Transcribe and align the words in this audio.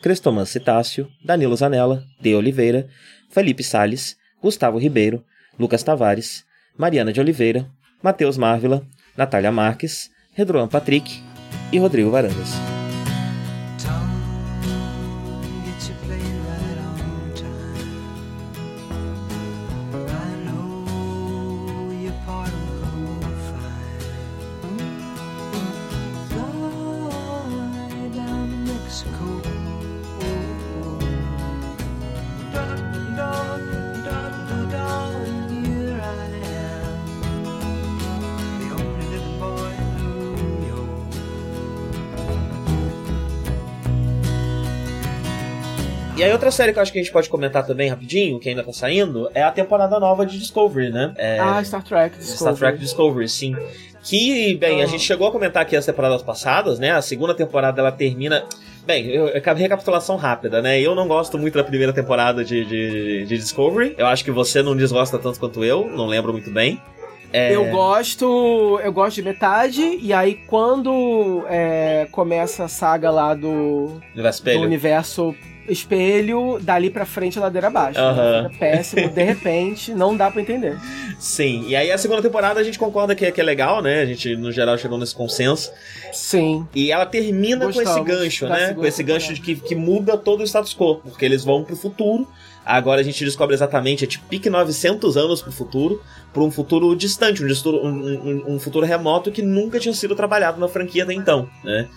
Crestoman 0.00 0.46
Citácio, 0.46 1.10
Danilo 1.22 1.56
Zanella, 1.56 2.02
De 2.20 2.34
Oliveira, 2.34 2.88
Felipe 3.28 3.62
Sales, 3.62 4.16
Gustavo 4.42 4.78
Ribeiro, 4.78 5.24
Lucas 5.58 5.82
Tavares, 5.82 6.46
Mariana 6.76 7.12
de 7.12 7.20
Oliveira, 7.20 7.70
Matheus 8.02 8.38
Marvila, 8.38 8.82
Natália 9.16 9.52
Marques, 9.52 10.10
Redroan 10.34 10.68
Patrick 10.68 11.22
e 11.70 11.78
Rodrigo 11.78 12.10
Varandas. 12.10 12.79
Série 46.60 46.72
que 46.74 46.78
eu 46.78 46.82
acho 46.82 46.92
que 46.92 46.98
a 46.98 47.02
gente 47.02 47.12
pode 47.12 47.28
comentar 47.28 47.66
também 47.66 47.88
rapidinho, 47.88 48.38
que 48.38 48.48
ainda 48.48 48.62
tá 48.62 48.72
saindo, 48.72 49.30
é 49.34 49.42
a 49.42 49.50
temporada 49.50 49.98
nova 49.98 50.26
de 50.26 50.38
Discovery, 50.38 50.90
né? 50.90 51.14
É... 51.16 51.38
Ah, 51.38 51.62
Star 51.64 51.82
Trek 51.82 52.18
Discovery. 52.18 52.36
Star 52.36 52.54
Trek 52.54 52.78
Discovery, 52.78 53.28
sim. 53.28 53.56
Que, 54.02 54.54
bem, 54.56 54.82
a 54.82 54.86
gente 54.86 55.02
chegou 55.02 55.28
a 55.28 55.32
comentar 55.32 55.62
aqui 55.62 55.76
as 55.76 55.84
temporadas 55.86 56.22
passadas, 56.22 56.78
né? 56.78 56.90
A 56.90 57.02
segunda 57.02 57.34
temporada 57.34 57.80
ela 57.80 57.92
termina. 57.92 58.44
Bem, 58.86 59.08
eu, 59.08 59.26
recapitulação 59.56 60.16
rápida, 60.16 60.62
né? 60.62 60.80
Eu 60.80 60.94
não 60.94 61.06
gosto 61.06 61.38
muito 61.38 61.54
da 61.54 61.64
primeira 61.64 61.92
temporada 61.92 62.42
de, 62.44 62.64
de, 62.64 63.26
de 63.26 63.38
Discovery. 63.38 63.94
Eu 63.98 64.06
acho 64.06 64.24
que 64.24 64.30
você 64.30 64.62
não 64.62 64.74
desgosta 64.74 65.18
tanto 65.18 65.38
quanto 65.38 65.64
eu, 65.64 65.86
não 65.86 66.06
lembro 66.06 66.32
muito 66.32 66.50
bem. 66.50 66.80
É... 67.32 67.54
Eu 67.54 67.66
gosto. 67.66 68.80
Eu 68.82 68.92
gosto 68.92 69.16
de 69.16 69.22
metade, 69.22 69.98
e 70.00 70.12
aí 70.12 70.34
quando 70.46 71.44
é, 71.48 72.08
começa 72.10 72.64
a 72.64 72.68
saga 72.68 73.10
lá 73.10 73.34
do. 73.34 74.00
Universo 74.14 74.44
do 74.44 74.60
universo 74.60 75.36
espelho, 75.70 76.58
dali 76.60 76.90
pra 76.90 77.04
frente, 77.04 77.38
ladeira 77.38 77.68
abaixo. 77.68 78.00
Uhum. 78.00 78.42
Né? 78.42 78.50
Péssimo, 78.58 79.08
de 79.08 79.22
repente, 79.22 79.94
não 79.94 80.16
dá 80.16 80.30
para 80.30 80.40
entender. 80.40 80.76
Sim, 81.18 81.64
e 81.68 81.76
aí 81.76 81.90
a 81.90 81.98
segunda 81.98 82.22
temporada 82.22 82.60
a 82.60 82.64
gente 82.64 82.78
concorda 82.78 83.14
que 83.14 83.24
é, 83.24 83.30
que 83.30 83.40
é 83.40 83.44
legal, 83.44 83.82
né? 83.82 84.02
A 84.02 84.06
gente, 84.06 84.36
no 84.36 84.50
geral, 84.50 84.76
chegou 84.78 84.98
nesse 84.98 85.14
consenso. 85.14 85.70
Sim. 86.12 86.66
E 86.74 86.90
ela 86.90 87.06
termina 87.06 87.66
Gostamos 87.66 87.90
com 87.90 87.98
esse 87.98 88.04
gancho, 88.04 88.48
né? 88.48 88.74
Com 88.74 88.86
esse 88.86 89.02
gancho 89.02 89.34
de 89.34 89.40
que, 89.40 89.54
que 89.54 89.74
muda 89.74 90.16
todo 90.16 90.40
o 90.40 90.44
status 90.44 90.74
quo, 90.74 90.96
porque 90.96 91.24
eles 91.24 91.44
vão 91.44 91.62
pro 91.62 91.76
futuro. 91.76 92.26
Agora 92.64 93.00
a 93.00 93.04
gente 93.04 93.24
descobre 93.24 93.54
exatamente, 93.54 94.04
é 94.04 94.06
tipo 94.06 94.24
pique 94.26 94.50
900 94.50 95.16
anos 95.16 95.42
pro 95.42 95.50
futuro, 95.50 96.02
para 96.32 96.42
um 96.42 96.50
futuro 96.50 96.94
distante, 96.94 97.42
um, 97.42 97.86
um, 97.86 98.54
um, 98.54 98.60
futuro 98.60 98.86
remoto 98.86 99.32
que 99.32 99.42
nunca 99.42 99.80
tinha 99.80 99.94
sido 99.94 100.14
trabalhado 100.14 100.60
na 100.60 100.68
franquia 100.68 101.04
até 101.04 101.14
então, 101.14 101.48
né? 101.64 101.88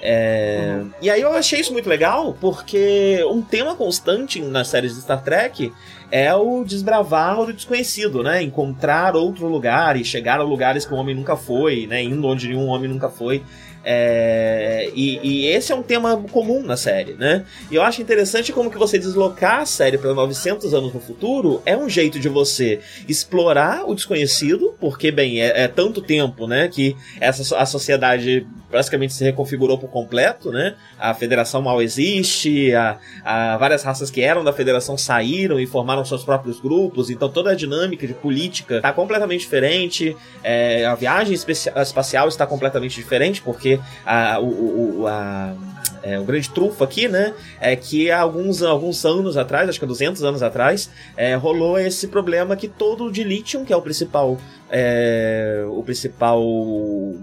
É... 0.00 0.78
Uhum. 0.78 0.90
E 1.02 1.10
aí 1.10 1.20
eu 1.20 1.32
achei 1.32 1.60
isso 1.60 1.72
muito 1.72 1.88
legal, 1.88 2.36
porque 2.40 3.24
um 3.30 3.42
tema 3.42 3.74
constante 3.74 4.40
nas 4.40 4.68
séries 4.68 4.94
de 4.94 5.00
Star 5.00 5.22
Trek 5.22 5.72
é 6.10 6.34
o 6.34 6.64
desbravar 6.64 7.40
o 7.40 7.52
desconhecido, 7.52 8.22
né? 8.22 8.42
Encontrar 8.42 9.16
outro 9.16 9.46
lugar 9.46 9.96
e 9.96 10.04
chegar 10.04 10.40
a 10.40 10.42
lugares 10.42 10.86
que 10.86 10.94
o 10.94 10.96
homem 10.96 11.14
nunca 11.14 11.36
foi, 11.36 11.86
né? 11.86 12.02
Indo 12.02 12.26
onde 12.26 12.48
nenhum 12.48 12.68
homem 12.68 12.88
nunca 12.88 13.08
foi. 13.08 13.42
É, 13.90 14.90
e, 14.94 15.18
e, 15.22 15.46
esse 15.46 15.72
é 15.72 15.74
um 15.74 15.82
tema 15.82 16.22
comum 16.30 16.62
na 16.62 16.76
série, 16.76 17.14
né? 17.14 17.46
E 17.70 17.74
eu 17.74 17.82
acho 17.82 18.02
interessante 18.02 18.52
como 18.52 18.70
que 18.70 18.76
você 18.76 18.98
deslocar 18.98 19.60
a 19.60 19.64
série 19.64 19.96
para 19.96 20.12
900 20.12 20.74
anos 20.74 20.92
no 20.92 21.00
futuro 21.00 21.62
é 21.64 21.74
um 21.74 21.88
jeito 21.88 22.20
de 22.20 22.28
você 22.28 22.80
explorar 23.08 23.88
o 23.88 23.94
desconhecido, 23.94 24.74
porque, 24.78 25.10
bem, 25.10 25.40
é, 25.40 25.62
é 25.62 25.68
tanto 25.68 26.02
tempo, 26.02 26.46
né, 26.46 26.68
que 26.68 26.94
essa, 27.18 27.56
a 27.56 27.64
sociedade 27.64 28.46
basicamente 28.70 29.14
se 29.14 29.24
reconfigurou 29.24 29.78
por 29.78 29.88
completo, 29.88 30.50
né? 30.50 30.74
A 30.98 31.14
federação 31.14 31.62
mal 31.62 31.80
existe, 31.80 32.74
a, 32.74 32.98
a 33.24 33.56
várias 33.56 33.82
raças 33.82 34.10
que 34.10 34.20
eram 34.20 34.44
da 34.44 34.52
federação 34.52 34.98
saíram 34.98 35.58
e 35.58 35.66
formaram 35.66 36.04
seus 36.04 36.22
próprios 36.22 36.60
grupos, 36.60 37.08
então 37.08 37.30
toda 37.30 37.52
a 37.52 37.54
dinâmica 37.54 38.06
de 38.06 38.12
política 38.12 38.76
está 38.76 38.92
completamente 38.92 39.40
diferente, 39.40 40.14
é, 40.42 40.84
a 40.84 40.94
viagem 40.94 41.34
espacial 41.34 42.28
está 42.28 42.46
completamente 42.46 42.94
diferente, 42.94 43.40
porque 43.40 43.77
a, 44.04 44.40
o, 44.40 45.06
a, 45.06 45.54
é, 46.02 46.18
o 46.18 46.24
grande 46.24 46.48
trufo 46.50 46.82
aqui, 46.84 47.08
né, 47.08 47.34
é 47.60 47.74
que 47.74 48.10
há 48.10 48.20
alguns, 48.20 48.62
alguns 48.62 49.04
anos 49.04 49.36
atrás, 49.36 49.68
acho 49.68 49.78
que 49.78 49.84
há 49.84 49.88
200 49.88 50.22
anos 50.22 50.42
atrás, 50.42 50.90
é, 51.16 51.34
rolou 51.34 51.78
esse 51.78 52.08
problema 52.08 52.56
que 52.56 52.68
todo 52.68 53.04
o 53.04 53.12
de 53.12 53.24
lítio, 53.24 53.64
que 53.64 53.72
é 53.72 53.76
o 53.76 53.82
principal 53.82 54.38
é, 54.70 55.64
o 55.66 55.82
principal 55.82 56.42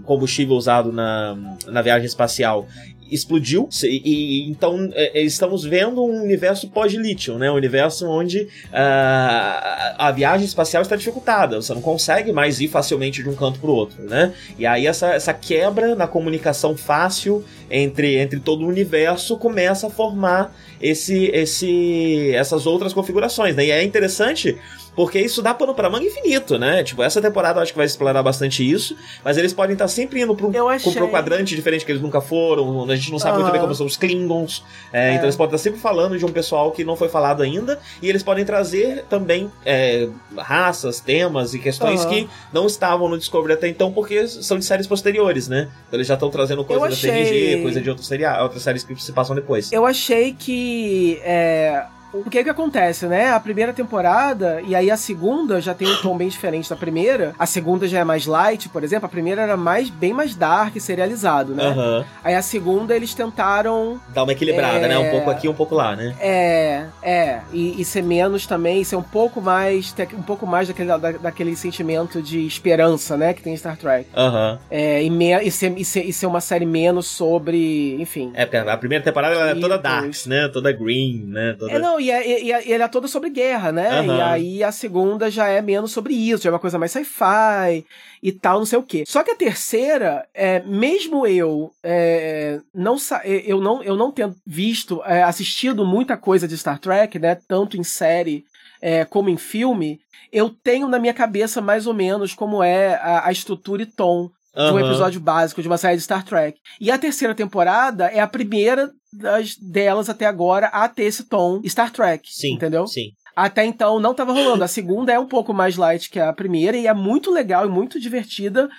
combustível 0.04 0.56
usado 0.56 0.92
na, 0.92 1.38
na 1.68 1.82
viagem 1.82 2.08
espacial 2.08 2.68
explodiu 3.12 3.70
e, 3.84 4.02
e 4.04 4.50
então 4.50 4.90
é, 4.94 5.20
é, 5.20 5.22
estamos 5.22 5.64
vendo 5.64 6.04
um 6.04 6.24
universo 6.24 6.70
pós-lítio, 6.70 7.38
né? 7.38 7.52
Um 7.52 7.56
universo 7.56 8.08
onde 8.08 8.42
uh, 8.42 9.96
a 9.98 10.12
viagem 10.16 10.46
espacial 10.46 10.82
está 10.82 10.96
dificultada, 10.96 11.62
você 11.62 11.74
não 11.74 11.82
consegue 11.82 12.32
mais 12.32 12.60
ir 12.60 12.68
facilmente 12.68 13.22
de 13.22 13.30
um 13.30 13.36
canto 13.36 13.60
para 13.60 13.70
o 13.70 13.74
outro, 13.74 14.04
né? 14.04 14.34
E 14.58 14.66
aí 14.66 14.88
essa, 14.88 15.14
essa 15.14 15.34
quebra 15.34 15.96
na 15.96 16.08
comunicação 16.08 16.76
fácil 16.76 17.44
entre, 17.70 18.18
entre 18.18 18.40
todo 18.40 18.64
o 18.64 18.68
universo 18.68 19.38
começa 19.38 19.88
a 19.88 19.90
formar 19.90 20.56
esse, 20.82 21.26
esse, 21.34 22.32
essas 22.34 22.66
outras 22.66 22.94
configurações, 22.94 23.56
né? 23.56 23.66
E 23.66 23.72
é 23.72 23.84
interessante 23.84 24.58
porque 24.96 25.20
isso 25.20 25.42
dá 25.42 25.54
pano 25.54 25.74
pra 25.74 25.90
manga 25.90 26.06
infinito, 26.06 26.58
né? 26.58 26.84
Tipo, 26.84 27.04
essa 27.04 27.22
temporada 27.22 27.60
eu 27.60 27.64
acho 27.64 27.72
que 27.72 27.78
vai 27.78 27.86
explorar 27.86 28.24
bastante 28.24 28.70
isso, 28.70 28.96
mas 29.24 29.38
eles 29.38 29.54
podem 29.54 29.74
estar 29.74 29.88
sempre 29.88 30.22
indo 30.22 30.36
pro, 30.36 30.52
achei... 30.70 30.94
pro 30.94 31.10
quadrante 31.10 31.56
diferente 31.56 31.86
que 31.86 31.92
eles 31.92 32.02
nunca 32.02 32.22
foram, 32.22 32.90
a 32.90 32.96
gente 32.96 33.12
não 33.12 33.20
sabe 33.20 33.38
uhum. 33.38 33.44
muito 33.44 33.52
bem 33.52 33.62
como 33.62 33.76
são 33.76 33.86
os 33.86 33.98
Klingons, 33.98 34.64
é, 34.92 35.10
é. 35.10 35.14
então 35.14 35.26
eles 35.26 35.36
podem 35.36 35.56
estar 35.56 35.64
sempre 35.64 35.80
falando 35.80 36.18
de 36.18 36.26
um 36.26 36.32
pessoal 36.32 36.72
que 36.72 36.84
não 36.84 36.96
foi 36.96 37.10
falado 37.10 37.44
ainda, 37.44 37.80
e 38.02 38.10
eles 38.10 38.24
podem 38.24 38.46
trazer 38.46 39.06
também 39.10 39.52
é, 39.66 40.08
raças, 40.38 41.00
temas 41.00 41.54
e 41.54 41.60
questões 41.60 42.04
uhum. 42.04 42.10
que 42.10 42.30
não 42.54 42.66
estavam 42.66 43.10
no 43.10 43.18
Discovery 43.18 43.54
até 43.54 43.68
então, 43.68 43.92
porque 43.92 44.28
são 44.28 44.58
de 44.58 44.66
séries 44.66 44.88
posteriores, 44.88 45.48
né? 45.48 45.70
Então 45.88 45.98
eles 45.98 46.08
já 46.08 46.14
estão 46.14 46.30
trazendo 46.30 46.64
coisa 46.64 46.88
da 46.88 46.96
TNG, 46.96 47.62
coisa 47.62 47.82
de 47.82 47.90
outros, 47.90 48.08
serial, 48.08 48.44
outras 48.44 48.62
séries 48.64 48.84
que 48.84 48.96
se 49.02 49.12
passam 49.12 49.36
depois. 49.36 49.72
Eu 49.72 49.86
achei 49.86 50.34
que 50.34 51.20
é, 51.24 51.86
o 52.14 52.30
que 52.30 52.44
que 52.44 52.50
acontece, 52.50 53.06
né? 53.06 53.32
A 53.32 53.40
primeira 53.40 53.74
temporada 53.74 54.62
e 54.66 54.76
aí 54.76 54.90
a 54.90 54.98
segunda 54.98 55.60
já 55.60 55.74
tem 55.74 55.88
um 55.88 55.96
tom 55.98 56.18
bem 56.18 56.28
diferente 56.28 56.70
da 56.70 56.76
primeira. 56.76 57.34
A 57.38 57.46
segunda 57.46 57.88
já 57.88 58.00
é 58.00 58.04
mais 58.04 58.26
light, 58.26 58.70
por 58.70 58.84
exemplo. 58.84 59.06
A 59.06 59.10
primeira 59.10 59.42
era 59.42 59.58
mais 59.58 59.90
bem 59.90 60.14
mais 60.14 60.36
dark 60.36 60.76
serializado, 60.80 61.54
né? 61.54 61.70
Uhum. 61.70 62.06
Aí 62.24 62.36
a 62.36 62.42
segunda 62.42 62.96
eles 62.96 63.14
tentaram 63.14 64.00
dar 64.10 64.24
uma 64.24 64.32
equilibrada, 64.32 64.86
é... 64.86 64.88
né? 64.88 64.98
Um 64.98 65.12
pouco 65.12 65.30
aqui, 65.30 65.48
um 65.48 65.54
pouco 65.54 65.76
lá, 65.76 65.96
né? 65.96 66.16
É, 66.20 66.86
é. 67.02 67.40
E, 67.52 67.82
e 67.82 67.86
ser 67.86 68.04
menos 68.04 68.46
também, 68.46 68.84
ser 68.84 68.96
um 68.96 69.04
pouco 69.04 69.42
mais, 69.42 69.92
ter 69.92 70.08
um 70.14 70.22
pouco 70.22 70.46
mais 70.48 70.68
daquele, 70.68 70.88
da, 70.88 71.12
daquele 71.12 71.56
sentimento 71.56 72.22
de 72.22 72.46
esperança, 72.46 73.18
né? 73.18 73.34
Que 73.34 73.42
tem 73.42 73.56
Star 73.58 73.78
Trek. 73.78 74.10
Uhum. 74.16 74.58
É, 74.70 75.04
e, 75.04 75.10
me, 75.10 75.34
e, 75.44 75.52
ser, 75.52 75.78
e, 75.78 75.86
ser, 75.86 76.06
e 76.06 76.14
ser 76.14 76.26
uma 76.26 76.42
série 76.42 76.66
menos 76.66 77.08
sobre, 77.08 78.00
enfim. 78.02 78.32
É, 78.34 78.46
porque 78.46 78.58
a 78.58 78.78
primeira 78.78 79.04
temporada 79.04 79.36
ela 79.36 79.50
é 79.52 79.56
toda 79.56 79.78
dark, 79.78 80.14
né? 80.28 80.48
Toda 80.48 80.72
green, 80.72 81.26
né? 81.28 81.56
Toda... 81.58 81.72
É, 81.72 81.80
não, 81.80 82.00
e, 82.06 82.12
é, 82.12 82.42
e, 82.42 82.52
e, 82.52 82.72
ele 82.72 82.84
é 82.84 82.88
toda 82.88 83.08
sobre 83.08 83.30
guerra, 83.30 83.72
né? 83.72 84.02
Uhum. 84.02 84.18
E 84.18 84.22
aí 84.22 84.64
a 84.64 84.72
segunda 84.72 85.30
já 85.30 85.48
é 85.48 85.62
menos 85.62 85.92
sobre 85.92 86.14
isso, 86.14 86.44
já 86.44 86.50
é 86.50 86.54
uma 86.54 86.60
coisa 86.60 86.80
mais 86.80 86.92
sci-fi 86.92 87.86
e 88.22 88.32
tal, 88.32 88.60
não 88.60 88.66
sei 88.66 88.80
o 88.80 88.84
quê. 88.84 89.04
Só 89.08 89.24
que 89.24 89.32
a 89.32 89.36
terceira, 89.36 90.28
é, 90.34 90.62
mesmo 90.62 91.26
eu 91.26 91.72
é, 91.84 92.60
não 92.74 92.98
eu 93.24 93.62
não 93.62 93.84
eu 93.84 93.96
não 93.96 94.12
tendo 94.12 94.36
visto, 94.46 95.02
é, 95.06 95.24
assistido 95.24 95.86
muita 95.86 96.18
coisa 96.18 96.48
de 96.48 96.58
Star 96.58 96.80
Trek, 96.80 97.18
né? 97.20 97.38
Tanto 97.48 97.78
em 97.78 97.84
série 97.84 98.46
é, 98.82 99.06
como 99.06 99.30
em 99.30 99.38
filme, 99.38 100.00
eu 100.32 100.50
tenho 100.50 100.88
na 100.88 101.00
minha 101.00 101.14
cabeça 101.14 101.62
mais 101.62 101.88
ou 101.88 101.94
menos 101.94 102.34
como 102.34 102.64
é 102.64 102.96
a, 102.96 103.28
a 103.28 103.32
estrutura 103.32 103.84
e 103.84 103.86
tom 103.86 104.30
de 104.56 104.72
um 104.72 104.80
episódio 104.80 105.20
básico 105.20 105.62
de 105.62 105.68
uma 105.68 105.78
série 105.78 105.98
de 105.98 106.04
Star 106.04 106.24
Trek. 106.24 106.58
E 106.80 106.90
a 106.90 106.98
terceira 106.98 107.36
temporada 107.36 108.06
é 108.08 108.22
a 108.22 108.28
primeira 108.28 108.90
das 109.18 109.56
delas 109.58 110.10
até 110.10 110.26
agora 110.26 110.68
a 110.68 110.88
ter 110.88 111.04
esse 111.04 111.24
tom 111.24 111.62
Star 111.66 111.92
Trek. 111.92 112.28
Sim. 112.32 112.54
Entendeu? 112.54 112.88
Sim. 112.88 113.12
Até 113.36 113.66
então 113.66 114.00
não 114.00 114.12
estava 114.12 114.32
rolando. 114.32 114.64
A 114.64 114.68
segunda 114.68 115.12
é 115.12 115.20
um 115.20 115.28
pouco 115.28 115.54
mais 115.54 115.76
light 115.76 116.10
que 116.10 116.20
a 116.20 116.32
primeira 116.32 116.78
e 116.78 116.88
é 116.88 116.94
muito 116.94 117.32
legal 117.32 117.66
e 117.66 117.70
muito 117.70 118.00
divertida 118.00 118.70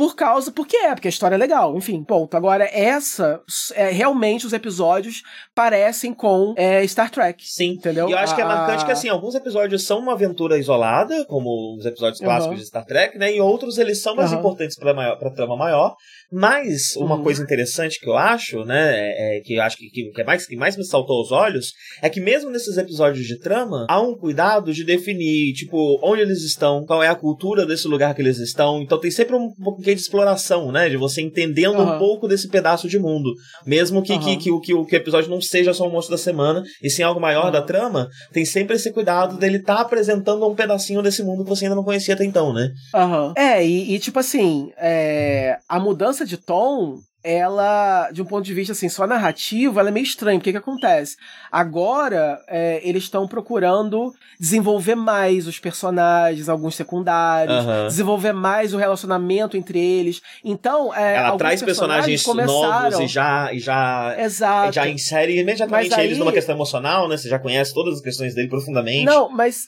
por 0.00 0.16
causa, 0.16 0.50
porque 0.50 0.78
é, 0.78 0.94
porque 0.94 1.08
a 1.08 1.10
história 1.10 1.34
é 1.34 1.38
legal, 1.38 1.76
enfim, 1.76 2.02
ponto. 2.02 2.34
Agora, 2.34 2.64
essa, 2.72 3.38
é, 3.74 3.90
realmente 3.90 4.46
os 4.46 4.54
episódios 4.54 5.22
parecem 5.54 6.14
com 6.14 6.54
é, 6.56 6.86
Star 6.86 7.10
Trek. 7.10 7.46
Sim, 7.46 7.72
entendeu? 7.72 8.08
E 8.08 8.12
eu 8.12 8.16
acho 8.16 8.32
a, 8.32 8.36
que 8.36 8.40
é 8.40 8.44
marcante 8.46 8.82
a... 8.82 8.86
que, 8.86 8.92
assim, 8.92 9.10
alguns 9.10 9.34
episódios 9.34 9.84
são 9.84 9.98
uma 9.98 10.12
aventura 10.12 10.56
isolada, 10.56 11.26
como 11.26 11.76
os 11.76 11.84
episódios 11.84 12.18
clássicos 12.18 12.56
uhum. 12.56 12.62
de 12.62 12.66
Star 12.66 12.86
Trek, 12.86 13.18
né? 13.18 13.36
E 13.36 13.42
outros, 13.42 13.76
eles 13.76 14.00
são 14.00 14.16
mais 14.16 14.32
uhum. 14.32 14.38
importantes 14.38 14.78
pra, 14.78 14.94
maior, 14.94 15.18
pra 15.18 15.30
trama 15.32 15.54
maior. 15.54 15.94
Mas, 16.32 16.94
uma 16.96 17.16
uhum. 17.16 17.22
coisa 17.22 17.42
interessante 17.42 17.98
que 17.98 18.08
eu 18.08 18.16
acho, 18.16 18.64
né, 18.64 18.94
é, 18.94 19.38
é, 19.38 19.40
que 19.40 19.54
eu 19.54 19.62
acho 19.62 19.76
que, 19.76 19.90
que, 19.90 20.10
que, 20.10 20.20
é 20.20 20.24
mais, 20.24 20.46
que 20.46 20.56
mais 20.56 20.76
me 20.76 20.84
saltou 20.84 21.18
aos 21.18 21.32
olhos, 21.32 21.72
é 22.00 22.08
que 22.08 22.20
mesmo 22.20 22.50
nesses 22.50 22.76
episódios 22.76 23.26
de 23.26 23.38
trama, 23.38 23.86
há 23.88 24.00
um 24.00 24.14
cuidado 24.14 24.72
de 24.72 24.84
definir, 24.84 25.52
tipo, 25.54 25.98
onde 26.02 26.22
eles 26.22 26.42
estão, 26.42 26.84
qual 26.86 27.02
é 27.02 27.08
a 27.08 27.14
cultura 27.14 27.66
desse 27.66 27.88
lugar 27.88 28.14
que 28.14 28.22
eles 28.22 28.38
estão. 28.38 28.80
Então 28.80 28.98
tem 28.98 29.10
sempre 29.10 29.34
um 29.34 29.50
pouquinho 29.54 29.96
de 29.96 30.02
exploração, 30.02 30.70
né? 30.70 30.88
De 30.88 30.96
você 30.96 31.20
entendendo 31.20 31.78
uhum. 31.78 31.96
um 31.96 31.98
pouco 31.98 32.28
desse 32.28 32.48
pedaço 32.48 32.88
de 32.88 32.98
mundo. 32.98 33.34
Mesmo 33.66 34.02
que, 34.02 34.12
uhum. 34.12 34.20
que, 34.20 34.36
que, 34.36 34.60
que, 34.60 34.74
o, 34.74 34.84
que 34.84 34.94
o 34.94 34.96
episódio 34.96 35.30
não 35.30 35.40
seja 35.40 35.74
só 35.74 35.86
um 35.86 35.90
monstro 35.90 36.16
da 36.16 36.22
semana, 36.22 36.62
e 36.82 36.88
sim 36.88 37.02
algo 37.02 37.20
maior 37.20 37.46
uhum. 37.46 37.52
da 37.52 37.62
trama, 37.62 38.08
tem 38.32 38.44
sempre 38.44 38.76
esse 38.76 38.92
cuidado 38.92 39.36
dele 39.36 39.58
estar 39.58 39.76
tá 39.76 39.82
apresentando 39.82 40.46
um 40.46 40.54
pedacinho 40.54 41.02
desse 41.02 41.22
mundo 41.22 41.44
que 41.44 41.50
você 41.50 41.64
ainda 41.64 41.76
não 41.76 41.84
conhecia 41.84 42.14
até 42.14 42.24
então, 42.24 42.52
né? 42.52 42.70
Aham. 42.94 43.34
É, 43.36 43.64
e, 43.64 43.94
e, 43.94 43.98
tipo 43.98 44.18
assim, 44.18 44.70
é, 44.78 45.58
a 45.68 45.78
mudança 45.78 46.19
de 46.24 46.36
tom 46.36 47.00
ela, 47.22 48.10
de 48.12 48.22
um 48.22 48.24
ponto 48.24 48.44
de 48.44 48.54
vista 48.54 48.72
assim, 48.72 48.88
só 48.88 49.06
narrativo, 49.06 49.78
ela 49.78 49.90
é 49.90 49.92
meio 49.92 50.04
estranha. 50.04 50.38
O 50.38 50.40
que 50.40 50.52
que 50.52 50.58
acontece? 50.58 51.16
Agora, 51.52 52.42
é, 52.48 52.80
eles 52.82 53.04
estão 53.04 53.28
procurando 53.28 54.12
desenvolver 54.38 54.94
mais 54.94 55.46
os 55.46 55.58
personagens, 55.58 56.48
alguns 56.48 56.74
secundários, 56.74 57.64
uhum. 57.64 57.86
desenvolver 57.88 58.32
mais 58.32 58.72
o 58.72 58.78
relacionamento 58.78 59.56
entre 59.56 59.78
eles. 59.78 60.22
Então, 60.42 60.94
é, 60.94 61.16
ela 61.16 61.36
traz 61.36 61.62
personagens, 61.62 62.22
personagens 62.22 62.50
novos 62.50 63.00
e 63.00 63.06
já, 63.06 63.52
e 63.52 63.58
já, 63.58 64.16
Exato. 64.18 64.72
já 64.72 64.88
insere 64.88 65.38
imediatamente 65.38 65.92
aí... 65.94 66.06
eles 66.06 66.18
numa 66.18 66.32
questão 66.32 66.54
emocional, 66.54 67.06
né? 67.06 67.18
Você 67.18 67.28
já 67.28 67.38
conhece 67.38 67.74
todas 67.74 67.96
as 67.96 68.00
questões 68.00 68.34
dele 68.34 68.48
profundamente. 68.48 69.04
Não, 69.04 69.28
mas 69.28 69.66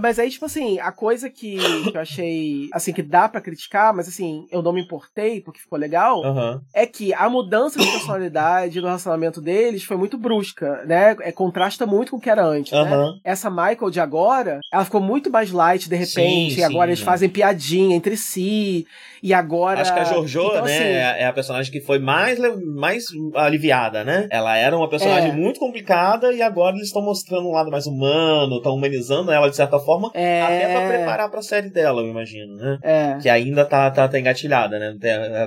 mas 0.00 0.18
aí, 0.18 0.30
tipo 0.30 0.44
assim, 0.44 0.78
a 0.78 0.92
coisa 0.92 1.28
que, 1.28 1.56
que 1.90 1.96
eu 1.96 2.00
achei, 2.00 2.68
assim, 2.72 2.92
que 2.92 3.02
dá 3.02 3.28
para 3.28 3.40
criticar, 3.40 3.94
mas 3.94 4.08
assim, 4.08 4.46
eu 4.50 4.62
não 4.62 4.72
me 4.72 4.82
importei 4.82 5.40
porque 5.40 5.60
ficou 5.60 5.78
legal, 5.78 6.22
uhum. 6.22 6.60
é 6.74 6.86
que 6.86 7.12
a 7.14 7.28
mudança 7.28 7.78
de 7.78 7.90
personalidade 7.90 8.80
do 8.80 8.86
relacionamento 8.86 9.40
deles 9.40 9.82
foi 9.82 9.96
muito 9.96 10.16
brusca, 10.16 10.84
né? 10.84 11.16
É, 11.20 11.32
contrasta 11.32 11.86
muito 11.86 12.10
com 12.10 12.16
o 12.18 12.20
que 12.20 12.30
era 12.30 12.44
antes, 12.44 12.72
uhum. 12.72 12.84
né? 12.84 13.18
Essa 13.24 13.50
Michael 13.50 13.90
de 13.90 14.00
agora, 14.00 14.60
ela 14.72 14.84
ficou 14.84 15.00
muito 15.00 15.30
mais 15.30 15.50
light 15.50 15.88
de 15.88 15.96
repente, 15.96 16.54
sim, 16.54 16.60
e 16.60 16.64
agora 16.64 16.90
eles 16.90 17.00
né? 17.00 17.06
fazem 17.06 17.28
piadinha 17.28 17.96
entre 17.96 18.16
si, 18.16 18.86
e 19.22 19.34
agora... 19.34 19.80
Acho 19.80 19.92
que 19.92 20.00
a 20.00 20.04
Jojo, 20.04 20.40
então, 20.40 20.64
né, 20.64 20.72
assim, 20.72 20.84
é, 20.84 21.22
é 21.22 21.26
a 21.26 21.32
personagem 21.32 21.70
que 21.70 21.80
foi 21.80 21.98
mais, 21.98 22.38
mais 22.74 23.04
aliviada, 23.34 24.04
né? 24.04 24.26
Ela 24.30 24.56
era 24.56 24.76
uma 24.76 24.88
personagem 24.88 25.30
é. 25.30 25.34
muito 25.34 25.60
complicada 25.60 26.32
e 26.32 26.42
agora 26.42 26.76
eles 26.76 26.88
estão 26.88 27.02
mostrando 27.02 27.48
um 27.48 27.52
lado 27.52 27.70
mais 27.70 27.86
humano, 27.86 28.56
estão 28.56 28.74
humanizando 28.74 29.30
ela 29.30 29.48
de 29.48 29.56
certa 29.56 29.78
forma, 29.78 30.10
é... 30.14 30.42
até 30.42 30.72
pra 30.72 30.88
preparar 30.88 31.30
pra 31.30 31.42
série 31.42 31.70
dela, 31.70 32.02
eu 32.02 32.08
imagino, 32.08 32.54
né? 32.56 32.78
É. 32.82 33.18
Que 33.20 33.28
ainda 33.28 33.64
tá, 33.64 33.90
tá, 33.90 34.08
tá 34.08 34.18
engatilhada, 34.18 34.78
né? 34.78 34.96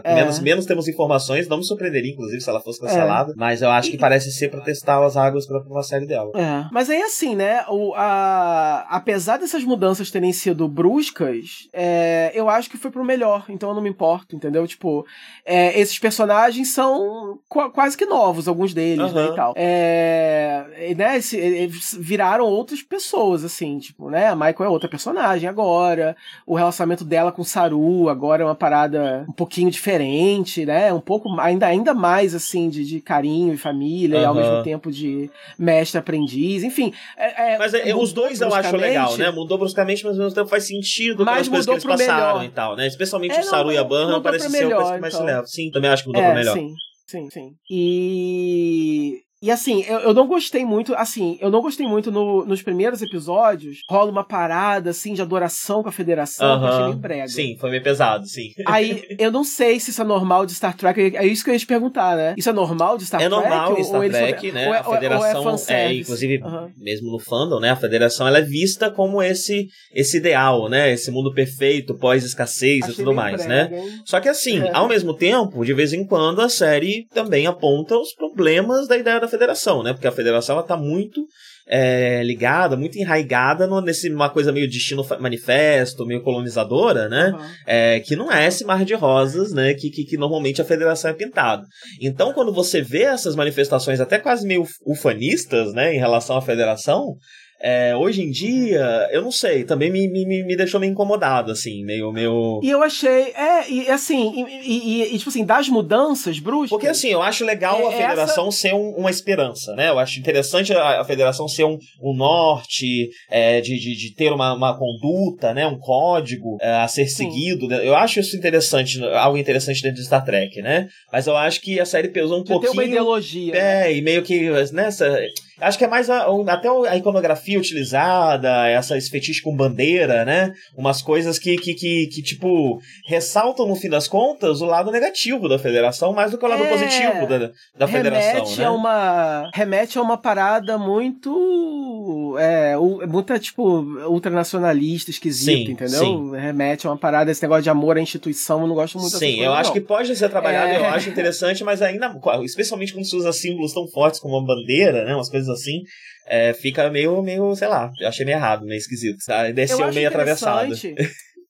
É. 0.03 0.15
Menos, 0.15 0.39
menos 0.39 0.65
temos 0.65 0.87
informações, 0.87 1.47
não 1.47 1.57
me 1.57 1.63
surpreenderia, 1.63 2.11
inclusive, 2.11 2.41
se 2.41 2.49
ela 2.49 2.61
fosse 2.61 2.79
cancelada, 2.79 3.31
é. 3.31 3.35
mas 3.37 3.61
eu 3.61 3.69
acho 3.69 3.91
que 3.91 3.97
parece 3.97 4.31
ser 4.31 4.49
pra 4.49 4.61
testar 4.61 5.03
as 5.03 5.17
águas 5.17 5.45
pra 5.45 5.59
uma 5.59 5.83
série 5.83 6.05
dela. 6.05 6.31
É. 6.35 6.65
Mas 6.71 6.89
aí, 6.89 7.01
assim, 7.01 7.35
né? 7.35 7.63
O, 7.69 7.93
a... 7.95 8.85
Apesar 8.89 9.37
dessas 9.37 9.63
mudanças 9.63 10.11
terem 10.11 10.33
sido 10.33 10.67
bruscas, 10.67 11.67
é... 11.73 12.31
eu 12.33 12.49
acho 12.49 12.69
que 12.69 12.77
foi 12.77 12.91
pro 12.91 13.03
melhor, 13.03 13.45
então 13.49 13.62
eu 13.69 13.75
não 13.75 13.81
me 13.81 13.89
importo, 13.89 14.35
entendeu? 14.35 14.65
Tipo, 14.67 15.05
é... 15.45 15.79
esses 15.79 15.97
personagens 15.99 16.73
são 16.73 17.39
qu 17.47 17.69
quase 17.71 17.97
que 17.97 18.05
novos, 18.05 18.47
alguns 18.47 18.73
deles, 18.73 19.11
uhum. 19.11 19.13
né? 19.13 19.25
E 19.25 19.35
tal. 19.35 19.53
É... 19.55 20.93
Né? 20.95 21.15
Eles 21.33 21.97
viraram 21.99 22.45
outras 22.45 22.81
pessoas, 22.81 23.43
assim, 23.43 23.79
tipo, 23.79 24.09
né? 24.09 24.27
A 24.27 24.35
Michael 24.35 24.65
é 24.65 24.69
outra 24.69 24.89
personagem 24.89 25.47
agora. 25.47 26.15
O 26.45 26.55
relacionamento 26.55 27.03
dela 27.03 27.31
com 27.31 27.43
Saru 27.43 28.09
agora 28.09 28.43
é 28.43 28.45
uma 28.45 28.55
parada 28.55 29.25
um 29.27 29.33
pouquinho 29.33 29.71
diferente, 29.71 30.65
né? 30.65 30.93
Um 30.93 30.99
pouco, 30.99 31.29
ainda, 31.39 31.67
ainda 31.67 31.93
mais, 31.93 32.35
assim, 32.35 32.69
de, 32.69 32.85
de 32.85 33.01
carinho 33.01 33.53
e 33.53 33.57
família, 33.57 34.17
uhum. 34.17 34.23
e 34.23 34.25
ao 34.25 34.35
mesmo 34.35 34.63
tempo 34.63 34.91
de 34.91 35.29
mestre-aprendiz, 35.57 36.63
enfim. 36.63 36.93
É, 37.17 37.53
é, 37.53 37.57
mas 37.57 37.73
é, 37.73 37.95
os 37.95 38.13
dois 38.13 38.41
eu 38.41 38.53
acho 38.53 38.75
legal, 38.75 39.15
né? 39.17 39.31
Mudou 39.31 39.57
bruscamente, 39.57 40.03
mas 40.03 40.17
ao 40.17 40.23
mesmo 40.23 40.35
tempo 40.35 40.49
faz 40.49 40.67
sentido 40.67 41.25
mas 41.25 41.47
coisas 41.47 41.65
que 41.65 41.71
eles 41.71 41.83
passaram 41.83 42.39
melhor. 42.39 42.45
e 42.45 42.49
tal, 42.49 42.75
né? 42.75 42.87
Especialmente 42.87 43.35
é, 43.35 43.39
o 43.39 43.43
Saru 43.57 43.71
e 43.71 43.77
a 43.77 43.83
Banha 43.83 44.21
parece 44.21 44.49
ser 44.49 44.63
melhor, 44.63 44.81
o 44.81 44.95
que 44.95 45.01
mais 45.01 45.13
então. 45.13 45.25
se 45.25 45.33
leva. 45.33 45.45
Sim, 45.45 45.71
também 45.71 45.89
acho 45.89 46.03
que 46.03 46.09
mudou 46.09 46.21
é, 46.21 46.25
pra 46.25 46.35
melhor. 46.35 46.53
Sim. 46.53 46.73
Sim, 47.07 47.29
sim. 47.29 47.51
E 47.69 49.21
e 49.43 49.51
assim, 49.51 49.83
eu, 49.89 49.99
eu 49.99 50.13
não 50.13 50.25
gostei 50.25 50.63
muito, 50.63 50.95
assim, 50.95 51.37
eu 51.41 51.51
não 51.51 51.61
gostei 51.61 51.85
muito 51.85 52.09
no, 52.09 52.45
nos 52.45 52.61
primeiros 52.61 53.01
episódios. 53.01 53.79
Rola 53.89 54.09
uma 54.09 54.23
parada, 54.23 54.91
assim, 54.91 55.13
de 55.13 55.21
adoração 55.21 55.83
com 55.83 55.89
a 55.89 55.91
federação, 55.91 56.55
uh 56.55 56.59
que 56.59 56.65
eu 56.65 56.69
achei 56.69 56.83
meio 56.85 56.97
brega. 56.97 57.27
Sim, 57.27 57.57
foi 57.59 57.69
meio 57.69 57.83
pesado, 57.83 58.25
sim. 58.25 58.53
Aí, 58.65 59.03
eu 59.19 59.29
não 59.29 59.43
sei 59.43 59.81
se 59.81 59.91
isso 59.91 60.01
é 60.01 60.05
normal 60.05 60.45
de 60.45 60.55
Star 60.55 60.77
Trek, 60.77 61.17
é 61.17 61.27
isso 61.27 61.43
que 61.43 61.49
eu 61.49 61.53
ia 61.53 61.59
te 61.59 61.67
perguntar, 61.67 62.15
né? 62.15 62.35
Isso 62.37 62.49
é 62.49 62.53
normal 62.53 62.97
de 62.97 63.05
Star 63.05 63.21
é 63.21 63.27
Trek? 63.27 63.35
É 63.35 63.49
normal 63.49 63.77
em 63.77 63.83
Star 63.83 64.01
ou 64.01 64.09
Trek, 64.09 64.51
né? 64.53 64.67
Ou 64.69 64.73
é, 64.73 64.77
a 64.77 64.83
federação, 64.85 65.43
ou 65.43 65.55
é, 65.67 65.73
é, 65.73 65.93
inclusive, 65.93 66.37
uh 66.37 66.45
-huh. 66.45 66.71
mesmo 66.77 67.11
no 67.11 67.19
fandom, 67.19 67.59
né? 67.59 67.71
A 67.71 67.75
federação, 67.75 68.25
ela 68.25 68.37
é 68.37 68.41
vista 68.41 68.89
como 68.89 69.21
esse, 69.21 69.67
esse 69.93 70.19
ideal, 70.19 70.69
né? 70.69 70.93
Esse 70.93 71.11
mundo 71.11 71.33
perfeito, 71.33 71.97
pós-escassez 71.97 72.87
e 72.87 72.93
tudo 72.93 73.13
mais, 73.13 73.45
brega, 73.45 73.69
né? 73.69 73.77
Hein? 73.77 74.01
Só 74.05 74.21
que 74.21 74.29
assim, 74.29 74.59
é. 74.59 74.71
ao 74.73 74.87
mesmo 74.87 75.13
tempo, 75.13 75.65
de 75.65 75.73
vez 75.73 75.91
em 75.91 76.05
quando, 76.05 76.39
a 76.39 76.47
série 76.47 77.07
também 77.13 77.45
aponta 77.45 77.97
os 77.97 78.13
problemas 78.15 78.87
da 78.87 78.97
ideia 78.97 79.19
da 79.19 79.32
federação, 79.33 79.81
né? 79.81 79.93
Porque 79.93 80.07
a 80.07 80.11
federação 80.11 80.55
ela 80.55 80.65
tá 80.65 80.77
muito 80.77 81.25
é, 81.67 82.21
ligada, 82.23 82.75
muito 82.75 82.97
enraigada 82.97 83.65
no, 83.65 83.81
nesse 83.81 84.09
uma 84.09 84.29
coisa 84.29 84.51
meio 84.51 84.69
destino 84.69 85.05
manifesto, 85.19 86.05
meio 86.05 86.21
colonizadora, 86.21 87.09
né? 87.09 87.31
Uhum. 87.31 87.49
É, 87.65 87.99
que 87.99 88.15
não 88.15 88.31
é 88.31 88.47
esse 88.47 88.63
mar 88.65 88.83
de 88.85 88.93
rosas, 88.93 89.51
né? 89.53 89.73
Que, 89.73 89.89
que, 89.89 90.03
que, 90.03 90.17
normalmente 90.17 90.61
a 90.61 90.65
federação 90.65 91.11
é 91.11 91.13
pintada. 91.13 91.63
Então, 92.01 92.33
quando 92.33 92.53
você 92.53 92.81
vê 92.81 93.03
essas 93.03 93.35
manifestações 93.35 93.99
até 93.99 94.19
quase 94.19 94.45
meio 94.45 94.65
ufanistas, 94.85 95.73
né? 95.73 95.95
Em 95.95 95.99
relação 95.99 96.37
à 96.37 96.41
federação, 96.41 97.15
é, 97.63 97.95
hoje 97.95 98.21
em 98.21 98.29
dia, 98.29 99.07
eu 99.11 99.21
não 99.21 99.31
sei, 99.31 99.63
também 99.63 99.89
me, 99.89 100.05
me, 100.09 100.43
me 100.43 100.57
deixou 100.57 100.81
meio 100.81 100.91
incomodado, 100.91 101.49
assim, 101.49 101.81
meio, 101.85 102.11
meio... 102.11 102.59
E 102.61 102.69
eu 102.69 102.83
achei, 102.83 103.31
é, 103.33 103.69
e 103.69 103.89
assim, 103.89 104.45
e, 104.45 105.01
e, 105.01 105.15
e 105.15 105.17
tipo 105.17 105.29
assim, 105.29 105.45
das 105.45 105.69
mudanças 105.69 106.39
bruscas... 106.39 106.71
Porque 106.71 106.87
assim, 106.87 107.07
eu 107.07 107.21
acho 107.21 107.45
legal 107.45 107.79
é, 107.79 107.87
a 107.87 107.91
federação 107.91 108.49
essa... 108.49 108.57
ser 108.57 108.73
um, 108.73 108.89
uma 108.97 109.09
esperança, 109.09 109.73
né? 109.75 109.89
Eu 109.89 109.97
acho 109.97 110.19
interessante 110.19 110.73
a, 110.73 110.99
a 110.99 111.05
federação 111.05 111.47
ser 111.47 111.63
um, 111.63 111.77
um 112.01 112.13
norte, 112.13 113.09
é, 113.31 113.61
de, 113.61 113.79
de, 113.79 113.95
de, 113.95 114.13
ter 114.13 114.33
uma, 114.33 114.53
uma 114.53 114.77
conduta, 114.77 115.53
né? 115.53 115.65
Um 115.65 115.79
código 115.79 116.57
é, 116.59 116.69
a 116.69 116.87
ser 116.89 117.07
Sim. 117.07 117.31
seguido. 117.31 117.69
Né? 117.69 117.87
Eu 117.87 117.95
acho 117.95 118.19
isso 118.19 118.35
interessante, 118.35 119.01
algo 119.05 119.37
interessante 119.37 119.81
dentro 119.81 120.01
de 120.01 120.05
Star 120.05 120.25
Trek, 120.25 120.61
né? 120.61 120.89
Mas 121.13 121.27
eu 121.27 121.37
acho 121.37 121.61
que 121.61 121.79
a 121.79 121.85
série 121.85 122.09
pesou 122.09 122.39
um 122.39 122.43
de 122.43 122.49
pouquinho... 122.49 122.73
Ter 122.73 122.77
uma 122.77 122.83
ideologia. 122.83 123.55
É, 123.55 123.83
né? 123.83 123.95
e 123.95 124.01
meio 124.01 124.21
que, 124.21 124.49
nessa... 124.73 125.17
Acho 125.59 125.77
que 125.77 125.85
é 125.85 125.87
mais 125.87 126.09
a, 126.09 126.25
até 126.47 126.67
a 126.89 126.97
iconografia 126.97 127.59
utilizada, 127.59 128.67
essa, 128.67 128.97
esse 128.97 129.09
fetiche 129.09 129.41
com 129.41 129.55
bandeira, 129.55 130.25
né? 130.25 130.53
Umas 130.75 131.01
coisas 131.01 131.37
que, 131.37 131.55
que, 131.57 131.73
que, 131.73 132.07
que, 132.07 132.21
tipo, 132.21 132.79
ressaltam 133.07 133.67
no 133.67 133.75
fim 133.75 133.89
das 133.89 134.07
contas 134.07 134.61
o 134.61 134.65
lado 134.65 134.91
negativo 134.91 135.47
da 135.47 135.59
federação 135.59 136.13
mais 136.13 136.31
do 136.31 136.37
que 136.37 136.45
o 136.45 136.47
lado 136.47 136.63
é, 136.63 136.69
positivo 136.69 137.27
da, 137.27 137.51
da 137.77 137.87
federação. 137.87 138.33
Remete 138.33 138.59
né? 138.59 138.65
a 138.65 138.71
uma. 138.71 139.51
Remete 139.53 139.97
a 139.97 140.01
uma 140.01 140.17
parada 140.17 140.77
muito. 140.77 142.35
É, 142.39 142.75
muita, 143.07 143.37
tipo, 143.39 143.81
ultranacionalista, 144.07 145.11
esquisita, 145.11 145.71
entendeu? 145.71 145.99
Sim. 145.99 146.31
Remete 146.35 146.87
a 146.87 146.89
uma 146.89 146.97
parada, 146.97 147.31
esse 147.31 147.41
negócio 147.41 147.63
de 147.63 147.69
amor 147.69 147.97
à 147.97 148.01
instituição, 148.01 148.61
eu 148.61 148.67
não 148.67 148.75
gosto 148.75 148.97
muito 148.99 149.17
Sim, 149.17 149.41
eu 149.41 149.53
acho 149.53 149.69
não. 149.69 149.73
que 149.73 149.81
pode 149.81 150.15
ser 150.15 150.29
trabalhado, 150.29 150.71
é... 150.71 150.77
eu 150.77 150.85
acho 150.85 151.09
interessante, 151.09 151.63
mas 151.63 151.81
ainda, 151.81 152.13
especialmente 152.43 152.93
quando 152.93 153.05
se 153.05 153.15
usa 153.15 153.31
símbolos 153.31 153.73
tão 153.73 153.87
fortes 153.87 154.19
como 154.19 154.37
uma 154.37 154.45
bandeira, 154.45 155.05
né? 155.05 155.15
Umas 155.15 155.29
coisas 155.29 155.42
assim, 155.49 155.81
é, 156.27 156.53
fica 156.53 156.89
meio, 156.89 157.21
meio, 157.21 157.55
sei 157.55 157.67
lá, 157.67 157.91
eu 157.99 158.07
achei 158.07 158.25
meio 158.25 158.37
errado, 158.37 158.65
meio 158.65 158.77
esquisito. 158.77 159.17
Tá? 159.25 159.51
Desceu 159.51 159.91
meio 159.93 160.07
atravessado. 160.07 160.73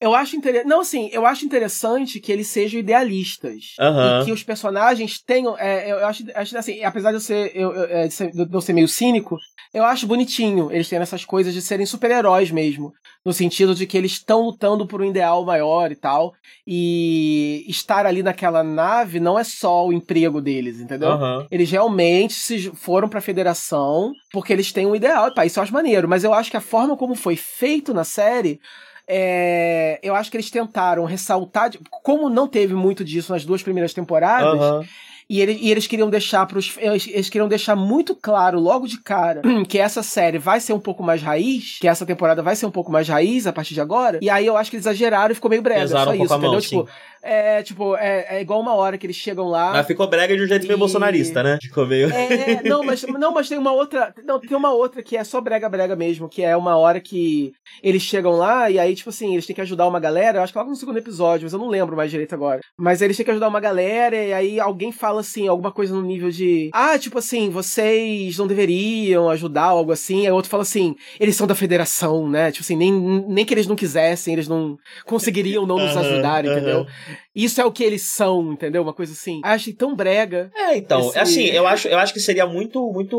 Eu 0.00 0.14
acho 0.14 0.36
interessante. 0.36 0.68
Não, 0.68 0.80
assim, 0.80 1.08
eu 1.12 1.26
acho 1.26 1.44
interessante 1.44 2.20
que 2.20 2.32
eles 2.32 2.48
sejam 2.48 2.80
idealistas. 2.80 3.74
Uhum. 3.78 4.22
E 4.22 4.24
que 4.24 4.32
os 4.32 4.42
personagens 4.42 5.20
tenham. 5.20 5.56
É, 5.58 5.90
eu 5.90 6.06
acho, 6.06 6.24
acho 6.34 6.58
assim, 6.58 6.82
apesar 6.84 7.10
de 7.10 7.16
eu 7.16 7.20
ser, 7.20 7.52
eu, 7.54 7.72
eu, 7.72 7.84
é, 7.84 8.08
de, 8.08 8.14
ser, 8.14 8.30
de 8.30 8.48
eu 8.52 8.60
ser 8.60 8.72
meio 8.72 8.88
cínico, 8.88 9.38
eu 9.72 9.84
acho 9.84 10.06
bonitinho 10.06 10.70
eles 10.70 10.88
terem 10.88 11.02
essas 11.02 11.24
coisas 11.24 11.52
de 11.52 11.60
serem 11.60 11.86
super-heróis 11.86 12.50
mesmo. 12.50 12.92
No 13.24 13.32
sentido 13.32 13.74
de 13.74 13.86
que 13.86 13.96
eles 13.96 14.12
estão 14.12 14.42
lutando 14.42 14.86
por 14.86 15.00
um 15.00 15.06
ideal 15.06 15.44
maior 15.44 15.90
e 15.90 15.96
tal. 15.96 16.34
E 16.66 17.64
estar 17.66 18.04
ali 18.04 18.22
naquela 18.22 18.62
nave 18.62 19.18
não 19.18 19.38
é 19.38 19.44
só 19.44 19.86
o 19.86 19.92
emprego 19.92 20.40
deles, 20.40 20.78
entendeu? 20.78 21.10
Uhum. 21.10 21.46
Eles 21.50 21.70
realmente 21.70 22.34
se 22.34 22.70
foram 22.74 23.08
pra 23.08 23.20
federação 23.20 24.12
porque 24.30 24.52
eles 24.52 24.72
têm 24.72 24.86
um 24.86 24.94
ideal. 24.94 25.28
E 25.28 25.34
pá, 25.34 25.46
isso 25.46 25.58
eu 25.58 25.62
acho 25.62 25.72
maneiro. 25.72 26.08
Mas 26.08 26.22
eu 26.22 26.34
acho 26.34 26.50
que 26.50 26.56
a 26.56 26.60
forma 26.60 26.96
como 26.96 27.14
foi 27.14 27.34
feito 27.34 27.94
na 27.94 28.04
série 28.04 28.60
é, 29.08 29.98
eu 30.02 30.14
acho 30.14 30.30
que 30.30 30.36
eles 30.36 30.50
tentaram 30.50 31.04
ressaltar, 31.04 31.70
como 32.02 32.28
não 32.28 32.48
teve 32.48 32.74
muito 32.74 33.04
disso 33.04 33.32
nas 33.32 33.44
duas 33.44 33.62
primeiras 33.62 33.92
temporadas, 33.92 34.60
uhum. 34.60 34.84
E, 35.28 35.40
ele, 35.40 35.58
e, 35.60 35.70
eles 35.70 35.86
queriam 35.86 36.10
deixar 36.10 36.44
pros, 36.46 36.74
eles, 36.76 37.06
eles, 37.08 37.30
queriam 37.30 37.48
deixar 37.48 37.74
muito 37.74 38.14
claro 38.14 38.60
logo 38.60 38.86
de 38.86 39.00
cara 39.00 39.40
que 39.66 39.78
essa 39.78 40.02
série 40.02 40.38
vai 40.38 40.60
ser 40.60 40.74
um 40.74 40.80
pouco 40.80 41.02
mais 41.02 41.22
raiz, 41.22 41.78
que 41.80 41.88
essa 41.88 42.04
temporada 42.04 42.42
vai 42.42 42.54
ser 42.54 42.66
um 42.66 42.70
pouco 42.70 42.92
mais 42.92 43.08
raiz 43.08 43.46
a 43.46 43.52
partir 43.52 43.72
de 43.72 43.80
agora. 43.80 44.18
E 44.20 44.28
aí 44.28 44.44
eu 44.44 44.56
acho 44.56 44.70
que 44.70 44.76
eles 44.76 44.84
exageraram 44.84 45.32
e 45.32 45.34
ficou 45.34 45.48
meio 45.48 45.62
Exaram 45.66 46.04
só 46.04 46.10
um 46.10 46.24
isso, 46.24 46.34
entendeu? 46.34 46.50
Mão, 46.50 46.60
tipo, 46.60 46.88
é, 47.24 47.62
tipo, 47.62 47.96
é, 47.96 48.36
é, 48.36 48.40
igual 48.42 48.60
uma 48.60 48.74
hora 48.74 48.98
que 48.98 49.06
eles 49.06 49.16
chegam 49.16 49.46
lá. 49.46 49.72
Mas 49.72 49.86
ficou 49.86 50.06
brega 50.06 50.36
de 50.36 50.42
um 50.42 50.46
jeito 50.46 50.64
e... 50.64 50.68
meio 50.68 50.78
bolsonarista, 50.78 51.42
né? 51.42 51.58
Ficou 51.60 51.86
meio. 51.86 52.10
É, 52.12 52.62
não, 52.62 52.84
mas, 52.84 53.02
não, 53.02 53.32
mas 53.32 53.48
tem 53.48 53.56
uma 53.56 53.72
outra. 53.72 54.14
Não, 54.24 54.38
tem 54.38 54.56
uma 54.56 54.72
outra 54.72 55.02
que 55.02 55.16
é 55.16 55.24
só 55.24 55.40
brega-brega 55.40 55.96
mesmo, 55.96 56.28
que 56.28 56.42
é 56.42 56.54
uma 56.54 56.76
hora 56.76 57.00
que 57.00 57.52
eles 57.82 58.02
chegam 58.02 58.32
lá 58.32 58.70
e 58.70 58.78
aí, 58.78 58.94
tipo 58.94 59.08
assim, 59.08 59.32
eles 59.32 59.46
têm 59.46 59.54
que 59.54 59.62
ajudar 59.62 59.88
uma 59.88 59.98
galera. 59.98 60.38
Eu 60.38 60.42
acho 60.42 60.52
que 60.52 60.58
logo 60.58 60.70
no 60.70 60.76
segundo 60.76 60.98
episódio, 60.98 61.46
mas 61.46 61.52
eu 61.54 61.58
não 61.58 61.68
lembro 61.68 61.96
mais 61.96 62.10
direito 62.10 62.34
agora. 62.34 62.60
Mas 62.78 63.00
eles 63.00 63.16
têm 63.16 63.24
que 63.24 63.30
ajudar 63.30 63.48
uma 63.48 63.60
galera 63.60 64.16
e 64.16 64.32
aí 64.32 64.60
alguém 64.60 64.92
fala 64.92 65.20
assim, 65.20 65.48
alguma 65.48 65.72
coisa 65.72 65.94
no 65.94 66.02
nível 66.02 66.30
de. 66.30 66.68
Ah, 66.74 66.98
tipo 66.98 67.18
assim, 67.18 67.48
vocês 67.48 68.36
não 68.36 68.46
deveriam 68.46 69.30
ajudar, 69.30 69.64
algo 69.64 69.92
assim. 69.92 70.26
Aí 70.26 70.32
outro 70.32 70.50
fala 70.50 70.62
assim, 70.62 70.94
eles 71.18 71.36
são 71.36 71.46
da 71.46 71.54
federação, 71.54 72.28
né? 72.28 72.52
Tipo 72.52 72.64
assim, 72.64 72.76
nem, 72.76 72.92
nem 72.92 73.44
que 73.46 73.54
eles 73.54 73.66
não 73.66 73.76
quisessem, 73.76 74.34
eles 74.34 74.46
não 74.46 74.76
conseguiriam 75.06 75.66
não 75.66 75.78
nos 75.78 75.96
ajudar, 75.96 76.44
entendeu? 76.44 76.86
Isso 77.34 77.60
é 77.60 77.64
o 77.64 77.72
que 77.72 77.82
eles 77.82 78.02
são, 78.02 78.52
entendeu? 78.52 78.82
Uma 78.82 78.94
coisa 78.94 79.12
assim. 79.12 79.40
Achei 79.44 79.72
tão 79.72 79.94
brega. 79.94 80.50
É, 80.54 80.76
então, 80.76 81.08
esse... 81.08 81.18
assim, 81.18 81.44
eu 81.46 81.66
acho, 81.66 81.88
eu 81.88 81.98
acho 81.98 82.12
que 82.12 82.20
seria 82.20 82.46
muito, 82.46 82.80
muito 82.92 83.18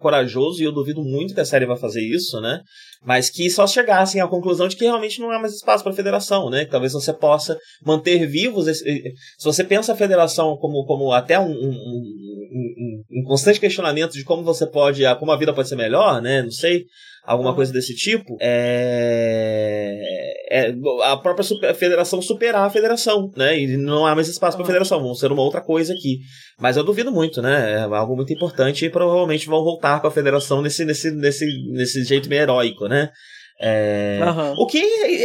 corajoso 0.00 0.60
e 0.60 0.64
eu 0.64 0.72
duvido 0.72 1.02
muito 1.02 1.34
que 1.34 1.40
a 1.40 1.44
série 1.44 1.66
vai 1.66 1.76
fazer 1.76 2.02
isso, 2.02 2.40
né? 2.40 2.60
Mas 3.04 3.30
que 3.30 3.48
só 3.48 3.66
chegassem 3.66 4.20
à 4.20 4.26
conclusão 4.26 4.68
de 4.68 4.76
que 4.76 4.84
realmente 4.84 5.20
não 5.20 5.30
há 5.30 5.38
mais 5.38 5.54
espaço 5.54 5.82
para 5.84 5.92
a 5.92 5.96
federação, 5.96 6.50
né? 6.50 6.64
Que 6.64 6.70
talvez 6.70 6.92
você 6.92 7.12
possa 7.12 7.56
manter 7.84 8.26
vivos. 8.26 8.66
Esse, 8.66 8.84
se 8.84 9.44
você 9.44 9.62
pensa 9.62 9.92
a 9.92 9.96
federação 9.96 10.56
como, 10.56 10.84
como 10.84 11.12
até 11.12 11.38
um, 11.38 11.50
um, 11.50 11.70
um, 11.70 13.02
um, 13.10 13.22
constante 13.24 13.60
questionamento 13.60 14.12
de 14.12 14.24
como 14.24 14.42
você 14.42 14.66
pode, 14.66 15.02
como 15.18 15.30
a 15.30 15.36
vida 15.36 15.52
pode 15.52 15.68
ser 15.68 15.76
melhor, 15.76 16.20
né? 16.20 16.42
Não 16.42 16.50
sei 16.50 16.86
alguma 17.28 17.54
coisa 17.54 17.70
desse 17.70 17.94
tipo, 17.94 18.38
é, 18.40 19.92
é 20.50 20.74
a 21.04 21.16
própria 21.18 21.44
super, 21.44 21.74
federação 21.74 22.22
superar 22.22 22.66
a 22.66 22.70
federação, 22.70 23.30
né? 23.36 23.60
E 23.60 23.76
não 23.76 24.06
há 24.06 24.14
mais 24.14 24.28
espaço 24.28 24.56
para 24.56 24.64
a 24.64 24.66
federação, 24.66 25.02
vão 25.02 25.14
ser 25.14 25.30
uma 25.30 25.42
outra 25.42 25.60
coisa 25.60 25.92
aqui. 25.92 26.20
Mas 26.58 26.78
eu 26.78 26.84
duvido 26.84 27.12
muito, 27.12 27.42
né? 27.42 27.72
É 27.74 27.82
algo 27.82 28.16
muito 28.16 28.32
importante 28.32 28.86
e 28.86 28.90
provavelmente 28.90 29.46
vão 29.46 29.62
voltar 29.62 30.00
com 30.00 30.06
a 30.06 30.10
federação 30.10 30.62
nesse, 30.62 30.86
nesse, 30.86 31.10
nesse, 31.10 31.44
nesse 31.70 32.02
jeito 32.02 32.30
meio 32.30 32.42
heróico, 32.42 32.88
né? 32.88 33.10
É... 33.60 34.20
Uhum. 34.22 34.54
O 34.62 34.66
que 34.66 34.78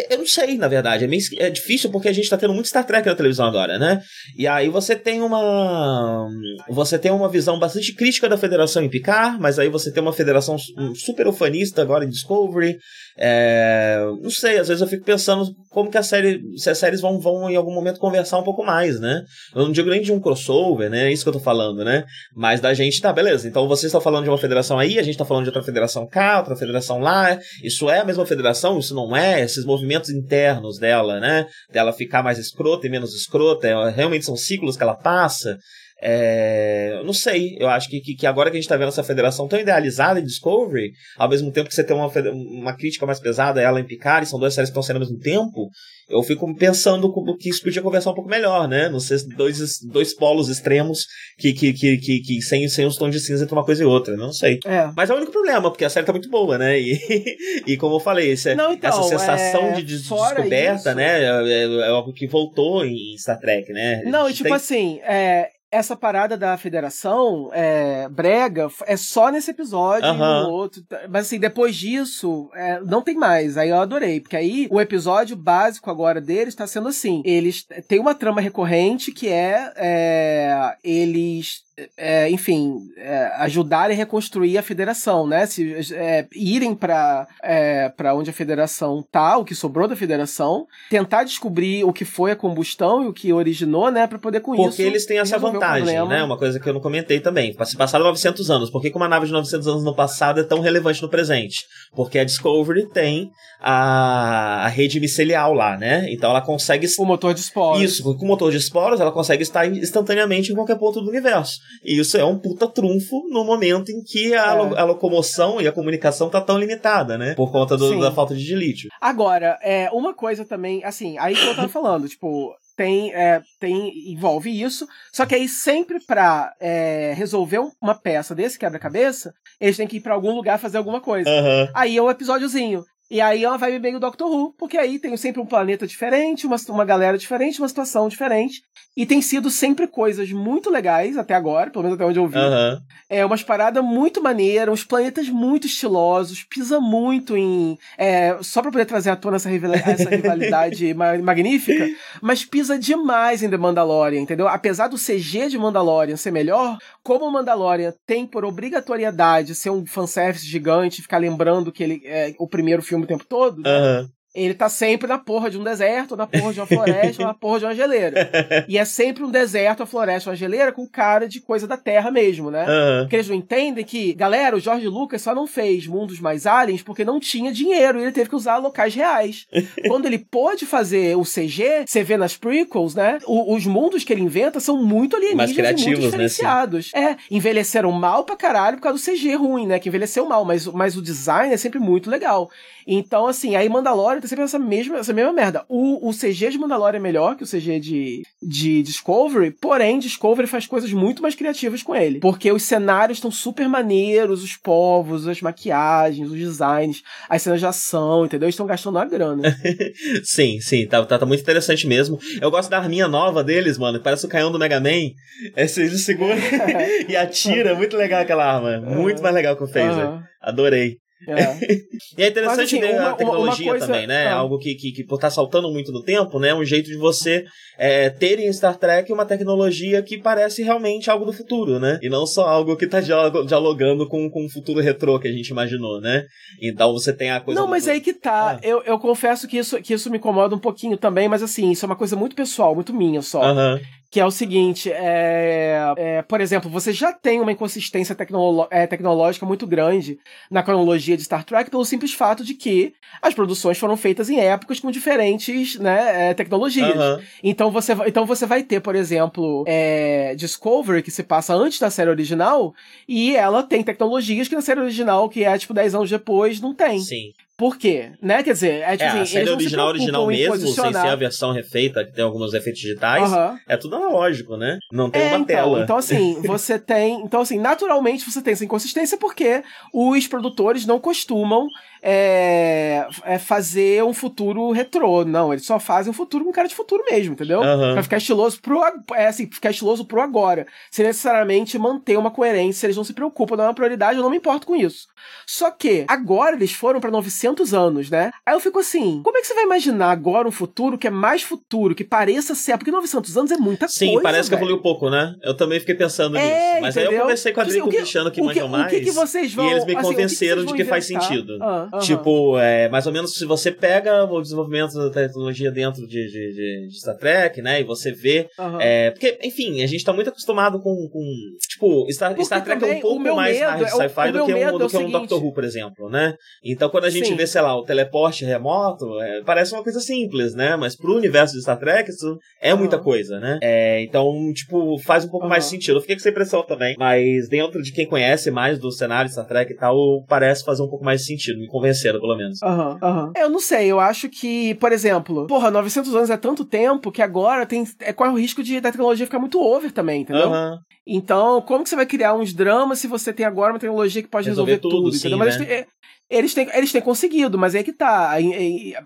eu 0.10 0.18
não 0.18 0.26
sei, 0.26 0.58
na 0.58 0.68
verdade. 0.68 1.06
É, 1.06 1.08
meio, 1.08 1.22
é 1.38 1.50
difícil 1.52 1.92
porque 1.92 2.10
a 2.10 2.14
gente 2.14 2.30
tá 2.30 2.38
tendo 2.38 2.54
muito 2.54 2.68
Star 2.68 2.86
Trek 2.86 3.08
na 3.08 3.16
televisão 3.16 3.46
agora, 3.46 3.78
né? 3.78 4.02
E 4.36 4.48
aí 4.48 4.70
você 4.70 4.96
tem 4.96 5.22
uma. 5.22 6.28
Você 6.70 6.98
tem 6.98 7.12
uma 7.12 7.30
visão 7.30 7.60
bastante 7.60 7.94
crítica 7.94 8.28
da 8.28 8.38
federação 8.38 8.84
em 8.84 8.90
Picard, 8.90 9.40
mas 9.40 9.60
aí 9.60 9.70
você 9.70 9.92
tem 9.92 10.02
uma 10.02 10.14
federação 10.14 10.58
super 10.96 11.28
ufanista 11.28 11.82
agora 11.82 12.06
em 12.06 12.10
Discovery. 12.10 12.78
É... 13.16 14.00
Não 14.22 14.32
sei, 14.32 14.58
às 14.58 14.68
vezes 14.68 14.82
eu 14.82 14.88
fico 14.88 15.06
pensando 15.06 15.54
como 15.70 15.92
que 15.92 15.98
a 15.98 16.04
série. 16.04 16.42
Se 16.58 16.72
as 16.72 16.78
séries 16.80 17.02
vão, 17.02 17.20
vão 17.20 17.48
em 17.50 17.56
algum 17.56 17.74
momento 17.74 18.00
conversar 18.00 18.40
um 18.40 18.44
pouco 18.44 18.64
mais, 18.64 19.00
né? 19.00 19.22
Eu 19.56 19.64
não 19.64 19.72
digo 19.72 19.92
nem 19.92 20.02
de 20.02 20.12
um 20.12 20.20
crossover, 20.20 20.90
né? 20.90 21.10
É 21.10 21.14
isso 21.14 21.24
que 21.24 21.30
eu 21.30 21.34
tô 21.34 21.40
falando, 21.40 21.86
né? 21.86 22.04
Mas 22.36 22.60
da 22.60 22.74
gente, 22.74 23.00
tá, 23.00 23.14
beleza. 23.14 23.48
Então 23.48 23.68
vocês 23.68 23.90
estão 23.90 24.02
falando 24.02 24.24
de 24.24 24.30
uma 24.30 24.40
federação 24.40 24.80
aí, 24.80 24.98
a 24.98 25.04
gente 25.04 25.18
tá 25.18 25.26
falando 25.26 25.44
de 25.44 25.50
outra 25.50 25.62
federação 25.62 26.08
cá, 26.08 26.40
outra 26.40 26.56
federação 26.56 26.98
lá. 26.98 27.38
Isso 27.64 27.90
é 27.90 28.00
a 28.00 28.06
mesma 28.06 28.23
federação, 28.26 28.80
isso 28.80 28.94
não 28.96 29.16
é, 29.16 29.42
esses 29.42 29.66
movimentos 29.66 30.10
internos 30.10 30.78
dela, 30.78 31.20
né? 31.20 31.48
Dela 31.72 31.94
ficar 31.94 32.24
mais 32.24 32.38
escrota 32.38 32.88
e 32.88 32.90
menos 32.90 33.14
escrota, 33.14 33.68
é, 33.68 33.90
realmente 33.90 34.26
são 34.26 34.36
ciclos 34.36 34.78
que 34.78 34.84
ela 34.84 34.96
passa. 34.96 35.58
É, 36.06 37.02
não 37.06 37.14
sei, 37.14 37.56
eu 37.58 37.70
acho 37.70 37.88
que, 37.90 38.02
que, 38.02 38.28
agora 38.28 38.52
que 38.52 38.58
a 38.58 38.60
gente 38.60 38.68
tá 38.68 38.76
vendo 38.76 38.90
essa 38.90 39.06
federação 39.06 39.48
tão 39.48 39.58
idealizada 39.58 40.20
em 40.20 40.24
Discovery, 40.26 40.92
ao 41.18 41.30
mesmo 41.30 41.50
tempo 41.50 41.70
que 41.70 41.76
você 41.76 41.84
tem 41.84 41.96
uma, 41.96 42.12
uma 42.34 42.76
crítica 42.76 43.06
mais 43.06 43.22
pesada 43.22 43.62
ela 43.62 43.80
em 43.80 43.86
Picard, 43.86 44.28
são 44.28 44.38
duas 44.38 44.54
séries 44.54 44.70
que 44.70 44.72
estão 44.72 44.84
saindo 44.84 44.98
ao 44.98 45.08
mesmo 45.08 45.18
tempo, 45.20 45.70
eu 46.10 46.22
fico 46.22 46.54
pensando 46.56 47.10
que 47.38 47.50
isso 47.50 47.64
podia 47.64 47.82
conversar 47.82 48.12
um 48.12 48.16
pouco 48.16 48.30
melhor, 48.30 48.68
né? 48.68 48.90
Não 48.90 49.00
ser 49.00 49.26
dois, 49.38 49.80
dois 49.90 50.14
polos 50.14 50.50
extremos 50.50 51.06
que, 51.38 51.54
que, 51.54 51.72
que, 51.72 51.98
que, 51.98 52.20
que 52.20 52.42
sem, 52.42 52.68
sem 52.68 52.86
os 52.86 52.98
tons 52.98 53.12
de 53.12 53.22
cinza 53.22 53.46
entre 53.46 53.56
uma 53.56 53.64
coisa 53.64 53.84
e 53.84 53.86
outra, 53.86 54.18
não 54.18 54.34
sei. 54.34 54.60
É. 54.66 54.92
Mas 54.96 55.10
é 55.10 55.14
o 55.14 55.18
único 55.18 55.32
problema, 55.32 55.72
porque 55.72 55.86
a 55.86 55.90
série 55.90 56.06
tá 56.06 56.12
muito 56.12 56.30
boa, 56.30 56.58
né? 56.58 56.78
E, 56.78 57.00
e 57.66 57.78
como 57.78 57.96
eu 57.96 58.00
falei, 58.02 58.32
esse, 58.32 58.54
não, 58.56 58.74
então, 58.74 58.90
essa 58.90 59.04
sensação 59.04 59.68
é... 59.68 59.72
de, 59.74 59.84
de 59.84 59.98
descoberta, 60.00 60.90
isso... 60.90 60.96
né? 60.96 61.24
É, 61.24 61.64
é, 61.64 61.64
é, 61.64 61.88
algo 61.88 62.12
que 62.12 62.28
voltou 62.28 62.86
em 62.86 63.18
Star 63.18 63.40
Trek, 63.40 63.72
né? 63.72 64.04
Não, 64.06 64.30
e 64.30 64.34
tipo 64.34 64.50
tem... 64.50 64.54
assim, 64.54 65.00
é, 65.04 65.50
essa 65.74 65.96
parada 65.96 66.38
da 66.38 66.56
federação 66.56 67.50
é, 67.52 68.08
brega 68.08 68.68
é 68.86 68.96
só 68.96 69.32
nesse 69.32 69.50
episódio 69.50 70.08
uhum. 70.08 70.16
e 70.16 70.44
no 70.44 70.50
outro. 70.52 70.84
Mas 71.10 71.26
assim, 71.26 71.40
depois 71.40 71.76
disso, 71.76 72.52
é, 72.54 72.80
não 72.82 73.02
tem 73.02 73.16
mais. 73.16 73.58
Aí 73.58 73.70
eu 73.70 73.78
adorei. 73.78 74.22
Porque 74.22 74.38
aí 74.38 74.68
o 74.70 74.80
episódio 74.80 75.36
básico 75.36 75.90
agora 75.90 76.22
deles 76.22 76.50
está 76.50 76.68
sendo 76.68 76.90
assim. 76.90 77.24
Eles 77.26 77.66
têm 77.88 78.00
uma 78.00 78.14
trama 78.14 78.40
recorrente 78.40 79.12
que 79.12 79.28
é, 79.28 79.74
é 79.76 80.76
eles 80.84 81.64
é, 81.98 82.30
enfim, 82.30 82.78
é, 82.98 83.32
ajudarem 83.38 83.96
a 83.96 83.98
reconstruir 83.98 84.58
a 84.58 84.64
federação, 84.64 85.26
né? 85.26 85.46
Se 85.48 85.94
é, 85.94 86.28
irem 86.36 86.76
para 86.76 87.28
é, 87.42 87.90
para 87.90 88.14
onde 88.14 88.30
a 88.30 88.34
federação 88.34 89.04
tá, 89.12 89.38
o 89.38 89.46
que 89.46 89.56
sobrou 89.56 89.88
da 89.88 89.96
federação, 89.96 90.68
tentar 90.90 91.24
descobrir 91.24 91.84
o 91.84 91.92
que 91.92 92.06
foi 92.06 92.32
a 92.32 92.36
combustão 92.36 93.04
e 93.04 93.08
o 93.08 93.14
que 93.14 93.34
originou, 93.34 93.90
né? 93.90 94.06
Para 94.06 94.20
poder 94.20 94.42
com 94.42 94.52
Porque 94.52 94.68
isso. 94.68 94.78
Porque 94.78 94.84
eles 94.84 95.06
têm 95.06 95.18
essa 95.18 95.40
vantagem, 95.40 96.08
né? 96.08 96.24
Uma 96.24 96.38
coisa 96.38 96.60
que 96.60 96.70
eu 96.70 96.74
não 96.74 96.82
comentei 96.82 97.20
também. 97.20 97.56
Se 97.66 97.76
passaram 97.76 98.06
900 98.06 98.52
anos, 98.52 98.70
por 98.70 98.82
que 98.82 98.92
uma 98.94 99.10
nave 99.10 99.26
de 99.26 99.32
900 99.32 99.68
anos 99.68 99.84
no 99.84 99.96
passado 99.96 100.40
é 100.40 100.44
tão 100.44 100.60
relevante 100.60 101.02
no 101.02 101.10
presente? 101.10 101.66
Porque 101.96 102.20
a 102.20 102.24
Discovery 102.24 102.88
tem 102.90 103.32
a, 103.60 104.66
a 104.66 104.68
rede 104.68 105.00
micelial 105.00 105.54
lá, 105.54 105.76
né? 105.76 106.06
Então 106.12 106.30
ela 106.30 106.42
consegue. 106.42 106.88
O 107.00 107.06
motor 107.06 107.34
de 107.34 107.40
esporos. 107.40 107.82
Isso, 107.82 108.04
com 108.04 108.26
o 108.26 108.28
motor 108.28 108.52
de 108.52 108.58
esporos 108.58 109.00
ela 109.00 109.12
consegue 109.12 109.42
estar 109.42 109.66
instantaneamente 109.66 110.52
em 110.52 110.56
qualquer 110.56 110.78
ponto 110.78 111.02
do 111.02 111.10
universo. 111.10 111.63
E 111.84 112.00
isso 112.00 112.18
é 112.18 112.24
um 112.24 112.40
puta 112.40 112.68
trunfo 112.68 113.28
no 113.30 113.44
momento 113.44 113.92
em 113.92 114.02
que 114.04 114.34
a, 114.34 114.54
é. 114.54 114.80
a 114.80 114.84
locomoção 114.84 115.62
e 115.62 115.68
a 115.68 115.72
comunicação 115.72 116.30
tá 116.30 116.40
tão 116.40 116.58
limitada, 116.58 117.18
né? 117.18 117.34
Por 117.36 117.52
conta 117.52 117.78
do, 117.78 118.00
da 118.00 118.12
falta 118.12 118.36
de 118.36 118.56
lítio. 118.56 118.90
Agora, 119.02 119.58
é, 119.62 119.90
uma 119.92 120.14
coisa 120.14 120.46
também, 120.46 120.84
assim, 120.84 121.18
aí 121.18 121.36
que 121.36 121.46
eu 121.46 121.56
tava 121.56 121.68
falando, 121.68 122.08
tipo, 122.08 122.56
tem, 122.76 123.14
é, 123.14 123.42
tem 123.60 124.12
envolve 124.12 124.50
isso. 124.50 124.88
Só 125.12 125.26
que 125.26 125.36
aí 125.36 125.48
sempre 125.48 126.00
pra 126.06 126.54
é, 126.60 127.14
resolver 127.16 127.60
uma 127.82 127.96
peça 127.96 128.34
desse 128.34 128.58
quebra-cabeça, 128.58 129.34
eles 129.60 129.78
têm 129.78 129.88
que 129.88 129.98
ir 129.98 130.02
para 130.02 130.14
algum 130.14 130.34
lugar 130.34 130.60
fazer 130.60 130.78
alguma 130.78 131.02
coisa. 131.02 131.30
Uhum. 131.30 131.70
Aí 131.74 131.98
é 131.98 132.02
um 132.02 132.10
episódiozinho. 132.10 132.84
E 133.12 133.22
aí 133.22 133.44
é 133.44 133.50
uma 133.50 133.58
vibe 133.58 133.80
meio 133.80 134.00
Doctor 134.00 134.30
Who, 134.30 134.54
porque 134.58 134.78
aí 134.78 134.98
tem 134.98 135.16
sempre 135.18 135.42
um 135.42 135.46
planeta 135.46 135.86
diferente, 135.86 136.48
uma, 136.48 136.56
uma 136.70 136.86
galera 136.86 137.18
diferente, 137.18 137.60
uma 137.60 137.68
situação 137.68 138.08
diferente. 138.08 138.62
E 138.96 139.08
tem 139.08 139.22
sido 139.24 139.50
sempre 139.50 139.88
coisas 139.88 140.32
muito 140.32 140.70
legais 140.70 141.18
até 141.18 141.34
agora, 141.34 141.72
pelo 141.72 141.84
menos 141.84 141.96
até 141.96 142.08
onde 142.08 142.20
eu 142.20 142.28
vi. 142.28 142.38
Uhum. 142.38 142.80
É 143.10 143.26
umas 143.26 143.42
paradas 143.42 143.84
muito 143.84 144.22
maneiras, 144.22 144.72
uns 144.72 144.84
planetas 144.84 145.28
muito 145.30 145.66
estilosos, 145.66 146.44
pisa 146.44 146.80
muito 146.80 147.36
em. 147.36 147.76
É, 147.98 148.38
só 148.42 148.62
pra 148.62 148.72
poder 148.72 148.86
trazer 148.86 149.10
à 149.10 149.16
tona 149.16 149.38
essa, 149.38 149.50
essa 149.50 150.10
rivalidade 150.16 150.94
magnífica, 150.94 151.88
mas 152.22 152.46
pisa 152.46 152.78
demais 152.78 153.42
em 153.42 153.50
The 153.50 153.58
Mandalorian, 153.58 154.22
entendeu? 154.22 154.48
Apesar 154.48 154.88
do 154.88 154.98
CG 154.98 155.50
de 155.50 155.58
Mandalorian 155.58 156.16
ser 156.16 156.32
melhor, 156.32 156.78
como 157.02 157.26
o 157.26 157.32
Mandalorian 157.32 157.94
tem 158.06 158.28
por 158.28 158.46
obrigatoriedade 158.46 159.56
ser 159.56 159.72
um 159.72 159.86
fanservice 159.88 160.46
gigante, 160.46 161.02
ficar 161.02 161.18
lembrando 161.18 161.72
que 161.72 161.84
ele 161.84 162.02
é 162.06 162.36
o 162.38 162.48
primeiro 162.48 162.84
filme 162.84 162.93
o 163.02 163.08
tempo 163.08 163.26
todo, 163.26 163.58
uhum. 163.58 164.08
Ele 164.36 164.56
tá 164.56 164.68
sempre 164.68 165.08
na 165.08 165.20
porra 165.20 165.50
de 165.50 165.60
um 165.60 165.64
deserto, 165.64 166.16
na 166.16 166.26
porra 166.26 166.52
de 166.52 166.60
uma 166.60 166.66
floresta, 166.66 167.22
ou 167.22 167.28
na 167.28 167.36
porra 167.36 167.60
de 167.60 167.66
uma 167.66 167.76
geleira. 167.76 168.32
E 168.68 168.78
é 168.78 168.86
sempre 168.86 169.24
um 169.24 169.30
deserto, 169.30 169.82
uma 169.82 169.86
floresta, 169.86 170.30
uma 170.30 170.36
geleira 170.36 170.72
com 170.72 170.88
cara 170.88 171.28
de 171.28 171.40
coisa 171.40 171.68
da 171.68 171.78
Terra 171.78 172.10
mesmo, 172.10 172.50
né? 172.50 172.66
Uhum. 172.66 173.02
Porque 173.02 173.16
eles 173.18 173.28
não 173.28 173.36
entendem 173.36 173.84
que, 173.84 174.14
galera, 174.14 174.56
o 174.56 174.60
George 174.60 174.88
Lucas 174.88 175.22
só 175.22 175.36
não 175.36 175.46
fez 175.46 175.86
mundos 175.86 176.20
mais 176.20 176.48
aliens 176.48 176.82
porque 176.82 177.06
não 177.06 177.20
tinha 177.20 177.52
dinheiro 177.52 178.00
e 178.00 178.04
ele 178.04 178.12
teve 178.12 178.30
que 178.30 178.36
usar 178.36 178.58
locais 178.58 178.96
reais. 178.96 179.46
Quando 179.88 180.06
ele 180.06 180.18
pôde 180.18 180.66
fazer 180.66 181.16
o 181.16 181.24
CG, 181.24 181.86
você 181.86 182.04
vê 182.04 182.18
nas 182.18 182.36
prequels, 182.36 182.96
né? 182.96 183.20
O, 183.26 183.54
os 183.54 183.66
mundos 183.66 184.04
que 184.04 184.14
ele 184.14 184.22
inventa 184.22 184.60
são 184.60 184.84
muito 184.84 185.16
alienígenas 185.16 185.82
e 185.82 185.86
muito 185.86 186.02
né, 186.02 186.06
diferenciados. 186.06 186.92
Né, 186.94 187.12
é, 187.12 187.18
envelheceram 187.30 187.92
mal 187.92 188.24
pra 188.24 188.36
caralho 188.36 188.78
por 188.78 188.84
causa 188.84 188.98
do 188.98 189.06
CG 189.06 189.36
ruim, 189.36 189.68
né? 189.68 189.78
Que 189.78 189.90
envelheceu 189.90 190.26
mal, 190.26 190.44
mas, 190.46 190.66
mas 190.68 190.98
o 190.98 191.02
design 191.02 191.54
é 191.54 191.58
sempre 191.58 191.80
muito 191.80 192.10
legal. 192.10 192.50
Então, 192.88 193.28
assim, 193.28 193.56
aí 193.56 193.68
Mandalorian 193.70 194.20
tem 194.20 194.28
sempre 194.28 194.46
essa 194.46 194.60
mesma, 194.60 194.98
essa 194.98 195.14
mesma 195.14 195.34
merda. 195.34 195.66
O, 195.68 196.10
o 196.10 196.12
CG 196.12 196.50
de 196.50 196.58
Mandalorian 196.58 196.98
é 196.98 197.02
melhor 197.02 197.36
que 197.36 197.44
o 197.44 197.48
CG 197.48 197.80
de, 197.80 198.24
de 198.42 198.84
Discovery, 198.84 199.52
porém, 199.52 200.00
Discovery 200.00 200.48
faz 200.48 200.68
coisas 200.68 200.92
muito 200.92 201.22
mais 201.22 201.36
criativas 201.36 201.82
com 201.82 201.96
ele. 201.96 202.20
Porque 202.20 202.52
os 202.52 202.64
cenários 202.64 203.18
estão 203.18 203.32
super 203.32 203.68
maneiros, 203.68 204.44
os 204.44 204.56
povos, 204.56 205.28
as 205.28 205.42
maquiagens, 205.42 206.30
os 206.30 206.38
designs, 206.38 207.02
as 207.30 207.42
cenas 207.42 207.60
de 207.60 207.66
ação, 207.66 208.26
entendeu? 208.26 208.46
Eles 208.46 208.56
estão 208.56 208.66
gastando 208.66 208.98
a 209.00 209.06
grana. 209.06 209.44
sim, 210.24 210.60
sim, 210.60 210.86
tá, 210.88 211.06
tá, 211.06 211.20
tá, 211.20 211.26
muito 211.26 211.42
interessante 211.42 211.88
mesmo. 211.88 212.20
Eu 212.42 212.52
gosto 212.52 212.70
da 212.70 212.78
arminha 212.78 213.08
nova 213.08 213.44
deles, 213.44 213.78
mano, 213.78 214.00
parece 214.02 214.26
o 214.26 214.30
canhão 214.30 214.52
do 214.52 214.60
Mega 214.60 214.80
Man. 214.80 215.12
É, 215.56 215.64
ele 215.64 215.98
segura 215.98 216.36
e 217.08 217.16
atira, 217.16 217.76
muito 217.76 217.98
legal 217.98 218.22
aquela 218.22 218.46
arma. 218.46 218.80
Muito 218.80 219.22
mais 219.22 219.34
legal 219.34 219.56
que 219.56 219.64
o 219.64 219.68
Phaser. 219.68 220.10
Uhum. 220.10 220.22
Adorei. 220.42 221.03
É. 221.28 221.58
e 222.18 222.24
é 222.24 222.28
interessante 222.28 222.76
Mas, 222.76 222.84
assim, 222.84 222.98
uma, 222.98 223.10
a 223.10 223.14
tecnologia 223.14 223.70
coisa... 223.72 223.88
também, 223.88 224.08
né? 224.08 224.28
Ah. 224.28 224.36
Algo 224.36 224.58
que, 224.58 224.76
que, 224.76 224.92
que, 224.92 225.04
por 225.04 225.16
estar 225.16 225.28
tá 225.28 225.34
saltando 225.34 225.72
muito 225.72 225.92
no 225.92 226.04
tempo, 226.04 226.40
né? 226.40 226.54
Um 226.54 226.66
jeito 226.66 226.88
de 226.88 226.98
você 226.98 227.46
é, 227.78 228.10
ter 228.10 228.40
em 228.40 228.52
Star 228.52 228.78
Trek 228.78 229.12
uma 229.12 229.26
tecnologia 229.26 230.02
que 230.02 230.18
parece 230.18 230.64
realmente 230.64 231.10
algo 231.10 231.26
do 231.26 231.34
futuro, 231.34 231.80
né? 231.80 232.00
E 232.02 232.10
não 232.10 232.26
só 232.26 232.48
algo 232.48 232.76
que 232.76 232.86
está 232.86 233.00
dialogando 233.00 234.08
com, 234.08 234.30
com 234.30 234.46
o 234.46 234.50
futuro 234.50 234.80
retrô 234.80 235.20
que 235.20 235.28
a 235.28 235.32
gente 235.32 235.50
imaginou, 235.50 236.00
né? 236.02 236.24
Então 236.62 236.92
você 236.94 237.14
tem 237.14 237.32
a 237.32 237.40
coisa. 237.40 237.60
Não, 237.60 237.68
mas 237.68 237.88
aí 237.88 238.02
que 238.02 238.14
tá. 238.14 238.54
Ah. 238.54 238.60
Eu, 238.62 238.82
eu 238.84 239.00
confesso 239.00 239.48
que 239.48 239.58
isso, 239.58 239.82
que 239.82 239.94
isso 239.94 240.10
me 240.10 240.18
incomoda 240.18 240.56
um 240.56 240.60
pouquinho 240.60 240.98
também, 240.98 241.28
mas 241.28 241.44
assim, 241.44 241.72
isso 241.72 241.86
é 241.86 241.88
uma 241.88 241.96
coisa 241.96 242.16
muito 242.16 242.36
pessoal, 242.36 242.76
muito 242.76 242.94
minha 242.94 243.22
só. 243.22 243.42
Uhum 243.42 243.80
que 244.14 244.20
é 244.20 244.26
o 244.28 244.30
seguinte, 244.30 244.92
é, 244.92 245.92
é, 245.98 246.22
por 246.22 246.40
exemplo, 246.40 246.70
você 246.70 246.94
já 246.94 247.12
tem 247.12 247.42
uma 247.42 247.52
inconsistência 247.52 248.14
tecnolo 248.14 248.68
é, 248.70 248.86
tecnológica 248.86 249.44
muito 249.44 249.66
grande 249.66 250.20
na 250.52 250.62
cronologia 250.62 251.18
de 251.18 251.24
Star 251.24 251.44
Trek 251.44 251.72
pelo 251.72 251.84
simples 251.84 252.14
fato 252.14 252.44
de 252.44 252.54
que 252.54 252.94
as 253.20 253.34
produções 253.34 253.80
foram 253.80 253.98
feitas 253.98 254.30
em 254.30 254.40
épocas 254.40 254.80
com 254.80 254.92
diferentes 254.92 255.80
né, 255.80 256.30
é, 256.30 256.34
tecnologias. 256.36 256.96
Uhum. 256.96 257.24
Então, 257.44 257.72
você, 257.72 257.94
então 258.06 258.24
você 258.24 258.46
vai 258.46 258.62
ter, 258.62 258.82
por 258.82 258.96
exemplo, 258.96 259.64
é, 259.66 260.36
Discovery, 260.36 261.02
que 261.02 261.10
se 261.10 261.24
passa 261.24 261.56
antes 261.56 261.80
da 261.80 261.90
série 261.90 262.12
original, 262.12 262.76
e 263.10 263.36
ela 263.36 263.64
tem 263.64 263.82
tecnologias 263.82 264.48
que 264.48 264.54
na 264.54 264.62
série 264.62 264.82
original, 264.82 265.28
que 265.28 265.44
é 265.44 265.58
tipo 265.58 265.74
10 265.74 265.96
anos 265.96 266.10
depois, 266.12 266.62
não 266.62 266.76
tem. 266.76 267.00
Sim. 267.00 267.34
Por 267.56 267.78
quê? 267.78 268.12
Né? 268.20 268.42
Quer 268.42 268.54
dizer, 268.54 268.82
é, 268.82 268.92
tipo, 268.98 269.04
é, 269.04 269.08
assim, 269.10 269.20
a 269.20 269.26
série 269.26 269.50
original, 269.52 269.88
original 269.90 270.28
mesmo, 270.28 270.58
sem 270.58 270.74
ser 270.74 270.98
a 270.98 271.16
versão 271.16 271.52
refeita, 271.52 272.04
que 272.04 272.12
tem 272.12 272.24
alguns 272.24 272.52
efeitos 272.52 272.82
digitais, 272.82 273.32
é 273.68 273.78
tudo 273.78 273.96
analógico, 273.96 274.58
né? 274.58 274.80
Não 274.92 275.08
tem 275.08 275.22
é, 275.22 275.28
uma 275.28 275.36
então, 275.36 275.46
tela. 275.46 275.84
Então, 275.84 275.98
assim, 275.98 276.42
você 276.42 276.80
tem. 276.80 277.22
Então, 277.22 277.42
assim, 277.42 277.60
naturalmente 277.60 278.26
você 278.30 278.42
tem 278.42 278.54
essa 278.54 278.66
inconsistência 278.66 279.20
porque 279.20 279.62
os 279.94 280.26
produtores 280.26 280.88
não 280.88 281.00
costumam 281.00 281.68
é, 282.02 283.06
é, 283.24 283.38
fazer 283.38 284.04
um 284.04 284.14
futuro 284.14 284.72
retrô. 284.72 285.24
Não, 285.24 285.54
eles 285.54 285.66
só 285.66 285.80
fazem 285.80 286.10
um 286.10 286.14
futuro 286.14 286.44
com 286.44 286.52
cara 286.52 286.68
de 286.68 286.74
futuro 286.74 287.04
mesmo, 287.08 287.34
entendeu? 287.34 287.62
Uhum. 287.62 287.94
Pra 287.94 288.02
ficar 288.02 288.18
estiloso 288.18 288.60
pro. 288.62 288.82
É 289.14 289.28
assim, 289.28 289.48
ficar 289.50 289.70
estiloso 289.70 290.06
pro 290.06 290.22
agora. 290.22 290.66
Sem 290.90 291.06
necessariamente 291.06 291.78
manter 291.78 292.18
uma 292.18 292.32
coerência, 292.32 292.88
eles 292.88 292.98
não 292.98 293.04
se 293.04 293.14
preocupam, 293.14 293.56
não 293.56 293.66
é 293.66 293.68
uma 293.68 293.76
prioridade, 293.76 294.18
eu 294.18 294.24
não 294.24 294.32
me 294.32 294.38
importo 294.38 294.66
com 294.66 294.76
isso. 294.76 295.06
Só 295.46 295.70
que 295.70 296.04
agora 296.08 296.56
eles 296.56 296.74
foram 296.74 297.00
para 297.00 297.12
900 297.12 297.43
anos, 297.74 298.10
né? 298.10 298.32
Aí 298.46 298.54
eu 298.54 298.60
fico 298.60 298.80
assim, 298.80 299.22
como 299.24 299.38
é 299.38 299.42
que 299.42 299.48
você 299.48 299.54
vai 299.54 299.64
imaginar 299.64 300.12
agora 300.12 300.48
um 300.48 300.52
futuro 300.52 300.98
que 300.98 301.08
é 301.08 301.10
mais 301.10 301.42
futuro, 301.42 301.96
que 301.96 302.04
pareça 302.04 302.56
ser, 302.56 302.78
porque 302.78 302.92
900 302.92 303.38
anos 303.38 303.52
é 303.52 303.58
muita 303.58 303.88
Sim, 303.88 304.06
coisa. 304.06 304.20
Sim, 304.20 304.24
parece 304.24 304.50
velho. 304.50 304.60
que 304.60 304.66
evoluiu 304.66 304.82
pouco, 304.82 305.10
né? 305.10 305.36
Eu 305.42 305.56
também 305.56 305.80
fiquei 305.80 305.96
pensando 305.96 306.38
é, 306.38 306.42
nisso. 306.42 306.82
Mas 306.82 306.96
entendeu? 306.96 307.12
aí 307.12 307.16
eu 307.18 307.22
conversei 307.22 307.54
com 307.54 307.60
a 307.60 307.64
Adri 307.64 307.80
com 307.80 307.88
o 307.88 307.92
Cristiano 307.92 308.32
que, 308.32 308.42
manjam 308.42 308.68
mais. 308.68 308.88
O 308.88 308.90
que, 308.90 309.02
que 309.02 309.12
vocês 309.12 309.54
vão, 309.54 309.66
e 309.66 309.72
eles 309.72 309.86
me 309.86 309.96
assim, 309.96 310.08
convenceram 310.08 310.66
de 310.66 310.74
que 310.74 310.86
faz 310.86 311.06
sentido. 311.06 311.58
Ah, 311.62 311.90
tipo, 312.02 312.58
é, 312.60 312.90
mais 312.90 313.06
ou 313.06 313.14
menos 313.14 313.34
se 313.34 313.46
você 313.46 313.72
pega 313.72 314.24
o 314.26 314.42
desenvolvimento 314.42 314.94
da 314.94 315.10
tecnologia 315.10 315.72
dentro 315.72 316.06
de, 316.08 316.28
de, 316.28 316.54
de, 316.54 316.88
de 316.88 317.00
Star 317.00 317.18
Trek, 317.18 317.62
né? 317.62 317.82
E 317.82 317.84
você 317.84 318.12
vê. 318.12 318.50
É, 318.80 319.12
porque, 319.12 319.40
enfim, 319.44 319.82
a 319.82 319.88
gente 319.88 320.04
tá 320.04 320.14
muito 320.14 320.30
acostumado 320.30 320.82
com. 320.82 321.10
com 321.10 321.24
tipo, 321.70 322.08
Star, 322.12 322.36
Star 322.44 322.64
Trek 322.64 322.84
é 322.84 322.96
um 322.96 323.00
pouco 323.00 323.36
mais 323.36 323.60
hard 323.60 323.82
é 323.82 323.88
sci-fi 323.88 324.32
do 324.32 324.46
que 324.46 324.54
um, 324.54 324.78
do 324.78 324.90
que 324.90 324.98
um 324.98 325.12
Doctor 325.12 325.44
Who, 325.44 325.54
por 325.54 325.64
exemplo, 325.64 326.10
né? 326.10 326.36
Então 326.64 326.90
quando 326.90 327.06
a 327.06 327.10
gente 327.10 327.33
Sim. 327.34 327.38
vê, 327.38 327.48
sei 327.48 327.62
lá, 327.62 327.76
o 327.78 327.84
teleporte 327.84 328.46
remoto, 328.46 329.20
é, 329.22 329.42
parece 329.44 329.74
uma 329.74 329.84
coisa 329.84 330.00
simples, 330.00 330.56
né? 330.56 330.76
Mas 330.76 330.96
pro 330.96 331.16
universo 331.16 331.56
de 331.56 331.62
Star 331.62 331.78
Trek, 331.78 332.10
isso 332.10 332.38
é 332.62 332.74
muita 332.74 332.98
coisa, 332.98 333.40
né? 333.40 333.60
É, 333.62 334.02
então, 334.04 334.34
tipo, 334.54 334.98
faz 335.00 335.26
um 335.26 335.30
pouco 335.30 335.48
mais 335.48 335.66
sentido. 335.66 335.98
Eu 335.98 336.02
fiquei 336.02 336.16
com 336.16 336.22
essa 336.22 336.30
impressão 336.30 336.64
também. 336.64 336.96
Mas 336.98 337.48
dentro 337.50 337.82
de 337.82 337.92
quem 337.92 338.08
conhece 338.08 338.52
mais 338.52 338.80
do 338.80 338.92
cenário 338.92 339.28
de 339.28 339.34
Star 339.34 339.48
Trek 339.48 339.72
e 339.72 339.76
tal, 339.76 340.24
parece 340.28 340.64
fazer 340.64 340.84
um 340.84 340.90
pouco 340.90 341.04
mais 341.04 341.26
sentido. 341.26 341.60
Me 341.60 341.68
convenceram, 341.68 342.20
pelo 342.20 342.38
menos. 342.38 342.62
Aham, 342.64 342.90
uhum, 342.92 342.98
aham. 343.02 343.26
Uhum. 343.26 343.34
Eu 343.36 343.50
não 343.50 343.60
sei, 343.60 343.92
eu 343.92 344.00
acho 344.00 344.30
que, 344.30 344.76
por 344.76 344.92
exemplo, 344.92 345.48
porra, 345.48 345.72
900 345.72 346.16
anos 346.16 346.30
é 346.30 346.38
tanto 346.38 346.66
tempo 346.66 347.12
que 347.12 347.22
agora 347.22 347.66
tem, 347.66 347.84
é, 348.00 348.14
corre 348.14 348.32
o 348.32 348.38
risco 348.38 348.64
de 348.64 348.80
da 348.80 348.92
tecnologia 348.92 349.26
ficar 349.26 349.40
muito 349.40 349.60
over 349.60 349.92
também, 349.92 350.22
entendeu? 350.22 350.50
Uhum. 350.50 350.78
Então, 351.06 351.62
como 351.62 351.84
que 351.84 351.90
você 351.90 351.96
vai 351.96 352.06
criar 352.06 352.34
uns 352.34 352.54
dramas 352.54 353.00
se 353.00 353.08
você 353.08 353.34
tem 353.34 353.46
agora 353.46 353.74
uma 353.74 353.80
tecnologia 353.80 354.22
que 354.22 354.30
pode 354.30 354.48
resolver, 354.48 354.74
resolver 354.74 354.96
tudo, 354.96 355.04
tudo 355.06 355.12
sim, 355.12 355.20
entendeu? 355.20 355.38
Mas 355.38 355.58
né? 355.58 355.86
Eles 356.30 356.54
têm, 356.54 356.68
eles 356.74 356.92
têm 356.92 357.02
conseguido, 357.02 357.58
mas 357.58 357.76
é 357.76 357.84
que 357.84 357.94
tá. 357.94 358.32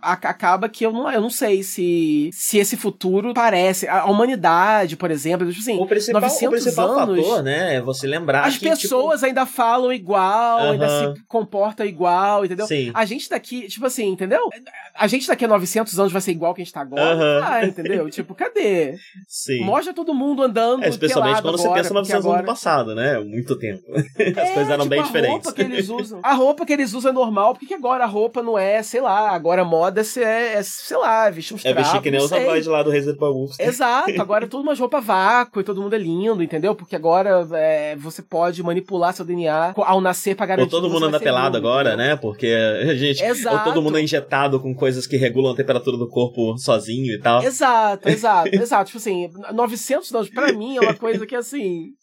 Acaba 0.01 0.69
que 0.69 0.85
eu 0.85 0.93
não, 0.93 1.11
eu 1.11 1.19
não 1.19 1.29
sei 1.29 1.61
se, 1.61 2.29
se 2.31 2.57
esse 2.57 2.77
futuro 2.77 3.33
parece. 3.33 3.87
A 3.87 4.05
humanidade, 4.05 4.95
por 4.95 5.11
exemplo, 5.11 5.47
tipo 5.49 5.59
assim, 5.59 5.77
o 5.77 5.85
principal, 5.85 6.21
900 6.21 6.47
o 6.47 6.51
principal 6.51 6.99
anos, 6.99 7.25
fator, 7.25 7.43
né, 7.43 7.75
é 7.75 7.81
você 7.81 8.07
lembrar 8.07 8.45
As 8.45 8.57
que, 8.57 8.69
pessoas 8.69 9.15
tipo... 9.15 9.25
ainda 9.25 9.45
falam 9.45 9.91
igual, 9.91 10.71
ainda 10.71 10.87
se 10.87 11.21
comportam 11.27 11.85
igual, 11.85 12.45
entendeu? 12.45 12.65
Sim. 12.65 12.91
A 12.93 13.03
gente 13.03 13.29
daqui, 13.29 13.67
tipo 13.67 13.85
assim, 13.85 14.07
entendeu? 14.07 14.49
A 14.95 15.07
gente 15.07 15.27
daqui 15.27 15.43
a 15.43 15.47
900 15.47 15.99
anos 15.99 16.11
vai 16.11 16.21
ser 16.21 16.31
igual 16.31 16.53
que 16.53 16.61
a 16.61 16.63
gente 16.63 16.73
tá 16.73 16.81
agora. 16.81 17.15
Uhum. 17.15 17.43
Ah, 17.43 17.65
entendeu? 17.65 18.09
tipo, 18.11 18.33
cadê? 18.33 18.95
Sim. 19.27 19.63
Mostra 19.65 19.93
todo 19.93 20.13
mundo 20.13 20.43
andando 20.43 20.83
é, 20.83 20.89
Especialmente 20.89 21.41
quando 21.41 21.59
agora, 21.59 21.69
você 21.69 21.81
pensa 21.81 21.93
900 21.93 22.25
agora... 22.25 22.39
anos 22.39 22.47
no 22.47 22.53
passado, 22.53 22.95
né? 22.95 23.19
Muito 23.19 23.57
tempo. 23.57 23.83
As 23.93 24.49
é, 24.49 24.53
coisas 24.53 24.69
eram 24.69 24.83
tipo, 24.83 24.89
bem 24.89 24.99
a 24.99 25.03
diferentes. 25.03 25.45
Roupa 25.45 25.53
que 25.53 25.61
eles 25.61 25.89
usam, 25.89 26.19
a 26.23 26.33
roupa 26.33 26.65
que 26.65 26.73
eles 26.73 26.93
usam 26.93 27.06
é 27.09 27.11
normal, 27.11 27.53
porque 27.53 27.73
agora 27.73 28.03
a 28.03 28.07
roupa 28.07 28.41
não 28.41 28.57
é, 28.57 28.81
sei 28.83 29.01
lá, 29.01 29.31
agora 29.31 29.61
a 29.61 29.65
moda 29.65 30.01
é, 30.01 30.53
é 30.53 30.63
sei 30.63 30.97
lá, 30.97 31.29
vestir 31.29 31.55
uns 31.55 31.65
É 31.65 31.73
vestir 31.73 32.01
que 32.01 32.11
nem 32.11 32.19
os 32.19 32.31
avós 32.31 32.65
lá 32.67 32.83
do 32.83 32.89
Resident 32.89 33.17
Evil. 33.17 33.49
Exato, 33.59 34.21
agora 34.21 34.45
é 34.45 34.47
tudo 34.47 34.63
uma 34.63 34.75
roupa 34.75 35.01
vácuo 35.01 35.59
e 35.59 35.63
todo 35.63 35.81
mundo 35.81 35.95
é 35.95 35.99
lindo, 35.99 36.43
entendeu? 36.43 36.75
Porque 36.75 36.95
agora 36.95 37.47
é, 37.53 37.95
você 37.95 38.21
pode 38.21 38.61
manipular 38.63 39.13
seu 39.13 39.25
DNA 39.25 39.73
ao 39.75 40.01
nascer 40.01 40.35
pra 40.35 40.45
garantir 40.45 40.73
Ou 40.73 40.81
todo 40.81 40.91
mundo 40.91 41.05
anda 41.05 41.19
pelado 41.19 41.57
agora, 41.57 41.93
entendeu? 41.93 42.07
né? 42.07 42.15
Porque 42.15 42.47
a 42.47 42.95
gente... 42.95 43.23
Exato. 43.23 43.57
Ou 43.57 43.63
todo 43.63 43.81
mundo 43.81 43.97
é 43.97 44.01
injetado 44.01 44.59
com 44.59 44.73
coisas 44.73 45.07
que 45.07 45.17
regulam 45.17 45.51
a 45.51 45.55
temperatura 45.55 45.97
do 45.97 46.07
corpo 46.07 46.57
sozinho 46.57 47.13
e 47.13 47.19
tal. 47.19 47.43
Exato, 47.43 48.07
exato, 48.09 48.55
exato. 48.55 48.85
Tipo 48.85 48.97
assim, 48.97 49.29
900 49.53 50.13
anos 50.13 50.29
pra 50.29 50.51
mim 50.53 50.77
é 50.77 50.81
uma 50.81 50.93
coisa 50.93 51.25
que, 51.25 51.35
assim 51.35 51.93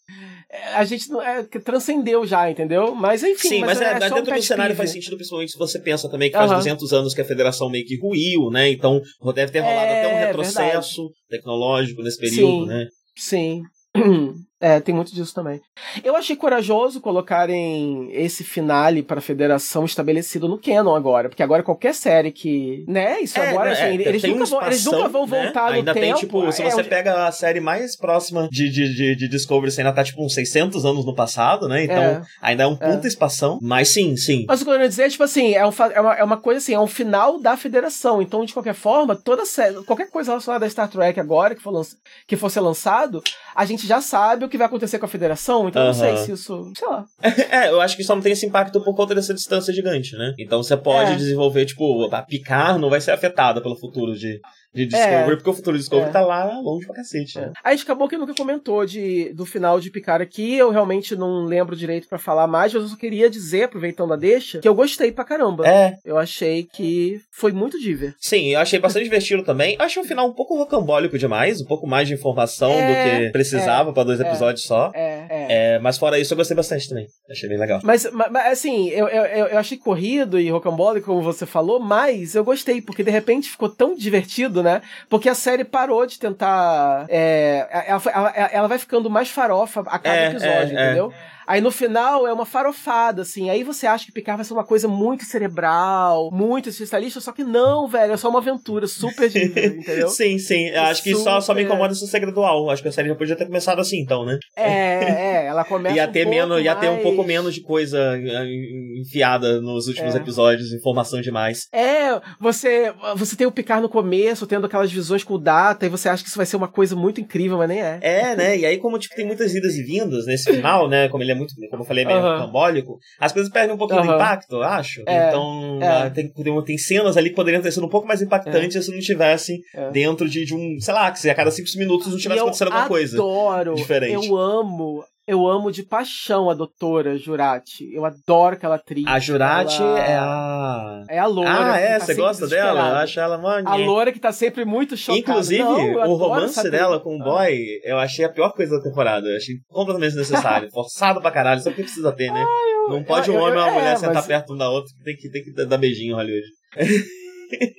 a 0.73 0.85
gente 0.85 1.07
é, 1.17 1.43
transcendeu 1.59 2.25
já, 2.25 2.49
entendeu? 2.49 2.93
Mas 2.95 3.23
enfim. 3.23 3.49
Sim, 3.49 3.59
mas, 3.61 3.79
mas 3.79 3.81
é, 3.81 3.91
é 3.91 3.99
dentro 3.99 4.31
um 4.33 4.35
do 4.35 4.41
cenário 4.41 4.75
faz 4.75 4.91
sentido, 4.91 5.15
principalmente 5.15 5.51
se 5.51 5.57
você 5.57 5.79
pensa 5.79 6.09
também 6.09 6.29
que 6.29 6.37
faz 6.37 6.51
uhum. 6.51 6.57
200 6.57 6.93
anos 6.93 7.13
que 7.13 7.21
a 7.21 7.25
federação 7.25 7.69
meio 7.69 7.85
que 7.85 7.99
ruiu, 7.99 8.49
né? 8.51 8.69
Então 8.69 9.01
deve 9.33 9.51
ter 9.51 9.59
rolado 9.59 9.85
é, 9.85 9.99
até 9.99 10.15
um 10.15 10.19
retrocesso 10.19 11.01
verdade. 11.01 11.19
tecnológico 11.29 12.01
nesse 12.01 12.19
período, 12.19 12.63
sim, 12.63 12.67
né? 12.67 12.87
Sim. 13.15 13.61
É, 14.65 14.79
tem 14.79 14.95
muito 14.95 15.13
disso 15.13 15.31
também. 15.31 15.61
Eu 16.03 16.15
achei 16.15 16.35
corajoso 16.35 16.99
colocarem 16.99 18.09
esse 18.11 18.43
finale 18.43 19.03
para 19.03 19.19
a 19.19 19.21
Federação 19.21 19.85
estabelecido 19.85 20.47
no 20.47 20.57
canon 20.57 20.95
agora, 20.95 21.29
porque 21.29 21.43
agora 21.43 21.61
qualquer 21.61 21.93
série 21.93 22.31
que, 22.31 22.83
né, 22.87 23.19
isso 23.21 23.37
é, 23.39 23.51
agora, 23.51 23.73
assim, 23.73 23.83
é, 23.83 23.93
eles, 23.93 24.23
nunca 24.23 24.45
vão, 24.45 24.65
eles 24.65 24.83
nunca 24.83 25.07
vão 25.07 25.27
né? 25.27 25.43
voltar 25.43 25.71
ainda 25.71 25.93
no 25.93 25.99
tem, 25.99 26.09
tempo. 26.09 26.19
tipo, 26.19 26.51
se 26.51 26.63
é, 26.63 26.71
você 26.71 26.83
pega 26.83 27.27
a 27.27 27.31
série 27.31 27.59
mais 27.59 27.95
próxima 27.95 28.49
de, 28.49 28.71
de, 28.71 28.95
de, 28.95 29.15
de, 29.15 29.27
Discovery, 29.27 29.71
você 29.71 29.81
ainda 29.81 29.93
tá, 29.93 30.03
tipo, 30.03 30.25
uns 30.25 30.33
600 30.33 30.83
anos 30.83 31.05
no 31.05 31.13
passado, 31.13 31.67
né, 31.67 31.83
então 31.83 32.03
é. 32.03 32.21
ainda 32.41 32.63
é 32.63 32.67
um 32.67 32.75
puta 32.75 33.07
espação, 33.07 33.59
mas 33.61 33.89
sim, 33.89 34.17
sim. 34.17 34.45
Mas 34.47 34.61
o 34.61 34.65
que 34.65 34.71
eu 34.71 34.77
quero 34.77 34.89
dizer 34.89 35.03
é, 35.03 35.09
tipo 35.09 35.23
assim, 35.23 35.53
é, 35.53 35.63
um, 35.63 35.71
é, 35.93 36.01
uma, 36.01 36.15
é 36.15 36.23
uma 36.23 36.37
coisa 36.37 36.57
assim, 36.57 36.73
é 36.73 36.79
um 36.79 36.87
final 36.87 37.39
da 37.39 37.55
Federação, 37.55 38.19
então, 38.19 38.43
de 38.43 38.51
qualquer 38.51 38.73
forma, 38.73 39.15
toda 39.15 39.45
série, 39.45 39.83
qualquer 39.83 40.09
coisa 40.09 40.31
relacionada 40.31 40.65
a 40.65 40.69
Star 40.71 40.89
Trek 40.89 41.19
agora, 41.19 41.53
que 41.53 41.61
for, 41.61 41.69
lanç, 41.69 41.95
que 42.25 42.35
for 42.35 42.49
ser 42.49 42.61
lançado, 42.61 43.21
a 43.55 43.63
gente 43.63 43.85
já 43.85 44.01
sabe 44.01 44.43
o 44.43 44.49
que 44.49 44.54
que 44.55 44.57
vai 44.57 44.67
acontecer 44.67 44.97
com 44.97 45.05
a 45.05 45.09
federação, 45.09 45.67
então 45.67 45.85
não 45.85 45.93
sei 45.93 46.17
se 46.17 46.31
isso. 46.31 46.71
Sei 46.75 46.87
lá. 46.87 47.05
é, 47.51 47.69
eu 47.69 47.81
acho 47.81 47.95
que 47.95 48.03
só 48.03 48.15
não 48.15 48.21
tem 48.21 48.31
esse 48.31 48.45
impacto 48.45 48.81
por 48.81 48.95
conta 48.95 49.13
dessa 49.13 49.33
distância 49.33 49.73
gigante, 49.73 50.15
né? 50.15 50.33
Então 50.39 50.63
você 50.63 50.75
pode 50.75 51.11
é. 51.11 51.15
desenvolver, 51.15 51.65
tipo, 51.65 52.09
a 52.13 52.21
Picar 52.21 52.79
não 52.79 52.89
vai 52.89 53.01
ser 53.01 53.11
afetada 53.11 53.61
pelo 53.61 53.75
futuro 53.75 54.17
de, 54.17 54.39
de 54.75 54.85
Discovery, 54.85 55.31
é, 55.31 55.35
porque 55.35 55.49
o 55.49 55.53
futuro 55.53 55.77
de 55.77 55.83
Discovery 55.83 56.09
é. 56.09 56.13
tá 56.13 56.21
lá 56.21 56.59
longe 56.59 56.85
pra 56.85 56.95
cacete. 56.95 57.39
Né? 57.39 57.51
A 57.63 57.71
gente 57.71 57.83
acabou 57.83 58.07
que 58.07 58.17
nunca 58.17 58.33
comentou 58.35 58.85
de, 58.85 59.33
do 59.33 59.45
final 59.45 59.79
de 59.79 59.89
Picard 59.89 60.23
aqui, 60.23 60.55
eu 60.55 60.69
realmente 60.69 61.15
não 61.15 61.45
lembro 61.45 61.75
direito 61.75 62.07
para 62.07 62.17
falar 62.17 62.47
mais, 62.47 62.65
mas 62.65 62.73
eu 62.73 62.89
só 62.89 62.95
queria 62.95 63.29
dizer, 63.29 63.63
aproveitando 63.63 64.13
a 64.13 64.15
deixa, 64.15 64.59
que 64.59 64.67
eu 64.67 64.73
gostei 64.73 65.11
pra 65.11 65.23
caramba. 65.23 65.67
É. 65.67 65.97
Eu 66.03 66.17
achei 66.17 66.63
que 66.63 67.21
foi 67.31 67.51
muito 67.51 67.79
diver. 67.79 68.15
Sim, 68.19 68.53
eu 68.53 68.59
achei 68.59 68.79
bastante 68.79 69.03
divertido 69.05 69.43
também. 69.43 69.75
Achei 69.79 70.01
o 70.01 70.05
final 70.05 70.27
um 70.27 70.33
pouco 70.33 70.57
rocambólico 70.57 71.17
demais, 71.17 71.61
um 71.61 71.65
pouco 71.65 71.87
mais 71.87 72.07
de 72.07 72.13
informação 72.13 72.71
é, 72.71 72.87
do 72.87 73.25
que 73.25 73.31
precisava 73.31 73.91
é, 73.91 73.93
para 73.93 74.03
dois 74.03 74.19
é. 74.19 74.27
episódios 74.27 74.65
só. 74.65 74.91
É, 74.93 75.27
é. 75.29 75.79
Mas 75.79 75.97
fora 75.97 76.19
isso, 76.19 76.33
eu 76.33 76.37
gostei 76.37 76.55
bastante 76.55 76.89
também. 76.89 77.07
Achei 77.29 77.47
bem 77.47 77.57
legal. 77.57 77.79
Mas, 77.83 78.09
mas 78.11 78.51
assim, 78.51 78.89
eu, 78.89 79.07
eu, 79.07 79.23
eu 79.47 79.57
achei 79.57 79.77
corrido 79.77 80.39
e 80.39 80.49
rocambólico, 80.49 81.07
como 81.07 81.21
você 81.21 81.45
falou, 81.45 81.79
mas 81.79 82.35
eu 82.35 82.43
gostei, 82.43 82.81
porque 82.81 83.03
de 83.03 83.11
repente 83.11 83.49
ficou 83.49 83.69
tão 83.69 83.95
divertido, 83.95 84.63
né? 84.65 84.81
Porque 85.09 85.29
a 85.29 85.35
série 85.35 85.63
parou 85.63 86.05
de 86.05 86.19
tentar. 86.19 87.05
É, 87.07 87.85
ela, 87.87 88.31
ela, 88.51 88.67
vai 88.67 88.77
ficando 88.77 89.09
mais 89.09 89.29
farofa 89.29 89.81
a 89.81 89.99
cada 89.99 90.15
é, 90.15 90.29
episódio, 90.29 90.77
é, 90.77 90.97
é. 90.97 91.34
Aí 91.47 91.61
no 91.61 91.71
final 91.71 92.27
é 92.27 92.33
uma 92.33 92.45
farofada, 92.45 93.21
assim. 93.21 93.49
Aí 93.49 93.63
você 93.63 93.85
acha 93.87 94.05
que 94.05 94.11
Picard 94.11 94.37
vai 94.37 94.45
ser 94.45 94.53
uma 94.53 94.65
coisa 94.65 94.87
muito 94.87 95.25
cerebral, 95.25 96.29
muito 96.31 96.69
especialista, 96.69 97.19
só 97.19 97.31
que 97.31 97.43
não, 97.43 97.87
velho. 97.87 98.13
É 98.13 98.17
só 98.17 98.29
uma 98.29 98.39
aventura 98.39 98.87
super 98.87 99.29
diva, 99.29 99.59
entendeu? 99.59 100.09
sim, 100.09 100.37
sim. 100.37 100.69
Acho 100.71 101.03
que 101.03 101.15
só, 101.15 101.39
só 101.41 101.53
me 101.53 101.63
incomoda 101.63 101.93
esse 101.93 102.07
ser 102.07 102.19
gradual. 102.19 102.69
Acho 102.69 102.81
que 102.81 102.87
a 102.87 102.91
série 102.91 103.09
já 103.09 103.15
podia 103.15 103.35
ter 103.35 103.45
começado 103.45 103.79
assim, 103.79 103.99
então, 103.99 104.25
né? 104.25 104.39
É, 104.55 105.43
é. 105.43 105.45
Ela 105.45 105.63
começa. 105.65 105.95
ia 105.95 106.07
ter 106.07 106.25
um 106.25 106.29
menos, 106.29 106.49
mais... 106.49 106.65
ia 106.65 106.75
ter 106.75 106.89
um 106.89 107.01
pouco 107.01 107.23
menos 107.23 107.53
de 107.53 107.61
coisa 107.61 107.99
eh, 108.17 108.99
enfiada 108.99 109.61
nos 109.61 109.87
últimos 109.87 110.15
é. 110.15 110.17
episódios, 110.17 110.73
informação 110.73 111.21
demais. 111.21 111.67
É, 111.71 112.19
você, 112.39 112.93
você 113.15 113.35
tem 113.35 113.47
o 113.47 113.51
Picard 113.51 113.81
no 113.81 113.89
começo, 113.89 114.47
tendo 114.47 114.65
aquelas 114.65 114.91
visões 114.91 115.23
com 115.23 115.35
o 115.35 115.39
Data, 115.39 115.85
e 115.85 115.89
você 115.89 116.09
acha 116.09 116.23
que 116.23 116.29
isso 116.29 116.37
vai 116.37 116.45
ser 116.45 116.55
uma 116.55 116.67
coisa 116.67 116.95
muito 116.95 117.21
incrível, 117.21 117.57
mas 117.57 117.69
nem 117.69 117.81
é. 117.81 117.99
É, 118.01 118.35
né? 118.35 118.57
E 118.57 118.65
aí, 118.65 118.77
como 118.77 118.97
tipo, 118.97 119.15
tem 119.15 119.25
muitas 119.25 119.53
idas 119.53 119.75
e 119.75 119.83
vindas 119.83 120.25
nesse 120.25 120.51
final, 120.51 120.89
né? 120.89 121.07
Como 121.09 121.23
ele 121.23 121.31
é 121.31 121.34
muito, 121.35 121.53
como 121.69 121.83
eu 121.83 121.87
falei, 121.87 122.03
é 122.03 122.07
meio 122.07 122.19
uhum. 122.19 122.97
as 123.19 123.31
coisas 123.31 123.51
perdem 123.51 123.75
um 123.75 123.77
pouquinho 123.77 124.01
uhum. 124.01 124.07
do 124.07 124.13
impacto, 124.13 124.55
eu 124.55 124.63
acho. 124.63 125.03
É, 125.07 125.27
então, 125.29 125.79
é. 125.81 125.87
Ah, 125.87 126.09
tem, 126.09 126.27
tem, 126.29 126.77
cenas 126.77 127.17
ali 127.17 127.29
que 127.29 127.35
poderiam 127.35 127.61
ter 127.61 127.71
sido 127.71 127.85
um 127.85 127.89
pouco 127.89 128.07
mais 128.07 128.21
impactantes 128.21 128.75
é. 128.75 128.81
se 128.81 128.91
não 128.91 128.99
tivessem 128.99 129.59
é. 129.73 129.91
dentro 129.91 130.27
de, 130.29 130.45
de 130.45 130.55
um, 130.55 130.79
sei 130.79 130.93
lá, 130.93 131.11
que 131.11 131.19
se 131.19 131.29
a 131.29 131.35
cada 131.35 131.51
cinco 131.51 131.67
minutos 131.77 132.07
não 132.11 132.17
tivesse 132.17 132.41
acontecendo 132.41 132.67
alguma 132.67 132.87
coisa. 132.87 133.17
Adoro, 133.17 133.75
diferente. 133.75 134.27
Eu 134.27 134.37
amo 134.37 135.03
eu 135.27 135.47
amo 135.47 135.71
de 135.71 135.83
paixão 135.83 136.49
a 136.49 136.53
doutora 136.53 137.17
Jurati. 137.17 137.91
Eu 137.93 138.05
adoro 138.05 138.55
aquela 138.55 138.75
atriz. 138.75 139.05
A 139.07 139.19
Jurati 139.19 139.81
ela... 139.81 139.99
é 139.99 140.15
a. 140.17 141.03
É 141.09 141.19
a 141.19 141.25
loura. 141.25 141.73
Ah, 141.73 141.77
é? 141.77 141.99
Tá 141.99 142.05
você 142.05 142.13
gosta 142.13 142.47
dela? 142.47 142.89
Eu 142.89 142.95
acho 142.97 143.19
ela 143.19 143.37
mano. 143.37 143.67
A 143.67 143.75
loura 143.75 144.11
que 144.11 144.19
tá 144.19 144.31
sempre 144.31 144.65
muito 144.65 144.95
chocada. 144.95 145.19
Inclusive, 145.19 145.63
Não, 145.63 146.09
o 146.09 146.15
romance 146.15 146.69
dela 146.69 146.99
com 146.99 147.15
o 147.15 147.19
boy, 147.19 147.57
eu 147.83 147.97
achei 147.97 148.25
a 148.25 148.29
pior 148.29 148.51
coisa 148.53 148.77
da 148.77 148.83
temporada. 148.83 149.27
Eu 149.27 149.37
achei 149.37 149.55
completamente 149.67 150.15
desnecessário. 150.15 150.69
Forçado 150.73 151.21
pra 151.21 151.31
caralho, 151.31 151.61
só 151.61 151.69
porque 151.69 151.83
precisa 151.83 152.11
ter, 152.11 152.31
né? 152.31 152.45
Ah, 152.47 152.87
eu... 152.87 152.93
Não 152.95 153.03
pode 153.03 153.31
um 153.31 153.37
homem 153.37 153.59
e 153.59 153.61
uma 153.63 153.71
mulher 153.71 153.93
é, 153.93 153.95
sentar 153.95 154.15
mas... 154.15 154.27
perto 154.27 154.53
um 154.53 154.57
da 154.57 154.69
outra, 154.69 154.91
tem 155.03 155.15
que, 155.15 155.29
tem 155.29 155.43
que 155.43 155.51
dar 155.65 155.77
beijinho 155.77 156.15
Hollywood. 156.15 156.45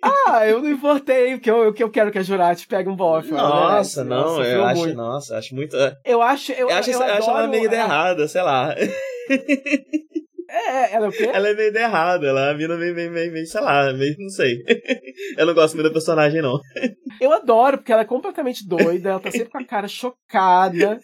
Ah, 0.02 0.46
eu 0.46 0.62
não 0.62 0.70
importei, 0.70 1.33
porque 1.33 1.50
eu, 1.50 1.72
que 1.72 1.83
eu 1.83 1.90
quero 1.90 2.11
que 2.11 2.18
a 2.18 2.22
Jurati 2.22 2.66
pegue 2.66 2.88
um 2.88 2.96
bofe. 2.96 3.33
Nossa, 3.33 4.05
né? 4.05 4.11
não, 4.11 4.42
eu 4.42 4.64
acho, 4.64 4.81
muito. 4.81 4.96
nossa, 4.96 5.37
acho 5.37 5.55
muito. 5.55 5.76
Eu 6.05 6.22
acho, 6.22 6.52
eu, 6.52 6.70
eu 6.70 6.76
acho, 6.76 6.90
eu, 6.90 7.00
eu 7.00 7.14
acho 7.14 7.31
ela 7.31 7.48
meio 7.48 7.72
errada, 7.72 8.29
sei 8.29 8.42
lá. 8.42 8.74
É, 10.48 10.94
ela 10.94 11.06
é 11.06 11.09
o 11.09 11.12
quê? 11.12 11.30
Ela 11.32 11.48
é 11.48 11.54
meio 11.54 11.76
errada, 11.76 12.26
ela 12.26 12.48
é 12.48 12.50
a 12.50 12.54
mina 12.54 12.76
meio, 12.76 12.94
meio, 12.94 13.11
meio, 13.11 13.32
meio, 13.32 13.46
sei 13.46 13.61
lá, 13.61 13.92
meio, 13.92 14.14
não 14.18 14.28
sei. 14.28 14.62
eu 15.37 15.46
não 15.46 15.54
gosto 15.54 15.74
muito 15.74 15.88
da 15.88 15.92
personagem, 15.92 16.40
não. 16.40 16.61
Eu 17.20 17.32
adoro, 17.32 17.78
porque 17.78 17.92
ela 17.92 18.02
é 18.02 18.06
completamente 18.06 18.66
doida, 18.66 19.11
ela 19.11 19.20
tá 19.20 19.30
sempre 19.30 19.50
com 19.50 19.59
a 19.59 19.64
cara 19.64 19.88
chocada, 19.88 20.98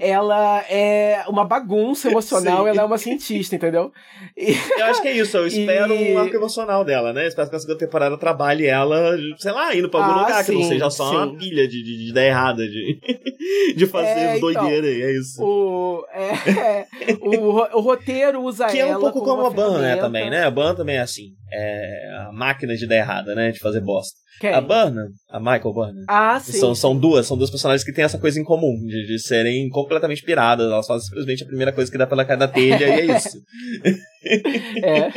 ela 0.00 0.60
é 0.70 1.24
uma 1.28 1.44
bagunça 1.44 2.08
emocional, 2.10 2.64
Sim. 2.64 2.70
ela 2.70 2.82
é 2.82 2.84
uma 2.84 2.98
cientista, 2.98 3.56
entendeu? 3.56 3.92
E... 4.36 4.52
Eu 4.78 4.86
acho 4.86 5.02
que 5.02 5.08
é 5.08 5.12
isso, 5.12 5.36
eu 5.36 5.46
espero 5.48 5.94
e... 5.94 6.14
um 6.14 6.18
arco 6.18 6.36
emocional 6.36 6.84
dela, 6.84 7.12
né? 7.12 7.26
espero 7.26 7.50
que 7.50 7.56
a 7.56 7.58
segunda 7.58 7.78
temporada 7.78 8.16
trabalhe 8.16 8.66
ela, 8.66 9.16
sei 9.38 9.52
lá, 9.52 9.74
indo 9.74 9.88
pra 9.88 10.00
algum 10.00 10.18
ah, 10.18 10.22
lugar, 10.22 10.44
sim, 10.44 10.52
que 10.52 10.58
não 10.58 10.68
seja 10.68 10.90
só 10.90 11.10
sim. 11.10 11.16
uma 11.16 11.36
pilha 11.36 11.66
de, 11.68 11.82
de, 11.82 11.96
de 11.96 12.10
ideia 12.10 12.30
errada, 12.30 12.66
de, 12.66 13.00
de 13.76 13.86
fazer 13.86 14.08
é, 14.08 14.36
então, 14.36 14.40
doideira, 14.40 14.90
então, 14.90 15.08
é 15.08 15.12
isso. 15.12 15.42
O, 15.42 16.06
é, 16.12 16.28
é, 16.50 16.86
o, 17.20 17.78
o 17.78 17.80
roteiro 17.80 18.42
usa 18.42 18.66
que 18.66 18.78
ela 18.88 18.98
um 18.98 19.00
pouco 19.00 19.20
como, 19.20 19.42
como 19.42 19.46
a 19.46 19.50
Ban, 19.50 19.80
né, 19.80 19.96
também, 19.96 20.30
né? 20.30 20.44
A 20.44 20.50
Ban 20.50 20.74
também 20.74 20.96
é 20.96 21.00
assim. 21.00 21.32
É 21.52 22.26
a 22.28 22.32
máquina 22.32 22.74
de 22.74 22.86
dar 22.86 22.96
errada, 22.96 23.34
né? 23.34 23.50
De 23.50 23.58
fazer 23.58 23.80
bosta. 23.80 24.16
Quem? 24.40 24.52
A 24.52 24.60
Burnham, 24.60 25.08
a 25.30 25.40
Michael 25.40 25.72
Burnham. 25.72 26.04
Ah, 26.08 26.38
sim. 26.38 26.58
São, 26.58 26.74
são 26.74 26.96
duas, 26.96 27.26
são 27.26 27.38
duas 27.38 27.50
personagens 27.50 27.82
que 27.82 27.92
têm 27.92 28.04
essa 28.04 28.18
coisa 28.18 28.38
em 28.38 28.44
comum, 28.44 28.76
de, 28.86 29.06
de 29.06 29.18
serem 29.18 29.68
completamente 29.70 30.22
piradas. 30.22 30.70
Elas 30.70 30.86
fazem 30.86 31.06
simplesmente 31.06 31.42
a 31.42 31.46
primeira 31.46 31.72
coisa 31.72 31.90
que 31.90 31.96
dá 31.96 32.06
pela 32.06 32.24
cara 32.24 32.40
da 32.40 32.48
telha 32.48 32.86
e 32.86 33.10
é 33.10 33.16
isso. 33.16 33.38
é. 34.84 35.10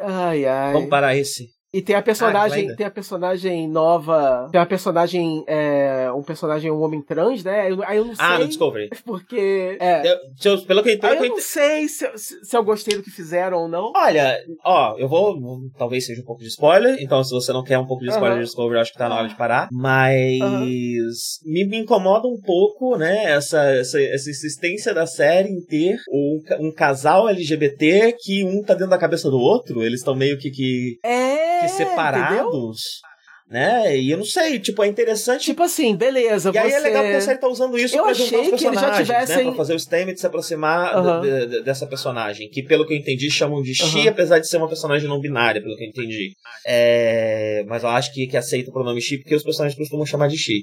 ai, 0.02 0.44
ai. 0.44 0.72
Vamos 0.72 0.88
parar 0.88 1.16
esse. 1.16 1.46
E 1.74 1.80
tem 1.80 1.96
a 1.96 2.02
personagem, 2.02 2.70
ah, 2.70 2.76
tem 2.76 2.84
a 2.84 2.90
personagem 2.90 3.66
nova, 3.66 4.46
tem 4.52 4.60
a 4.60 4.66
personagem, 4.66 5.42
é, 5.46 6.12
um 6.12 6.22
personagem 6.22 6.70
um 6.70 6.82
homem 6.82 7.00
trans, 7.00 7.42
né? 7.42 7.70
Eu, 7.70 7.82
aí 7.82 7.96
eu 7.96 8.04
não 8.04 8.14
sei. 8.14 8.24
Ah, 8.24 8.38
no 8.38 8.46
Discovery. 8.46 8.90
Porque, 9.06 9.78
é. 9.80 10.02
Eu, 10.06 10.18
eu, 10.44 10.62
pelo 10.66 10.82
que, 10.82 10.98
pelo 10.98 11.12
aí 11.14 11.18
eu 11.18 11.28
não 11.30 11.40
sei 11.40 11.88
se, 11.88 12.06
se 12.14 12.54
eu 12.54 12.62
gostei 12.62 12.94
do 12.94 13.02
que 13.02 13.10
fizeram 13.10 13.56
ou 13.62 13.68
não. 13.68 13.90
Olha, 13.96 14.38
ó, 14.62 14.98
eu 14.98 15.08
vou, 15.08 15.34
talvez 15.78 16.04
seja 16.04 16.20
um 16.20 16.24
pouco 16.26 16.42
de 16.42 16.48
spoiler, 16.48 16.98
então 17.00 17.24
se 17.24 17.32
você 17.32 17.54
não 17.54 17.64
quer 17.64 17.78
um 17.78 17.86
pouco 17.86 18.04
de 18.04 18.10
spoiler 18.10 18.38
de 18.38 18.44
Discovery, 18.44 18.78
acho 18.78 18.92
que 18.92 18.98
tá 18.98 19.08
na 19.08 19.16
hora 19.16 19.28
de 19.28 19.36
parar. 19.36 19.68
Mas 19.72 21.40
me, 21.42 21.66
me 21.66 21.78
incomoda 21.78 22.28
um 22.28 22.38
pouco, 22.38 22.98
né, 22.98 23.32
essa, 23.32 23.62
essa, 23.72 23.98
essa 23.98 24.28
insistência 24.28 24.92
da 24.92 25.06
série 25.06 25.48
em 25.48 25.64
ter 25.64 25.96
um, 26.10 26.66
um 26.66 26.72
casal 26.72 27.30
LGBT 27.30 28.14
que 28.20 28.44
um 28.44 28.62
tá 28.62 28.74
dentro 28.74 28.90
da 28.90 28.98
cabeça 28.98 29.30
do 29.30 29.38
outro, 29.38 29.82
eles 29.82 30.00
estão 30.00 30.14
meio 30.14 30.36
que 30.38 30.50
que 30.50 30.98
é 31.02 31.61
que 31.62 31.68
separados. 31.68 32.32
Entendeu? 32.32 33.12
Né? 33.52 33.98
E 33.98 34.10
eu 34.10 34.16
não 34.16 34.24
sei, 34.24 34.58
tipo, 34.58 34.82
é 34.82 34.86
interessante. 34.86 35.44
Tipo 35.44 35.62
assim, 35.62 35.94
beleza. 35.94 36.48
E 36.48 36.52
você... 36.52 36.58
aí 36.58 36.72
é 36.72 36.78
legal 36.78 37.04
que 37.04 37.10
a 37.10 37.20
série 37.20 37.38
tá 37.38 37.46
usando 37.48 37.76
isso 37.76 37.94
eu 37.94 38.02
pra 38.02 38.12
achei 38.12 38.26
juntar 38.26 38.40
os 38.40 38.60
que 38.60 38.66
eles 38.66 38.80
já 38.80 38.96
tivessem... 38.96 39.36
né? 39.36 39.42
Pra 39.44 39.52
fazer 39.52 39.74
o 39.74 39.78
Stamets 39.78 40.20
se 40.20 40.26
aproximar 40.26 40.96
uhum. 40.96 41.20
de, 41.20 41.46
de, 41.46 41.62
dessa 41.62 41.86
personagem. 41.86 42.48
Que, 42.48 42.62
pelo 42.62 42.86
que 42.86 42.94
eu 42.94 42.96
entendi, 42.96 43.30
chamam 43.30 43.60
de 43.60 43.74
Xi, 43.74 43.98
uhum. 43.98 44.08
apesar 44.08 44.38
de 44.38 44.48
ser 44.48 44.56
uma 44.56 44.68
personagem 44.68 45.06
não 45.06 45.20
binária, 45.20 45.60
pelo 45.60 45.76
que 45.76 45.84
eu 45.84 45.88
entendi. 45.88 46.32
É... 46.66 47.62
Mas 47.66 47.82
eu 47.82 47.90
acho 47.90 48.10
que, 48.14 48.26
que 48.26 48.38
aceita 48.38 48.70
o 48.70 48.72
pronome 48.72 49.02
Xi 49.02 49.18
porque 49.18 49.34
os 49.34 49.42
personagens 49.42 49.78
costumam 49.78 50.06
chamar 50.06 50.28
de 50.28 50.38
Xi. 50.38 50.62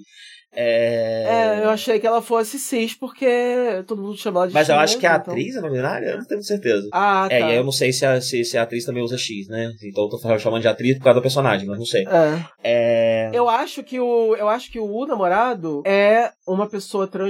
É... 0.51 1.59
é... 1.59 1.63
eu 1.63 1.69
achei 1.69 1.99
que 1.99 2.07
ela 2.07 2.21
fosse 2.21 2.59
cis, 2.59 2.93
porque 2.93 3.83
todo 3.88 4.01
mundo 4.01 4.17
chamava 4.17 4.47
de 4.47 4.53
Mas 4.53 4.69
eu 4.69 4.75
acho 4.75 4.97
que 4.97 5.05
a 5.05 5.15
então... 5.15 5.33
atriz 5.33 5.55
é 5.55 5.62
não 5.62 5.71
binária, 5.71 6.07
eu 6.07 6.17
não 6.17 6.25
tenho 6.25 6.43
certeza. 6.43 6.88
Ah, 6.91 7.27
é, 7.29 7.29
tá. 7.29 7.35
É, 7.35 7.39
e 7.39 7.43
aí 7.43 7.55
eu 7.55 7.63
não 7.63 7.71
sei 7.71 7.93
se 7.93 8.05
a, 8.05 8.19
se, 8.19 8.43
se, 8.43 8.57
a 8.57 8.63
atriz 8.63 8.85
também 8.85 9.03
usa 9.03 9.17
X, 9.17 9.47
né? 9.47 9.71
Então 9.83 10.03
eu 10.03 10.09
tô 10.09 10.39
chamando 10.39 10.62
de 10.62 10.67
atriz 10.67 10.97
por 10.97 11.05
causa 11.05 11.19
do 11.19 11.23
personagem, 11.23 11.67
mas 11.67 11.77
não 11.77 11.85
sei. 11.85 12.05
É. 12.07 12.45
é... 12.63 13.31
Eu 13.33 13.47
acho 13.49 13.83
que 13.83 13.99
o. 13.99 14.35
Eu 14.35 14.49
acho 14.49 14.71
que 14.71 14.79
o 14.79 15.05
namorado 15.05 15.83
é 15.85 16.31
uma 16.47 16.67
pessoa 16.67 17.07
trans. 17.07 17.29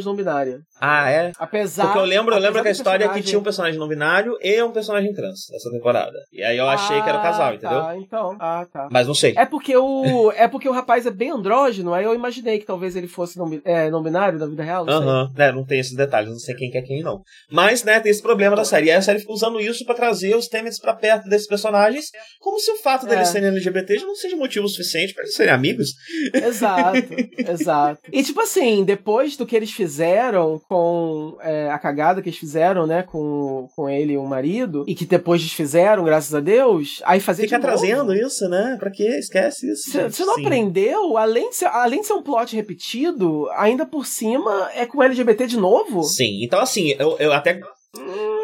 Ah, 0.79 1.09
é? 1.09 1.31
Apesar. 1.37 1.85
Porque 1.85 1.99
eu 1.99 2.05
lembro, 2.05 2.33
eu 2.33 2.39
lembro 2.39 2.61
que 2.61 2.67
a 2.67 2.71
história 2.71 2.99
personagem... 2.99 3.19
é 3.19 3.23
que 3.23 3.27
tinha 3.27 3.39
um 3.39 3.43
personagem 3.43 3.79
não 3.79 3.87
binário 3.87 4.37
e 4.41 4.61
um 4.63 4.71
personagem 4.71 5.13
trans 5.13 5.47
nessa 5.51 5.69
temporada. 5.71 6.17
E 6.31 6.43
aí 6.43 6.57
eu 6.57 6.67
achei 6.67 6.97
ah, 6.97 7.03
que 7.03 7.09
era 7.09 7.19
o 7.19 7.21
casal, 7.21 7.53
entendeu? 7.53 7.81
Ah, 7.81 7.97
então. 7.97 8.37
Ah, 8.39 8.65
tá. 8.71 8.87
Mas 8.91 9.07
não 9.07 9.13
sei. 9.13 9.33
É 9.37 9.45
porque 9.45 9.75
o. 9.75 10.31
é 10.35 10.47
porque 10.47 10.69
o 10.69 10.71
rapaz 10.71 11.05
é 11.05 11.11
bem 11.11 11.31
andrógeno, 11.31 11.93
aí 11.93 12.05
eu 12.05 12.15
imaginei 12.15 12.59
que 12.59 12.65
talvez 12.65 12.95
ele 12.95 13.07
fosse 13.07 13.37
não, 13.37 13.49
é, 13.65 13.89
não 13.89 14.01
binário 14.01 14.39
na 14.39 14.45
vida 14.45 14.63
real. 14.63 14.89
Aham. 14.89 15.31
É, 15.37 15.51
não 15.51 15.65
tem 15.65 15.79
esses 15.79 15.95
detalhes, 15.95 16.29
não 16.29 16.39
sei 16.39 16.55
quem 16.55 16.71
quer 16.71 16.81
quem 16.81 17.03
não. 17.03 17.21
Mas, 17.51 17.83
né, 17.83 17.99
tem 17.99 18.11
esse 18.11 18.21
problema 18.21 18.55
da 18.55 18.63
série. 18.63 18.87
E 18.87 18.91
aí 18.91 18.97
a 18.97 19.01
série 19.01 19.19
fica 19.19 19.33
usando 19.33 19.59
isso 19.59 19.85
para 19.85 19.95
trazer 19.95 20.35
os 20.35 20.47
temas 20.47 20.79
para 20.79 20.93
perto 20.93 21.27
desses 21.29 21.47
personagens, 21.47 22.05
como 22.39 22.59
se 22.59 22.71
o 22.71 22.77
fato 22.77 23.05
deles 23.05 23.29
é. 23.29 23.31
serem 23.31 23.49
LGBT 23.49 23.99
já 23.99 24.05
não 24.05 24.15
seja 24.15 24.35
motivo 24.35 24.67
suficiente 24.67 25.13
para 25.13 25.23
eles 25.23 25.35
serem 25.35 25.53
amigos. 25.53 25.93
Exato, 26.33 26.97
exato. 27.37 28.01
E 28.11 28.23
tipo 28.23 28.41
assim, 28.41 28.83
depois 28.83 29.35
do 29.35 29.45
que 29.45 29.55
eles 29.55 29.71
fizeram 29.71 30.61
com 30.69 31.35
é, 31.41 31.67
a 31.71 31.79
cagada 31.79 32.21
que 32.21 32.29
eles 32.29 32.37
fizeram, 32.37 32.85
né, 32.85 33.01
com, 33.01 33.67
com 33.75 33.89
ele 33.89 34.13
e 34.13 34.17
o 34.17 34.23
marido, 34.23 34.85
e 34.87 34.93
que 34.93 35.03
depois 35.03 35.41
desfizeram, 35.41 36.03
graças 36.03 36.33
a 36.35 36.39
Deus, 36.39 37.01
aí 37.05 37.19
fazer 37.19 37.43
Fica 37.43 37.59
trazendo 37.59 38.13
isso, 38.13 38.47
né? 38.47 38.77
Pra 38.79 38.91
quê? 38.91 39.17
Esquece 39.17 39.71
isso. 39.71 39.91
Você 39.91 40.23
não 40.23 40.35
Sim. 40.35 40.45
aprendeu? 40.45 41.17
Além 41.17 41.49
de, 41.49 41.55
ser, 41.55 41.65
além 41.65 42.01
de 42.01 42.07
ser 42.07 42.13
um 42.13 42.21
plot 42.21 42.55
repetido, 42.55 43.49
ainda 43.53 43.83
por 43.83 44.05
cima 44.05 44.69
é 44.75 44.85
com 44.85 45.01
LGBT 45.01 45.47
de 45.47 45.57
novo? 45.57 46.03
Sim, 46.03 46.43
então 46.43 46.59
assim, 46.59 46.93
eu, 46.99 47.17
eu 47.17 47.33
até 47.33 47.59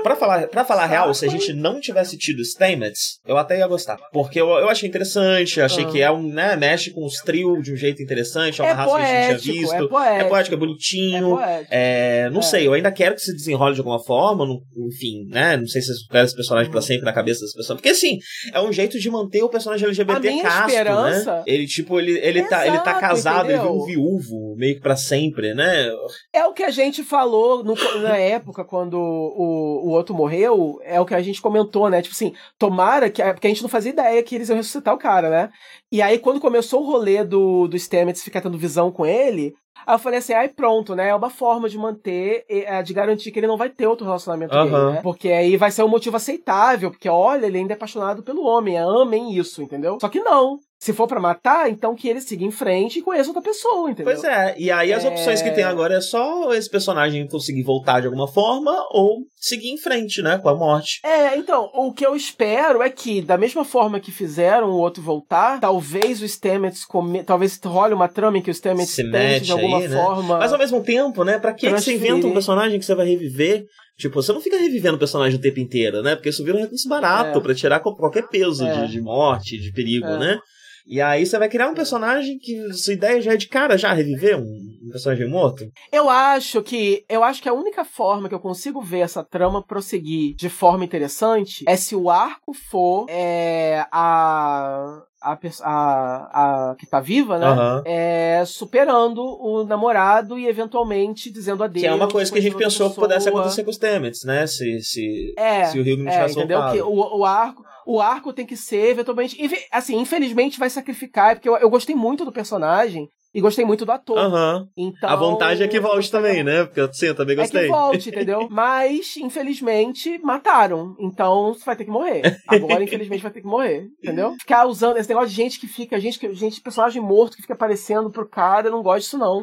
Pra 0.01 0.15
falar, 0.15 0.47
pra 0.47 0.65
falar 0.65 0.87
real, 0.87 1.13
se 1.13 1.25
a 1.25 1.29
gente 1.29 1.53
não 1.53 1.79
tivesse 1.79 2.17
tido 2.17 2.43
Stamets, 2.43 3.19
eu 3.27 3.37
até 3.37 3.59
ia 3.59 3.67
gostar. 3.67 3.97
Porque 4.11 4.41
eu, 4.41 4.49
eu 4.49 4.69
achei 4.69 4.89
interessante, 4.89 5.61
achei 5.61 5.83
ah. 5.83 5.87
que 5.87 6.01
é 6.01 6.11
um, 6.11 6.23
né, 6.23 6.55
mexe 6.55 6.91
com 6.91 7.05
os 7.05 7.15
trios 7.17 7.61
de 7.63 7.71
um 7.71 7.75
jeito 7.75 8.01
interessante, 8.01 8.59
é 8.59 8.63
uma 8.63 8.71
é 8.71 8.73
raça 8.73 8.91
poético, 8.91 9.11
que 9.11 9.17
a 9.17 9.31
gente 9.31 9.43
tinha 9.43 9.61
visto. 9.61 9.73
É 9.73 9.87
poético, 9.87 10.25
é, 10.25 10.29
poético, 10.29 10.55
é 10.55 10.57
bonitinho. 10.57 11.39
É, 11.39 11.67
é 11.69 12.29
não 12.31 12.39
é. 12.39 12.43
sei, 12.43 12.67
eu 12.67 12.73
ainda 12.73 12.91
quero 12.91 13.15
que 13.15 13.21
se 13.21 13.35
desenrole 13.35 13.75
de 13.75 13.79
alguma 13.79 13.99
forma, 14.03 14.45
não, 14.45 14.59
enfim, 14.87 15.25
né? 15.29 15.57
Não 15.57 15.67
sei 15.67 15.81
se 15.81 15.93
você 15.93 16.05
quer 16.09 16.23
esse 16.23 16.35
personagem 16.35 16.71
pra 16.71 16.81
sempre 16.81 17.05
na 17.05 17.13
cabeça 17.13 17.41
das 17.41 17.53
pessoas. 17.53 17.77
Porque 17.77 17.89
assim, 17.89 18.17
é 18.51 18.59
um 18.59 18.71
jeito 18.71 18.99
de 18.99 19.09
manter 19.11 19.43
o 19.43 19.49
personagem 19.49 19.85
LGBT 19.85 20.41
casto, 20.41 20.59
né? 20.59 20.67
esperança... 20.67 21.35
né? 21.37 21.43
Ele, 21.45 21.67
tipo, 21.67 21.99
ele, 21.99 22.17
ele, 22.19 22.39
Exato, 22.39 22.49
tá, 22.49 22.67
ele 22.67 22.79
tá 22.79 22.93
casado, 22.99 23.45
entendeu? 23.45 23.63
ele 23.63 23.71
viu 23.71 23.81
um 23.81 23.85
viúvo, 23.85 24.55
meio 24.57 24.75
que 24.75 24.81
pra 24.81 24.95
sempre, 24.95 25.53
né? 25.53 25.91
É 26.33 26.45
o 26.45 26.53
que 26.53 26.63
a 26.63 26.71
gente 26.71 27.03
falou 27.03 27.63
no, 27.63 27.75
na 28.01 28.17
época, 28.17 28.63
quando 28.63 29.34
o, 29.35 29.87
o 29.87 29.89
outro 29.89 30.15
morreu, 30.15 30.79
é 30.83 30.99
o 30.99 31.05
que 31.05 31.13
a 31.13 31.21
gente 31.21 31.41
comentou, 31.41 31.89
né? 31.89 32.01
Tipo 32.01 32.15
assim, 32.15 32.33
tomara 32.57 33.09
que. 33.09 33.23
Porque 33.23 33.47
a 33.47 33.49
gente 33.49 33.61
não 33.61 33.69
fazia 33.69 33.91
ideia 33.91 34.23
que 34.23 34.35
eles 34.35 34.49
iam 34.49 34.55
ressuscitar 34.55 34.93
o 34.93 34.97
cara, 34.97 35.29
né? 35.29 35.49
E 35.91 36.01
aí, 36.01 36.17
quando 36.17 36.39
começou 36.39 36.81
o 36.81 36.85
rolê 36.85 37.23
do, 37.23 37.67
do 37.67 37.77
Stamets 37.77 38.23
ficar 38.23 38.41
tendo 38.41 38.57
visão 38.57 38.91
com 38.91 39.05
ele, 39.05 39.53
Aí 39.85 39.93
eu 39.93 39.99
falei 39.99 40.19
assim, 40.19 40.33
ai 40.33 40.47
pronto, 40.49 40.95
né? 40.95 41.09
É 41.09 41.15
uma 41.15 41.29
forma 41.29 41.69
de 41.69 41.77
manter, 41.77 42.43
é, 42.49 42.81
de 42.81 42.93
garantir 42.93 43.31
que 43.31 43.39
ele 43.39 43.47
não 43.47 43.57
vai 43.57 43.69
ter 43.69 43.85
outro 43.85 44.05
relacionamento 44.05 44.55
uhum. 44.55 44.63
gay, 44.63 44.93
né? 44.93 45.01
Porque 45.01 45.29
aí 45.29 45.57
vai 45.57 45.69
ser 45.69 45.83
um 45.83 45.87
motivo 45.87 46.17
aceitável, 46.17 46.89
porque 46.89 47.07
olha, 47.07 47.45
ele 47.45 47.59
ainda 47.59 47.73
é 47.73 47.75
apaixonado 47.75 48.23
pelo 48.23 48.43
homem, 48.45 48.77
amem 48.77 49.35
isso, 49.35 49.61
entendeu? 49.61 49.97
Só 50.01 50.09
que 50.09 50.19
não. 50.19 50.59
Se 50.85 50.93
for 50.93 51.07
para 51.07 51.19
matar, 51.19 51.67
então 51.67 51.95
que 51.95 52.07
ele 52.07 52.21
siga 52.21 52.45
em 52.45 52.51
frente 52.51 52.99
e 52.99 53.01
conheça 53.01 53.31
outra 53.31 53.41
pessoa, 53.41 53.89
entendeu? 53.89 54.13
Pois 54.13 54.23
é, 54.23 54.53
e 54.55 54.69
aí 54.69 54.93
as 54.93 55.03
é... 55.03 55.07
opções 55.07 55.41
que 55.41 55.49
tem 55.49 55.63
agora 55.63 55.95
é 55.95 55.99
só 55.99 56.53
esse 56.53 56.69
personagem 56.69 57.27
conseguir 57.27 57.63
voltar 57.63 58.01
de 58.01 58.05
alguma 58.05 58.27
forma 58.27 58.71
ou 58.91 59.23
seguir 59.35 59.71
em 59.71 59.79
frente, 59.79 60.21
né, 60.21 60.37
com 60.37 60.47
a 60.47 60.53
morte. 60.53 60.99
É, 61.03 61.35
então, 61.37 61.71
o 61.73 61.91
que 61.91 62.05
eu 62.05 62.15
espero 62.15 62.83
é 62.83 62.89
que, 62.91 63.19
da 63.19 63.35
mesma 63.35 63.65
forma 63.65 63.99
que 63.99 64.11
fizeram 64.11 64.69
o 64.69 64.77
outro 64.77 65.01
voltar, 65.01 65.59
talvez 65.59 66.21
o 66.21 66.27
Stamets, 66.27 66.85
come... 66.85 67.23
talvez 67.23 67.59
role 67.65 67.95
uma 67.95 68.07
trama 68.07 68.37
em 68.37 68.43
que 68.43 68.51
o 68.51 68.53
Stamets 68.53 68.91
Se 68.91 69.09
tente 69.09 69.45
de 69.45 69.53
alguma 69.53 69.79
aí, 69.79 69.87
né? 69.87 69.97
forma... 69.97 70.37
Mas 70.37 70.53
ao 70.53 70.59
mesmo 70.59 70.83
tempo, 70.83 71.23
né, 71.23 71.39
pra 71.39 71.51
que, 71.51 71.67
que 71.67 71.81
você 71.81 71.95
inventa 71.95 72.27
um 72.27 72.33
personagem 72.33 72.77
que 72.77 72.85
você 72.85 72.93
vai 72.93 73.07
reviver 73.07 73.65
Tipo, 73.97 74.21
você 74.21 74.33
não 74.33 74.41
fica 74.41 74.57
revivendo 74.57 74.97
o 74.97 74.99
personagem 74.99 75.39
o 75.39 75.41
tempo 75.41 75.57
inteiro, 75.57 76.01
né? 76.01 76.15
Porque 76.15 76.27
isso 76.27 76.43
vira 76.43 76.57
um 76.57 76.59
recurso 76.59 76.89
barato 76.89 77.39
é. 77.39 77.41
para 77.41 77.55
tirar 77.55 77.79
qualquer 77.79 78.27
peso 78.27 78.65
é. 78.65 78.85
de, 78.85 78.91
de, 78.91 79.01
morte, 79.01 79.57
de 79.57 79.71
perigo, 79.71 80.05
é. 80.05 80.19
né? 80.19 80.39
E 80.85 81.01
aí 81.01 81.25
você 81.25 81.37
vai 81.39 81.49
criar 81.49 81.69
um 81.69 81.73
personagem 81.73 82.37
que 82.37 82.71
sua 82.73 82.93
ideia 82.93 83.21
já 83.21 83.33
é 83.33 83.37
de 83.37 83.47
cara 83.47 83.77
já 83.77 83.91
reviver 83.91 84.37
um, 84.37 84.89
personagem 84.91 85.27
morto? 85.27 85.65
Eu 85.91 86.09
acho 86.09 86.61
que 86.61 87.03
eu 87.09 87.23
acho 87.23 87.41
que 87.41 87.49
a 87.49 87.53
única 87.53 87.83
forma 87.83 88.29
que 88.29 88.35
eu 88.35 88.39
consigo 88.39 88.81
ver 88.81 88.99
essa 88.99 89.23
trama 89.23 89.65
prosseguir 89.65 90.35
de 90.35 90.49
forma 90.49 90.85
interessante 90.85 91.65
é 91.67 91.75
se 91.75 91.95
o 91.95 92.09
arco 92.09 92.53
for 92.53 93.07
é, 93.09 93.85
a 93.91 95.03
a, 95.31 95.37
a, 95.63 96.71
a, 96.71 96.75
que 96.75 96.85
tá 96.85 96.99
viva, 96.99 97.37
né? 97.37 97.49
Uhum. 97.49 97.81
É, 97.85 98.43
superando 98.45 99.21
o 99.21 99.63
namorado 99.63 100.37
e 100.37 100.47
eventualmente 100.47 101.31
dizendo 101.31 101.63
adeus. 101.63 101.81
Que 101.81 101.87
é 101.87 101.93
uma 101.93 102.07
coisa 102.07 102.31
que 102.31 102.39
a 102.39 102.41
gente 102.41 102.55
pensou 102.55 102.89
que 102.89 102.95
pudesse 102.95 103.29
acontecer 103.29 103.63
com 103.63 103.69
os 103.69 103.75
Stamets, 103.75 104.23
né? 104.23 104.45
Se, 104.47 104.79
se, 104.81 105.33
é, 105.37 105.65
se 105.65 105.79
o 105.79 105.83
Rio 105.83 105.97
não 105.97 106.05
tivesse 106.05 106.37
é, 106.37 106.43
entendeu? 106.43 106.71
Que 106.71 106.81
o, 106.81 107.19
o 107.19 107.25
arco 107.25 107.63
o 107.85 108.01
arco 108.01 108.33
tem 108.33 108.45
que 108.45 108.57
ser, 108.57 108.89
eventualmente. 108.89 109.37
Assim, 109.71 109.99
infelizmente 109.99 110.57
vai 110.57 110.69
sacrificar, 110.69 111.35
porque 111.35 111.47
eu, 111.47 111.55
eu 111.57 111.69
gostei 111.69 111.95
muito 111.95 112.25
do 112.25 112.31
personagem. 112.31 113.07
E 113.35 113.41
gostei 113.41 113.65
muito 113.65 113.85
do 113.85 113.91
ator. 113.91 114.17
Uhum. 114.17 114.65
Então, 114.77 115.09
a 115.09 115.15
vontade 115.17 115.61
é 115.61 115.67
que 115.67 115.77
volte 115.77 116.09
também, 116.09 116.41
né? 116.41 116.63
Porque 116.63 116.93
sim, 116.93 117.07
eu 117.07 117.15
também 117.15 117.35
gostei. 117.35 117.63
É 117.63 117.63
que 117.65 117.69
volte, 117.69 118.07
entendeu? 118.07 118.47
Mas, 118.49 119.17
infelizmente, 119.17 120.17
mataram. 120.23 120.95
Então, 120.97 121.53
você 121.53 121.65
vai 121.65 121.75
ter 121.75 121.83
que 121.83 121.91
morrer. 121.91 122.41
Agora, 122.47 122.81
infelizmente, 122.81 123.21
vai 123.21 123.31
ter 123.33 123.41
que 123.41 123.47
morrer, 123.47 123.89
entendeu? 124.01 124.33
Ficar 124.39 124.65
usando 124.65 124.95
esse 124.95 125.09
negócio 125.09 125.27
de 125.27 125.35
gente 125.35 125.59
que 125.59 125.67
fica, 125.67 125.99
gente, 125.99 126.17
gente 126.33 126.61
personagem 126.61 127.01
morto 127.01 127.35
que 127.35 127.41
fica 127.41 127.53
aparecendo 127.53 128.09
pro 128.09 128.25
cara, 128.25 128.67
eu 128.67 128.71
não 128.71 128.81
gosto 128.81 129.01
disso, 129.01 129.17
não. 129.17 129.41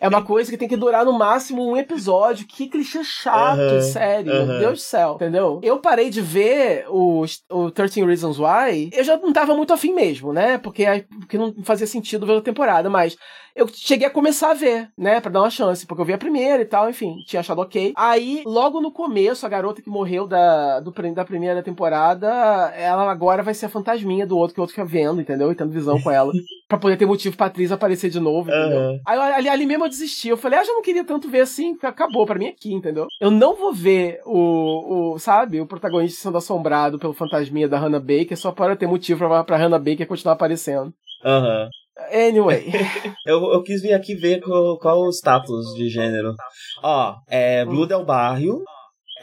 É 0.00 0.08
uma 0.08 0.24
coisa 0.24 0.50
que 0.50 0.56
tem 0.56 0.68
que 0.68 0.78
durar 0.78 1.04
no 1.04 1.12
máximo 1.12 1.62
um 1.62 1.76
episódio. 1.76 2.46
Que 2.46 2.68
clichê 2.68 3.04
chato, 3.04 3.60
uhum, 3.60 3.80
sério. 3.82 4.32
Uhum. 4.32 4.46
Meu 4.46 4.58
Deus 4.58 4.78
do 4.78 4.82
céu, 4.82 5.14
entendeu? 5.16 5.60
Eu 5.62 5.78
parei 5.78 6.08
de 6.08 6.22
ver 6.22 6.86
o, 6.88 7.24
o 7.50 7.70
13 7.70 8.04
Reasons 8.04 8.38
Why. 8.38 8.90
Eu 8.92 9.04
já 9.04 9.18
não 9.18 9.30
tava 9.30 9.54
muito 9.54 9.74
afim 9.74 9.92
mesmo, 9.92 10.32
né? 10.32 10.56
Porque, 10.56 10.84
porque 11.20 11.36
não 11.36 11.54
fazia 11.62 11.86
sentido 11.86 12.24
ver 12.24 12.38
a 12.38 12.40
temporada. 12.40 12.88
Mas 12.88 13.14
eu 13.54 13.68
cheguei 13.68 14.06
a 14.06 14.10
começar 14.10 14.52
a 14.52 14.54
ver, 14.54 14.88
né? 14.96 15.20
Pra 15.20 15.30
dar 15.30 15.40
uma 15.40 15.50
chance. 15.50 15.86
Porque 15.86 16.00
eu 16.00 16.06
vi 16.06 16.12
a 16.12 16.18
primeira 16.18 16.62
e 16.62 16.66
tal, 16.66 16.88
enfim, 16.88 17.16
tinha 17.26 17.40
achado 17.40 17.60
ok. 17.60 17.92
Aí, 17.96 18.42
logo 18.46 18.80
no 18.80 18.92
começo, 18.92 19.44
a 19.44 19.48
garota 19.48 19.82
que 19.82 19.90
morreu 19.90 20.26
da, 20.26 20.80
do, 20.80 20.92
da 21.14 21.24
primeira 21.24 21.62
temporada, 21.62 22.28
ela 22.76 23.10
agora 23.10 23.42
vai 23.42 23.54
ser 23.54 23.66
a 23.66 23.70
fantasminha 23.70 24.26
do 24.26 24.36
outro 24.36 24.54
que 24.54 24.60
o 24.60 24.62
outro 24.62 24.74
fica 24.74 24.86
vendo, 24.86 25.20
entendeu? 25.20 25.50
E 25.50 25.54
tendo 25.54 25.72
visão 25.72 26.00
com 26.00 26.10
ela. 26.10 26.32
pra 26.68 26.78
poder 26.78 26.96
ter 26.96 27.06
motivo 27.06 27.36
pra 27.36 27.46
atriz 27.46 27.72
aparecer 27.72 28.10
de 28.10 28.20
novo, 28.20 28.48
entendeu? 28.48 28.78
Uhum. 28.78 29.00
Aí 29.04 29.18
ali, 29.18 29.48
ali 29.48 29.66
mesmo 29.66 29.84
eu 29.84 29.88
desisti. 29.88 30.28
Eu 30.28 30.36
falei, 30.36 30.60
ah, 30.60 30.64
já 30.64 30.72
não 30.72 30.82
queria 30.82 31.04
tanto 31.04 31.28
ver 31.28 31.40
assim, 31.40 31.76
acabou 31.82 32.24
pra 32.24 32.38
mim 32.38 32.46
aqui, 32.46 32.72
entendeu? 32.72 33.08
Eu 33.20 33.30
não 33.30 33.56
vou 33.56 33.74
ver 33.74 34.20
o, 34.24 35.14
o 35.14 35.18
sabe, 35.18 35.60
o 35.60 35.66
protagonista 35.66 36.22
sendo 36.22 36.38
assombrado 36.38 36.98
pelo 36.98 37.12
fantasminha 37.12 37.68
da 37.68 37.78
Hannah 37.78 37.98
Baker 37.98 38.36
só 38.36 38.52
para 38.52 38.76
ter 38.76 38.86
motivo 38.86 39.26
pra, 39.26 39.42
pra 39.42 39.56
Hannah 39.56 39.78
Baker 39.78 40.06
continuar 40.06 40.34
aparecendo. 40.34 40.94
Aham. 41.24 41.64
Uhum. 41.64 41.79
Anyway. 42.12 42.70
eu, 43.26 43.52
eu 43.52 43.62
quis 43.62 43.82
vir 43.82 43.92
aqui 43.92 44.14
ver 44.14 44.40
qual, 44.40 44.78
qual 44.78 45.00
o 45.00 45.10
status 45.10 45.74
de 45.74 45.88
gênero. 45.88 46.34
Ó, 46.82 47.16
é 47.28 47.64
Blue 47.64 47.86
Del 47.86 48.04
Barrio 48.04 48.62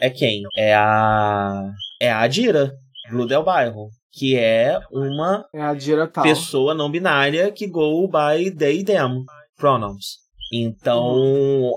é 0.00 0.10
quem? 0.10 0.42
É 0.56 0.74
a. 0.74 1.72
É 2.00 2.10
a 2.10 2.20
Adira. 2.20 2.72
Blue 3.10 3.26
Del 3.26 3.42
Bairro. 3.42 3.88
Que 4.12 4.36
é 4.36 4.80
uma 4.90 5.44
é 5.54 5.60
Adira 5.60 6.08
pessoa 6.08 6.74
não 6.74 6.90
binária 6.90 7.52
que 7.52 7.66
go 7.68 8.08
by 8.08 8.50
they 8.50 8.82
them 8.82 9.24
pronouns. 9.56 10.18
Então, 10.52 11.14
uhum. 11.14 11.72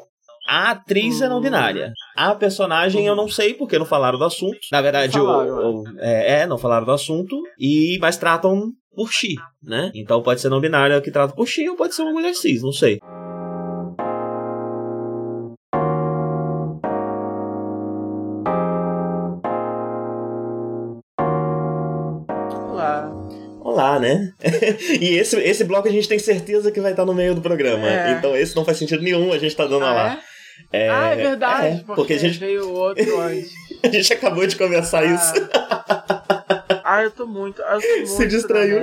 A 0.52 0.72
atriz 0.72 1.22
é 1.22 1.30
não 1.30 1.38
uhum. 1.38 1.44
binária. 1.44 1.94
A 2.14 2.36
personagem 2.36 3.08
eu 3.08 3.16
não 3.16 3.30
sei 3.30 3.54
porque 3.54 3.80
não 3.80 3.86
falaram 3.86 4.20
do 4.20 4.26
assunto. 4.26 4.58
Na 4.70 4.82
verdade, 4.82 5.14
falaram, 5.14 5.50
o, 5.50 5.82
o, 5.82 5.84
é, 5.98 6.42
é, 6.42 6.46
não 6.46 6.58
falaram 6.58 6.86
do 6.86 6.92
assunto. 6.92 7.42
E 7.58 7.98
mas 8.02 8.18
tratam 8.18 8.70
por 8.94 9.10
Xi, 9.14 9.36
né? 9.64 9.92
Então 9.96 10.22
pode 10.22 10.42
ser 10.42 10.50
não 10.50 10.60
binária 10.60 11.00
que 11.00 11.10
trata 11.10 11.34
por 11.34 11.48
Xi 11.48 11.70
ou 11.70 11.78
pode 11.78 11.96
ser 11.96 12.02
uma 12.02 12.12
mulher 12.12 12.34
cis, 12.36 12.62
não 12.62 12.74
sei. 12.74 13.00
Olá. 22.70 23.10
Olá, 23.62 24.00
né? 24.02 24.34
e 25.00 25.14
esse, 25.14 25.40
esse 25.40 25.64
bloco 25.64 25.88
a 25.88 25.92
gente 25.92 26.10
tem 26.10 26.20
certeza 26.20 26.74
que 26.74 26.82
vai 26.82 26.92
estar 26.92 27.06
no 27.06 27.14
meio 27.14 27.34
do 27.34 27.42
programa. 27.42 27.88
É. 27.88 28.12
Então 28.12 28.36
esse 28.36 28.54
não 28.54 28.66
faz 28.66 28.78
sentido 28.78 29.02
nenhum 29.02 29.32
a 29.32 29.38
gente 29.38 29.56
tá 29.56 29.66
dando 29.66 29.86
ah, 29.86 29.94
lá. 29.94 30.14
É? 30.28 30.31
É, 30.72 30.90
ah, 30.90 31.08
é 31.08 31.16
verdade, 31.16 31.68
é, 31.68 31.78
porque, 31.80 31.96
porque, 31.96 32.14
a 32.14 32.20
gente 32.20 32.40
veio 32.40 32.70
outro 32.74 33.20
antes. 33.22 33.52
a 33.84 33.88
gente 33.88 34.14
acabou 34.14 34.46
de 34.48 34.56
conversar 34.56 35.04
ah. 35.04 35.06
isso. 35.06 35.34
Ah, 36.84 37.04
eu 37.04 37.12
tô 37.12 37.26
muito. 37.26 37.62
Eu 37.62 37.82
tô 37.82 37.88
muito 37.88 38.08
Se 38.08 38.28
distraiu. 38.28 38.80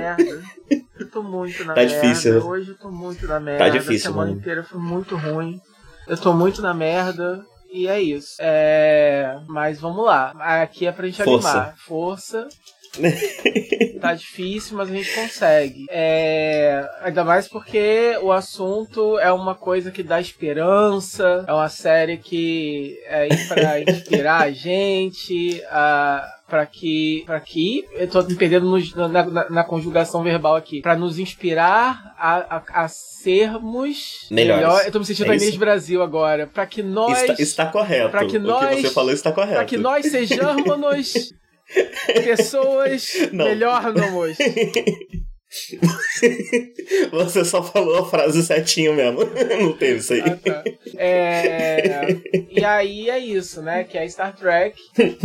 Eu 0.99 1.09
tô 1.11 1.21
muito 1.21 1.63
na 1.63 1.73
tá 1.73 1.81
merda. 1.81 1.95
Tá 1.95 2.07
difícil. 2.07 2.45
Hoje 2.45 2.69
eu 2.69 2.77
tô 2.77 2.91
muito 2.91 3.27
na 3.27 3.39
merda. 3.39 3.65
Tá 3.65 3.69
difícil, 3.69 4.09
A 4.09 4.13
semana 4.13 4.29
mano. 4.29 4.39
inteira 4.39 4.63
foi 4.63 4.79
muito 4.79 5.15
ruim. 5.15 5.61
Eu 6.07 6.17
tô 6.17 6.33
muito 6.33 6.61
na 6.61 6.73
merda. 6.73 7.45
E 7.71 7.87
é 7.87 8.01
isso. 8.01 8.37
É... 8.39 9.39
Mas 9.47 9.79
vamos 9.79 10.03
lá. 10.03 10.31
Aqui 10.61 10.87
é 10.87 10.91
pra 10.91 11.05
gente 11.05 11.23
Força. 11.23 11.49
animar. 11.49 11.75
Força. 11.77 12.47
tá 14.01 14.13
difícil, 14.13 14.77
mas 14.77 14.89
a 14.89 14.93
gente 14.93 15.13
consegue. 15.13 15.85
É... 15.89 16.87
Ainda 17.01 17.23
mais 17.23 17.47
porque 17.47 18.17
o 18.21 18.31
assunto 18.31 19.19
é 19.19 19.31
uma 19.31 19.55
coisa 19.55 19.91
que 19.91 20.03
dá 20.03 20.19
esperança. 20.19 21.45
É 21.47 21.53
uma 21.53 21.69
série 21.69 22.17
que 22.17 22.97
é 23.07 23.27
pra 23.47 23.81
inspirar 23.89 24.41
a 24.43 24.51
gente. 24.51 25.61
A 25.69 26.35
para 26.49 26.65
que 26.65 27.23
para 27.25 27.39
que 27.39 27.85
eu 27.93 28.09
tô 28.09 28.23
me 28.23 28.35
perdendo 28.35 28.65
no, 28.65 29.07
na, 29.07 29.23
na, 29.23 29.49
na, 29.49 29.63
conjugação 29.63 30.23
verbal 30.23 30.55
aqui 30.55 30.81
para 30.81 30.95
nos 30.95 31.19
inspirar 31.19 32.15
a, 32.17 32.57
a, 32.57 32.83
a 32.85 32.87
sermos 32.87 34.27
melhores. 34.31 34.65
Melhor. 34.65 34.85
Eu 34.85 34.91
tô 34.91 34.99
me 34.99 35.05
sentindo 35.05 35.31
é 35.31 35.35
Inês 35.35 35.55
Brasil 35.55 36.01
agora, 36.01 36.47
para 36.47 36.65
que 36.65 36.81
nós 36.81 37.21
está, 37.21 37.33
está 37.41 37.65
correto. 37.67 38.09
Para 38.09 38.25
que 38.25 38.39
nós 38.39 38.73
o 38.73 38.75
que 38.77 38.81
você 38.81 38.93
falou 38.93 39.11
está 39.11 39.31
correto. 39.31 39.55
Para 39.55 39.65
que 39.65 39.77
nós 39.77 40.05
sejamos 40.07 41.31
pessoas 42.23 43.13
melhornos. 43.31 44.37
Você 47.11 47.43
só 47.43 47.63
falou 47.63 47.97
a 47.99 48.05
frase 48.05 48.43
certinho 48.43 48.93
mesmo. 48.93 49.21
Não 49.59 49.73
teve 49.73 49.97
isso 49.97 50.13
aí. 50.13 50.21
Ah, 50.21 50.37
tá. 50.37 50.63
é... 50.95 52.17
E 52.51 52.63
aí 52.63 53.09
é 53.09 53.17
isso, 53.17 53.61
né? 53.61 53.83
Que 53.83 53.97
é 53.97 54.07
Star 54.07 54.35
Trek, 54.35 54.77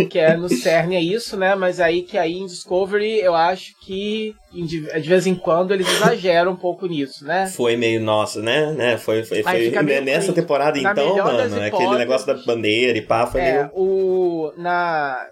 que 0.09 0.19
é 0.19 0.35
no 0.35 0.49
CERN 0.49 0.95
é 0.95 1.01
isso, 1.01 1.37
né? 1.37 1.55
Mas 1.55 1.79
aí 1.79 2.03
que 2.03 2.17
aí 2.17 2.39
em 2.39 2.47
Discovery 2.47 3.21
eu 3.21 3.35
acho 3.35 3.73
que 3.85 4.35
de 4.51 5.09
vez 5.09 5.27
em 5.27 5.35
quando 5.35 5.75
eles 5.75 5.89
exageram 5.89 6.53
um 6.53 6.57
pouco 6.57 6.87
nisso, 6.87 7.25
né? 7.27 7.47
Foi 7.49 7.77
meio 7.77 8.01
nossa, 8.01 8.41
né? 8.41 8.73
né? 8.73 8.97
Foi, 8.97 9.25
foi, 9.25 9.43
foi 9.43 9.71
nessa 10.01 10.33
temporada 10.33 10.79
então, 10.79 11.17
mano, 11.17 11.61
aquele 11.61 11.99
negócio 11.99 12.27
da 12.27 12.35
bandeira 12.35 12.97
e 12.97 13.03
pá, 13.03 13.27
foi 13.27 13.41
é, 13.41 13.53
meio... 13.55 13.71
o 13.75 14.53
na 14.57 15.27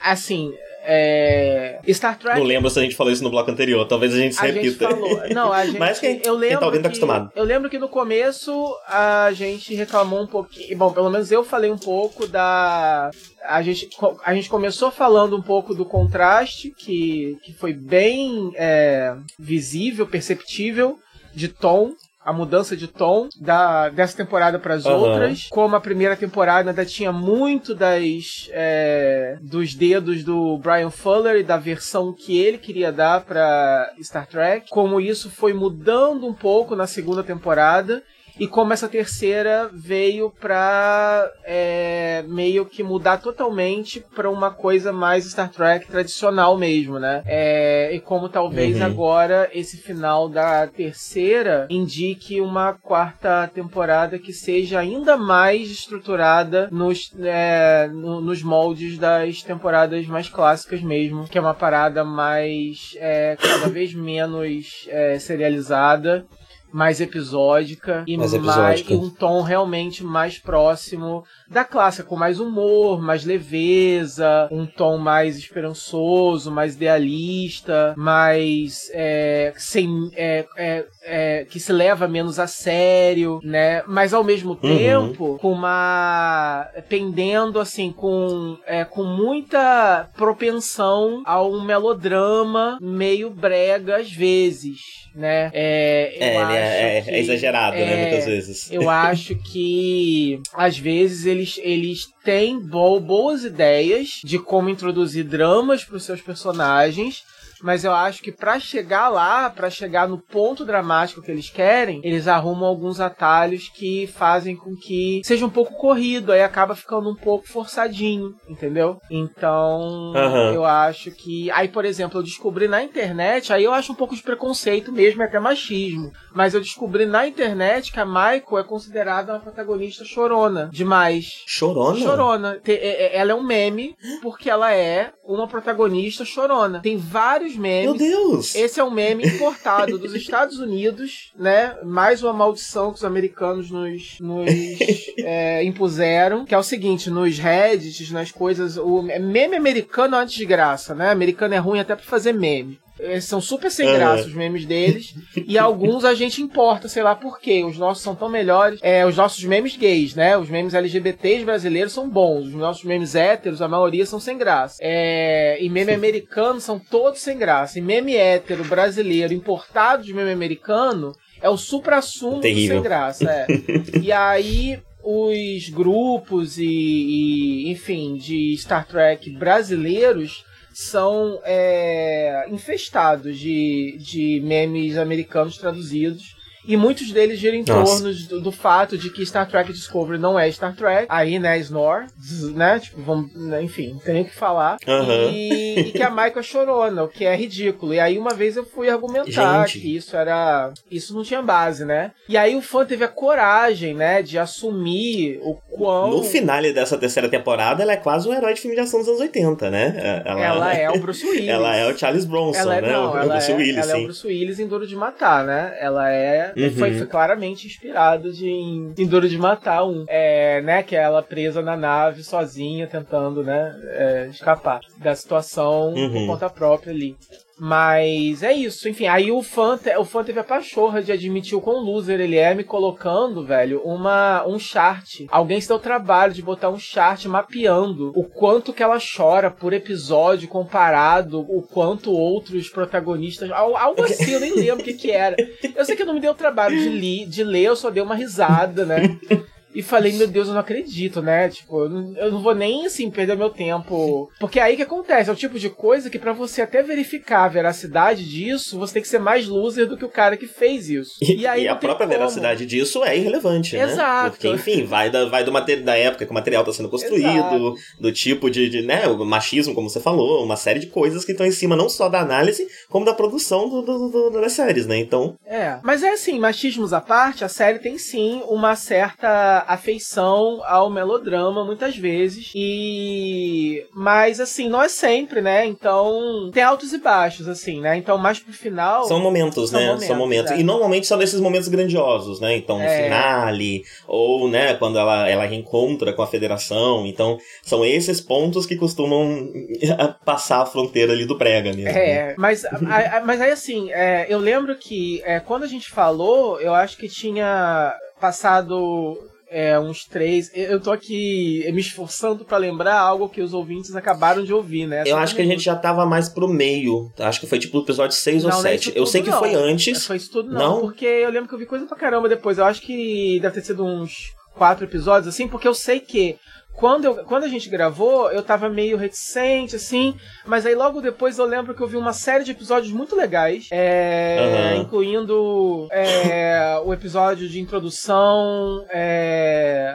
assim, 0.00 0.52
é... 0.82 1.78
Star 1.92 2.18
Trek. 2.18 2.38
Não 2.38 2.46
lembro 2.46 2.70
se 2.70 2.78
a 2.78 2.82
gente 2.82 2.96
falou 2.96 3.12
isso 3.12 3.22
no 3.22 3.30
bloco 3.30 3.50
anterior, 3.50 3.86
talvez 3.86 4.14
a 4.14 4.16
gente 4.16 4.34
se 4.34 4.40
a 4.40 4.46
repita. 4.46 4.88
Gente 4.88 4.94
falou. 4.94 5.28
Não, 5.34 5.52
a 5.52 5.64
gente. 5.66 5.78
Mas 5.78 5.98
quem, 5.98 6.22
eu 6.24 6.34
lembro 6.34 6.48
quem 6.48 6.58
tá 6.58 6.66
ouvindo 6.66 6.82
tá 6.82 6.88
acostumado. 6.88 7.32
Eu 7.36 7.44
lembro 7.44 7.68
que 7.68 7.78
no 7.78 7.88
começo 7.88 8.76
a 8.86 9.30
gente 9.32 9.74
reclamou 9.74 10.22
um 10.22 10.26
pouquinho. 10.26 10.76
Bom, 10.78 10.92
pelo 10.92 11.10
menos 11.10 11.30
eu 11.30 11.44
falei 11.44 11.70
um 11.70 11.78
pouco 11.78 12.26
da. 12.26 13.10
A 13.44 13.62
gente, 13.62 13.88
a 14.24 14.34
gente 14.34 14.48
começou 14.48 14.90
falando 14.90 15.36
um 15.36 15.42
pouco 15.42 15.74
do 15.74 15.84
contraste, 15.84 16.70
que, 16.76 17.36
que 17.42 17.52
foi 17.52 17.72
bem 17.72 18.52
é, 18.54 19.14
visível, 19.38 20.06
perceptível, 20.06 20.98
de 21.34 21.48
tom 21.48 21.92
a 22.22 22.32
mudança 22.32 22.76
de 22.76 22.86
tom 22.86 23.28
da, 23.40 23.88
dessa 23.88 24.16
temporada 24.16 24.58
para 24.58 24.74
as 24.74 24.84
uhum. 24.84 24.92
outras. 24.92 25.48
Como 25.50 25.74
a 25.74 25.80
primeira 25.80 26.16
temporada 26.16 26.70
ainda 26.70 26.84
tinha 26.84 27.12
muito 27.12 27.74
das 27.74 28.48
é, 28.52 29.38
dos 29.40 29.74
dedos 29.74 30.22
do 30.22 30.58
Brian 30.58 30.90
Fuller 30.90 31.36
e 31.36 31.42
da 31.42 31.56
versão 31.56 32.12
que 32.12 32.38
ele 32.38 32.58
queria 32.58 32.92
dar 32.92 33.22
para 33.22 33.92
Star 34.02 34.26
Trek. 34.26 34.68
Como 34.68 35.00
isso 35.00 35.30
foi 35.30 35.52
mudando 35.52 36.26
um 36.26 36.34
pouco 36.34 36.76
na 36.76 36.86
segunda 36.86 37.22
temporada 37.22 38.02
e 38.38 38.46
como 38.46 38.72
essa 38.72 38.88
terceira 38.88 39.70
veio 39.72 40.30
pra 40.30 41.28
é, 41.44 42.24
meio 42.28 42.64
que 42.64 42.82
mudar 42.82 43.18
totalmente 43.18 44.04
pra 44.14 44.30
uma 44.30 44.50
coisa 44.50 44.92
mais 44.92 45.24
Star 45.24 45.50
Trek 45.50 45.86
tradicional 45.86 46.56
mesmo, 46.56 46.98
né? 46.98 47.22
É, 47.26 47.94
e 47.94 48.00
como 48.00 48.28
talvez 48.28 48.76
uhum. 48.76 48.86
agora 48.86 49.50
esse 49.52 49.76
final 49.76 50.28
da 50.28 50.66
terceira 50.66 51.66
indique 51.70 52.40
uma 52.40 52.74
quarta 52.74 53.48
temporada 53.48 54.18
que 54.18 54.32
seja 54.32 54.78
ainda 54.78 55.16
mais 55.16 55.70
estruturada 55.70 56.68
nos, 56.70 57.12
é, 57.20 57.88
no, 57.92 58.20
nos 58.20 58.42
moldes 58.42 58.98
das 58.98 59.42
temporadas 59.42 60.06
mais 60.06 60.28
clássicas 60.28 60.82
mesmo, 60.82 61.26
que 61.28 61.38
é 61.38 61.40
uma 61.40 61.54
parada 61.54 62.04
mais 62.04 62.94
é, 62.96 63.36
cada 63.40 63.68
vez 63.68 63.94
menos 63.94 64.86
é, 64.88 65.18
serializada 65.18 66.26
mais 66.72 67.00
episódica 67.00 68.04
e 68.06 68.16
mais, 68.16 68.32
episódica. 68.32 68.94
mais 68.94 69.04
um 69.04 69.10
tom 69.10 69.42
realmente 69.42 70.04
mais 70.04 70.38
próximo 70.38 71.24
da 71.48 71.64
clássica, 71.64 72.08
com 72.08 72.16
mais 72.16 72.40
humor, 72.40 73.00
mais 73.00 73.24
leveza, 73.24 74.48
um 74.50 74.66
tom 74.66 74.98
mais 74.98 75.36
esperançoso, 75.36 76.50
mais 76.50 76.74
idealista, 76.74 77.94
mais 77.96 78.90
é, 78.92 79.52
sem 79.56 80.10
é, 80.14 80.46
é, 80.56 80.86
é, 81.02 81.44
que 81.44 81.58
se 81.58 81.72
leva 81.72 82.06
menos 82.06 82.38
a 82.38 82.46
sério, 82.46 83.40
né? 83.42 83.82
Mas 83.86 84.14
ao 84.14 84.24
mesmo 84.24 84.50
uhum. 84.50 84.56
tempo 84.56 85.38
com 85.38 85.52
uma 85.52 86.68
pendendo 86.88 87.58
assim 87.58 87.92
com 87.92 88.56
é, 88.66 88.84
com 88.84 89.04
muita 89.04 90.08
propensão 90.16 91.22
a 91.24 91.42
um 91.42 91.62
melodrama 91.62 92.78
meio 92.80 93.30
brega 93.30 93.96
às 93.96 94.10
vezes, 94.10 94.99
né? 95.14 95.50
É, 95.52 96.16
é, 96.20 96.34
é, 96.34 97.04
é, 97.06 97.18
exagerado, 97.20 97.76
né? 97.76 97.96
Muitas 97.96 98.26
vezes. 98.26 98.70
Eu 98.70 98.88
acho 98.90 99.34
que 99.34 100.40
às 100.54 100.78
vezes 100.78 101.26
ele 101.26 101.40
eles, 101.40 101.58
eles 101.62 102.08
têm 102.24 102.60
bo 102.60 103.00
boas 103.00 103.44
ideias 103.44 104.20
de 104.22 104.38
como 104.38 104.68
introduzir 104.68 105.24
dramas 105.24 105.84
para 105.84 105.96
os 105.96 106.04
seus 106.04 106.20
personagens, 106.20 107.24
mas 107.62 107.84
eu 107.84 107.92
acho 107.92 108.22
que 108.22 108.32
para 108.32 108.58
chegar 108.58 109.08
lá, 109.08 109.50
para 109.50 109.70
chegar 109.70 110.08
no 110.08 110.18
ponto 110.18 110.64
dramático 110.64 111.22
que 111.22 111.30
eles 111.30 111.50
querem, 111.50 112.00
eles 112.04 112.28
arrumam 112.28 112.68
alguns 112.68 113.00
atalhos 113.00 113.68
que 113.68 114.06
fazem 114.06 114.56
com 114.56 114.74
que 114.76 115.20
seja 115.24 115.46
um 115.46 115.50
pouco 115.50 115.74
corrido, 115.74 116.32
aí 116.32 116.42
acaba 116.42 116.74
ficando 116.74 117.10
um 117.10 117.14
pouco 117.14 117.48
forçadinho, 117.48 118.34
entendeu? 118.48 118.98
Então, 119.10 120.12
uhum. 120.14 120.52
eu 120.54 120.64
acho 120.64 121.10
que 121.10 121.50
aí, 121.50 121.68
por 121.68 121.84
exemplo, 121.84 122.18
eu 122.18 122.24
descobri 122.24 122.68
na 122.68 122.82
internet, 122.82 123.52
aí 123.52 123.64
eu 123.64 123.72
acho 123.72 123.92
um 123.92 123.96
pouco 123.96 124.14
de 124.14 124.22
preconceito 124.22 124.92
mesmo, 124.92 125.22
até 125.22 125.38
machismo, 125.38 126.10
mas 126.34 126.54
eu 126.54 126.60
descobri 126.60 127.06
na 127.06 127.26
internet 127.26 127.92
que 127.92 128.00
a 128.00 128.06
Michael 128.06 128.58
é 128.58 128.64
considerada 128.64 129.32
uma 129.32 129.40
protagonista 129.40 130.04
chorona 130.04 130.70
demais. 130.72 131.44
Chorona? 131.46 131.98
Chorona. 131.98 132.60
É, 132.66 132.72
é, 132.72 133.16
ela 133.16 133.32
é 133.32 133.34
um 133.34 133.42
meme 133.42 133.94
porque 134.22 134.48
ela 134.48 134.72
é 134.72 135.12
uma 135.24 135.46
protagonista 135.46 136.24
chorona. 136.24 136.80
Tem 136.80 136.96
vários 136.96 137.49
memes. 137.56 137.84
Meu 137.84 137.94
Deus! 137.94 138.54
Esse 138.54 138.80
é 138.80 138.84
um 138.84 138.90
meme 138.90 139.26
importado 139.26 139.98
dos 139.98 140.14
Estados 140.16 140.58
Unidos, 140.58 141.32
né? 141.36 141.76
Mais 141.84 142.22
uma 142.22 142.32
maldição 142.32 142.90
que 142.90 142.98
os 142.98 143.04
americanos 143.04 143.70
nos, 143.70 144.18
nos 144.20 144.50
é, 145.18 145.62
impuseram, 145.64 146.44
que 146.44 146.54
é 146.54 146.58
o 146.58 146.62
seguinte, 146.62 147.10
nos 147.10 147.38
Reddits, 147.38 148.10
nas 148.10 148.30
coisas, 148.30 148.76
o 148.76 149.02
meme 149.02 149.56
americano 149.56 150.16
é 150.16 150.18
uma 150.18 150.26
desgraça, 150.26 150.94
né? 150.94 151.10
Americano 151.10 151.54
é 151.54 151.58
ruim 151.58 151.80
até 151.80 151.94
pra 151.94 152.04
fazer 152.04 152.32
meme. 152.32 152.78
Eles 153.02 153.24
são 153.24 153.40
super 153.40 153.70
sem 153.70 153.86
graça, 153.92 154.26
os 154.26 154.34
memes 154.34 154.66
deles. 154.66 155.14
e 155.46 155.56
alguns 155.58 156.04
a 156.04 156.14
gente 156.14 156.42
importa, 156.42 156.88
sei 156.88 157.02
lá 157.02 157.14
por 157.14 157.40
quê. 157.40 157.64
Os 157.64 157.78
nossos 157.78 158.02
são 158.02 158.14
tão 158.14 158.28
melhores. 158.28 158.78
É, 158.82 159.06
os 159.06 159.16
nossos 159.16 159.42
memes 159.44 159.76
gays, 159.76 160.14
né? 160.14 160.36
Os 160.36 160.48
memes 160.48 160.74
LGBTs 160.74 161.44
brasileiros 161.44 161.92
são 161.92 162.08
bons. 162.08 162.48
Os 162.48 162.54
nossos 162.54 162.84
memes 162.84 163.14
héteros, 163.14 163.62
a 163.62 163.68
maioria 163.68 164.06
são 164.06 164.20
sem 164.20 164.36
graça. 164.36 164.78
É, 164.80 165.58
e 165.60 165.68
meme 165.68 165.92
americano 165.92 166.60
são 166.60 166.78
todos 166.78 167.20
sem 167.20 167.38
graça. 167.38 167.78
E 167.78 167.82
meme 167.82 168.14
hétero 168.14 168.64
brasileiro 168.64 169.32
importado 169.32 170.04
de 170.04 170.12
meme 170.12 170.32
americano 170.32 171.12
é 171.40 171.48
o 171.48 171.56
supra-sumo 171.56 172.42
sem 172.42 172.82
graça. 172.82 173.30
É. 173.30 173.46
e 174.00 174.12
aí 174.12 174.78
os 175.02 175.68
grupos 175.70 176.58
e, 176.58 176.66
e, 176.66 177.70
enfim, 177.70 178.16
de 178.16 178.56
Star 178.58 178.86
Trek 178.86 179.30
brasileiros 179.30 180.44
são 180.72 181.40
é, 181.44 182.46
infestados 182.48 183.38
de, 183.38 183.96
de 183.98 184.40
memes 184.44 184.96
americanos 184.96 185.58
traduzidos 185.58 186.36
e 186.64 186.76
muitos 186.76 187.10
deles 187.12 187.38
giram 187.38 187.56
em 187.56 187.64
torno 187.64 188.12
do, 188.12 188.40
do, 188.40 188.52
fato 188.52 188.98
de 188.98 189.10
que 189.10 189.24
Star 189.24 189.48
Trek 189.48 189.72
Discovery 189.72 190.18
não 190.18 190.38
é 190.38 190.50
Star 190.50 190.74
Trek. 190.74 191.06
Aí, 191.08 191.38
né, 191.38 191.58
Snore, 191.58 192.06
né? 192.54 192.78
Tipo, 192.78 193.00
vamos, 193.02 193.34
né, 193.34 193.62
enfim, 193.62 193.92
não 193.92 193.98
tem 193.98 194.14
nem 194.14 194.22
o 194.22 194.26
que 194.26 194.34
falar. 194.34 194.76
Uhum. 194.86 195.30
E, 195.30 195.80
e, 195.80 195.92
que 195.92 196.02
a 196.02 196.10
Michael 196.10 196.42
chorou, 196.42 196.90
né, 196.90 197.02
o 197.02 197.08
que 197.08 197.24
é 197.24 197.34
ridículo. 197.34 197.94
E 197.94 198.00
aí, 198.00 198.18
uma 198.18 198.34
vez 198.34 198.56
eu 198.56 198.64
fui 198.64 198.90
argumentar 198.90 199.66
Gente. 199.66 199.80
que 199.80 199.96
isso 199.96 200.16
era. 200.16 200.72
Isso 200.90 201.14
não 201.14 201.22
tinha 201.22 201.42
base, 201.42 201.84
né? 201.84 202.12
E 202.28 202.36
aí 202.36 202.56
o 202.56 202.62
fã 202.62 202.84
teve 202.84 203.04
a 203.04 203.08
coragem, 203.08 203.94
né, 203.94 204.22
de 204.22 204.38
assumir 204.38 205.40
o 205.42 205.54
quão. 205.54 206.10
No 206.10 206.22
final 206.22 206.60
dessa 206.74 206.98
terceira 206.98 207.28
temporada, 207.28 207.82
ela 207.82 207.92
é 207.92 207.96
quase 207.96 208.28
um 208.28 208.34
herói 208.34 208.54
de 208.54 208.60
filme 208.60 208.76
de 208.76 208.82
ação 208.82 209.00
dos 209.00 209.08
anos 209.08 209.20
80, 209.20 209.70
né? 209.70 210.22
Ela, 210.24 210.44
ela 210.44 210.74
é 210.74 210.90
o 210.90 210.98
Bruce 210.98 211.26
Willis. 211.26 211.48
ela 211.48 211.74
é 211.74 211.90
o 211.90 211.96
Charles 211.96 212.24
Bronson, 212.24 212.58
ela 212.58 212.76
é, 212.76 212.80
né? 212.80 212.92
Não, 212.92 213.12
o, 213.12 213.16
ela 213.16 213.34
Bruce 213.34 213.50
é, 213.50 213.54
Willis, 213.54 213.76
ela 213.76 213.84
sim. 213.84 213.92
é 213.92 214.00
o 214.00 214.04
Bruce 214.04 214.26
Willis 214.26 214.58
em 214.58 214.66
Duro 214.66 214.86
de 214.86 214.96
Matar, 214.96 215.44
né? 215.44 215.76
Ela 215.80 216.10
é 216.10 216.49
Uhum. 216.56 216.70
Foi, 216.72 216.98
foi, 216.98 217.06
claramente 217.06 217.66
inspirado 217.66 218.32
de, 218.32 218.48
em, 218.48 218.94
em 218.98 219.06
Duro 219.06 219.28
de 219.28 219.38
Matar 219.38 219.84
um. 219.84 220.04
É, 220.08 220.60
né, 220.62 220.82
que 220.82 220.96
é 220.96 221.00
ela 221.00 221.22
presa 221.22 221.62
na 221.62 221.76
nave 221.76 222.22
sozinha, 222.22 222.86
tentando, 222.86 223.42
né, 223.42 223.74
é, 223.84 224.26
escapar 224.30 224.80
da 224.98 225.14
situação 225.14 225.94
uhum. 225.94 226.12
por 226.12 226.26
conta 226.26 226.50
própria 226.50 226.92
ali. 226.92 227.16
Mas 227.62 228.42
é 228.42 228.54
isso, 228.54 228.88
enfim. 228.88 229.06
Aí 229.06 229.30
o 229.30 229.42
fã, 229.42 229.78
o 229.98 230.04
fã 230.06 230.24
teve 230.24 230.40
a 230.40 230.44
pachorra 230.44 231.02
de 231.02 231.12
admitir 231.12 231.54
o 231.54 231.60
quão 231.60 231.84
loser 231.84 232.18
ele 232.18 232.38
é, 232.38 232.54
me 232.54 232.64
colocando, 232.64 233.44
velho, 233.44 233.82
uma, 233.84 234.46
um 234.46 234.58
chart. 234.58 235.26
Alguém 235.28 235.60
se 235.60 235.68
deu 235.68 235.76
o 235.76 235.80
trabalho 235.80 236.32
de 236.32 236.40
botar 236.40 236.70
um 236.70 236.78
chart 236.78 237.26
mapeando 237.26 238.12
o 238.16 238.24
quanto 238.24 238.72
que 238.72 238.82
ela 238.82 238.98
chora 238.98 239.50
por 239.50 239.74
episódio 239.74 240.48
comparado 240.48 241.40
o 241.40 241.60
quanto 241.60 242.10
outros 242.12 242.70
protagonistas. 242.70 243.50
Algo 243.50 244.04
assim, 244.04 244.30
eu 244.30 244.40
nem 244.40 244.54
lembro 244.54 244.80
o 244.80 244.84
que, 244.84 244.94
que 244.94 245.10
era. 245.10 245.36
Eu 245.76 245.84
sei 245.84 245.94
que 245.94 246.00
eu 246.00 246.06
não 246.06 246.14
me 246.14 246.20
deu 246.20 246.32
o 246.32 246.34
trabalho 246.34 246.78
de, 246.78 246.88
li, 246.88 247.26
de 247.26 247.44
ler, 247.44 247.64
eu 247.64 247.76
só 247.76 247.90
dei 247.90 248.02
uma 248.02 248.14
risada, 248.14 248.86
né? 248.86 249.18
e 249.74 249.82
falei, 249.82 250.12
meu 250.12 250.26
Deus, 250.26 250.48
eu 250.48 250.54
não 250.54 250.60
acredito, 250.60 251.22
né? 251.22 251.48
Tipo, 251.48 251.84
eu 251.84 252.30
não 252.30 252.42
vou 252.42 252.54
nem, 252.54 252.86
assim, 252.86 253.10
perder 253.10 253.36
meu 253.36 253.50
tempo. 253.50 254.30
Porque 254.38 254.58
é 254.58 254.62
aí 254.62 254.76
que 254.76 254.82
acontece, 254.82 255.30
é 255.30 255.32
o 255.32 255.36
tipo 255.36 255.58
de 255.58 255.70
coisa 255.70 256.10
que 256.10 256.18
para 256.18 256.32
você 256.32 256.62
até 256.62 256.82
verificar 256.82 257.44
a 257.44 257.48
veracidade 257.48 258.28
disso, 258.28 258.78
você 258.78 258.94
tem 258.94 259.02
que 259.02 259.08
ser 259.08 259.20
mais 259.20 259.46
loser 259.46 259.86
do 259.86 259.96
que 259.96 260.04
o 260.04 260.08
cara 260.08 260.36
que 260.36 260.46
fez 260.46 260.88
isso. 260.88 261.14
E, 261.22 261.42
e, 261.42 261.46
aí 261.46 261.64
e 261.64 261.68
a 261.68 261.76
própria 261.76 262.06
como. 262.06 262.18
veracidade 262.18 262.66
disso 262.66 263.04
é 263.04 263.16
irrelevante, 263.16 263.76
Exato. 263.76 263.86
né? 263.86 263.92
Exato. 263.92 264.30
Porque, 264.30 264.48
enfim, 264.48 264.84
vai 264.84 265.10
da, 265.10 265.26
vai 265.26 265.44
do 265.44 265.52
material, 265.52 265.84
da 265.84 265.96
época 265.96 266.24
que 266.24 266.30
o 266.30 266.34
material 266.34 266.64
tá 266.64 266.72
sendo 266.72 266.88
construído, 266.88 267.26
Exato. 267.28 267.74
do 268.00 268.12
tipo 268.12 268.50
de, 268.50 268.68
de, 268.68 268.82
né, 268.82 269.06
o 269.06 269.24
machismo, 269.24 269.74
como 269.74 269.88
você 269.88 270.00
falou, 270.00 270.44
uma 270.44 270.56
série 270.56 270.80
de 270.80 270.86
coisas 270.88 271.24
que 271.24 271.32
estão 271.32 271.46
em 271.46 271.52
cima 271.52 271.76
não 271.76 271.88
só 271.88 272.08
da 272.08 272.20
análise, 272.20 272.66
como 272.88 273.04
da 273.04 273.14
produção 273.14 273.68
do, 273.68 273.82
do, 273.82 274.08
do, 274.08 274.30
das 274.40 274.52
séries, 274.52 274.86
né? 274.86 274.98
Então... 274.98 275.36
É, 275.46 275.78
mas 275.82 276.02
é 276.02 276.10
assim, 276.10 276.38
machismos 276.38 276.92
à 276.92 277.00
parte, 277.00 277.44
a 277.44 277.48
série 277.48 277.78
tem 277.78 277.98
sim 277.98 278.42
uma 278.48 278.74
certa 278.74 279.59
afeição 279.66 280.60
ao 280.64 280.90
melodrama 280.90 281.64
muitas 281.64 281.96
vezes 281.96 282.50
e 282.54 283.84
mas 283.92 284.40
assim 284.40 284.68
não 284.68 284.82
é 284.82 284.88
sempre, 284.88 285.40
né? 285.40 285.66
Então 285.66 286.50
tem 286.52 286.62
altos 286.62 286.92
e 286.92 286.98
baixos 286.98 287.48
assim, 287.48 287.80
né? 287.80 287.96
Então 287.96 288.18
mais 288.18 288.38
pro 288.38 288.52
final 288.52 289.04
são 289.04 289.20
momentos, 289.20 289.70
são 289.70 289.80
né? 289.80 289.86
Momentos, 289.86 290.06
são 290.06 290.16
momentos 290.16 290.52
é. 290.52 290.58
e 290.58 290.62
normalmente 290.62 291.06
são 291.06 291.18
nesses 291.18 291.40
momentos 291.40 291.68
grandiosos, 291.68 292.40
né? 292.40 292.56
Então 292.56 292.78
no 292.78 292.84
é. 292.84 293.04
finale 293.04 293.82
ou 294.06 294.48
né 294.48 294.74
quando 294.74 294.98
ela 294.98 295.28
ela 295.28 295.44
reencontra 295.44 296.12
com 296.12 296.22
a 296.22 296.26
Federação, 296.26 297.06
então 297.06 297.38
são 297.62 297.84
esses 297.84 298.20
pontos 298.20 298.66
que 298.66 298.76
costumam 298.76 299.50
passar 300.24 300.62
a 300.62 300.66
fronteira 300.66 301.12
ali 301.12 301.24
do 301.24 301.36
prega 301.36 301.72
mesmo. 301.72 301.90
É, 301.90 302.28
né? 302.28 302.34
mas 302.36 302.64
a, 302.64 303.16
a, 303.16 303.20
mas 303.20 303.40
aí 303.40 303.50
assim 303.50 303.90
é, 303.92 304.26
eu 304.28 304.38
lembro 304.38 304.76
que 304.76 305.22
é, 305.24 305.40
quando 305.40 305.64
a 305.64 305.68
gente 305.68 305.90
falou, 305.90 306.60
eu 306.60 306.74
acho 306.74 306.96
que 306.96 307.08
tinha 307.08 307.94
passado 308.20 309.18
é, 309.50 309.78
uns 309.78 310.04
três. 310.04 310.48
Eu 310.54 310.80
tô 310.80 310.92
aqui 310.92 311.68
me 311.72 311.80
esforçando 311.80 312.44
para 312.44 312.56
lembrar 312.56 313.00
algo 313.00 313.28
que 313.28 313.42
os 313.42 313.52
ouvintes 313.52 313.94
acabaram 313.96 314.44
de 314.44 314.54
ouvir, 314.54 314.86
né? 314.86 315.02
eu 315.04 315.16
acho 315.16 315.34
que 315.34 315.42
a 315.42 315.44
gente 315.44 315.64
já 315.64 315.74
tava 315.74 316.06
mais 316.06 316.28
pro 316.28 316.46
meio. 316.46 317.10
Acho 317.18 317.40
que 317.40 317.46
foi 317.48 317.58
tipo 317.58 317.78
o 317.78 317.82
episódio 317.82 318.16
6 318.16 318.44
ou 318.44 318.52
7. 318.52 318.92
É 318.94 318.98
eu 318.98 319.06
sei 319.06 319.22
que 319.22 319.30
não. 319.30 319.38
foi 319.40 319.54
antes. 319.54 320.06
Foi 320.06 320.16
isso 320.16 320.30
tudo, 320.30 320.52
não, 320.52 320.60
não, 320.76 320.80
Porque 320.82 321.04
eu 321.04 321.30
lembro 321.30 321.48
que 321.48 321.54
eu 321.54 321.58
vi 321.58 321.66
coisa 321.66 321.84
pra 321.84 321.96
caramba 321.96 322.28
depois. 322.28 322.58
Eu 322.58 322.64
acho 322.64 322.80
que 322.80 323.40
deve 323.40 323.54
ter 323.54 323.62
sido 323.62 323.84
uns 323.84 324.32
quatro 324.54 324.84
episódios, 324.84 325.32
assim, 325.32 325.48
porque 325.48 325.66
eu 325.66 325.74
sei 325.74 325.98
que 325.98 326.36
quando, 326.80 327.04
eu, 327.04 327.14
quando 327.26 327.44
a 327.44 327.48
gente 327.48 327.68
gravou, 327.68 328.32
eu 328.32 328.42
tava 328.42 328.70
meio 328.70 328.96
reticente, 328.96 329.76
assim, 329.76 330.16
mas 330.46 330.64
aí 330.64 330.74
logo 330.74 331.02
depois 331.02 331.38
eu 331.38 331.44
lembro 331.44 331.74
que 331.74 331.82
eu 331.82 331.86
vi 331.86 331.98
uma 331.98 332.14
série 332.14 332.42
de 332.42 332.52
episódios 332.52 332.90
muito 332.90 333.14
legais, 333.14 333.68
é, 333.70 334.72
uhum. 334.74 334.80
incluindo 334.80 335.88
é, 335.92 336.80
o 336.82 336.94
episódio 336.94 337.46
de 337.46 337.60
introdução, 337.60 338.86
é, 338.88 339.94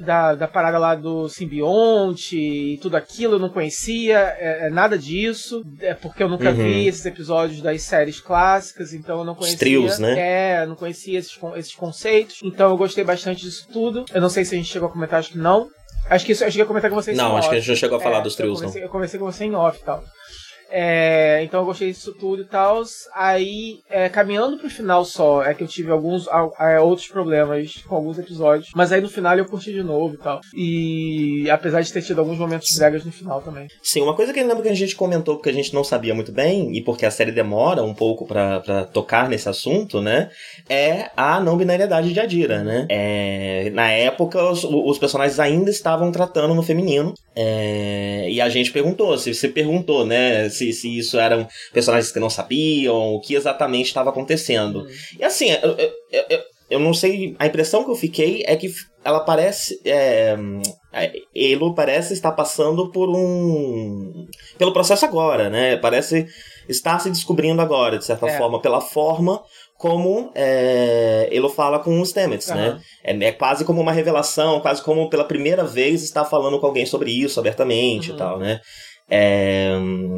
da, 0.00 0.34
da 0.34 0.48
parada 0.48 0.78
lá 0.78 0.94
do 0.94 1.28
simbionte 1.28 2.38
e 2.38 2.78
tudo 2.78 2.96
aquilo, 2.96 3.34
eu 3.34 3.38
não 3.38 3.50
conhecia 3.50 4.18
é, 4.38 4.68
é 4.68 4.70
nada 4.70 4.98
disso, 4.98 5.62
é 5.80 5.92
porque 5.92 6.22
eu 6.22 6.28
nunca 6.30 6.48
uhum. 6.48 6.56
vi 6.56 6.86
esses 6.86 7.04
episódios 7.04 7.60
das 7.60 7.82
séries 7.82 8.20
clássicas, 8.20 8.94
então 8.94 9.18
eu 9.18 9.24
não 9.24 9.34
conhecia. 9.34 9.54
Os 9.54 9.60
trios, 9.60 9.98
né? 9.98 10.62
É, 10.62 10.66
não 10.66 10.76
conhecia 10.76 11.18
esses, 11.18 11.38
esses 11.56 11.74
conceitos, 11.74 12.40
então 12.42 12.70
eu 12.70 12.76
gostei 12.78 13.04
bastante 13.04 13.42
disso 13.42 13.68
tudo. 13.70 14.06
Eu 14.14 14.20
não 14.22 14.30
sei 14.30 14.46
se 14.46 14.54
a 14.54 14.58
gente 14.58 14.72
chegou 14.72 14.88
a 14.88 14.92
comentar, 14.92 15.20
acho 15.20 15.32
que 15.32 15.38
não. 15.38 15.68
Acho 16.08 16.24
que 16.24 16.32
isso, 16.32 16.44
eu 16.44 16.50
cheguei 16.50 16.64
a 16.64 16.66
comentar 16.66 16.90
com 16.90 16.96
vocês 16.96 17.16
Não, 17.16 17.36
acho 17.36 17.38
off. 17.38 17.48
que 17.50 17.56
a 17.56 17.58
gente 17.58 17.68
já 17.68 17.74
chegou 17.74 17.98
a 17.98 18.00
falar 18.00 18.18
é, 18.18 18.22
dos 18.22 18.36
trios, 18.36 18.62
eu 18.62 18.68
não. 18.68 18.76
Eu 18.76 18.88
conversei 18.88 19.18
com 19.18 19.26
você 19.26 19.44
em 19.44 19.54
off 19.54 19.80
e 19.80 19.84
tal. 19.84 20.04
É, 20.70 21.42
então 21.42 21.60
eu 21.60 21.66
gostei 21.66 21.92
disso 21.92 22.14
tudo 22.14 22.42
e 22.42 22.44
tal. 22.44 22.82
Aí, 23.14 23.80
é, 23.88 24.08
caminhando 24.08 24.58
pro 24.58 24.68
final 24.68 25.04
só, 25.04 25.42
é 25.42 25.54
que 25.54 25.62
eu 25.62 25.68
tive 25.68 25.90
alguns 25.90 26.26
é, 26.60 26.80
outros 26.80 27.08
problemas 27.08 27.82
com 27.86 27.96
alguns 27.96 28.18
episódios. 28.18 28.70
Mas 28.74 28.92
aí 28.92 29.00
no 29.00 29.08
final 29.08 29.36
eu 29.36 29.46
curti 29.46 29.72
de 29.72 29.82
novo 29.82 30.14
e 30.14 30.18
tal. 30.18 30.40
E 30.54 31.50
apesar 31.50 31.80
de 31.80 31.92
ter 31.92 32.02
tido 32.02 32.18
alguns 32.18 32.38
momentos 32.38 32.76
bregas 32.76 33.04
no 33.04 33.12
final 33.12 33.40
também. 33.40 33.68
Sim, 33.82 34.02
uma 34.02 34.14
coisa 34.14 34.32
que 34.32 34.40
eu 34.40 34.46
lembro 34.46 34.62
que 34.62 34.68
a 34.68 34.74
gente 34.74 34.96
comentou 34.96 35.36
porque 35.36 35.50
a 35.50 35.52
gente 35.52 35.72
não 35.74 35.84
sabia 35.84 36.14
muito 36.14 36.32
bem, 36.32 36.76
e 36.76 36.82
porque 36.82 37.06
a 37.06 37.10
série 37.10 37.32
demora 37.32 37.82
um 37.82 37.94
pouco 37.94 38.26
para 38.26 38.84
tocar 38.92 39.28
nesse 39.28 39.48
assunto, 39.48 40.00
né? 40.00 40.30
É 40.68 41.10
a 41.16 41.40
não 41.40 41.56
binariedade 41.56 42.12
de 42.12 42.20
Adira, 42.20 42.62
né? 42.62 42.86
É, 42.88 43.70
na 43.70 43.90
época, 43.90 44.42
os, 44.50 44.64
os 44.64 44.98
personagens 44.98 45.38
ainda 45.38 45.70
estavam 45.70 46.10
tratando 46.10 46.54
no 46.54 46.62
feminino. 46.62 47.14
É, 47.34 48.28
e 48.30 48.40
a 48.40 48.48
gente 48.48 48.72
perguntou, 48.72 49.16
se 49.18 49.34
você 49.34 49.48
perguntou, 49.48 50.04
né? 50.04 50.48
Se, 50.56 50.72
se 50.72 50.98
isso 50.98 51.18
eram 51.18 51.46
personagens 51.72 52.12
que 52.12 52.20
não 52.20 52.30
sabiam, 52.30 53.14
o 53.14 53.20
que 53.20 53.34
exatamente 53.34 53.86
estava 53.86 54.10
acontecendo. 54.10 54.80
Uhum. 54.80 54.88
E 55.20 55.24
assim, 55.24 55.50
eu, 55.50 55.76
eu, 55.76 55.92
eu, 56.12 56.40
eu, 56.70 56.80
não 56.80 56.92
sei, 56.92 57.36
a 57.38 57.46
impressão 57.46 57.84
que 57.84 57.90
eu 57.90 57.94
fiquei 57.94 58.42
é 58.46 58.56
que 58.56 58.72
ela 59.04 59.20
parece. 59.20 59.80
É, 59.84 60.36
Elo 61.34 61.74
parece 61.74 62.14
estar 62.14 62.32
passando 62.32 62.90
por 62.90 63.08
um. 63.08 64.26
pelo 64.58 64.72
processo 64.72 65.04
agora, 65.04 65.48
né? 65.48 65.76
Parece 65.76 66.26
estar 66.68 66.98
se 66.98 67.10
descobrindo 67.10 67.62
agora, 67.62 67.98
de 67.98 68.04
certa 68.04 68.26
é. 68.26 68.38
forma, 68.38 68.60
pela 68.60 68.80
forma 68.80 69.42
como 69.78 70.32
é, 70.34 71.28
Elo 71.30 71.48
fala 71.48 71.78
com 71.78 72.00
os 72.00 72.08
Stamets, 72.08 72.48
uhum. 72.48 72.56
né? 72.56 72.80
É, 73.04 73.12
é, 73.26 73.32
quase 73.32 73.64
como 73.64 73.80
uma 73.80 73.92
revelação, 73.92 74.60
quase 74.60 74.82
como 74.82 75.08
pela 75.08 75.24
primeira 75.24 75.64
vez 75.64 76.02
está 76.02 76.24
falando 76.24 76.58
com 76.58 76.66
alguém 76.66 76.86
sobre 76.86 77.10
isso 77.10 77.38
abertamente 77.38 78.10
uhum. 78.10 78.16
e 78.16 78.18
tal, 78.18 78.38
né? 78.38 78.60
É, 79.08 79.70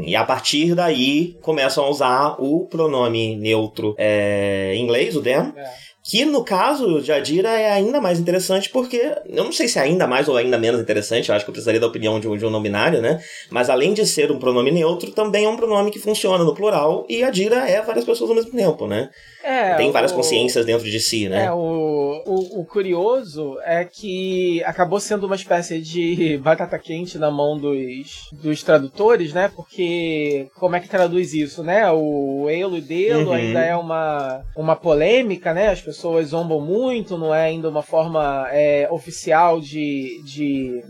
e 0.07 0.17
a 0.17 0.25
partir 0.25 0.75
daí 0.75 1.37
começam 1.43 1.85
a 1.85 1.91
usar 1.91 2.37
o 2.39 2.67
pronome 2.67 3.37
neutro 3.37 3.95
é, 3.99 4.73
em 4.75 4.83
inglês, 4.83 5.15
o 5.15 5.23
them. 5.23 5.53
É. 5.57 5.89
Que 6.11 6.25
no 6.25 6.43
caso 6.43 7.03
de 7.03 7.13
Adira 7.13 7.51
é 7.51 7.71
ainda 7.71 8.01
mais 8.01 8.19
interessante 8.19 8.71
porque, 8.71 9.15
eu 9.27 9.45
não 9.45 9.53
sei 9.53 9.69
se 9.69 9.79
é 9.79 9.83
ainda 9.83 10.07
mais 10.07 10.27
ou 10.27 10.39
ainda 10.39 10.57
menos 10.57 10.81
interessante, 10.81 11.29
eu 11.29 11.35
acho 11.35 11.45
que 11.45 11.51
eu 11.51 11.53
precisaria 11.53 11.79
da 11.79 11.87
opinião 11.87 12.19
de 12.19 12.27
um, 12.27 12.35
de 12.35 12.47
um 12.47 12.51
não 12.51 12.63
binário, 12.63 13.03
né? 13.03 13.21
Mas 13.51 13.69
além 13.69 13.93
de 13.93 14.07
ser 14.07 14.33
um 14.33 14.39
pronome 14.39 14.71
neutro, 14.71 15.11
também 15.11 15.45
é 15.45 15.49
um 15.51 15.57
pronome 15.57 15.91
que 15.91 15.99
funciona 15.99 16.43
no 16.43 16.55
plural 16.55 17.05
e 17.11 17.23
Adira 17.23 17.57
é 17.69 17.83
várias 17.83 18.07
pessoas 18.07 18.31
ao 18.31 18.37
mesmo 18.37 18.53
tempo, 18.53 18.87
né? 18.87 19.11
É, 19.49 19.77
Tem 19.77 19.91
várias 19.91 20.13
o, 20.13 20.15
consciências 20.15 20.67
dentro 20.67 20.85
de 20.85 21.01
si, 21.01 21.27
né? 21.27 21.47
É, 21.47 21.51
o, 21.51 22.23
o, 22.27 22.61
o, 22.61 22.65
curioso 22.67 23.59
é 23.65 23.83
que 23.83 24.63
acabou 24.65 25.01
sendo 25.01 25.25
uma 25.25 25.37
espécie 25.37 25.81
de 25.81 26.37
batata 26.45 26.79
quente 26.79 27.17
na 27.17 27.31
mão 27.31 27.57
dos, 27.57 28.29
dos 28.31 28.63
tradutores, 28.63 29.33
né? 29.33 29.51
Porque 29.57 30.49
como 30.55 30.77
é 30.77 30.81
que 30.81 30.89
traduz 30.89 31.33
isso, 31.33 31.63
né? 31.63 31.91
O 31.91 32.47
elo 32.51 32.77
e 32.77 32.83
delo 32.83 33.29
uhum. 33.29 33.33
ainda 33.33 33.61
é 33.61 33.75
uma, 33.75 34.43
uma 34.55 34.77
polêmica, 34.77 35.55
né? 35.55 35.69
As 35.69 35.81
pessoas 35.81 36.29
zombam 36.29 36.61
muito, 36.61 37.17
não 37.17 37.35
é 37.35 37.45
ainda 37.45 37.71
uma 37.71 37.83
forma 37.83 38.47
é, 38.53 38.87
oficial 38.91 39.63
de, 39.63 40.21
de 40.27 40.85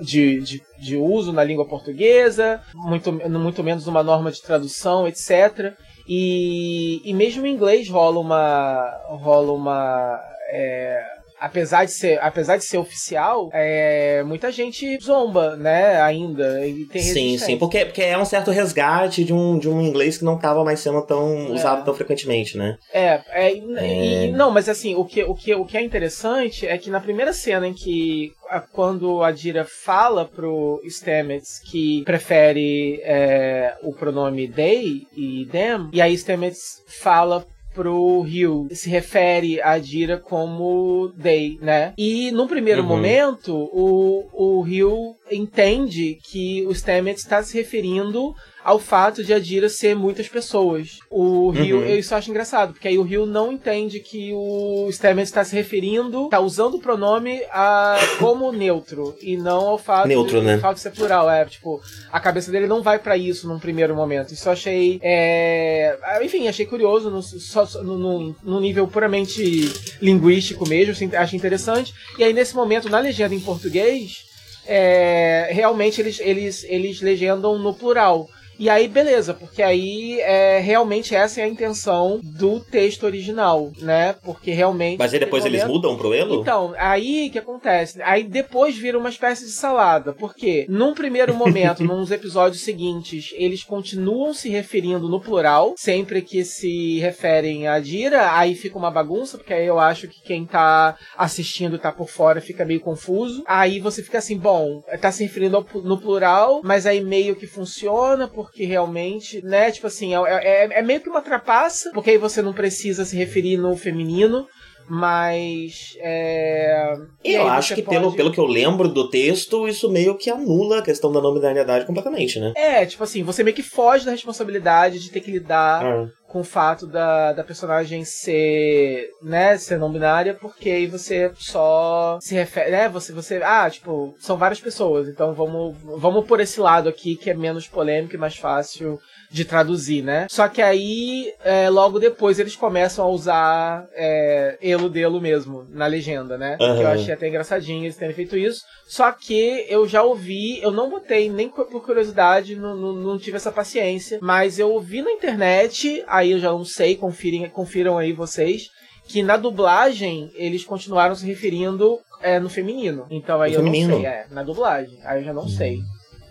de, 0.00 0.40
de, 0.40 0.62
de, 0.78 0.96
uso 0.96 1.30
na 1.30 1.44
língua 1.44 1.66
portuguesa, 1.66 2.62
muito, 2.74 3.12
muito 3.12 3.62
menos 3.62 3.86
uma 3.86 4.02
norma 4.02 4.30
de 4.30 4.40
tradução, 4.40 5.06
etc. 5.06 5.74
E, 6.06 7.00
e 7.04 7.14
mesmo 7.14 7.46
em 7.46 7.54
inglês 7.54 7.88
rola 7.88 8.20
uma. 8.20 9.00
rola 9.08 9.52
uma. 9.52 10.20
É, 10.50 11.13
apesar 11.44 11.84
de 11.84 11.92
ser, 11.92 12.18
apesar 12.22 12.56
de 12.56 12.64
ser 12.64 12.78
oficial, 12.78 13.50
é, 13.52 14.22
muita 14.24 14.50
gente 14.50 14.98
zomba, 15.02 15.56
né, 15.56 16.00
ainda. 16.00 16.66
E 16.66 16.86
tem 16.86 17.02
sim, 17.02 17.38
sim, 17.38 17.58
porque, 17.58 17.84
porque 17.84 18.02
é 18.02 18.16
um 18.16 18.24
certo 18.24 18.50
resgate 18.50 19.24
de 19.24 19.32
um, 19.32 19.58
de 19.58 19.68
um 19.68 19.80
inglês 19.80 20.16
que 20.16 20.24
não 20.24 20.36
estava 20.36 20.64
mais 20.64 20.80
sendo 20.80 21.02
tão 21.02 21.48
é. 21.48 21.50
usado 21.50 21.84
tão 21.84 21.94
frequentemente, 21.94 22.56
né? 22.56 22.76
É, 22.92 23.20
é, 23.30 23.54
e, 23.54 24.28
é. 24.28 24.32
não, 24.32 24.50
mas 24.50 24.68
assim, 24.68 24.94
o 24.94 25.04
que, 25.04 25.22
o, 25.22 25.34
que, 25.34 25.54
o 25.54 25.66
que 25.66 25.76
é 25.76 25.82
interessante 25.82 26.66
é 26.66 26.78
que 26.78 26.90
na 26.90 27.00
primeira 27.00 27.32
cena 27.32 27.68
em 27.68 27.74
que 27.74 28.32
quando 28.72 29.22
a 29.22 29.30
Dira 29.30 29.64
fala 29.64 30.24
pro 30.24 30.80
Stamets 30.86 31.58
que 31.70 32.02
prefere 32.04 33.00
é, 33.02 33.74
o 33.82 33.92
pronome 33.92 34.48
they 34.48 35.02
e 35.16 35.46
them, 35.50 35.90
e 35.92 36.00
aí 36.00 36.16
Stamets 36.16 36.82
fala 36.86 37.44
pro 37.74 38.22
Ryu 38.22 38.68
se 38.70 38.88
refere 38.88 39.60
a 39.60 39.78
Dira 39.78 40.16
como 40.16 41.12
they, 41.20 41.58
né? 41.60 41.92
E 41.98 42.30
no 42.30 42.46
primeiro 42.46 42.82
uhum. 42.82 42.88
momento, 42.88 43.54
o, 43.72 44.28
o 44.32 44.62
Ryu 44.62 45.16
entende 45.30 46.18
que 46.22 46.64
o 46.66 46.74
Stamets 46.74 47.22
está 47.22 47.42
se 47.42 47.56
referindo 47.58 48.34
ao 48.64 48.78
fato 48.78 49.22
de 49.22 49.34
Adira 49.34 49.68
ser 49.68 49.94
muitas 49.94 50.26
pessoas. 50.26 50.98
O 51.10 51.50
Rio, 51.50 51.80
uhum. 51.80 51.84
eu 51.84 51.98
isso 51.98 52.14
acho 52.14 52.30
engraçado, 52.30 52.72
porque 52.72 52.88
aí 52.88 52.98
o 52.98 53.02
Rio 53.02 53.26
não 53.26 53.52
entende 53.52 54.00
que 54.00 54.32
o 54.32 54.88
Stamets 54.90 55.28
está 55.28 55.44
se 55.44 55.54
referindo, 55.54 56.24
está 56.24 56.40
usando 56.40 56.76
o 56.76 56.80
pronome 56.80 57.42
a, 57.50 57.98
como 58.18 58.50
neutro 58.50 59.14
e 59.20 59.36
não 59.36 59.68
ao 59.68 59.78
fato, 59.78 60.08
neutro, 60.08 60.40
de, 60.40 60.46
né? 60.46 60.58
fato 60.58 60.76
de 60.76 60.80
ser 60.80 60.92
plural. 60.92 61.30
É, 61.30 61.44
tipo, 61.44 61.78
a 62.10 62.18
cabeça 62.18 62.50
dele 62.50 62.66
não 62.66 62.82
vai 62.82 62.98
para 62.98 63.18
isso 63.18 63.46
num 63.46 63.58
primeiro 63.58 63.94
momento. 63.94 64.32
Isso 64.32 64.48
eu 64.48 64.52
achei, 64.52 64.98
é, 65.02 65.98
enfim, 66.22 66.48
achei 66.48 66.64
curioso 66.64 67.10
no, 67.10 67.22
só, 67.22 67.66
no, 67.82 67.98
no, 67.98 68.36
no 68.42 68.60
nível 68.60 68.88
puramente 68.88 69.70
linguístico 70.00 70.66
mesmo, 70.66 70.92
assim, 70.92 71.14
achei 71.14 71.36
interessante. 71.36 71.92
E 72.18 72.24
aí 72.24 72.32
nesse 72.32 72.56
momento 72.56 72.88
na 72.88 72.98
legenda 72.98 73.34
em 73.34 73.40
português 73.40 74.24
é, 74.66 75.48
realmente 75.50 76.00
eles, 76.00 76.18
eles, 76.20 76.64
eles 76.64 77.00
legendam 77.00 77.58
no 77.58 77.74
plural. 77.74 78.28
E 78.58 78.70
aí, 78.70 78.88
beleza, 78.88 79.34
porque 79.34 79.62
aí 79.62 80.20
é, 80.20 80.60
realmente 80.60 81.14
essa 81.14 81.40
é 81.40 81.44
a 81.44 81.48
intenção 81.48 82.20
do 82.22 82.60
texto 82.60 83.04
original, 83.04 83.72
né? 83.78 84.14
Porque 84.22 84.52
realmente. 84.52 84.98
Mas 84.98 85.12
aí 85.12 85.20
depois 85.20 85.44
eles 85.44 85.64
mudam 85.64 85.96
pro 85.96 86.14
Elo? 86.14 86.40
Então, 86.40 86.74
aí 86.78 87.30
que 87.30 87.38
acontece? 87.38 88.00
Aí 88.02 88.22
depois 88.22 88.76
vira 88.76 88.98
uma 88.98 89.08
espécie 89.08 89.44
de 89.44 89.50
salada. 89.50 90.12
Porque 90.12 90.66
num 90.68 90.94
primeiro 90.94 91.34
momento, 91.34 91.82
nos 91.82 92.10
episódios 92.10 92.62
seguintes, 92.62 93.32
eles 93.34 93.64
continuam 93.64 94.32
se 94.32 94.48
referindo 94.48 95.08
no 95.08 95.20
plural, 95.20 95.74
sempre 95.76 96.22
que 96.22 96.44
se 96.44 96.98
referem 97.00 97.66
a 97.66 97.78
Dira, 97.80 98.32
aí 98.32 98.54
fica 98.54 98.78
uma 98.78 98.90
bagunça, 98.90 99.36
porque 99.36 99.52
aí 99.52 99.66
eu 99.66 99.78
acho 99.78 100.08
que 100.08 100.22
quem 100.22 100.46
tá 100.46 100.96
assistindo 101.16 101.78
tá 101.78 101.90
por 101.90 102.08
fora 102.08 102.40
fica 102.40 102.64
meio 102.64 102.80
confuso. 102.80 103.42
Aí 103.46 103.80
você 103.80 104.02
fica 104.02 104.18
assim, 104.18 104.38
bom, 104.38 104.82
tá 105.00 105.10
se 105.10 105.24
referindo 105.24 105.56
ao, 105.56 105.66
no 105.82 106.00
plural, 106.00 106.60
mas 106.62 106.86
aí 106.86 107.00
meio 107.00 107.34
que 107.34 107.46
funciona, 107.46 108.28
porque 108.28 108.43
porque 108.44 108.64
realmente, 108.64 109.42
né, 109.44 109.70
tipo 109.70 109.86
assim, 109.86 110.14
é, 110.14 110.18
é, 110.18 110.78
é 110.78 110.82
meio 110.82 111.00
que 111.00 111.08
uma 111.08 111.22
trapaça, 111.22 111.90
porque 111.92 112.10
aí 112.10 112.18
você 112.18 112.42
não 112.42 112.52
precisa 112.52 113.04
se 113.04 113.16
referir 113.16 113.56
no 113.56 113.76
feminino, 113.76 114.46
mas. 114.88 115.96
É... 116.00 116.94
Eu 117.24 117.48
acho 117.48 117.74
que, 117.74 117.82
pode... 117.82 117.96
pelo, 117.96 118.12
pelo 118.12 118.32
que 118.32 118.38
eu 118.38 118.46
lembro 118.46 118.88
do 118.88 119.08
texto, 119.08 119.66
isso 119.66 119.90
meio 119.90 120.16
que 120.16 120.30
anula 120.30 120.78
a 120.78 120.82
questão 120.82 121.10
da 121.10 121.20
nominalidade 121.20 121.86
completamente, 121.86 122.38
né? 122.38 122.52
É, 122.54 122.84
tipo 122.84 123.02
assim, 123.02 123.22
você 123.22 123.42
meio 123.42 123.56
que 123.56 123.62
foge 123.62 124.04
da 124.04 124.10
responsabilidade 124.12 124.98
de 124.98 125.10
ter 125.10 125.20
que 125.20 125.30
lidar 125.30 125.84
é. 125.84 126.08
Com 126.34 126.40
o 126.40 126.44
fato 126.44 126.84
da, 126.84 127.32
da 127.32 127.44
personagem 127.44 128.04
ser, 128.04 129.08
né, 129.22 129.56
ser 129.56 129.78
não 129.78 129.92
binária, 129.92 130.34
porque 130.34 130.68
aí 130.68 130.84
você 130.88 131.30
só 131.36 132.18
se 132.20 132.34
refere, 132.34 132.72
né, 132.72 132.88
você, 132.88 133.12
você, 133.12 133.40
ah, 133.40 133.70
tipo, 133.70 134.16
são 134.18 134.36
várias 134.36 134.60
pessoas, 134.60 135.06
então 135.06 135.32
vamos, 135.32 135.76
vamos 135.80 136.26
por 136.26 136.40
esse 136.40 136.58
lado 136.58 136.88
aqui 136.88 137.14
que 137.14 137.30
é 137.30 137.34
menos 137.34 137.68
polêmico 137.68 138.16
e 138.16 138.18
mais 138.18 138.36
fácil 138.36 138.98
de 139.34 139.44
traduzir, 139.44 140.00
né? 140.00 140.28
Só 140.30 140.46
que 140.46 140.62
aí, 140.62 141.34
é, 141.44 141.68
logo 141.68 141.98
depois, 141.98 142.38
eles 142.38 142.54
começam 142.54 143.04
a 143.04 143.08
usar 143.08 143.84
é, 143.92 144.56
elo 144.62 144.88
delo 144.88 145.20
mesmo 145.20 145.66
na 145.70 145.88
legenda, 145.88 146.38
né? 146.38 146.56
Uhum. 146.60 146.76
Que 146.76 146.82
eu 146.82 146.86
achei 146.86 147.14
até 147.14 147.26
engraçadinho 147.26 147.82
eles 147.82 147.96
terem 147.96 148.14
feito 148.14 148.36
isso. 148.36 148.62
Só 148.86 149.10
que 149.10 149.66
eu 149.68 149.88
já 149.88 150.04
ouvi, 150.04 150.62
eu 150.62 150.70
não 150.70 150.88
botei 150.88 151.28
nem 151.28 151.48
por 151.48 151.66
curiosidade, 151.82 152.54
não, 152.54 152.76
não, 152.76 152.92
não 152.92 153.18
tive 153.18 153.36
essa 153.36 153.50
paciência, 153.50 154.20
mas 154.22 154.60
eu 154.60 154.70
ouvi 154.70 155.02
na 155.02 155.10
internet, 155.10 156.04
aí 156.06 156.30
eu 156.30 156.38
já 156.38 156.52
não 156.52 156.64
sei, 156.64 156.94
confirem, 156.94 157.50
confiram 157.50 157.98
aí 157.98 158.12
vocês, 158.12 158.68
que 159.08 159.20
na 159.20 159.36
dublagem 159.36 160.30
eles 160.36 160.62
continuaram 160.62 161.16
se 161.16 161.26
referindo 161.26 161.98
é, 162.22 162.38
no 162.38 162.48
feminino. 162.48 163.04
Então 163.10 163.42
aí 163.42 163.50
no 163.50 163.58
eu 163.58 163.64
feminino. 163.64 163.94
não 163.94 164.00
sei, 164.00 164.06
é, 164.06 164.26
na 164.30 164.44
dublagem. 164.44 164.96
Aí 165.02 165.18
eu 165.18 165.24
já 165.24 165.32
não 165.32 165.48
sei. 165.48 165.78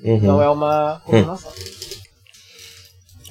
Uhum. 0.01 0.15
Então 0.15 0.41
é 0.41 0.49
uma 0.49 1.01
confirmação. 1.03 1.51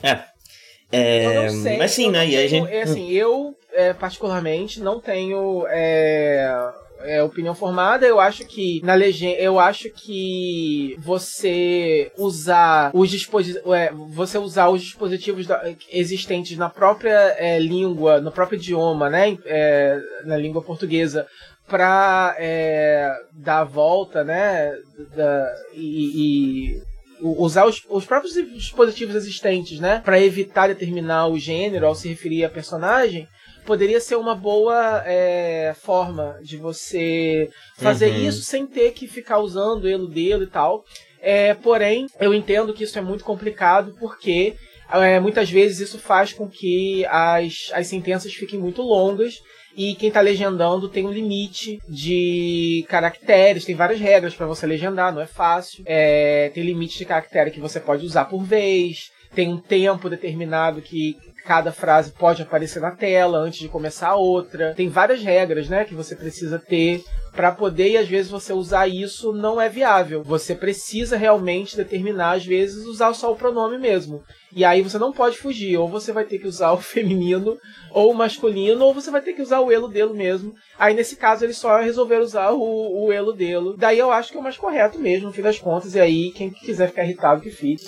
É. 0.02 1.44
é 1.44 1.48
sei, 1.48 1.78
mas 1.78 1.90
sim, 1.92 2.10
né? 2.10 2.20
Tenho, 2.20 2.32
e 2.32 2.36
a 2.36 2.46
gente... 2.46 2.70
É 2.70 2.82
assim, 2.82 3.10
eu, 3.10 3.54
é, 3.72 3.92
particularmente, 3.92 4.80
não 4.80 5.00
tenho. 5.00 5.66
É, 5.68 6.72
é, 7.04 7.22
opinião 7.22 7.54
formada, 7.54 8.06
eu 8.06 8.20
acho 8.20 8.44
que 8.44 8.80
na 8.84 8.94
legenda, 8.94 9.38
eu 9.40 9.58
acho 9.58 9.90
que 9.90 10.96
você 11.00 12.12
usar 12.16 12.90
os 12.94 13.10
dispositivos, 13.10 13.72
é, 13.72 13.92
você 14.10 14.38
usar 14.38 14.68
os 14.68 14.82
dispositivos 14.82 15.46
da, 15.46 15.62
existentes 15.90 16.56
na 16.56 16.70
própria 16.70 17.34
é, 17.38 17.58
língua, 17.58 18.20
no 18.20 18.30
próprio 18.30 18.56
idioma, 18.56 19.10
né, 19.10 19.36
é, 19.44 19.98
na 20.24 20.36
língua 20.36 20.62
portuguesa, 20.62 21.26
para 21.68 22.36
é, 22.38 23.10
dar 23.32 23.60
a 23.60 23.64
volta, 23.64 24.22
né, 24.22 24.72
da, 25.16 25.54
e, 25.74 26.76
e 26.76 26.82
usar 27.22 27.66
os, 27.66 27.82
os 27.88 28.04
próprios 28.04 28.34
dispositivos 28.34 29.14
existentes, 29.14 29.78
né, 29.78 30.00
para 30.04 30.20
evitar 30.20 30.68
determinar 30.68 31.28
o 31.28 31.38
gênero 31.38 31.86
ao 31.86 31.94
se 31.94 32.08
referir 32.08 32.44
a 32.44 32.50
personagem, 32.50 33.28
poderia 33.64 34.00
ser 34.00 34.16
uma 34.16 34.34
boa 34.34 35.02
é, 35.06 35.74
forma 35.80 36.38
de 36.42 36.56
você 36.56 37.48
fazer 37.76 38.10
uhum. 38.10 38.28
isso 38.28 38.42
sem 38.42 38.66
ter 38.66 38.92
que 38.92 39.06
ficar 39.06 39.38
usando 39.38 39.88
ele 39.88 40.08
dele 40.08 40.44
e 40.44 40.48
tal. 40.48 40.84
É, 41.20 41.54
porém, 41.54 42.06
eu 42.20 42.34
entendo 42.34 42.74
que 42.74 42.84
isso 42.84 42.98
é 42.98 43.02
muito 43.02 43.24
complicado 43.24 43.94
porque 44.00 44.56
é, 44.92 45.20
muitas 45.20 45.48
vezes 45.48 45.78
isso 45.78 45.98
faz 45.98 46.32
com 46.32 46.48
que 46.48 47.06
as, 47.06 47.70
as 47.72 47.86
sentenças 47.86 48.34
fiquem 48.34 48.58
muito 48.58 48.82
longas 48.82 49.36
e 49.76 49.94
quem 49.94 50.08
está 50.08 50.20
legendando 50.20 50.88
tem 50.88 51.06
um 51.06 51.12
limite 51.12 51.78
de 51.88 52.84
caracteres, 52.88 53.64
tem 53.64 53.74
várias 53.74 54.00
regras 54.00 54.34
para 54.34 54.46
você 54.46 54.66
legendar, 54.66 55.12
não 55.12 55.20
é 55.20 55.26
fácil. 55.26 55.82
É, 55.86 56.50
tem 56.54 56.62
limite 56.62 56.98
de 56.98 57.04
caractere 57.04 57.50
que 57.50 57.60
você 57.60 57.80
pode 57.80 58.04
usar 58.04 58.26
por 58.26 58.44
vez, 58.44 59.10
tem 59.34 59.48
um 59.48 59.58
tempo 59.58 60.10
determinado 60.10 60.82
que 60.82 61.16
cada 61.44 61.72
frase 61.72 62.12
pode 62.12 62.42
aparecer 62.42 62.80
na 62.80 62.90
tela 62.90 63.38
antes 63.38 63.60
de 63.60 63.68
começar 63.68 64.10
a 64.10 64.16
outra. 64.16 64.74
Tem 64.74 64.88
várias 64.88 65.22
regras, 65.22 65.68
né, 65.68 65.84
que 65.84 65.94
você 65.94 66.14
precisa 66.14 66.58
ter 66.58 67.02
para 67.34 67.50
poder 67.52 67.90
e 67.90 67.96
às 67.96 68.08
vezes 68.08 68.30
você 68.30 68.52
usar 68.52 68.86
isso 68.88 69.32
não 69.32 69.60
é 69.60 69.68
viável. 69.68 70.22
Você 70.22 70.54
precisa 70.54 71.16
realmente 71.16 71.76
determinar 71.76 72.32
às 72.32 72.44
vezes 72.44 72.84
usar 72.86 73.14
só 73.14 73.32
o 73.32 73.36
pronome 73.36 73.78
mesmo. 73.78 74.22
E 74.54 74.64
aí 74.64 74.82
você 74.82 74.98
não 74.98 75.12
pode 75.12 75.38
fugir, 75.38 75.78
ou 75.78 75.88
você 75.88 76.12
vai 76.12 76.24
ter 76.24 76.38
que 76.38 76.46
usar 76.46 76.72
o 76.72 76.80
feminino 76.80 77.58
ou 77.90 78.10
o 78.10 78.14
masculino, 78.14 78.84
ou 78.84 78.92
você 78.94 79.10
vai 79.10 79.22
ter 79.22 79.32
que 79.32 79.42
usar 79.42 79.60
o 79.60 79.72
elo 79.72 79.88
dele 79.88 80.12
mesmo. 80.12 80.54
Aí 80.78 80.94
nesse 80.94 81.16
caso 81.16 81.44
eles 81.44 81.56
só 81.56 81.80
resolveram 81.80 82.22
usar 82.22 82.50
o, 82.52 83.06
o 83.06 83.12
elo 83.12 83.32
dele. 83.32 83.74
Daí 83.78 83.98
eu 83.98 84.12
acho 84.12 84.30
que 84.30 84.36
é 84.36 84.40
o 84.40 84.42
mais 84.42 84.56
correto 84.56 84.98
mesmo, 84.98 85.26
no 85.28 85.32
fim 85.32 85.42
das 85.42 85.58
contas. 85.58 85.94
E 85.94 86.00
aí 86.00 86.32
quem 86.32 86.50
quiser 86.50 86.88
ficar 86.88 87.04
irritado 87.04 87.40
que 87.40 87.50
fique. 87.50 87.86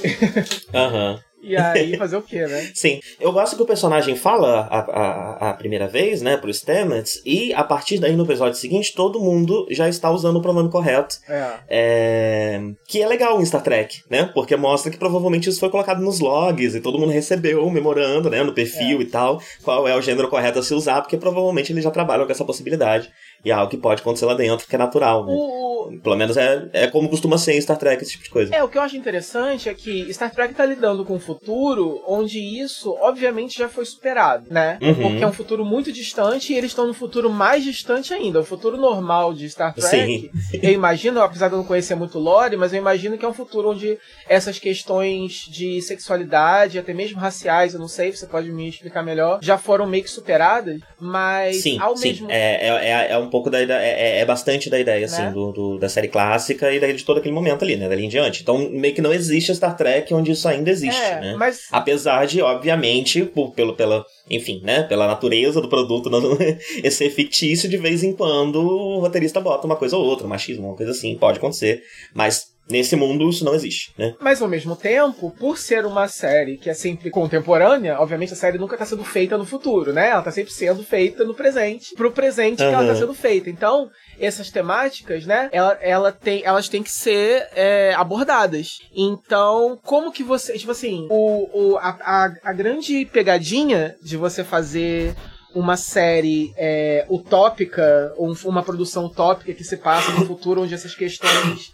Aham. 0.72 1.12
uhum. 1.12 1.33
E 1.44 1.56
aí 1.56 1.96
fazer 1.98 2.16
o 2.16 2.22
quê, 2.22 2.46
né? 2.46 2.70
Sim. 2.74 3.00
Eu 3.20 3.32
gosto 3.32 3.56
que 3.56 3.62
o 3.62 3.66
personagem 3.66 4.16
fala 4.16 4.66
a, 4.70 4.78
a, 4.78 5.50
a 5.50 5.54
primeira 5.54 5.86
vez, 5.86 6.22
né, 6.22 6.36
pro 6.36 6.52
Stamets, 6.52 7.20
e 7.24 7.52
a 7.52 7.62
partir 7.62 7.98
daí 7.98 8.16
no 8.16 8.24
episódio 8.24 8.58
seguinte, 8.58 8.94
todo 8.94 9.20
mundo 9.20 9.66
já 9.70 9.88
está 9.88 10.10
usando 10.10 10.36
o 10.36 10.42
pronome 10.42 10.70
correto. 10.70 11.16
É. 11.28 11.52
é. 11.68 12.60
Que 12.86 13.02
é 13.02 13.06
legal 13.06 13.40
em 13.40 13.44
Star 13.44 13.62
Trek, 13.62 14.02
né? 14.08 14.30
Porque 14.34 14.56
mostra 14.56 14.90
que 14.90 14.98
provavelmente 14.98 15.48
isso 15.48 15.60
foi 15.60 15.70
colocado 15.70 16.00
nos 16.00 16.20
logs 16.20 16.74
e 16.74 16.80
todo 16.80 16.98
mundo 16.98 17.12
recebeu 17.12 17.68
memorando, 17.70 18.30
né, 18.30 18.42
no 18.42 18.52
perfil 18.52 18.98
é. 18.98 19.02
e 19.02 19.06
tal, 19.06 19.40
qual 19.62 19.86
é 19.86 19.94
o 19.96 20.00
gênero 20.00 20.28
correto 20.28 20.58
a 20.58 20.62
se 20.62 20.74
usar, 20.74 21.02
porque 21.02 21.16
provavelmente 21.16 21.72
eles 21.72 21.84
já 21.84 21.90
trabalham 21.90 22.26
com 22.26 22.32
essa 22.32 22.44
possibilidade. 22.44 23.10
E 23.44 23.50
é 23.50 23.54
algo 23.54 23.70
que 23.70 23.76
pode 23.76 24.00
acontecer 24.00 24.26
lá 24.26 24.34
dentro, 24.34 24.66
que 24.66 24.74
é 24.74 24.78
natural, 24.78 25.26
né? 25.26 25.32
O... 25.32 25.64
Pelo 26.02 26.16
menos 26.16 26.36
é, 26.36 26.66
é 26.72 26.86
como 26.86 27.08
costuma 27.08 27.36
ser 27.36 27.52
em 27.52 27.60
Star 27.60 27.76
Trek, 27.76 28.02
esse 28.02 28.12
tipo 28.12 28.24
de 28.24 28.30
coisa. 28.30 28.54
É, 28.54 28.64
o 28.64 28.68
que 28.68 28.78
eu 28.78 28.82
acho 28.82 28.96
interessante 28.96 29.68
é 29.68 29.74
que 29.74 30.12
Star 30.14 30.30
Trek 30.30 30.54
tá 30.54 30.64
lidando 30.64 31.04
com 31.04 31.16
o 31.16 31.20
futuro 31.20 32.02
onde 32.06 32.38
isso, 32.38 32.96
obviamente, 33.00 33.58
já 33.58 33.68
foi 33.68 33.84
superado, 33.84 34.46
né? 34.50 34.78
Uhum. 34.80 34.94
Porque 34.94 35.24
é 35.24 35.26
um 35.26 35.32
futuro 35.32 35.64
muito 35.64 35.92
distante 35.92 36.52
e 36.52 36.56
eles 36.56 36.70
estão 36.70 36.86
no 36.86 36.94
futuro 36.94 37.30
mais 37.30 37.62
distante 37.62 38.14
ainda. 38.14 38.40
O 38.40 38.44
futuro 38.44 38.78
normal 38.78 39.34
de 39.34 39.48
Star 39.50 39.74
Trek, 39.74 40.30
Sim. 40.50 40.58
eu 40.62 40.72
imagino, 40.72 41.20
apesar 41.20 41.48
de 41.48 41.54
eu 41.54 41.58
não 41.58 41.66
conhecer 41.66 41.94
muito 41.94 42.18
lore, 42.18 42.56
mas 42.56 42.72
eu 42.72 42.78
imagino 42.78 43.18
que 43.18 43.24
é 43.24 43.28
um 43.28 43.34
futuro 43.34 43.70
onde 43.70 43.98
essas 44.26 44.58
questões 44.58 45.46
de 45.50 45.82
sexualidade, 45.82 46.78
até 46.78 46.94
mesmo 46.94 47.18
raciais, 47.18 47.74
eu 47.74 47.80
não 47.80 47.88
sei, 47.88 48.10
você 48.10 48.26
pode 48.26 48.50
me 48.50 48.68
explicar 48.68 49.02
melhor, 49.02 49.38
já 49.42 49.58
foram 49.58 49.86
meio 49.86 50.04
que 50.04 50.10
superadas, 50.10 50.80
mas 50.98 51.62
sim, 51.62 51.78
ao 51.78 51.96
sim. 51.96 52.08
mesmo 52.08 52.30
é, 52.30 52.68
é, 52.68 52.68
é, 52.68 53.12
é 53.12 53.18
um 53.18 53.28
pouco 53.34 53.50
da 53.50 53.60
ideia, 53.60 53.80
é, 53.80 54.18
é, 54.18 54.20
é 54.20 54.24
bastante 54.24 54.70
da 54.70 54.78
ideia, 54.78 55.06
assim, 55.06 55.22
né? 55.22 55.32
do, 55.32 55.50
do, 55.50 55.76
da 55.76 55.88
série 55.88 56.06
clássica 56.06 56.72
e 56.72 56.92
de 56.92 57.02
todo 57.02 57.18
aquele 57.18 57.34
momento 57.34 57.64
ali, 57.64 57.74
né, 57.74 57.88
dali 57.88 58.04
em 58.04 58.08
diante. 58.08 58.42
Então, 58.42 58.70
meio 58.70 58.94
que 58.94 59.02
não 59.02 59.12
existe 59.12 59.52
Star 59.52 59.76
Trek 59.76 60.14
onde 60.14 60.30
isso 60.30 60.46
ainda 60.46 60.70
existe, 60.70 61.02
é, 61.02 61.20
né? 61.20 61.34
Mas... 61.36 61.66
Apesar 61.72 62.28
de, 62.28 62.40
obviamente, 62.40 63.24
por, 63.24 63.50
pelo, 63.50 63.74
pela, 63.74 64.06
enfim, 64.30 64.60
né, 64.62 64.84
pela 64.84 65.08
natureza 65.08 65.60
do 65.60 65.68
produto 65.68 66.08
não, 66.08 66.20
ser 66.92 67.10
fictício, 67.10 67.68
de 67.68 67.76
vez 67.76 68.04
em 68.04 68.12
quando 68.12 68.60
o 68.60 69.00
roteirista 69.00 69.40
bota 69.40 69.66
uma 69.66 69.74
coisa 69.74 69.96
ou 69.96 70.04
outra, 70.04 70.28
machismo, 70.28 70.68
uma 70.68 70.76
coisa 70.76 70.92
assim, 70.92 71.16
pode 71.16 71.38
acontecer, 71.38 71.82
mas 72.14 72.53
Nesse 72.68 72.96
mundo 72.96 73.28
isso 73.28 73.44
não 73.44 73.54
existe, 73.54 73.92
né? 73.98 74.14
Mas 74.20 74.40
ao 74.40 74.48
mesmo 74.48 74.74
tempo, 74.74 75.30
por 75.38 75.58
ser 75.58 75.84
uma 75.84 76.08
série 76.08 76.56
que 76.56 76.70
é 76.70 76.74
sempre 76.74 77.10
contemporânea, 77.10 78.00
obviamente 78.00 78.32
a 78.32 78.36
série 78.36 78.56
nunca 78.56 78.74
está 78.74 78.86
sendo 78.86 79.04
feita 79.04 79.36
no 79.36 79.44
futuro, 79.44 79.92
né? 79.92 80.08
Ela 80.08 80.20
está 80.20 80.30
sempre 80.30 80.52
sendo 80.52 80.82
feita 80.82 81.24
no 81.24 81.34
presente, 81.34 81.94
pro 81.94 82.10
presente 82.10 82.62
uhum. 82.62 82.68
que 82.68 82.74
ela 82.74 82.82
está 82.84 82.96
sendo 82.96 83.14
feita. 83.14 83.50
Então, 83.50 83.90
essas 84.18 84.50
temáticas, 84.50 85.26
né? 85.26 85.50
Ela, 85.52 85.78
ela 85.82 86.12
tem, 86.12 86.42
elas 86.42 86.68
têm 86.68 86.82
que 86.82 86.90
ser 86.90 87.46
é, 87.54 87.92
abordadas. 87.94 88.78
Então, 88.94 89.78
como 89.84 90.10
que 90.10 90.22
você. 90.22 90.56
Tipo 90.56 90.72
assim, 90.72 91.06
o, 91.10 91.72
o, 91.72 91.76
a, 91.76 91.90
a, 92.00 92.34
a 92.44 92.52
grande 92.54 93.04
pegadinha 93.04 93.94
de 94.02 94.16
você 94.16 94.42
fazer 94.42 95.14
uma 95.54 95.76
série 95.76 96.52
é, 96.56 97.06
utópica, 97.08 98.12
ou 98.16 98.34
uma 98.46 98.62
produção 98.62 99.04
utópica 99.04 99.52
que 99.52 99.62
se 99.62 99.76
passa 99.76 100.10
no 100.12 100.26
futuro 100.26 100.62
onde 100.62 100.74
essas 100.74 100.94
questões 100.94 101.73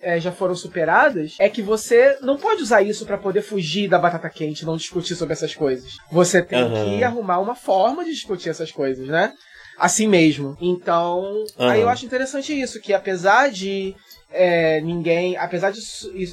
é, 0.00 0.20
já 0.20 0.32
foram 0.32 0.54
superadas, 0.54 1.36
é 1.38 1.48
que 1.48 1.62
você 1.62 2.16
não 2.20 2.36
pode 2.36 2.62
usar 2.62 2.82
isso 2.82 3.06
para 3.06 3.18
poder 3.18 3.42
fugir 3.42 3.88
da 3.88 3.98
batata 3.98 4.28
quente, 4.28 4.64
não 4.64 4.76
discutir 4.76 5.14
sobre 5.14 5.32
essas 5.32 5.54
coisas. 5.54 5.92
Você 6.10 6.42
tem 6.42 6.62
uhum. 6.62 6.98
que 6.98 7.04
arrumar 7.04 7.38
uma 7.38 7.54
forma 7.54 8.04
de 8.04 8.10
discutir 8.10 8.50
essas 8.50 8.70
coisas, 8.70 9.06
né? 9.06 9.32
Assim 9.78 10.06
mesmo. 10.06 10.56
Então, 10.60 11.44
uhum. 11.58 11.68
aí 11.68 11.80
eu 11.80 11.88
acho 11.88 12.06
interessante 12.06 12.58
isso, 12.58 12.80
que 12.80 12.92
apesar 12.92 13.50
de 13.50 13.94
é, 14.30 14.80
ninguém, 14.80 15.36
apesar 15.36 15.70
de 15.70 15.80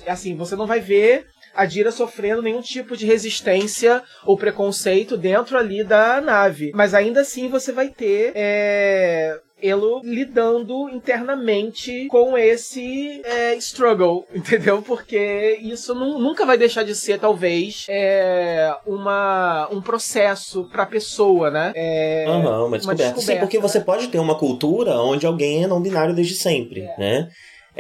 assim, 0.07 0.35
você 0.35 0.55
não 0.55 0.67
vai 0.67 0.79
ver 0.79 1.25
a 1.53 1.65
Dira 1.65 1.91
sofrendo 1.91 2.41
nenhum 2.41 2.61
tipo 2.61 2.95
de 2.95 3.05
resistência 3.05 4.01
ou 4.25 4.37
preconceito 4.37 5.17
dentro 5.17 5.57
ali 5.57 5.83
da 5.83 6.21
nave. 6.21 6.71
Mas 6.73 6.93
ainda 6.93 7.21
assim 7.21 7.49
você 7.49 7.71
vai 7.71 7.89
ter 7.89 8.31
é, 8.35 9.37
ele 9.61 10.01
lidando 10.03 10.89
internamente 10.89 12.07
com 12.07 12.37
esse 12.37 13.21
é, 13.23 13.55
struggle, 13.55 14.25
entendeu? 14.33 14.81
Porque 14.81 15.59
isso 15.61 15.93
nunca 15.93 16.45
vai 16.45 16.57
deixar 16.57 16.83
de 16.83 16.95
ser, 16.95 17.19
talvez, 17.19 17.85
é, 17.89 18.73
uma, 18.85 19.67
um 19.71 19.81
processo 19.81 20.67
pra 20.71 20.85
pessoa, 20.85 21.49
né? 21.51 21.71
É, 21.75 22.25
uhum, 22.27 22.39
uma, 22.39 22.47
descoberta. 22.47 22.69
uma 22.69 22.77
descoberta. 22.77 23.21
Sim, 23.21 23.37
porque 23.37 23.59
você 23.59 23.79
pode 23.79 24.07
ter 24.07 24.19
uma 24.19 24.37
cultura 24.37 24.99
onde 24.99 25.25
alguém 25.25 25.63
é 25.63 25.67
não 25.67 25.81
binário 25.81 26.15
desde 26.15 26.35
sempre, 26.35 26.81
é. 26.81 26.95
né? 26.97 27.29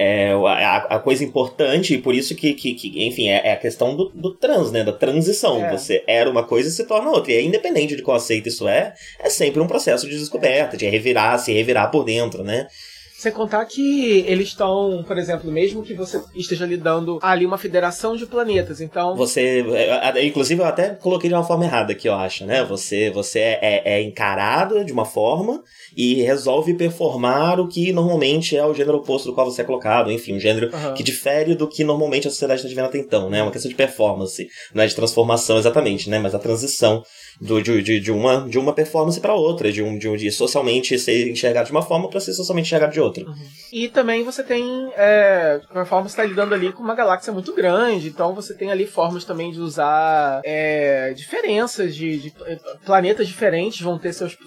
É, 0.01 0.31
a, 0.33 0.77
a, 0.95 0.99
coisa 0.99 1.23
importante, 1.23 1.93
e 1.93 1.97
por 1.97 2.15
isso 2.15 2.35
que, 2.35 2.53
que, 2.53 2.73
que 2.73 3.05
enfim, 3.05 3.29
é, 3.29 3.49
é, 3.49 3.53
a 3.53 3.57
questão 3.57 3.95
do, 3.95 4.09
do 4.09 4.33
trans, 4.33 4.71
né? 4.71 4.83
Da 4.83 4.91
transição. 4.91 5.63
É. 5.63 5.71
Você 5.71 6.03
era 6.07 6.29
uma 6.29 6.43
coisa 6.43 6.69
e 6.69 6.71
se 6.71 6.85
torna 6.85 7.11
outra. 7.11 7.31
E 7.31 7.35
é 7.35 7.41
independente 7.41 7.95
de 7.95 8.01
qual 8.01 8.17
aceito 8.17 8.49
isso 8.49 8.67
é, 8.67 8.93
é 9.19 9.29
sempre 9.29 9.61
um 9.61 9.67
processo 9.67 10.09
de 10.09 10.17
descoberta, 10.17 10.75
de 10.75 10.87
revirar, 10.89 11.37
se 11.39 11.53
revirar 11.53 11.91
por 11.91 12.03
dentro, 12.03 12.43
né? 12.43 12.67
Sem 13.21 13.31
contar 13.31 13.63
que 13.65 14.25
eles 14.25 14.47
estão, 14.47 15.03
por 15.05 15.15
exemplo, 15.15 15.51
mesmo 15.51 15.83
que 15.83 15.93
você 15.93 16.19
esteja 16.33 16.65
lidando 16.65 17.19
ali 17.21 17.45
uma 17.45 17.59
federação 17.59 18.15
de 18.15 18.25
planetas, 18.25 18.81
então. 18.81 19.15
Você. 19.15 19.63
É, 19.75 20.25
inclusive, 20.25 20.59
eu 20.59 20.65
até 20.65 20.95
coloquei 20.95 21.29
de 21.29 21.35
uma 21.35 21.43
forma 21.43 21.63
errada 21.63 21.91
aqui, 21.91 22.09
eu 22.09 22.15
acho, 22.15 22.47
né? 22.47 22.63
Você, 22.63 23.11
você 23.11 23.37
é, 23.37 23.59
é, 23.61 23.93
é 23.93 24.01
encarado 24.01 24.83
de 24.83 24.91
uma 24.91 25.05
forma 25.05 25.61
e 25.95 26.15
resolve 26.23 26.73
performar 26.73 27.59
o 27.59 27.67
que 27.67 27.93
normalmente 27.93 28.57
é 28.57 28.65
o 28.65 28.73
gênero 28.73 28.97
oposto 28.97 29.27
do 29.27 29.35
qual 29.35 29.45
você 29.45 29.61
é 29.61 29.65
colocado. 29.65 30.11
Enfim, 30.11 30.37
um 30.37 30.39
gênero 30.39 30.71
uhum. 30.73 30.95
que 30.95 31.03
difere 31.03 31.53
do 31.53 31.67
que 31.67 31.83
normalmente 31.83 32.27
a 32.27 32.31
sociedade 32.31 32.61
está 32.61 32.69
vivendo 32.69 32.85
até 32.85 32.97
então, 32.97 33.29
né? 33.29 33.37
É 33.37 33.43
uma 33.43 33.51
questão 33.51 33.69
de 33.69 33.75
performance, 33.75 34.47
não 34.73 34.81
é 34.81 34.87
de 34.87 34.95
transformação 34.95 35.59
exatamente, 35.59 36.09
né? 36.09 36.17
Mas 36.17 36.33
a 36.33 36.39
transição 36.39 37.03
do, 37.41 37.61
de, 37.61 37.81
de, 37.81 37.99
de, 37.99 38.11
uma, 38.11 38.47
de 38.47 38.59
uma 38.59 38.71
performance 38.71 39.19
para 39.19 39.33
outra, 39.33 39.71
de 39.71 39.81
um, 39.81 39.97
de 39.97 40.07
um 40.07 40.15
de 40.15 40.31
socialmente 40.31 40.97
ser 40.99 41.29
enxergado 41.29 41.65
de 41.65 41.71
uma 41.71 41.81
forma 41.81 42.07
para 42.07 42.19
ser 42.19 42.33
socialmente 42.33 42.67
enxergado 42.67 42.93
de 42.93 42.99
outra. 42.99 43.10
Uhum. 43.19 43.35
E 43.71 43.89
também 43.89 44.23
você 44.23 44.43
tem, 44.43 44.91
é, 44.95 45.59
de 45.59 45.67
qualquer 45.67 45.85
forma, 45.85 46.07
você 46.07 46.13
está 46.13 46.23
lidando 46.23 46.53
ali 46.53 46.71
com 46.71 46.81
uma 46.81 46.95
galáxia 46.95 47.33
muito 47.33 47.53
grande, 47.53 48.07
então 48.07 48.33
você 48.33 48.53
tem 48.53 48.71
ali 48.71 48.87
formas 48.87 49.25
também 49.25 49.51
de 49.51 49.59
usar 49.59 50.41
é, 50.43 51.13
diferenças 51.13 51.95
de, 51.95 52.19
de, 52.19 52.33
planetas 52.85 53.27
diferentes 53.27 53.81
vão 53.81 53.99
ter 53.99 54.13
seus, 54.13 54.37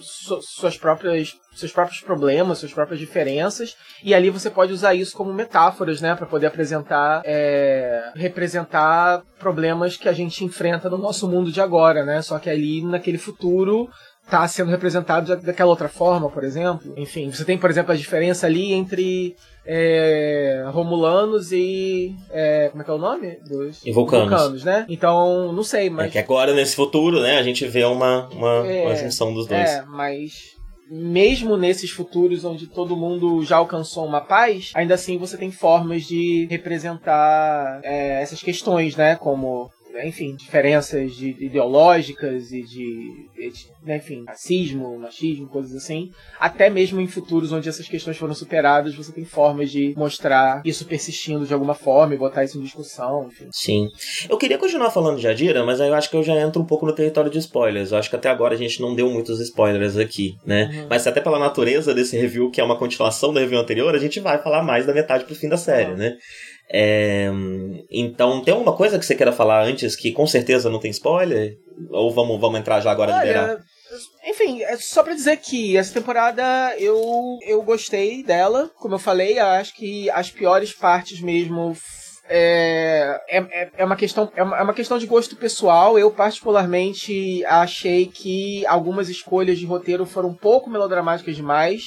suas 0.41 0.77
próprias 0.77 1.37
seus 1.55 1.71
próprios 1.71 2.01
problemas, 2.01 2.57
suas 2.57 2.73
próprias 2.73 2.99
diferenças, 2.99 3.75
e 4.03 4.13
ali 4.13 4.29
você 4.29 4.49
pode 4.49 4.73
usar 4.73 4.93
isso 4.93 5.15
como 5.15 5.33
metáforas, 5.33 6.01
né, 6.01 6.13
para 6.13 6.25
poder 6.25 6.47
apresentar, 6.47 7.21
é, 7.25 8.11
representar 8.15 9.23
problemas 9.39 9.95
que 9.95 10.09
a 10.09 10.13
gente 10.13 10.43
enfrenta 10.43 10.89
no 10.89 10.97
nosso 10.97 11.27
mundo 11.29 11.51
de 11.51 11.61
agora, 11.61 12.03
né? 12.03 12.21
Só 12.21 12.39
que 12.39 12.49
ali 12.49 12.83
naquele 12.83 13.17
futuro 13.17 13.89
tá 14.29 14.47
sendo 14.47 14.71
representado 14.71 15.35
daquela 15.37 15.69
outra 15.69 15.87
forma, 15.87 16.29
por 16.29 16.43
exemplo. 16.43 16.93
Enfim, 16.97 17.29
você 17.31 17.45
tem, 17.45 17.57
por 17.57 17.69
exemplo, 17.69 17.91
a 17.91 17.95
diferença 17.95 18.45
ali 18.47 18.73
entre 18.73 19.35
é, 19.65 20.65
Romulanos 20.67 21.51
e. 21.51 22.15
É, 22.31 22.69
como 22.69 22.81
é 22.81 22.85
que 22.85 22.91
é 22.91 22.93
o 22.93 22.97
nome? 22.97 23.37
Dos 23.47 23.81
vulcanos. 23.93 24.29
vulcanos. 24.29 24.63
né? 24.63 24.85
Então, 24.89 25.51
não 25.53 25.63
sei, 25.63 25.89
mas. 25.89 26.07
É 26.07 26.09
que 26.09 26.19
agora, 26.19 26.53
nesse 26.53 26.75
futuro, 26.75 27.21
né, 27.21 27.37
a 27.37 27.43
gente 27.43 27.65
vê 27.67 27.83
uma, 27.83 28.27
uma, 28.29 28.67
é, 28.67 28.85
uma 28.85 28.95
junção 28.95 29.33
dos 29.33 29.47
dois. 29.47 29.69
É, 29.69 29.83
mas 29.87 30.55
mesmo 30.89 31.57
nesses 31.57 31.89
futuros 31.89 32.45
onde 32.45 32.67
todo 32.67 32.95
mundo 32.95 33.43
já 33.43 33.57
alcançou 33.57 34.05
uma 34.05 34.21
paz, 34.21 34.71
ainda 34.75 34.93
assim 34.93 35.17
você 35.17 35.35
tem 35.37 35.51
formas 35.51 36.03
de 36.03 36.47
representar 36.49 37.79
é, 37.83 38.21
essas 38.21 38.41
questões, 38.41 38.95
né? 38.95 39.15
Como 39.15 39.69
enfim, 40.03 40.35
diferenças 40.35 41.15
de, 41.15 41.35
ideológicas 41.39 42.51
e 42.51 42.63
de, 42.63 43.29
né, 43.83 43.97
enfim, 43.97 44.23
racismo, 44.27 44.97
machismo, 44.97 45.47
coisas 45.47 45.75
assim. 45.75 46.11
Até 46.39 46.69
mesmo 46.69 46.99
em 46.99 47.07
futuros 47.07 47.51
onde 47.51 47.69
essas 47.69 47.87
questões 47.87 48.17
foram 48.17 48.33
superadas, 48.33 48.95
você 48.95 49.11
tem 49.11 49.25
formas 49.25 49.71
de 49.71 49.93
mostrar 49.95 50.61
isso 50.65 50.85
persistindo 50.85 51.45
de 51.45 51.53
alguma 51.53 51.73
forma 51.73 52.13
e 52.13 52.17
botar 52.17 52.43
isso 52.43 52.57
em 52.57 52.61
discussão, 52.61 53.27
enfim. 53.27 53.47
Sim. 53.51 53.89
Eu 54.29 54.37
queria 54.37 54.57
continuar 54.57 54.91
falando 54.91 55.19
de 55.19 55.27
Adira, 55.27 55.63
mas 55.65 55.79
aí 55.79 55.89
eu 55.89 55.95
acho 55.95 56.09
que 56.09 56.15
eu 56.15 56.23
já 56.23 56.35
entro 56.35 56.61
um 56.61 56.65
pouco 56.65 56.85
no 56.85 56.93
território 56.93 57.31
de 57.31 57.37
spoilers. 57.39 57.91
Eu 57.91 57.97
acho 57.97 58.09
que 58.09 58.15
até 58.15 58.29
agora 58.29 58.55
a 58.55 58.57
gente 58.57 58.81
não 58.81 58.95
deu 58.95 59.09
muitos 59.09 59.39
spoilers 59.39 59.97
aqui, 59.97 60.35
né? 60.45 60.69
Uhum. 60.73 60.87
Mas 60.89 61.05
até 61.07 61.21
pela 61.21 61.39
natureza 61.39 61.93
desse 61.93 62.17
review, 62.17 62.49
que 62.49 62.59
é 62.59 62.63
uma 62.63 62.77
continuação 62.77 63.33
do 63.33 63.39
review 63.39 63.59
anterior, 63.59 63.93
a 63.93 63.99
gente 63.99 64.19
vai 64.19 64.41
falar 64.41 64.63
mais 64.63 64.85
da 64.85 64.93
metade 64.93 65.25
pro 65.25 65.35
fim 65.35 65.47
da 65.47 65.57
série, 65.57 65.91
uhum. 65.91 65.97
né? 65.97 66.17
É, 66.69 67.29
então, 67.91 68.41
tem 68.41 68.53
alguma 68.53 68.75
coisa 68.75 68.97
que 68.97 69.05
você 69.05 69.15
queira 69.15 69.31
falar 69.31 69.63
antes 69.63 69.95
que 69.95 70.11
com 70.11 70.25
certeza 70.25 70.69
não 70.69 70.79
tem 70.79 70.91
spoiler? 70.91 71.57
Ou 71.91 72.11
vamos, 72.11 72.39
vamos 72.39 72.59
entrar 72.59 72.81
já 72.81 72.91
agora 72.91 73.13
Olha, 73.13 73.25
liberar? 73.25 73.59
Enfim, 74.27 74.61
é 74.63 74.75
só 74.77 75.03
pra 75.03 75.13
dizer 75.13 75.37
que 75.37 75.77
essa 75.77 75.93
temporada 75.93 76.75
eu, 76.77 77.37
eu 77.43 77.61
gostei 77.61 78.23
dela. 78.23 78.69
Como 78.75 78.95
eu 78.95 78.99
falei, 78.99 79.37
acho 79.39 79.75
que 79.75 80.09
as 80.09 80.31
piores 80.31 80.73
partes 80.73 81.21
mesmo 81.21 81.75
é, 82.27 83.21
é, 83.29 83.69
é, 83.77 83.85
uma 83.85 83.95
questão, 83.95 84.31
é, 84.35 84.41
uma, 84.41 84.57
é 84.57 84.63
uma 84.63 84.73
questão 84.73 84.97
de 84.97 85.05
gosto 85.05 85.35
pessoal. 85.35 85.97
Eu, 85.99 86.11
particularmente, 86.11 87.45
achei 87.45 88.07
que 88.07 88.65
algumas 88.65 89.09
escolhas 89.09 89.59
de 89.59 89.65
roteiro 89.65 90.05
foram 90.05 90.29
um 90.29 90.35
pouco 90.35 90.69
melodramáticas 90.69 91.35
demais. 91.35 91.83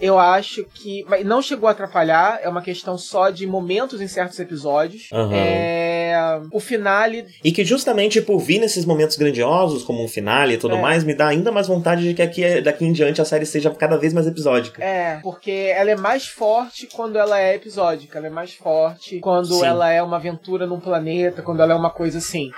Eu 0.00 0.18
acho 0.18 0.64
que. 0.64 1.04
Mas 1.08 1.24
não 1.24 1.42
chegou 1.42 1.68
a 1.68 1.72
atrapalhar, 1.72 2.40
é 2.42 2.48
uma 2.48 2.62
questão 2.62 2.96
só 2.96 3.30
de 3.30 3.46
momentos 3.46 4.00
em 4.00 4.08
certos 4.08 4.38
episódios. 4.38 5.10
Uhum. 5.12 5.32
É, 5.32 6.40
o 6.52 6.60
finale. 6.60 7.26
E 7.44 7.52
que 7.52 7.64
justamente 7.64 8.20
por 8.20 8.38
vir 8.38 8.58
nesses 8.58 8.84
momentos 8.84 9.16
grandiosos, 9.16 9.82
como 9.82 10.02
um 10.02 10.08
finale 10.08 10.54
e 10.54 10.58
tudo 10.58 10.76
é. 10.76 10.80
mais, 10.80 11.04
me 11.04 11.14
dá 11.14 11.28
ainda 11.28 11.50
mais 11.50 11.66
vontade 11.66 12.02
de 12.02 12.14
que 12.14 12.22
aqui, 12.22 12.60
daqui 12.60 12.84
em 12.84 12.92
diante 12.92 13.20
a 13.20 13.24
série 13.24 13.46
seja 13.46 13.70
cada 13.70 13.96
vez 13.96 14.12
mais 14.12 14.26
episódica. 14.26 14.82
É, 14.82 15.18
porque 15.22 15.72
ela 15.74 15.90
é 15.90 15.96
mais 15.96 16.26
forte 16.26 16.86
quando 16.86 17.18
ela 17.18 17.40
é 17.40 17.54
episódica, 17.54 18.18
ela 18.18 18.28
é 18.28 18.30
mais 18.30 18.54
forte 18.54 19.20
quando 19.20 19.54
Sim. 19.54 19.64
ela 19.64 19.90
é 19.90 20.02
uma 20.02 20.16
aventura 20.16 20.66
num 20.66 20.80
planeta, 20.80 21.42
quando 21.42 21.60
ela 21.60 21.72
é 21.72 21.76
uma 21.76 21.90
coisa 21.90 22.18
assim. 22.18 22.50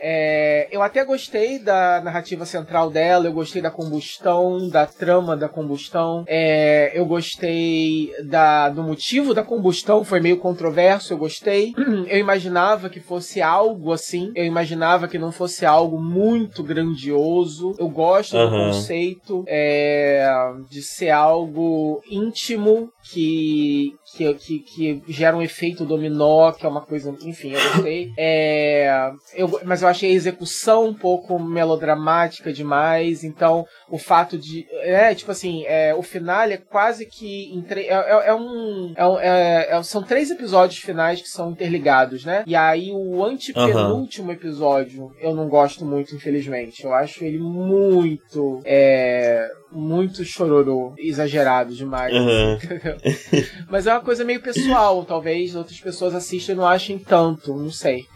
É, 0.00 0.68
eu 0.70 0.82
até 0.82 1.04
gostei 1.04 1.58
da 1.58 2.00
narrativa 2.00 2.46
central 2.46 2.90
dela, 2.90 3.26
eu 3.26 3.32
gostei 3.32 3.60
da 3.60 3.70
combustão, 3.70 4.68
da 4.68 4.86
trama 4.86 5.36
da 5.36 5.48
combustão. 5.48 6.24
É, 6.26 6.87
eu 6.94 7.06
gostei 7.06 8.10
da, 8.24 8.68
do 8.68 8.82
motivo 8.82 9.34
da 9.34 9.42
combustão, 9.42 10.04
foi 10.04 10.20
meio 10.20 10.38
controverso, 10.38 11.12
eu 11.12 11.18
gostei. 11.18 11.72
Eu 12.08 12.18
imaginava 12.18 12.88
que 12.88 13.00
fosse 13.00 13.42
algo 13.42 13.92
assim, 13.92 14.32
eu 14.34 14.44
imaginava 14.44 15.08
que 15.08 15.18
não 15.18 15.30
fosse 15.30 15.66
algo 15.66 16.00
muito 16.00 16.62
grandioso. 16.62 17.74
Eu 17.78 17.88
gosto 17.88 18.36
uhum. 18.36 18.44
do 18.44 18.50
conceito 18.50 19.44
é, 19.46 20.26
de 20.70 20.82
ser 20.82 21.10
algo 21.10 22.02
íntimo 22.10 22.90
que, 23.12 23.94
que, 24.16 24.34
que, 24.34 24.58
que, 24.60 25.02
gera 25.08 25.36
um 25.36 25.42
efeito 25.42 25.84
dominó, 25.84 26.52
que 26.52 26.64
é 26.64 26.68
uma 26.68 26.80
coisa, 26.80 27.14
enfim, 27.22 27.52
eu 27.52 27.72
gostei. 27.72 28.12
É, 28.20 29.10
eu, 29.34 29.60
mas 29.64 29.82
eu 29.82 29.88
achei 29.88 30.10
a 30.10 30.14
execução 30.14 30.86
um 30.86 30.94
pouco 30.94 31.38
melodramática 31.38 32.52
demais, 32.52 33.22
então 33.22 33.66
o 33.88 33.98
fato 33.98 34.36
de. 34.36 34.66
É, 34.82 35.14
tipo 35.14 35.30
assim, 35.30 35.64
é, 35.66 35.94
o 35.94 36.02
final 36.02 36.42
é 36.42 36.56
quase 36.56 37.06
que. 37.06 37.54
Entre, 37.54 37.82
é, 37.82 37.94
é, 37.94 38.28
é, 38.28 38.34
um. 38.34 38.92
É, 38.96 39.76
é, 39.76 39.82
são 39.82 40.02
três 40.02 40.30
episódios 40.30 40.80
finais 40.80 41.22
que 41.22 41.28
são 41.28 41.50
interligados, 41.50 42.24
né? 42.24 42.44
E 42.46 42.56
aí 42.56 42.90
o 42.92 43.24
antepenúltimo 43.24 44.28
uhum. 44.28 44.32
episódio 44.32 45.12
eu 45.20 45.34
não 45.34 45.48
gosto 45.48 45.84
muito, 45.84 46.14
infelizmente. 46.14 46.84
Eu 46.84 46.92
acho 46.92 47.24
ele 47.24 47.38
muito. 47.38 48.60
É, 48.64 49.48
muito 49.70 50.24
chororô, 50.24 50.94
exagerado 50.98 51.74
demais. 51.74 52.12
Uhum. 52.14 52.54
Assim, 52.54 53.46
Mas 53.68 53.86
é 53.86 53.92
uma 53.92 54.00
coisa 54.00 54.24
meio 54.24 54.40
pessoal, 54.40 55.04
talvez 55.04 55.54
outras 55.54 55.78
pessoas 55.80 56.14
assistem 56.14 56.54
e 56.54 56.58
não 56.58 56.66
achem 56.66 56.98
tanto, 56.98 57.54
não 57.54 57.70
sei. 57.70 58.06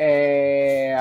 É. 0.00 0.96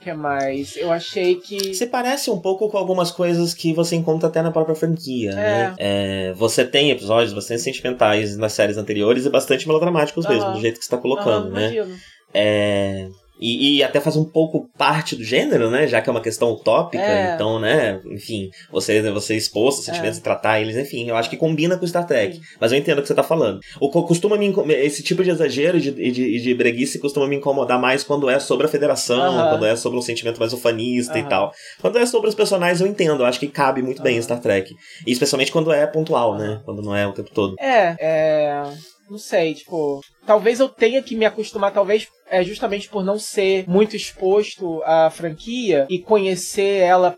que 0.00 0.12
mais? 0.12 0.76
Eu 0.76 0.92
achei 0.92 1.34
que. 1.34 1.74
Se 1.74 1.84
parece 1.84 2.30
um 2.30 2.38
pouco 2.38 2.70
com 2.70 2.78
algumas 2.78 3.10
coisas 3.10 3.52
que 3.52 3.74
você 3.74 3.96
encontra 3.96 4.28
até 4.28 4.40
na 4.40 4.52
própria 4.52 4.76
franquia, 4.76 5.32
é. 5.32 5.34
né? 5.34 5.74
É, 5.78 6.32
você 6.34 6.64
tem 6.64 6.92
episódios 6.92 7.32
bastante 7.32 7.62
sentimentais 7.62 8.36
nas 8.36 8.52
séries 8.52 8.76
anteriores 8.76 9.26
e 9.26 9.30
bastante 9.30 9.66
melodramáticos 9.66 10.24
uhum. 10.24 10.32
mesmo, 10.32 10.52
do 10.52 10.60
jeito 10.60 10.78
que 10.78 10.84
você 10.84 10.90
tá 10.92 10.98
colocando, 10.98 11.46
uhum, 11.46 11.54
né? 11.54 11.72
Imagino. 11.74 11.96
É. 12.32 13.08
E, 13.38 13.76
e, 13.76 13.82
até 13.82 14.00
faz 14.00 14.16
um 14.16 14.24
pouco 14.24 14.68
parte 14.78 15.14
do 15.14 15.22
gênero, 15.22 15.70
né? 15.70 15.86
Já 15.86 16.00
que 16.00 16.08
é 16.08 16.12
uma 16.12 16.22
questão 16.22 16.52
utópica. 16.52 17.02
É. 17.02 17.34
Então, 17.34 17.58
né? 17.58 18.00
Enfim, 18.06 18.50
você, 18.70 19.02
você 19.10 19.36
expor 19.36 19.72
seus 19.72 19.84
sentimentos 19.84 20.16
é. 20.16 20.20
e 20.20 20.22
tratar 20.22 20.60
eles, 20.60 20.76
enfim, 20.76 21.08
eu 21.08 21.16
acho 21.16 21.28
que 21.28 21.36
combina 21.36 21.76
com 21.76 21.86
Star 21.86 22.06
Trek. 22.06 22.36
Sim. 22.36 22.42
Mas 22.60 22.72
eu 22.72 22.78
entendo 22.78 22.98
o 22.98 23.02
que 23.02 23.08
você 23.08 23.14
tá 23.14 23.22
falando. 23.22 23.60
O 23.80 23.90
costuma 23.90 24.36
me 24.36 24.52
Esse 24.74 25.02
tipo 25.02 25.22
de 25.22 25.30
exagero 25.30 25.76
e 25.78 25.80
de, 25.80 26.12
de, 26.12 26.40
de 26.40 26.54
breguice 26.54 26.98
costuma 26.98 27.26
me 27.26 27.36
incomodar 27.36 27.80
mais 27.80 28.02
quando 28.02 28.28
é 28.30 28.38
sobre 28.38 28.66
a 28.66 28.68
federação, 28.68 29.36
uh 29.36 29.40
-huh. 29.40 29.50
quando 29.50 29.66
é 29.66 29.76
sobre 29.76 29.98
um 29.98 30.02
sentimento 30.02 30.38
mais 30.38 30.52
ufanista 30.52 31.14
uh 31.14 31.16
-huh. 31.16 31.26
e 31.26 31.28
tal. 31.28 31.52
Quando 31.80 31.98
é 31.98 32.06
sobre 32.06 32.28
os 32.28 32.34
personagens, 32.34 32.80
eu 32.80 32.86
entendo. 32.86 33.22
Eu 33.22 33.26
acho 33.26 33.40
que 33.40 33.48
cabe 33.48 33.82
muito 33.82 33.98
uh 33.98 34.00
-huh. 34.00 34.04
bem 34.04 34.16
em 34.16 34.22
Star 34.22 34.40
Trek. 34.40 34.74
E 35.06 35.12
especialmente 35.12 35.52
quando 35.52 35.72
é 35.72 35.86
pontual, 35.86 36.36
né? 36.36 36.60
Quando 36.64 36.82
não 36.82 36.94
é 36.94 37.06
o 37.06 37.12
tempo 37.12 37.30
todo. 37.32 37.54
É, 37.58 37.96
é. 37.98 38.62
Não 39.08 39.18
sei, 39.18 39.54
tipo. 39.54 40.00
Talvez 40.26 40.58
eu 40.58 40.68
tenha 40.68 41.02
que 41.02 41.14
me 41.14 41.24
acostumar, 41.24 41.72
talvez 41.72 42.08
é 42.28 42.42
justamente 42.42 42.88
por 42.88 43.04
não 43.04 43.18
ser 43.18 43.64
muito 43.68 43.96
exposto 43.96 44.82
à 44.84 45.10
franquia 45.10 45.86
e 45.88 45.98
conhecer 45.98 46.82
ela. 46.82 47.14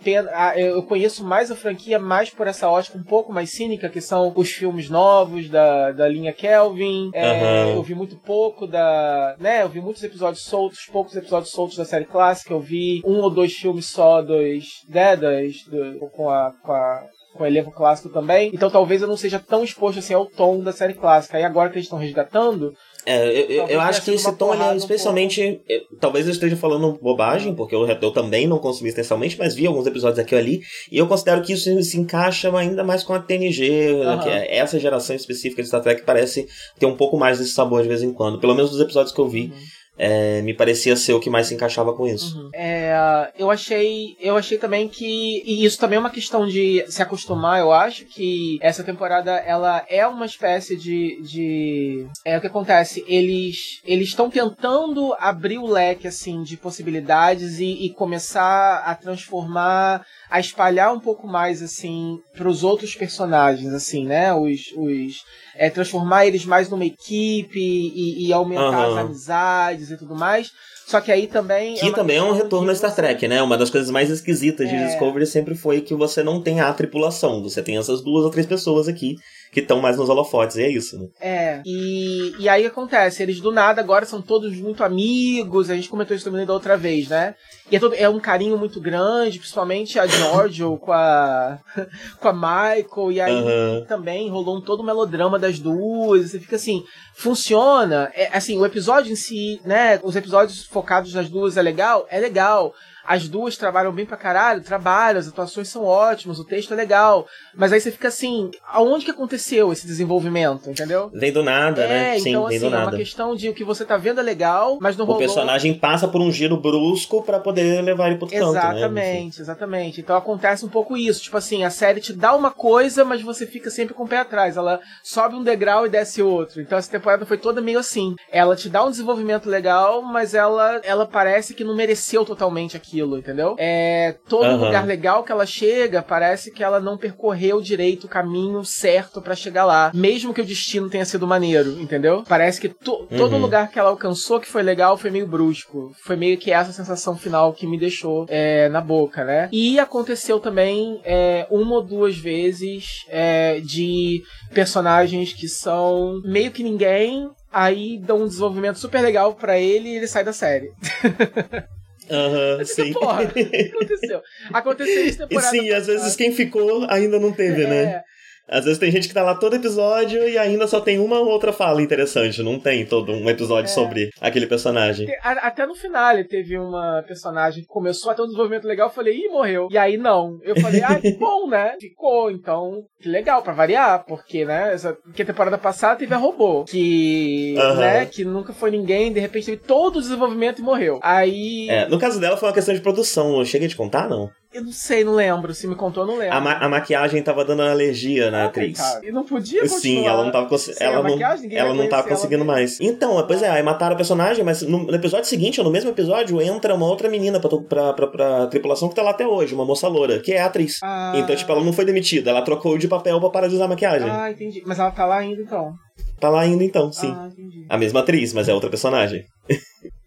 Eu 0.57 0.83
conheço 0.83 1.25
mais 1.25 1.51
a 1.51 1.57
franquia 1.57 1.99
mais 1.99 2.31
por 2.31 2.47
essa 2.47 2.69
ótica 2.69 2.99
um 2.99 3.03
pouco 3.03 3.33
mais 3.33 3.51
cínica, 3.51 3.89
que 3.89 4.01
são 4.01 4.33
os 4.37 4.51
filmes 4.51 4.89
novos 4.89 5.49
da, 5.49 5.93
da 5.93 6.09
linha 6.09 6.33
Kelvin. 6.33 7.11
É, 7.15 7.65
uhum. 7.65 7.77
Eu 7.77 7.83
vi 7.83 7.95
muito 7.95 8.17
pouco 8.17 8.67
da. 8.67 9.37
né? 9.39 9.63
Eu 9.63 9.69
vi 9.69 9.81
muitos 9.81 10.03
episódios 10.03 10.45
soltos, 10.45 10.87
poucos 10.87 11.17
episódios 11.17 11.51
soltos 11.51 11.77
da 11.77 11.85
série 11.85 12.05
clássica. 12.05 12.53
Eu 12.53 12.61
vi 12.61 13.03
um 13.05 13.19
ou 13.21 13.31
dois 13.31 13.53
filmes 13.53 13.87
só 13.87 14.23
dos. 14.23 14.85
Né, 14.89 15.17
das, 15.17 15.63
do, 15.65 16.09
com 16.11 16.29
a. 16.29 16.53
Com 16.63 16.73
a 16.73 17.07
com 17.39 17.45
o 17.45 17.47
elenco 17.47 17.71
clássico 17.71 18.09
também. 18.09 18.51
Então 18.53 18.71
talvez 18.71 19.01
eu 19.01 19.09
não 19.09 19.17
seja 19.17 19.39
tão 19.39 19.63
exposto 19.63 20.01
assim 20.01 20.13
ao 20.13 20.27
tom 20.27 20.61
da 20.61 20.73
série 20.73 20.95
clássica. 20.95 21.39
E 21.39 21.45
agora 21.45 21.71
que 21.71 21.77
eles 21.77 21.87
estão 21.87 21.99
resgatando, 21.99 22.75
é, 23.09 23.47
eu, 23.49 23.67
eu 23.69 23.81
acho 23.81 24.03
que 24.03 24.11
esse 24.11 24.31
tom, 24.37 24.53
ele 24.53 24.63
é 24.63 24.77
especialmente. 24.77 25.63
Um 25.93 25.97
talvez 25.99 26.27
eu 26.27 26.33
esteja 26.33 26.57
falando 26.57 26.99
bobagem, 27.01 27.55
porque 27.55 27.75
eu, 27.75 27.87
eu 27.87 28.11
também 28.11 28.47
não 28.47 28.59
consumi 28.59 28.91
extensamente, 28.91 29.39
mas 29.39 29.55
vi 29.55 29.67
alguns 29.67 29.87
episódios 29.87 30.19
aqui 30.19 30.35
e 30.35 30.39
ali, 30.39 30.61
e 30.93 30.99
eu 30.99 31.07
considero 31.07 31.41
que 31.43 31.53
isso 31.55 31.83
se 31.83 31.99
encaixa 31.99 32.55
ainda 32.57 32.85
mais 32.85 33.03
com 33.03 33.15
a 33.15 33.19
TNG, 33.19 33.93
uhum. 33.93 34.19
que 34.21 34.29
é 34.29 34.59
essa 34.59 34.79
geração 34.79 35.17
específica 35.17 35.63
de 35.63 35.69
Star 35.69 35.83
Trek 35.83 36.03
parece 36.03 36.47
ter 36.79 36.87
um 36.87 36.97
pouco 36.97 37.17
mais 37.17 37.39
desse 37.39 37.53
sabor 37.53 37.83
de 37.83 37.89
vez 37.89 38.03
em 38.03 38.13
quando, 38.13 38.39
pelo 38.39 38.55
menos 38.55 38.71
dos 38.71 38.81
episódios 38.81 39.15
que 39.15 39.21
eu 39.21 39.29
vi. 39.29 39.53
Uhum 39.55 39.78
é, 39.99 40.41
me 40.43 40.55
parecia 40.55 40.97
ser 40.97 41.13
o 41.13 41.21
que 41.21 41.29
mais 41.29 41.49
se 41.49 41.55
encaixava 41.55 41.93
com 41.93 42.07
isso. 42.07 42.39
Uhum. 42.39 42.51
É, 42.55 43.33
eu 43.37 43.51
achei, 43.51 44.17
eu 44.21 44.37
achei 44.37 44.57
também 44.57 44.89
que 44.89 45.43
e 45.45 45.65
isso 45.65 45.79
também 45.79 45.97
é 45.97 46.01
uma 46.01 46.11
questão 46.11 46.47
de 46.47 46.85
se 46.89 47.03
acostumar. 47.03 47.59
Eu 47.59 47.73
acho 47.73 48.05
que 48.05 48.59
essa 48.63 48.85
temporada 48.85 49.33
ela 49.33 49.85
é 49.89 50.07
uma 50.07 50.25
espécie 50.25 50.77
de, 50.77 51.21
de 51.23 52.07
é 52.25 52.39
o 52.39 52.41
que 52.41 52.47
acontece. 52.47 53.05
Eles 53.09 53.81
eles 53.85 54.09
estão 54.09 54.31
tentando 54.31 55.15
abrir 55.19 55.59
o 55.59 55.67
leque 55.67 56.07
assim 56.07 56.43
de 56.43 56.57
possibilidades 56.57 57.59
e, 57.59 57.87
e 57.87 57.91
começar 57.91 58.83
a 58.85 58.95
transformar 58.95 60.07
a 60.31 60.41
espalhar 60.41 60.93
um 60.93 61.01
pouco 61.01 61.26
mais 61.26 61.62
assim 61.62 62.18
para 62.37 62.49
os 62.49 62.62
outros 62.62 62.95
personagens 62.95 63.72
assim 63.72 64.05
né 64.07 64.35
os, 64.35 64.72
os 64.76 65.24
é, 65.57 65.70
transformar 65.70 66.26
eles 66.26 66.45
mais 66.45 66.68
numa 66.68 66.85
equipe 66.85 67.59
e, 67.59 68.26
e 68.26 68.33
aumentar 68.33 68.89
uhum. 68.89 68.93
as 68.93 69.05
amizades 69.05 69.91
e 69.91 69.97
tudo 69.97 70.14
mais 70.14 70.53
só 70.89 71.03
que 71.03 71.12
aí 71.12 71.26
também. 71.26 71.74
Que 71.74 71.89
é 71.89 71.93
também 71.93 72.16
é 72.16 72.22
um 72.22 72.33
retorno 72.33 72.70
a 72.70 72.74
Star 72.74 72.95
Trek, 72.95 73.29
né? 73.29 73.43
Uma 73.43 73.59
das 73.59 73.68
coisas 73.68 73.91
mais 73.91 74.09
esquisitas 74.09 74.66
de 74.66 74.74
é... 74.74 74.87
Discovery 74.87 75.26
sempre 75.26 75.55
foi 75.55 75.83
que 75.83 75.95
você 75.95 76.22
não 76.22 76.41
tem 76.41 76.62
a 76.62 76.72
tripulação. 76.72 77.43
Você 77.43 77.62
tem 77.62 77.76
essas 77.76 78.01
duas 78.01 78.24
ou 78.24 78.31
três 78.31 78.47
pessoas 78.47 78.89
aqui 78.89 79.16
que 79.53 79.61
estão 79.61 79.81
mais 79.81 79.97
nos 79.97 80.09
holofotes, 80.09 80.57
e 80.57 80.63
é 80.63 80.71
isso, 80.71 80.99
né? 80.99 81.09
É, 81.21 81.63
e, 81.65 82.35
e 82.39 82.49
aí 82.49 82.67
acontece, 82.67 83.23
eles 83.23 83.41
do 83.41 83.51
nada 83.51 83.81
agora 83.81 84.05
são 84.05 84.21
todos 84.21 84.55
muito 84.59 84.85
amigos, 84.85 85.71
a 85.71 85.75
gente 85.75 85.89
comentou 85.89 86.15
isso 86.15 86.25
também 86.25 86.45
da 86.45 86.53
outra 86.53 86.77
vez, 86.77 87.09
né? 87.09 87.35
E 87.71 87.77
é, 87.77 87.81
todo, 87.81 87.95
é 87.95 88.09
um 88.09 88.21
carinho 88.21 88.59
muito 88.59 88.81
grande, 88.81 89.39
principalmente 89.39 89.99
a 89.99 90.07
Giorgio 90.07 90.77
com 90.79 90.93
a 90.93 91.59
com 92.21 92.29
a 92.29 92.33
Michael, 92.33 93.13
e 93.13 93.21
aí 93.21 93.35
uhum. 93.35 93.85
também 93.87 94.31
rolou 94.31 94.59
um 94.59 94.61
todo 94.61 94.83
um 94.83 94.87
melodrama 94.87 95.39
das 95.39 95.59
duas, 95.59 96.31
você 96.31 96.39
fica 96.39 96.57
assim, 96.57 96.85
funciona, 97.15 98.11
é, 98.15 98.29
assim, 98.37 98.59
o 98.59 98.67
episódio 98.67 99.13
em 99.13 99.17
si, 99.17 99.61
né, 99.65 99.99
os 100.03 100.15
episódios 100.15 100.65
focados 100.65 101.15
nas 101.15 101.29
duas 101.29 101.57
é 101.57 101.63
legal, 101.63 102.07
é 102.11 102.21
legal, 102.21 102.75
as 103.09 103.27
duas 103.27 103.57
trabalham 103.57 103.91
bem 103.91 104.05
pra 104.05 104.19
caralho, 104.19 104.61
trabalham, 104.61 105.19
as 105.19 105.27
atuações 105.27 105.69
são 105.69 105.83
ótimas, 105.83 106.39
o 106.39 106.45
texto 106.45 106.75
é 106.75 106.77
legal. 106.77 107.27
Mas 107.57 107.73
aí 107.73 107.81
você 107.81 107.91
fica 107.91 108.09
assim, 108.09 108.51
aonde 108.71 109.07
que 109.07 109.11
aconteceu 109.11 109.73
esse 109.73 109.87
desenvolvimento, 109.87 110.69
entendeu? 110.69 111.11
Vem 111.15 111.33
do 111.33 111.43
nada, 111.43 111.85
é, 111.85 111.89
né? 111.89 112.19
Sim, 112.19 112.29
então, 112.29 112.47
vem 112.47 112.59
assim, 112.59 112.67
do 112.67 112.71
nada. 112.71 112.83
é 112.83 112.87
uma 112.89 112.97
questão 112.99 113.35
de 113.35 113.49
o 113.49 113.55
que 113.55 113.65
você 113.65 113.83
tá 113.83 113.97
vendo 113.97 114.21
é 114.21 114.23
legal, 114.23 114.77
mas 114.79 114.95
não 114.95 115.07
o 115.07 115.09
rolou... 115.09 115.23
O 115.23 115.27
personagem 115.27 115.73
passa 115.73 116.07
por 116.07 116.21
um 116.21 116.31
giro 116.31 116.59
brusco 116.59 117.23
para 117.23 117.41
poder 117.41 117.81
levar 117.81 118.09
ele 118.09 118.19
pro 118.19 118.29
canto, 118.29 118.53
né? 118.53 118.59
Exatamente, 118.59 119.39
né? 119.39 119.43
exatamente. 119.43 120.01
Então 120.03 120.15
acontece 120.15 120.67
um 120.67 120.69
pouco 120.69 120.95
isso. 120.95 121.23
Tipo 121.23 121.39
assim, 121.39 121.65
a 121.65 121.71
série 121.71 122.03
te 122.03 122.13
dá 122.13 122.37
uma 122.37 122.51
coisa, 122.51 123.07
mas 123.07 123.23
você 123.23 123.47
fica 123.47 123.71
sempre 123.71 123.95
com 123.95 124.05
o 124.05 124.09
pé 124.09 124.19
atrás. 124.19 124.59
Ela 124.59 124.81
sobe 125.03 125.35
um 125.35 125.43
degrau 125.43 125.87
e 125.87 125.89
desce 125.89 126.21
outro. 126.21 126.61
Então 126.61 126.77
essa 126.77 126.91
temporada 126.91 127.25
foi 127.25 127.39
toda 127.39 127.63
meio 127.63 127.79
assim. 127.79 128.15
Ela 128.31 128.55
te 128.55 128.69
dá 128.69 128.85
um 128.85 128.91
desenvolvimento 128.91 129.49
legal, 129.49 130.03
mas 130.03 130.35
ela, 130.35 130.79
ela 130.85 131.07
parece 131.07 131.55
que 131.55 131.65
não 131.65 131.75
mereceu 131.75 132.23
totalmente 132.23 132.77
aquilo 132.77 132.98
aquilo, 132.99 133.19
entendeu? 133.19 133.55
É, 133.59 134.17
todo 134.29 134.47
uhum. 134.47 134.65
lugar 134.65 134.87
legal 134.87 135.23
que 135.23 135.33
ela 135.33 135.47
chega, 135.47 136.03
parece 136.03 136.51
que 136.51 136.63
ela 136.63 136.81
não 136.81 136.99
percorreu 136.99 137.61
direito 137.61 138.05
o 138.05 138.09
caminho 138.09 138.65
certo 138.65 139.23
para 139.23 139.35
chegar 139.35 139.65
lá, 139.65 139.91
mesmo 139.95 140.35
que 140.35 140.41
o 140.41 140.45
destino 140.45 140.91
tenha 140.91 141.05
sido 141.05 141.27
maneiro, 141.27 141.81
entendeu? 141.81 142.25
Parece 142.29 142.61
que 142.61 142.69
to, 142.69 142.93
uhum. 143.11 143.17
todo 143.17 143.39
lugar 143.39 143.71
que 143.71 143.79
ela 143.79 143.91
alcançou 143.91 144.41
que 144.41 144.49
foi 144.49 144.63
legal 144.63 144.97
foi 144.97 145.11
meio 145.11 145.27
brusco. 145.27 145.93
Foi 146.03 146.17
meio 146.17 146.37
que 146.39 146.51
essa 146.51 146.73
sensação 146.73 147.17
final 147.17 147.53
que 147.53 147.67
me 147.67 147.79
deixou 147.79 148.27
é, 148.29 148.69
na 148.69 148.81
boca, 148.81 149.25
né? 149.25 149.49
E 149.53 149.79
aconteceu 149.79 150.41
também 150.41 151.01
é, 151.05 151.47
uma 151.51 151.77
ou 151.77 151.83
duas 151.83 152.17
vezes 152.17 153.05
é, 153.09 153.61
de 153.61 154.23
personagens 154.53 155.33
que 155.33 155.49
são 155.49 156.21
meio 156.25 156.51
que 156.51 156.63
ninguém, 156.63 157.31
aí 157.53 157.99
dão 157.99 158.23
um 158.23 158.27
desenvolvimento 158.27 158.79
super 158.79 159.01
legal 159.01 159.35
para 159.35 159.59
ele 159.59 159.89
e 159.89 159.97
ele 159.97 160.07
sai 160.07 160.25
da 160.25 160.33
série. 160.33 160.71
Aham, 162.11 162.59
uhum, 162.59 162.65
sim. 162.65 162.93
Porra, 162.93 163.25
o 163.25 163.29
que 163.29 163.73
aconteceu? 163.75 164.23
Aconteceu 164.53 165.07
isso 165.07 165.19
temporada. 165.19 165.57
E 165.57 165.61
sim, 165.61 165.71
às 165.71 165.87
vezes 165.87 166.17
quem 166.17 166.33
ficou 166.33 166.87
ainda 166.89 167.19
não 167.19 167.33
teve, 167.33 167.67
né? 167.67 167.83
é. 167.83 167.85
né? 167.87 168.05
Às 168.49 168.65
vezes 168.65 168.79
tem 168.79 168.91
gente 168.91 169.09
que 169.09 169.15
tá 169.15 169.23
lá 169.23 169.35
todo 169.35 169.57
episódio 169.57 170.27
e 170.29 170.39
ainda 170.39 170.67
só 170.67 170.81
tem 170.81 170.99
uma 170.99 171.19
ou 171.21 171.29
outra 171.29 171.53
fala 171.53 171.83
interessante, 171.83 172.43
não 172.43 172.59
tem 172.59 172.87
todo 172.87 173.13
um 173.13 173.29
episódio 173.29 173.71
é. 173.71 173.75
sobre 173.75 174.11
aquele 174.21 174.47
personagem. 174.47 175.07
Até 175.23 175.67
no 175.67 175.75
final 175.75 176.09
teve 176.25 176.59
uma 176.59 177.03
personagem 177.07 177.63
que 177.63 177.69
começou 177.69 178.11
a 178.11 178.15
ter 178.15 178.23
um 178.23 178.27
desenvolvimento 178.27 178.67
legal, 178.67 178.89
eu 178.89 178.95
falei, 178.95 179.15
ih, 179.15 179.29
morreu. 179.29 179.69
E 179.71 179.77
aí 179.77 179.97
não. 179.97 180.39
Eu 180.43 180.59
falei, 180.61 180.83
ah, 180.83 180.99
que 180.99 181.13
bom, 181.13 181.49
né? 181.49 181.77
Ficou, 181.81 182.31
então, 182.31 182.85
que 183.01 183.09
legal, 183.09 183.43
pra 183.43 183.53
variar, 183.53 184.05
porque, 184.07 184.45
né, 184.45 184.73
essa, 184.73 184.95
porque 184.95 185.23
a 185.23 185.27
temporada 185.27 185.59
passada 185.59 185.99
teve 185.99 186.15
a 186.15 186.19
robô, 186.19 186.65
que, 186.65 187.55
né, 187.77 188.07
que 188.07 188.25
nunca 188.25 188.53
foi 188.53 188.71
ninguém, 188.71 189.13
de 189.13 189.21
repente 189.21 189.47
teve 189.47 189.59
todo 189.59 189.97
o 189.97 190.01
desenvolvimento 190.01 190.61
e 190.61 190.63
morreu. 190.63 190.99
Aí. 191.03 191.69
É, 191.69 191.87
no 191.89 191.99
caso 191.99 192.19
dela 192.21 192.37
foi 192.37 192.49
uma 192.49 192.55
questão 192.55 192.75
de 192.75 192.81
produção, 192.81 193.39
eu 193.39 193.45
cheguei 193.45 193.67
a 193.67 193.71
te 193.71 193.77
contar, 193.77 194.09
não? 194.09 194.31
Eu 194.53 194.65
não 194.65 194.73
sei, 194.73 195.05
não 195.05 195.15
lembro. 195.15 195.55
Se 195.55 195.67
me 195.67 195.75
contou, 195.75 196.07
não 196.07 196.17
lembro. 196.17 196.35
A, 196.35 196.41
ma 196.41 196.53
a 196.55 196.69
maquiagem 196.69 197.23
tava 197.23 197.45
dando 197.45 197.63
alergia 197.63 198.31
na 198.31 198.45
ah, 198.45 198.47
atriz. 198.47 198.79
Cara. 198.79 199.07
E 199.07 199.13
não 199.13 199.23
podia 199.23 199.61
continuar. 199.61 199.81
Sim, 199.81 200.07
ela 200.07 200.25
não 200.25 200.33
tava, 200.33 200.57
ela 200.81 201.03
não, 201.03 201.19
ela 201.51 201.75
não 201.75 201.89
tava 201.89 202.09
conseguindo 202.09 202.43
ela 202.43 202.53
mais. 202.53 202.81
Então, 202.81 203.23
pois 203.27 203.43
é, 203.43 203.51
aí 203.51 203.63
mataram 203.63 203.93
a 203.93 203.97
personagem, 203.97 204.43
mas 204.43 204.63
no, 204.63 204.95
episódio 204.95 205.27
seguinte, 205.27 205.61
ou 205.61 205.65
no 205.65 205.71
mesmo 205.71 205.91
episódio, 205.91 206.41
entra 206.41 206.75
uma 206.75 206.87
outra 206.87 207.11
menina 207.11 207.39
pra, 207.39 207.51
pra, 207.51 207.93
pra, 207.93 208.07
pra, 208.07 208.47
tripulação 208.47 208.89
que 208.89 208.95
tá 208.95 209.03
lá 209.03 209.11
até 209.11 209.27
hoje, 209.27 209.55
uma 209.55 209.67
moça 209.67 209.87
loura, 209.87 210.19
que 210.19 210.33
é 210.33 210.41
a 210.41 210.47
atriz. 210.47 210.79
Ah. 210.83 211.13
Então, 211.17 211.37
tipo, 211.37 211.53
ela 211.53 211.63
não 211.63 211.73
foi 211.73 211.85
demitida, 211.85 212.31
ela 212.31 212.43
trocou 212.43 212.79
de 212.79 212.89
papel 212.89 213.21
pra 213.21 213.31
parar 213.31 213.49
de 213.49 213.55
usar 213.55 213.67
a 213.67 213.69
maquiagem. 213.69 214.09
Ah, 214.11 214.31
entendi. 214.31 214.63
Mas 214.65 214.79
ela 214.79 214.91
tá 214.91 215.05
lá 215.05 215.19
ainda 215.19 215.43
então. 215.43 215.75
Tá 216.19 216.31
lá 216.31 216.41
ainda 216.41 216.65
então, 216.65 216.91
sim. 216.91 217.15
Ah, 217.15 217.29
entendi. 217.31 217.67
A 217.69 217.77
mesma 217.77 218.01
atriz, 218.01 218.33
mas 218.33 218.49
é 218.49 218.55
outra 218.55 218.71
personagem. 218.71 219.25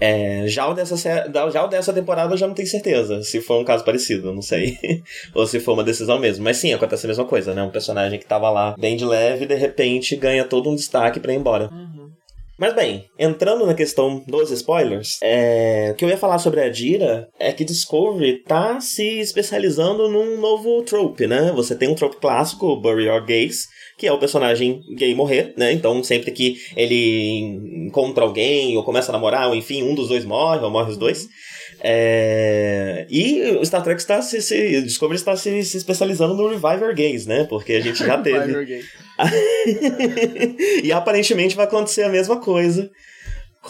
É, 0.00 0.44
já, 0.46 0.66
o 0.68 0.74
dessa, 0.74 0.96
já 0.96 1.64
o 1.64 1.68
dessa 1.68 1.92
temporada 1.92 2.34
eu 2.34 2.38
já 2.38 2.46
não 2.46 2.54
tenho 2.54 2.68
certeza 2.68 3.22
se 3.22 3.40
foi 3.40 3.58
um 3.58 3.64
caso 3.64 3.84
parecido, 3.84 4.32
não 4.32 4.42
sei. 4.42 4.78
Ou 5.34 5.46
se 5.46 5.60
foi 5.60 5.74
uma 5.74 5.84
decisão 5.84 6.18
mesmo. 6.18 6.44
Mas 6.44 6.56
sim, 6.56 6.72
acontece 6.72 7.06
a 7.06 7.08
mesma 7.08 7.24
coisa, 7.24 7.54
né? 7.54 7.62
Um 7.62 7.70
personagem 7.70 8.18
que 8.18 8.26
tava 8.26 8.50
lá 8.50 8.74
bem 8.78 8.96
de 8.96 9.04
leve, 9.04 9.46
de 9.46 9.54
repente 9.54 10.16
ganha 10.16 10.44
todo 10.44 10.70
um 10.70 10.74
destaque 10.74 11.20
para 11.20 11.32
ir 11.32 11.36
embora. 11.36 11.68
Uhum. 11.72 12.10
Mas 12.60 12.74
bem, 12.74 13.06
entrando 13.18 13.64
na 13.64 13.72
questão 13.72 14.22
dos 14.26 14.50
spoilers, 14.50 15.18
é... 15.22 15.92
o 15.92 15.94
que 15.94 16.04
eu 16.04 16.10
ia 16.10 16.18
falar 16.18 16.38
sobre 16.38 16.60
a 16.60 16.68
Dira 16.68 17.26
é 17.38 17.54
que 17.54 17.64
Discovery 17.64 18.42
tá 18.42 18.78
se 18.82 19.18
especializando 19.18 20.10
num 20.10 20.38
novo 20.38 20.82
trope, 20.82 21.26
né? 21.26 21.50
Você 21.52 21.74
tem 21.74 21.88
um 21.88 21.94
trope 21.94 22.18
clássico, 22.18 22.76
Bury 22.76 23.06
Your 23.06 23.24
Gays, 23.24 23.66
que 24.00 24.06
é 24.06 24.12
o 24.12 24.18
personagem 24.18 24.82
gay 24.96 25.14
morrer, 25.14 25.52
né? 25.58 25.70
Então, 25.72 26.02
sempre 26.02 26.30
que 26.30 26.56
ele 26.74 27.84
encontra 27.86 28.24
alguém 28.24 28.74
ou 28.78 28.82
começa 28.82 29.10
a 29.10 29.12
namorar, 29.12 29.48
ou 29.48 29.54
enfim, 29.54 29.82
um 29.82 29.94
dos 29.94 30.08
dois 30.08 30.24
morre, 30.24 30.64
ou 30.64 30.70
morre 30.70 30.90
os 30.90 30.96
dois. 30.96 31.28
É... 31.82 33.06
E 33.10 33.42
o 33.60 33.64
Star 33.64 33.82
Trek 33.82 34.00
está 34.00 34.22
se, 34.22 34.40
se 34.40 34.80
Discovery 34.80 35.18
está 35.18 35.36
se, 35.36 35.62
se, 35.64 35.76
especializando 35.76 36.34
no 36.34 36.48
Reviver 36.48 36.94
Gays, 36.94 37.26
né? 37.26 37.44
Porque 37.44 37.74
a 37.74 37.80
gente 37.80 37.98
já 37.98 38.16
teve. 38.22 38.86
e 40.82 40.90
aparentemente 40.90 41.54
vai 41.54 41.66
acontecer 41.66 42.04
a 42.04 42.08
mesma 42.08 42.40
coisa 42.40 42.90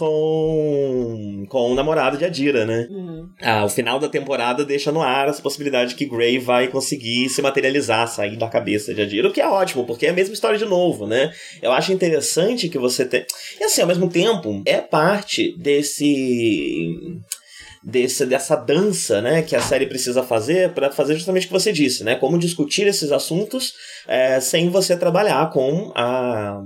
com, 0.00 1.44
com 1.46 1.70
o 1.70 1.74
namorado 1.74 2.16
de 2.16 2.24
Adira, 2.24 2.64
né? 2.64 2.88
Uhum. 2.90 3.28
Ah, 3.42 3.66
o 3.66 3.68
final 3.68 3.98
da 3.98 4.08
temporada 4.08 4.64
deixa 4.64 4.90
no 4.90 5.02
ar 5.02 5.28
essa 5.28 5.42
possibilidade 5.42 5.94
que 5.94 6.06
Gray 6.06 6.38
vai 6.38 6.68
conseguir 6.68 7.28
se 7.28 7.42
materializar, 7.42 8.08
sair 8.08 8.38
da 8.38 8.48
cabeça 8.48 8.94
de 8.94 9.02
Adira, 9.02 9.28
o 9.28 9.32
que 9.32 9.42
é 9.42 9.46
ótimo, 9.46 9.84
porque 9.84 10.06
é 10.06 10.10
a 10.10 10.14
mesma 10.14 10.32
história 10.32 10.58
de 10.58 10.64
novo, 10.64 11.06
né? 11.06 11.30
Eu 11.60 11.70
acho 11.70 11.92
interessante 11.92 12.70
que 12.70 12.78
você 12.78 13.04
tem. 13.04 13.26
E 13.60 13.64
assim, 13.64 13.82
ao 13.82 13.88
mesmo 13.88 14.08
tempo, 14.08 14.62
é 14.64 14.80
parte 14.80 15.54
desse 15.58 16.96
desse, 17.82 18.24
dessa 18.24 18.56
dança 18.56 19.22
né, 19.22 19.42
que 19.42 19.56
a 19.56 19.60
série 19.60 19.86
precisa 19.86 20.22
fazer 20.22 20.72
para 20.72 20.90
fazer 20.90 21.14
justamente 21.14 21.44
o 21.44 21.46
que 21.48 21.52
você 21.52 21.72
disse, 21.72 22.04
né? 22.04 22.14
Como 22.14 22.38
discutir 22.38 22.86
esses 22.86 23.12
assuntos 23.12 23.74
é, 24.08 24.40
sem 24.40 24.70
você 24.70 24.96
trabalhar 24.96 25.50
com 25.50 25.92
a 25.94 26.62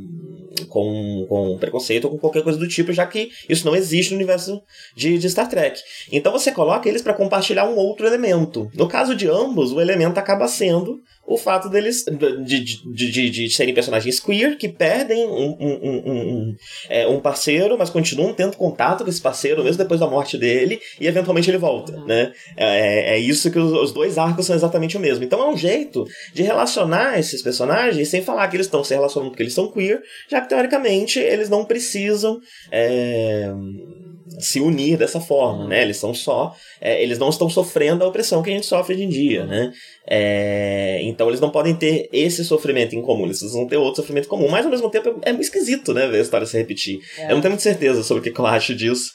com, 0.68 1.26
com 1.28 1.58
preconceito 1.58 2.04
ou 2.04 2.10
com 2.10 2.18
qualquer 2.18 2.42
coisa 2.42 2.58
do 2.58 2.68
tipo, 2.68 2.92
já 2.92 3.06
que 3.06 3.30
isso 3.48 3.66
não 3.66 3.76
existe 3.76 4.10
no 4.10 4.16
universo 4.16 4.60
de, 4.96 5.18
de 5.18 5.30
Star 5.30 5.48
Trek. 5.48 5.80
Então 6.10 6.32
você 6.32 6.52
coloca 6.52 6.88
eles 6.88 7.02
para 7.02 7.14
compartilhar 7.14 7.68
um 7.68 7.76
outro 7.76 8.06
elemento. 8.06 8.70
No 8.74 8.88
caso 8.88 9.14
de 9.14 9.28
ambos, 9.28 9.72
o 9.72 9.80
elemento 9.80 10.18
acaba 10.18 10.48
sendo 10.48 11.00
o 11.26 11.38
fato 11.38 11.68
deles 11.68 12.04
de, 12.44 12.60
de, 12.60 13.10
de, 13.10 13.30
de, 13.30 13.50
serem 13.50 13.74
personagens 13.74 14.20
queer 14.20 14.56
que 14.56 14.68
perdem 14.68 15.26
um, 15.26 15.56
um, 15.58 15.80
um, 15.82 16.12
um, 16.12 16.56
é, 16.88 17.06
um 17.06 17.20
parceiro, 17.20 17.78
mas 17.78 17.90
continuam 17.90 18.34
tendo 18.34 18.56
contato 18.56 19.04
com 19.04 19.10
esse 19.10 19.20
parceiro 19.20 19.64
mesmo 19.64 19.78
depois 19.78 20.00
da 20.00 20.06
morte 20.06 20.36
dele 20.36 20.80
e 21.00 21.06
eventualmente 21.06 21.50
ele 21.50 21.58
volta, 21.58 21.92
né? 22.04 22.32
É, 22.56 23.14
é 23.14 23.18
isso 23.18 23.50
que 23.50 23.58
os, 23.58 23.72
os, 23.72 23.92
dois 23.92 24.18
arcos 24.18 24.46
são 24.46 24.54
exatamente 24.54 24.96
o 24.96 25.00
mesmo. 25.00 25.24
Então 25.24 25.40
é 25.40 25.48
um 25.48 25.56
jeito 25.56 26.04
de 26.32 26.42
relacionar 26.42 27.18
esses 27.18 27.42
personagens 27.42 28.08
sem 28.08 28.22
falar 28.22 28.48
que 28.48 28.56
eles 28.56 28.66
estão 28.66 28.84
se 28.84 28.94
relacionando 28.94 29.30
porque 29.30 29.42
eles 29.42 29.54
são 29.54 29.70
queer, 29.70 30.02
já 30.28 30.40
que 30.40 30.48
teoricamente 30.48 31.18
eles 31.18 31.48
não 31.48 31.64
precisam 31.64 32.38
é, 32.70 33.50
se 34.38 34.60
unir 34.60 34.96
dessa 34.96 35.20
forma, 35.20 35.66
né? 35.68 35.82
Eles 35.82 35.96
são 35.96 36.14
só, 36.14 36.54
é, 36.80 37.02
eles 37.02 37.18
não 37.18 37.28
estão 37.28 37.48
sofrendo 37.48 38.04
a 38.04 38.08
opressão 38.08 38.42
que 38.42 38.50
a 38.50 38.52
gente 38.52 38.66
sofre 38.66 38.94
hoje 38.94 39.04
em 39.04 39.08
dia, 39.08 39.44
né? 39.44 39.72
É, 40.06 41.00
então 41.02 41.28
eles 41.28 41.40
não 41.40 41.50
podem 41.50 41.74
ter 41.74 42.08
esse 42.12 42.44
sofrimento 42.44 42.94
em 42.94 43.02
comum, 43.02 43.24
eles 43.24 43.38
precisam 43.38 43.66
ter 43.66 43.76
outro 43.76 43.96
sofrimento 43.96 44.28
comum. 44.28 44.48
Mas 44.48 44.64
ao 44.64 44.70
mesmo 44.70 44.90
tempo 44.90 45.18
é, 45.22 45.32
muito 45.32 45.44
esquisito, 45.44 45.92
né? 45.92 46.06
Ver 46.06 46.18
a 46.18 46.22
história 46.22 46.46
se 46.46 46.56
repetir. 46.56 47.00
É. 47.18 47.26
Eu 47.26 47.34
não 47.34 47.40
tenho 47.40 47.52
muita 47.52 47.62
certeza 47.62 48.02
sobre 48.02 48.28
o 48.28 48.32
que 48.32 48.40
eu 48.40 48.46
acho 48.46 48.74
disso. 48.74 49.10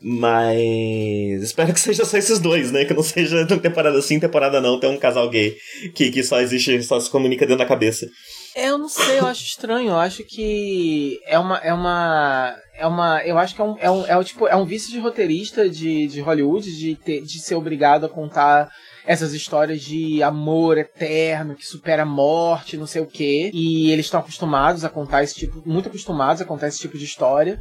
Mas 0.00 1.42
espero 1.42 1.72
que 1.72 1.80
seja 1.80 2.04
só 2.04 2.16
esses 2.16 2.38
dois, 2.38 2.70
né? 2.70 2.84
Que 2.84 2.94
não 2.94 3.02
seja 3.02 3.46
temporada 3.46 4.00
sim, 4.02 4.18
temporada 4.18 4.60
não, 4.60 4.78
tem 4.78 4.90
um 4.90 4.96
casal 4.96 5.28
gay 5.28 5.56
que, 5.94 6.10
que 6.10 6.22
só 6.22 6.40
existe, 6.40 6.82
só 6.82 6.98
se 7.00 7.10
comunica 7.10 7.46
dentro 7.46 7.58
da 7.58 7.66
cabeça. 7.66 8.06
É, 8.54 8.68
eu 8.68 8.78
não 8.78 8.88
sei, 8.88 9.18
eu 9.18 9.26
acho 9.26 9.42
estranho. 9.44 9.90
Eu 9.90 9.98
acho 9.98 10.24
que 10.24 11.20
é 11.26 11.38
uma. 11.38 11.58
É 11.58 11.72
uma. 11.72 12.56
É 12.74 12.86
uma. 12.86 13.24
Eu 13.24 13.38
acho 13.38 13.54
que 13.54 13.60
é 13.60 13.64
um. 13.64 13.76
É 13.78 13.90
um, 13.90 14.06
é 14.06 14.16
um, 14.16 14.22
tipo, 14.22 14.46
é 14.46 14.56
um 14.56 14.64
vício 14.64 14.90
de 14.90 14.98
roteirista 14.98 15.68
de, 15.68 16.06
de 16.06 16.20
Hollywood 16.20 16.70
de, 16.76 16.94
ter, 16.96 17.22
de 17.22 17.40
ser 17.40 17.54
obrigado 17.54 18.04
a 18.04 18.08
contar 18.08 18.70
essas 19.06 19.32
histórias 19.32 19.80
de 19.80 20.22
amor 20.22 20.78
eterno 20.78 21.56
que 21.56 21.66
supera 21.66 22.02
a 22.02 22.06
morte, 22.06 22.76
não 22.76 22.86
sei 22.86 23.02
o 23.02 23.06
quê. 23.06 23.50
E 23.52 23.90
eles 23.90 24.06
estão 24.06 24.20
acostumados 24.20 24.84
a 24.84 24.90
contar 24.90 25.22
esse 25.22 25.34
tipo, 25.34 25.62
muito 25.66 25.88
acostumados 25.88 26.42
a 26.42 26.44
contar 26.44 26.68
esse 26.68 26.78
tipo 26.78 26.98
de 26.98 27.04
história. 27.04 27.58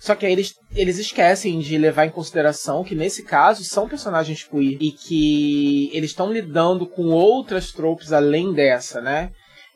Só 0.00 0.16
que 0.16 0.26
aí 0.26 0.32
eles, 0.32 0.54
eles 0.74 0.98
esquecem 0.98 1.60
de 1.60 1.78
levar 1.78 2.06
em 2.06 2.10
consideração 2.10 2.82
que, 2.82 2.92
nesse 2.92 3.22
caso, 3.22 3.62
são 3.62 3.88
personagens 3.88 4.42
queer 4.42 4.76
e 4.80 4.90
que 4.90 5.90
eles 5.92 6.10
estão 6.10 6.32
lidando 6.32 6.88
com 6.88 7.10
outras 7.10 7.70
tropes 7.70 8.12
além 8.12 8.52
dessa, 8.52 9.00
né? 9.00 9.30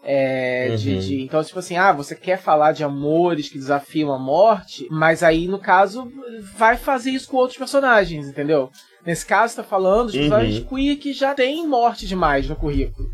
É, 0.09 0.69
uhum. 0.71 0.77
de, 0.77 0.99
de, 1.01 1.23
então, 1.23 1.43
tipo 1.43 1.59
assim, 1.59 1.77
ah, 1.77 1.91
você 1.91 2.15
quer 2.15 2.39
falar 2.39 2.71
de 2.71 2.85
amores 2.85 3.49
que 3.49 3.59
desafiam 3.59 4.13
a 4.13 4.19
morte, 4.19 4.87
mas 4.89 5.21
aí, 5.21 5.49
no 5.49 5.59
caso, 5.59 6.09
vai 6.55 6.77
fazer 6.77 7.11
isso 7.11 7.29
com 7.29 7.37
outros 7.39 7.59
personagens, 7.59 8.29
entendeu? 8.29 8.71
Nesse 9.05 9.27
caso, 9.27 9.57
tá 9.57 9.65
falando 9.65 10.13
de 10.13 10.19
personagens 10.19 10.59
uhum. 10.59 10.65
queer 10.65 10.97
que 10.97 11.13
já 11.13 11.35
tem 11.35 11.67
morte 11.67 12.07
demais 12.07 12.49
no 12.49 12.55
currículo. 12.55 13.11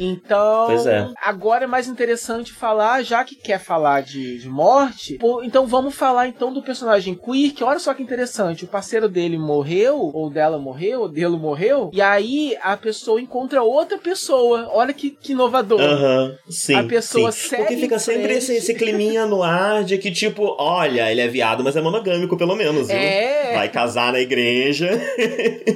Então, 0.00 0.88
é. 0.88 1.12
agora 1.22 1.64
é 1.64 1.66
mais 1.66 1.86
interessante 1.86 2.52
falar, 2.52 3.02
já 3.02 3.22
que 3.22 3.34
quer 3.34 3.60
falar 3.60 4.00
de, 4.00 4.38
de 4.38 4.48
morte, 4.48 5.18
pô, 5.18 5.42
então 5.42 5.66
vamos 5.66 5.94
falar 5.94 6.26
então 6.26 6.52
do 6.52 6.62
personagem 6.62 7.14
queer, 7.14 7.52
que 7.52 7.62
olha 7.62 7.78
só 7.78 7.92
que 7.92 8.02
interessante, 8.02 8.64
o 8.64 8.68
parceiro 8.68 9.10
dele 9.10 9.36
morreu, 9.36 10.10
ou 10.14 10.30
dela 10.30 10.58
morreu, 10.58 11.02
ou 11.02 11.08
dele 11.08 11.36
morreu, 11.36 11.90
e 11.92 12.00
aí 12.00 12.56
a 12.62 12.76
pessoa 12.78 13.20
encontra 13.20 13.62
outra 13.62 13.98
pessoa. 13.98 14.70
Olha 14.72 14.94
que, 14.94 15.10
que 15.10 15.32
inovador. 15.32 15.80
Uhum, 15.80 16.34
sim. 16.48 16.74
A 16.74 16.84
pessoa 16.84 17.30
sim. 17.30 17.56
Porque 17.56 17.76
fica 17.76 17.98
sempre 17.98 18.34
esse, 18.34 18.54
esse 18.54 18.74
climinha 18.74 19.26
no 19.26 19.42
ar 19.42 19.84
de 19.84 19.98
que, 19.98 20.10
tipo, 20.10 20.56
olha, 20.58 21.10
ele 21.10 21.20
é 21.20 21.28
viado, 21.28 21.62
mas 21.62 21.76
é 21.76 21.82
monogâmico, 21.82 22.36
pelo 22.38 22.56
menos, 22.56 22.88
viu? 22.88 22.96
É. 22.96 23.52
Vai 23.54 23.68
casar 23.68 24.12
na 24.12 24.20
igreja. 24.20 24.88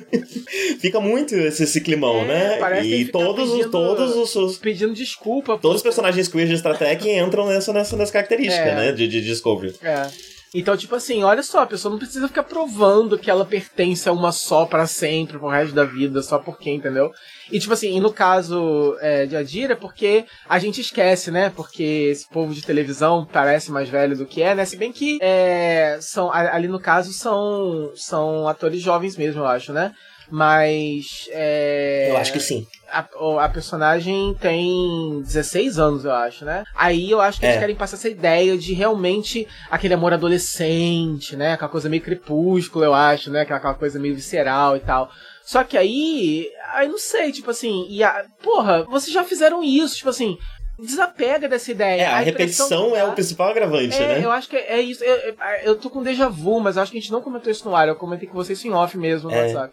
fica 0.81 1.01
muito 1.01 1.35
esse, 1.35 1.65
esse 1.65 1.81
climão, 1.81 2.23
é, 2.23 2.59
né? 2.59 2.85
E 2.85 3.05
todos, 3.07 3.51
pedindo... 3.51 3.71
todos 3.71 4.14
todos 4.15 4.35
os. 4.37 4.59
Pedindo 4.59 4.95
desculpa. 4.95 5.59
Todos 5.59 5.79
os 5.79 5.83
personagens 5.83 6.29
queer 6.29 6.47
de 6.47 6.57
Star 6.57 6.77
Trek 6.79 7.09
entram 7.09 7.47
nessa, 7.47 7.73
nessa, 7.73 7.97
nessa 7.97 8.13
característica, 8.13 8.65
é. 8.65 8.75
né? 8.75 8.93
De, 8.93 9.09
de 9.09 9.21
Discovery. 9.21 9.75
É. 9.83 10.09
Então, 10.57 10.77
tipo 10.77 10.95
assim, 10.95 11.25
olha 11.25 11.43
só, 11.43 11.63
a 11.63 11.67
pessoa 11.67 11.91
não 11.91 11.99
precisa 11.99 12.29
ficar 12.29 12.45
provando 12.45 13.19
que 13.19 13.29
ela 13.29 13.45
pertence 13.45 14.09
a 14.09 14.13
uma 14.13 14.31
só 14.31 14.65
para 14.65 14.87
sempre, 14.87 15.37
pro 15.37 15.49
resto 15.49 15.75
da 15.75 15.85
vida, 15.85 16.23
só 16.23 16.39
porque, 16.39 16.71
entendeu? 16.71 17.11
E, 17.51 17.59
tipo 17.59 17.73
assim, 17.73 17.97
e 17.97 17.99
no 17.99 18.13
caso 18.13 18.97
é, 19.01 19.27
de 19.27 19.35
Adira, 19.35 19.73
é 19.73 19.77
porque 19.77 20.25
a 20.49 20.61
gente 20.61 20.81
esquece, 20.81 21.33
né? 21.33 21.51
Porque 21.51 21.83
esse 21.83 22.29
povo 22.29 22.55
de 22.55 22.63
televisão 22.63 23.27
parece 23.31 23.73
mais 23.73 23.89
velho 23.89 24.17
do 24.17 24.27
que 24.27 24.43
é, 24.43 24.55
né? 24.55 24.65
Se 24.65 24.77
bem 24.77 24.93
que 24.93 25.19
é, 25.21 25.99
são, 26.01 26.33
ali 26.33 26.69
no 26.69 26.79
caso 26.79 27.13
são, 27.13 27.91
são 27.97 28.47
atores 28.47 28.81
jovens 28.81 29.17
mesmo, 29.17 29.41
eu 29.41 29.47
acho, 29.47 29.73
né? 29.73 29.93
Mas. 30.35 31.29
É... 31.31 32.09
Eu 32.11 32.17
acho 32.17 32.33
que 32.33 32.41
sim. 32.41 32.67
A, 32.91 33.07
a, 33.45 33.49
personagem 33.49 34.35
tem 34.41 35.23
16 35.23 35.79
anos, 35.79 36.05
eu 36.05 36.11
acho, 36.11 36.45
né? 36.45 36.65
Aí 36.75 37.09
eu 37.09 37.21
acho 37.21 37.39
que 37.39 37.47
é. 37.47 37.51
eles 37.51 37.61
querem 37.61 37.77
passar 37.77 37.95
essa 37.95 38.09
ideia 38.09 38.59
de 38.59 38.75
realmente 38.75 39.47
aquele 39.71 39.95
amor 39.95 40.13
adolescente, 40.13 41.37
né? 41.37 41.53
Aquela 41.53 41.71
coisa 41.71 41.89
meio 41.89 42.03
crepúsculo, 42.03 42.85
eu 42.85 42.93
acho, 42.93 43.31
né? 43.31 43.43
Aquela 43.43 43.75
coisa 43.75 44.01
meio 44.01 44.17
visceral 44.17 44.77
e 44.77 44.81
tal. 44.81 45.09
Só 45.45 45.63
que 45.63 45.79
aí. 45.79 46.49
Aí 46.73 46.89
não 46.89 46.99
sei, 46.99 47.31
tipo 47.31 47.53
assim. 47.53 47.87
E 47.89 48.03
a, 48.03 48.25
porra, 48.43 48.83
vocês 48.91 49.15
já 49.15 49.23
fizeram 49.23 49.63
isso, 49.63 49.99
tipo 49.99 50.11
assim 50.11 50.37
desapega 50.77 51.49
dessa 51.49 51.71
ideia. 51.71 52.03
É, 52.03 52.07
a, 52.07 52.17
a 52.17 52.21
repetição 52.21 52.97
é 52.97 53.05
o 53.05 53.13
principal 53.13 53.51
agravante, 53.51 53.95
é, 53.95 54.09
né? 54.19 54.25
Eu 54.25 54.33
acho 54.33 54.49
que 54.49 54.57
é 54.57 54.81
isso. 54.81 55.05
Eu, 55.05 55.15
eu, 55.15 55.37
eu, 55.63 55.77
tô 55.77 55.89
com 55.89 56.03
déjà 56.03 56.29
vu, 56.29 56.59
mas 56.59 56.77
acho 56.77 56.91
que 56.91 56.99
a 56.99 57.01
gente 57.01 57.13
não 57.13 57.23
comentou 57.23 57.49
isso 57.49 57.65
no 57.69 57.77
ar. 57.77 57.87
Eu 57.87 57.95
comentei 57.95 58.29
com 58.29 58.35
vocês 58.35 58.65
em 58.65 58.73
off 58.73 58.99
mesmo 58.99 59.31
no 59.31 59.37
é. 59.37 59.43
WhatsApp. 59.43 59.73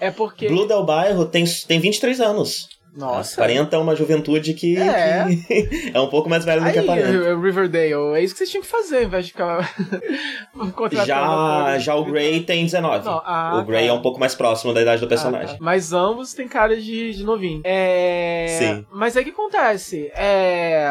É 0.00 0.10
porque. 0.10 0.48
Blue 0.48 0.66
Del 0.66 0.84
Bairro 0.84 1.26
tem, 1.26 1.44
tem 1.66 1.78
23 1.78 2.20
anos. 2.20 2.68
Nossa. 2.96 3.36
40 3.36 3.74
é 3.74 3.78
uma 3.78 3.94
juventude 3.94 4.54
que 4.54 4.76
é, 4.76 5.26
que 5.46 5.92
é 5.94 6.00
um 6.00 6.08
pouco 6.08 6.28
mais 6.28 6.44
velha 6.44 6.60
do 6.60 6.72
que 6.72 6.78
aparenta. 6.78 7.36
Riverdale, 7.36 8.16
é 8.16 8.22
isso 8.22 8.34
que 8.34 8.38
vocês 8.38 8.50
tinham 8.50 8.62
que 8.62 8.68
fazer, 8.68 8.98
ao 8.98 9.02
invés 9.04 9.26
de 9.26 9.32
ficar 9.32 9.60
já, 11.04 11.78
já 11.78 11.94
o 11.94 12.04
Gray 12.04 12.42
tem 12.42 12.64
19. 12.64 13.04
Não, 13.04 13.22
ah, 13.24 13.58
o 13.60 13.64
Gray 13.64 13.86
tá. 13.86 13.90
é 13.90 13.92
um 13.92 14.02
pouco 14.02 14.18
mais 14.18 14.34
próximo 14.34 14.72
da 14.72 14.82
idade 14.82 15.00
do 15.00 15.08
personagem. 15.08 15.54
Ah, 15.54 15.58
tá. 15.58 15.58
Mas 15.60 15.92
ambos 15.92 16.34
têm 16.34 16.48
cara 16.48 16.76
de, 16.76 17.14
de 17.14 17.24
novinho. 17.24 17.60
É... 17.64 18.46
Sim. 18.58 18.86
Mas 18.92 19.16
aí 19.16 19.22
o 19.22 19.26
que 19.26 19.32
acontece? 19.32 20.10
É... 20.14 20.90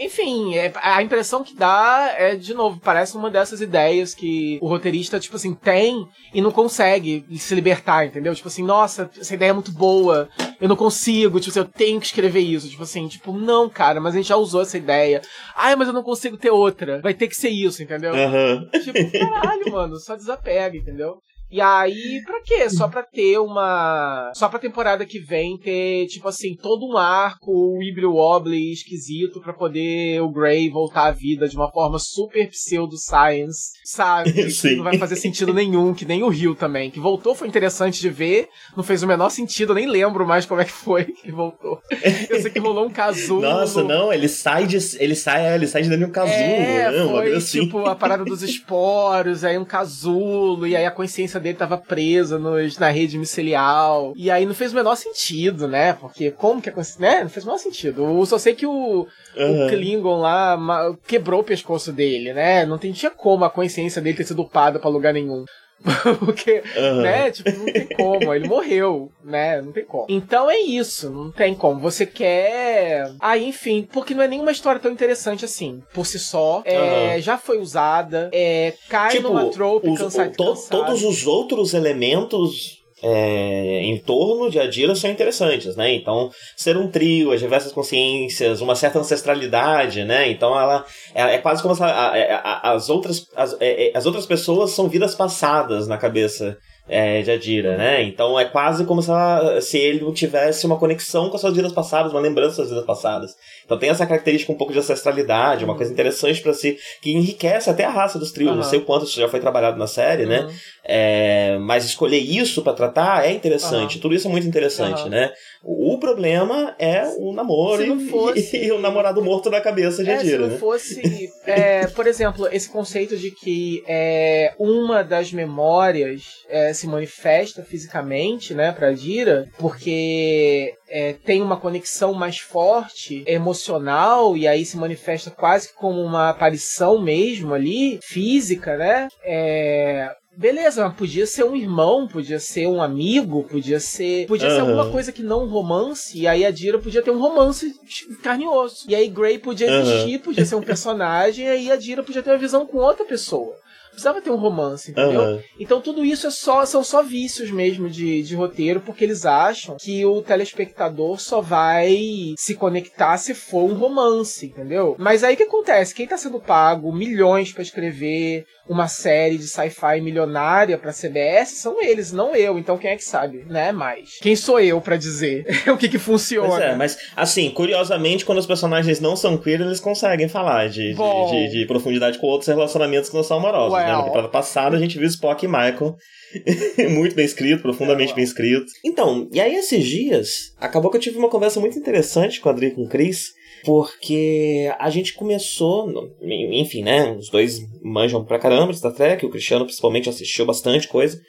Enfim, 0.00 0.56
é... 0.56 0.72
a 0.82 1.02
impressão 1.02 1.44
que 1.44 1.54
dá 1.54 2.14
é, 2.16 2.34
de 2.34 2.54
novo, 2.54 2.80
parece 2.82 3.16
uma 3.16 3.30
dessas 3.30 3.60
ideias 3.60 4.14
que 4.14 4.58
o 4.60 4.68
roteirista, 4.68 5.20
tipo 5.20 5.36
assim, 5.36 5.54
tem 5.54 6.06
e 6.32 6.40
não 6.40 6.50
consegue 6.50 7.24
se 7.36 7.54
libertar, 7.54 8.06
entendeu? 8.06 8.34
Tipo 8.34 8.48
assim, 8.48 8.62
nossa, 8.62 9.10
essa 9.18 9.34
ideia 9.34 9.50
é 9.50 9.52
muito 9.52 9.72
boa, 9.72 10.28
eu 10.60 10.68
não 10.68 10.76
consigo, 10.76 11.35
tipo 11.40 11.50
assim, 11.50 11.60
eu 11.60 11.64
tenho 11.64 12.00
que 12.00 12.06
escrever 12.06 12.40
isso. 12.40 12.68
Tipo 12.68 12.82
assim, 12.82 13.08
tipo, 13.08 13.32
não, 13.32 13.68
cara, 13.68 14.00
mas 14.00 14.14
a 14.14 14.16
gente 14.18 14.28
já 14.28 14.36
usou 14.36 14.62
essa 14.62 14.78
ideia. 14.78 15.22
Ai, 15.54 15.76
mas 15.76 15.88
eu 15.88 15.94
não 15.94 16.02
consigo 16.02 16.36
ter 16.36 16.50
outra. 16.50 17.00
Vai 17.00 17.14
ter 17.14 17.28
que 17.28 17.36
ser 17.36 17.50
isso, 17.50 17.82
entendeu? 17.82 18.12
Uhum. 18.12 18.68
Tipo, 18.82 19.18
caralho, 19.18 19.64
mano, 19.72 19.96
só 19.96 20.16
desapega, 20.16 20.76
entendeu? 20.76 21.18
E 21.48 21.60
aí, 21.60 22.22
pra 22.26 22.42
quê? 22.42 22.68
Só 22.68 22.88
pra 22.88 23.04
ter 23.04 23.38
uma. 23.38 24.32
Só 24.34 24.48
pra 24.48 24.58
temporada 24.58 25.06
que 25.06 25.20
vem 25.20 25.56
ter, 25.56 26.06
tipo 26.08 26.26
assim, 26.26 26.56
todo 26.56 26.84
um 26.84 26.96
arco 26.96 27.78
Wibbly 27.78 28.06
Wobbly 28.06 28.72
esquisito 28.72 29.40
pra 29.40 29.52
poder 29.52 30.20
o 30.22 30.28
Grey 30.28 30.68
voltar 30.68 31.06
à 31.06 31.12
vida 31.12 31.46
de 31.46 31.56
uma 31.56 31.70
forma 31.70 32.00
super 32.00 32.48
pseudo-science, 32.48 33.70
sabe? 33.86 34.50
Sim. 34.50 34.66
Que 34.76 34.76
não 34.76 34.84
vai 34.84 34.98
fazer 34.98 35.14
sentido 35.14 35.54
nenhum, 35.54 35.94
que 35.94 36.04
nem 36.04 36.24
o 36.24 36.28
Rio 36.28 36.54
também. 36.54 36.90
Que 36.90 36.98
voltou 36.98 37.34
foi 37.36 37.46
interessante 37.46 38.00
de 38.00 38.10
ver, 38.10 38.48
não 38.76 38.82
fez 38.82 39.02
o 39.02 39.06
menor 39.06 39.30
sentido, 39.30 39.70
eu 39.70 39.76
nem 39.76 39.86
lembro 39.86 40.26
mais 40.26 40.44
como 40.44 40.60
é 40.60 40.64
que 40.64 40.72
foi 40.72 41.04
que 41.04 41.30
voltou. 41.30 41.80
Eu 42.28 42.42
sei 42.42 42.50
que 42.50 42.58
rolou 42.58 42.86
um 42.86 42.90
casulo. 42.90 43.42
Nossa, 43.42 43.84
não, 43.84 44.12
ele 44.12 44.28
sai 44.28 44.66
de. 44.66 44.76
Ele 44.98 45.14
sai, 45.14 45.54
ele 45.54 45.68
sai 45.68 45.82
de 45.82 45.88
dentro 45.88 46.04
de 46.04 46.10
um 46.10 46.12
casulo, 46.12 46.36
é, 46.36 46.90
né? 46.90 47.08
Foi, 47.08 47.34
assim. 47.34 47.60
tipo, 47.60 47.86
a 47.86 47.94
parada 47.94 48.24
dos 48.24 48.42
esporos, 48.44 49.44
aí 49.44 49.56
um 49.56 49.64
casulo, 49.64 50.66
e 50.66 50.74
aí 50.74 50.84
a 50.84 50.90
consciência 50.90 51.38
dele 51.38 51.56
tava 51.56 51.78
presa 51.78 52.38
nos, 52.38 52.78
na 52.78 52.90
rede 52.90 53.16
micelial. 53.16 54.12
E 54.16 54.30
aí 54.30 54.44
não 54.44 54.54
fez 54.54 54.72
o 54.72 54.74
menor 54.74 54.96
sentido, 54.96 55.68
né? 55.68 55.92
Porque 55.92 56.32
como 56.32 56.60
que 56.60 56.70
é. 56.70 56.74
Né? 56.98 57.22
Não 57.22 57.30
fez 57.30 57.44
o 57.44 57.46
menor 57.46 57.58
sentido. 57.58 58.02
Eu 58.02 58.26
só 58.26 58.36
sei 58.36 58.54
que 58.54 58.66
o, 58.66 59.06
uhum. 59.36 59.66
o 59.66 59.68
Klingon 59.68 60.20
lá 60.20 60.58
quebrou 61.06 61.40
o 61.40 61.44
pescoço 61.44 61.92
dele, 61.92 62.32
né? 62.32 62.66
Não 62.66 62.78
tinha 62.78 63.10
como 63.10 63.44
a 63.44 63.50
consciência 63.50 63.75
dele 64.00 64.16
ter 64.16 64.24
sido 64.24 64.42
upada 64.42 64.78
pra 64.78 64.90
lugar 64.90 65.12
nenhum. 65.12 65.44
Porque, 66.20 66.62
uhum. 66.76 67.02
né, 67.02 67.30
tipo, 67.30 67.50
não 67.50 67.66
tem 67.66 67.88
como, 67.88 68.34
ele 68.34 68.48
morreu, 68.48 69.12
né, 69.22 69.60
não 69.60 69.72
tem 69.72 69.84
como. 69.84 70.06
Então 70.08 70.50
é 70.50 70.58
isso, 70.58 71.10
não 71.10 71.30
tem 71.30 71.54
como. 71.54 71.78
Você 71.80 72.06
quer. 72.06 73.04
Aí, 73.20 73.44
ah, 73.44 73.48
enfim, 73.48 73.86
porque 73.92 74.14
não 74.14 74.22
é 74.22 74.28
nenhuma 74.28 74.50
história 74.50 74.80
tão 74.80 74.90
interessante 74.90 75.44
assim, 75.44 75.82
por 75.92 76.06
si 76.06 76.18
só. 76.18 76.62
É, 76.64 77.16
uhum. 77.16 77.20
Já 77.20 77.36
foi 77.36 77.58
usada, 77.58 78.30
é, 78.32 78.72
cai 78.88 79.10
tipo, 79.12 79.28
numa 79.28 79.50
trope 79.50 79.88
os, 79.90 80.14
to, 80.34 80.54
Todos 80.70 81.04
os 81.04 81.26
outros 81.26 81.74
elementos 81.74 82.75
é, 83.08 83.82
em 83.84 83.98
torno 83.98 84.50
de 84.50 84.58
Adira 84.58 84.96
são 84.96 85.08
interessantes, 85.08 85.76
né? 85.76 85.94
Então, 85.94 86.28
ser 86.56 86.76
um 86.76 86.90
trio, 86.90 87.30
as 87.30 87.38
diversas 87.38 87.70
consciências, 87.70 88.60
uma 88.60 88.74
certa 88.74 88.98
ancestralidade, 88.98 90.04
né? 90.04 90.28
Então, 90.28 90.58
ela, 90.58 90.84
ela 91.14 91.30
é 91.30 91.38
quase 91.38 91.62
como 91.62 91.76
se 91.76 91.82
as 91.84 92.90
outras 92.90 93.28
as, 93.36 93.56
é, 93.60 93.90
é, 93.90 93.96
as 93.96 94.06
outras 94.06 94.26
pessoas 94.26 94.72
são 94.72 94.88
vidas 94.88 95.14
passadas 95.14 95.86
na 95.86 95.96
cabeça 95.96 96.58
é, 96.88 97.20
de 97.22 97.30
Adira, 97.30 97.76
né? 97.76 98.02
Então 98.02 98.38
é 98.38 98.44
quase 98.44 98.84
como 98.84 99.02
se, 99.02 99.10
ela, 99.10 99.60
se 99.60 99.76
ele 99.76 100.12
tivesse 100.12 100.66
uma 100.66 100.78
conexão 100.78 101.28
com 101.28 101.34
as 101.34 101.40
suas 101.40 101.54
vidas 101.54 101.72
passadas, 101.72 102.12
uma 102.12 102.20
lembrança 102.20 102.62
das 102.62 102.70
vidas 102.70 102.84
passadas. 102.84 103.34
Então 103.64 103.76
tem 103.78 103.90
essa 103.90 104.06
característica 104.06 104.52
um 104.52 104.56
pouco 104.56 104.72
de 104.72 104.78
ancestralidade, 104.78 105.64
uma 105.64 105.74
coisa 105.74 105.92
interessante 105.92 106.40
para 106.40 106.54
si, 106.54 106.78
que 107.02 107.12
enriquece 107.12 107.68
até 107.68 107.84
a 107.84 107.90
raça 107.90 108.18
dos 108.18 108.30
trios. 108.30 108.50
Uhum. 108.50 108.56
Não 108.58 108.62
sei 108.62 108.78
o 108.78 108.84
quanto 108.84 109.04
isso 109.04 109.18
já 109.18 109.28
foi 109.28 109.40
trabalhado 109.40 109.78
na 109.78 109.86
série, 109.86 110.26
né? 110.26 110.40
uhum. 110.40 110.46
né? 110.46 110.54
É, 110.88 111.58
mas 111.60 111.84
escolher 111.84 112.18
isso 112.18 112.62
para 112.62 112.72
tratar 112.72 113.26
é 113.26 113.32
interessante. 113.32 113.96
Uhum. 113.96 114.02
Tudo 114.02 114.14
isso 114.14 114.28
é 114.28 114.30
muito 114.30 114.46
interessante, 114.46 115.08
né? 115.08 115.32
O 115.68 115.98
problema 115.98 116.76
é 116.78 117.02
o 117.18 117.32
namoro 117.32 117.82
e, 117.82 118.08
fosse... 118.08 118.56
e, 118.56 118.70
o 118.70 118.78
namorado 118.78 119.20
morto 119.20 119.50
na 119.50 119.60
cabeça 119.60 120.04
de 120.04 120.10
é, 120.10 120.14
Adira. 120.14 120.30
Se 120.30 120.38
não 120.38 120.48
né? 120.48 120.58
fosse, 120.58 121.32
é, 121.44 121.88
por 121.88 122.06
exemplo, 122.06 122.46
esse 122.52 122.68
conceito 122.68 123.16
de 123.16 123.32
que 123.32 123.82
é, 123.88 124.54
uma 124.60 125.02
das 125.02 125.32
memórias 125.32 126.22
é, 126.48 126.72
se 126.72 126.86
manifesta 126.86 127.64
fisicamente, 127.64 128.54
né, 128.54 128.70
para 128.70 128.90
Adira, 128.90 129.48
porque 129.58 130.72
é, 130.88 131.14
tem 131.24 131.42
uma 131.42 131.58
conexão 131.58 132.14
mais 132.14 132.38
forte, 132.38 133.24
emocional, 133.26 134.36
e 134.36 134.46
aí 134.46 134.64
se 134.64 134.76
manifesta 134.76 135.32
quase 135.32 135.74
como 135.74 136.00
uma 136.00 136.30
aparição 136.30 137.02
mesmo 137.02 137.52
ali, 137.52 137.98
física, 138.02 138.76
né? 138.76 139.08
É, 139.24 140.14
Beleza, 140.36 140.84
mas 140.84 140.94
podia 140.94 141.26
ser 141.26 141.44
um 141.44 141.56
irmão, 141.56 142.06
podia 142.06 142.38
ser 142.38 142.66
um 142.66 142.82
amigo, 142.82 143.44
podia 143.44 143.80
ser. 143.80 144.26
Podia 144.26 144.48
uhum. 144.48 144.54
ser 144.54 144.60
alguma 144.60 144.90
coisa 144.90 145.10
que 145.10 145.22
não 145.22 145.44
um 145.44 145.48
romance. 145.48 146.18
E 146.18 146.28
aí 146.28 146.44
a 146.44 146.50
Dira 146.50 146.78
podia 146.78 147.00
ter 147.00 147.10
um 147.10 147.18
romance 147.18 147.74
carne 148.22 148.44
e 148.44 148.48
osso. 148.48 148.84
E 148.88 148.94
aí 148.94 149.08
Grey 149.08 149.38
podia 149.38 149.66
existir, 149.66 150.16
uhum. 150.16 150.22
podia 150.22 150.44
ser 150.44 150.56
um 150.56 150.62
personagem, 150.62 151.46
e 151.46 151.48
aí 151.48 151.72
a 151.72 151.76
Dira 151.76 152.02
podia 152.02 152.22
ter 152.22 152.30
uma 152.30 152.38
visão 152.38 152.66
com 152.66 152.78
outra 152.78 153.06
pessoa 153.06 153.56
precisava 153.96 154.20
ter 154.20 154.30
um 154.30 154.36
romance, 154.36 154.90
entendeu? 154.90 155.20
Uhum. 155.20 155.40
Então 155.58 155.80
tudo 155.80 156.04
isso 156.04 156.26
é 156.26 156.30
só, 156.30 156.64
são 156.64 156.84
só 156.84 157.02
vícios 157.02 157.50
mesmo 157.50 157.88
de, 157.88 158.22
de 158.22 158.36
roteiro, 158.36 158.80
porque 158.80 159.04
eles 159.04 159.24
acham 159.24 159.76
que 159.80 160.04
o 160.04 160.22
telespectador 160.22 161.18
só 161.18 161.40
vai 161.40 162.34
se 162.36 162.54
conectar 162.54 163.16
se 163.16 163.34
for 163.34 163.64
um 163.64 163.74
romance, 163.74 164.46
entendeu? 164.46 164.94
Mas 164.98 165.24
aí 165.24 165.34
o 165.34 165.36
que 165.36 165.44
acontece? 165.44 165.94
Quem 165.94 166.06
tá 166.06 166.16
sendo 166.16 166.38
pago 166.38 166.92
milhões 166.92 167.52
para 167.52 167.62
escrever 167.62 168.44
uma 168.68 168.88
série 168.88 169.38
de 169.38 169.46
sci-fi 169.46 170.00
milionária 170.00 170.76
pra 170.76 170.92
CBS 170.92 171.50
são 171.60 171.82
eles, 171.82 172.12
não 172.12 172.34
eu. 172.34 172.58
Então 172.58 172.76
quem 172.76 172.90
é 172.90 172.96
que 172.96 173.04
sabe, 173.04 173.44
né? 173.48 173.72
Mais. 173.72 174.18
Quem 174.20 174.36
sou 174.36 174.60
eu 174.60 174.80
para 174.80 174.96
dizer 174.96 175.46
o 175.72 175.76
que 175.76 175.88
que 175.88 175.98
funciona? 175.98 176.48
Pois 176.48 176.62
é, 176.62 176.74
mas 176.74 176.98
assim, 177.16 177.50
curiosamente, 177.50 178.24
quando 178.24 178.38
os 178.38 178.46
personagens 178.46 179.00
não 179.00 179.16
são 179.16 179.38
queer, 179.38 179.60
eles 179.60 179.80
conseguem 179.80 180.28
falar 180.28 180.68
de, 180.68 180.94
de, 180.94 181.30
de, 181.30 181.50
de, 181.50 181.66
profundidade 181.66 182.18
com 182.18 182.26
outros 182.26 182.48
relacionamentos 182.48 183.08
que 183.08 183.16
não 183.16 183.22
são 183.22 183.38
amorosos. 183.38 183.72
Well. 183.72 183.85
Né? 183.86 183.96
Na 183.96 184.02
temporada 184.04 184.28
passada 184.28 184.76
a 184.76 184.80
gente 184.80 184.98
viu 184.98 185.08
Spock 185.08 185.44
e 185.44 185.48
Michael. 185.48 185.96
muito 186.90 187.14
bem 187.14 187.24
escrito, 187.24 187.62
profundamente 187.62 188.14
bem 188.14 188.24
escrito. 188.24 188.66
Então, 188.84 189.28
e 189.32 189.40
aí 189.40 189.54
esses 189.54 189.84
dias, 189.84 190.54
acabou 190.58 190.90
que 190.90 190.96
eu 190.96 191.00
tive 191.00 191.18
uma 191.18 191.30
conversa 191.30 191.60
muito 191.60 191.78
interessante 191.78 192.40
com 192.40 192.48
a 192.48 192.52
Adri 192.52 192.66
e 192.68 192.70
com 192.72 192.82
o 192.82 192.88
Chris 192.88 193.34
porque 193.64 194.72
a 194.78 194.88
gente 194.90 195.14
começou, 195.14 195.92
enfim, 196.22 196.82
né? 196.82 197.12
Os 197.16 197.28
dois 197.28 197.60
manjam 197.82 198.24
pra 198.24 198.38
caramba 198.38 198.72
de 198.72 198.78
Star 198.78 198.92
Trek, 198.92 199.26
o 199.26 199.30
Cristiano 199.30 199.64
principalmente 199.64 200.08
assistiu 200.08 200.46
bastante 200.46 200.86
coisa. 200.86 201.20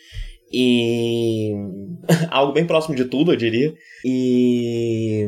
E. 0.51 1.51
algo 2.30 2.53
bem 2.53 2.66
próximo 2.66 2.95
de 2.95 3.05
tudo, 3.05 3.34
eu 3.34 3.36
diria. 3.36 3.74
E. 4.05 5.26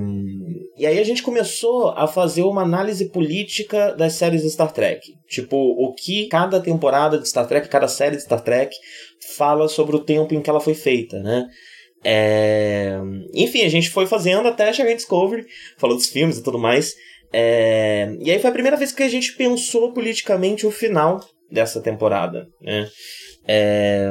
E 0.79 0.87
aí 0.87 0.97
a 0.97 1.03
gente 1.03 1.21
começou 1.21 1.89
a 1.89 2.07
fazer 2.07 2.43
uma 2.43 2.61
análise 2.61 3.09
política 3.09 3.93
das 3.93 4.13
séries 4.13 4.43
de 4.43 4.49
Star 4.49 4.71
Trek. 4.71 5.13
Tipo, 5.27 5.57
o 5.57 5.93
que 5.93 6.27
cada 6.27 6.61
temporada 6.61 7.19
de 7.19 7.27
Star 7.27 7.45
Trek, 7.45 7.67
cada 7.67 7.89
série 7.89 8.15
de 8.15 8.21
Star 8.21 8.39
Trek 8.39 8.73
fala 9.35 9.67
sobre 9.67 9.97
o 9.97 9.99
tempo 9.99 10.33
em 10.33 10.41
que 10.41 10.49
ela 10.49 10.61
foi 10.61 10.73
feita, 10.73 11.19
né? 11.19 11.47
É... 12.01 12.97
Enfim, 13.33 13.63
a 13.63 13.69
gente 13.69 13.89
foi 13.89 14.07
fazendo 14.07 14.47
até 14.47 14.71
chegar 14.71 14.91
em 14.91 14.95
Discovery, 14.95 15.45
falou 15.77 15.97
dos 15.97 16.07
filmes 16.07 16.37
e 16.37 16.43
tudo 16.43 16.57
mais. 16.57 16.95
É... 17.33 18.15
E 18.21 18.31
aí 18.31 18.39
foi 18.39 18.49
a 18.49 18.53
primeira 18.53 18.77
vez 18.77 18.93
que 18.93 19.03
a 19.03 19.09
gente 19.09 19.33
pensou 19.33 19.91
politicamente 19.91 20.65
o 20.65 20.71
final 20.71 21.19
dessa 21.51 21.81
temporada, 21.81 22.47
né? 22.61 22.87
É... 23.51 24.07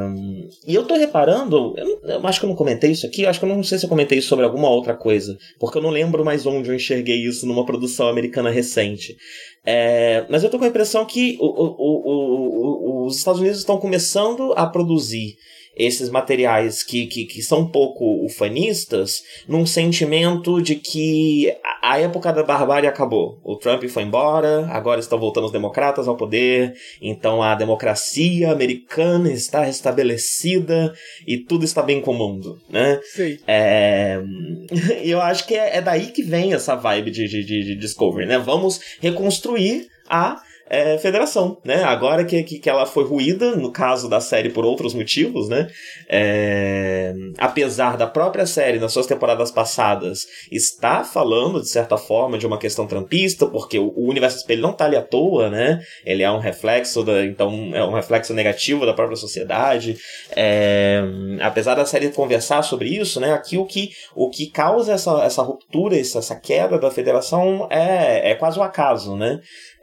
E 0.66 0.74
eu 0.74 0.84
tô 0.84 0.97
reparando, 0.97 1.72
eu, 1.76 2.01
eu, 2.03 2.26
acho 2.26 2.41
que 2.41 2.45
eu 2.45 2.49
não 2.49 2.57
comentei 2.57 2.91
isso 2.91 3.07
aqui, 3.07 3.24
acho 3.24 3.39
que 3.39 3.45
eu 3.45 3.49
não 3.49 3.62
sei 3.62 3.78
se 3.78 3.84
eu 3.84 3.89
comentei 3.89 4.20
sobre 4.20 4.45
alguma 4.45 4.68
outra 4.68 4.97
coisa, 4.97 5.39
porque 5.61 5.78
eu 5.78 5.82
não 5.82 5.91
lembro 5.91 6.24
mais 6.24 6.45
onde 6.45 6.68
eu 6.68 6.74
enxerguei 6.74 7.24
isso 7.24 7.47
numa 7.47 7.64
produção 7.64 8.09
americana 8.09 8.51
recente. 8.51 9.16
É... 9.64 10.26
Mas 10.28 10.43
eu 10.43 10.51
tô 10.51 10.59
com 10.59 10.64
a 10.64 10.68
impressão 10.68 11.07
que 11.07 11.39
o, 11.39 11.47
o, 11.47 13.05
o, 13.05 13.07
os 13.07 13.16
Estados 13.16 13.41
Unidos 13.41 13.61
estão 13.61 13.78
começando 13.78 14.53
a 14.57 14.66
produzir 14.66 15.36
esses 15.79 16.11
materiais 16.11 16.83
que, 16.83 17.07
que, 17.07 17.24
que 17.24 17.41
são 17.41 17.61
um 17.61 17.68
pouco 17.68 18.24
ufanistas 18.24 19.22
num 19.47 19.64
sentimento 19.64 20.61
de 20.61 20.74
que 20.74 21.55
a 21.81 21.99
época 21.99 22.33
da 22.33 22.43
barbárie 22.43 22.89
acabou. 22.89 23.39
O 23.45 23.57
Trump 23.57 23.85
foi 23.85 24.03
embora, 24.03 24.66
agora 24.66 25.01
estão 25.01 25.18
voltando 25.18 25.47
os 25.47 25.53
democratas 25.53 26.09
ao 26.09 26.16
poder, 26.16 26.74
então 27.01 27.43
a 27.43 27.55
democracia 27.55 28.51
americana 28.51 29.31
está 29.31 29.62
restabelecida 29.62 30.93
e 31.26 31.39
tudo 31.39 31.64
está 31.64 31.83
bem 31.83 32.01
com 32.01 32.11
o 32.11 32.18
mundo, 32.18 32.61
né? 32.68 33.01
Sim. 33.05 33.39
É... 33.47 34.20
eu 35.05 35.20
acho 35.20 35.47
que 35.47 35.55
é, 35.55 35.76
é 35.76 35.81
daí 35.81 36.07
que 36.07 36.22
vem 36.22 36.53
essa 36.53 36.74
vibe 36.74 37.11
de, 37.11 37.29
de, 37.29 37.45
de 37.45 37.74
Discovery, 37.76 38.26
né? 38.26 38.39
Vamos 38.39 38.81
reconstruir 39.01 39.87
a 40.09 40.43
é, 40.71 40.99
federação, 40.99 41.59
né? 41.64 41.83
Agora 41.85 42.25
que, 42.25 42.43
que, 42.43 42.59
que, 42.59 42.69
ela 42.71 42.87
foi 42.87 43.05
ruída, 43.05 43.57
no 43.57 43.73
caso 43.73 44.09
da 44.09 44.21
série 44.21 44.51
por 44.51 44.64
outros 44.64 44.95
motivos, 44.95 45.49
né? 45.49 45.69
É, 46.09 47.14
apesar 47.39 47.97
da 47.97 48.07
própria 48.07 48.47
série, 48.47 48.79
nas 48.79 48.93
suas 48.93 49.07
temporadas 49.07 49.51
passadas, 49.51 50.27
estar 50.51 51.05
falando, 51.05 51.61
de 51.61 51.69
certa 51.69 51.97
forma, 51.97 52.39
de 52.39 52.47
uma 52.47 52.59
questão 52.59 52.87
trampista, 52.87 53.47
porque 53.47 53.79
o, 53.79 53.93
o 53.97 54.09
universo 54.09 54.39
espelho 54.39 54.62
não 54.62 54.71
está 54.71 54.85
ali 54.85 54.97
à 54.97 55.03
toa, 55.03 55.49
né? 55.49 55.81
Ele 56.05 56.23
é 56.23 56.31
um 56.31 56.39
reflexo, 56.39 57.03
da, 57.03 57.25
então, 57.25 57.71
é 57.73 57.83
um 57.85 57.95
reflexo 57.95 58.35
negativo 58.35 58.85
da 58.85 58.95
própria 58.95 59.16
sociedade. 59.16 59.97
É, 60.37 61.03
apesar 61.41 61.75
da 61.75 61.85
série 61.85 62.11
conversar 62.11 62.62
sobre 62.62 62.89
isso, 62.89 63.21
né? 63.21 63.33
Aqui 63.33 63.57
o 63.57 63.64
que, 63.64 63.91
o 64.14 64.31
que 64.31 64.51
causa 64.51 64.93
essa, 64.93 65.23
essa 65.23 65.43
ruptura, 65.43 65.99
essa, 65.99 66.19
essa 66.19 66.37
queda 66.37 66.79
da 66.79 66.91
federação 66.91 67.69
é, 67.71 68.33
é 68.33 68.35
quase 68.35 68.59
um 68.59 68.62
acaso, 68.62 69.16
né? 69.16 69.41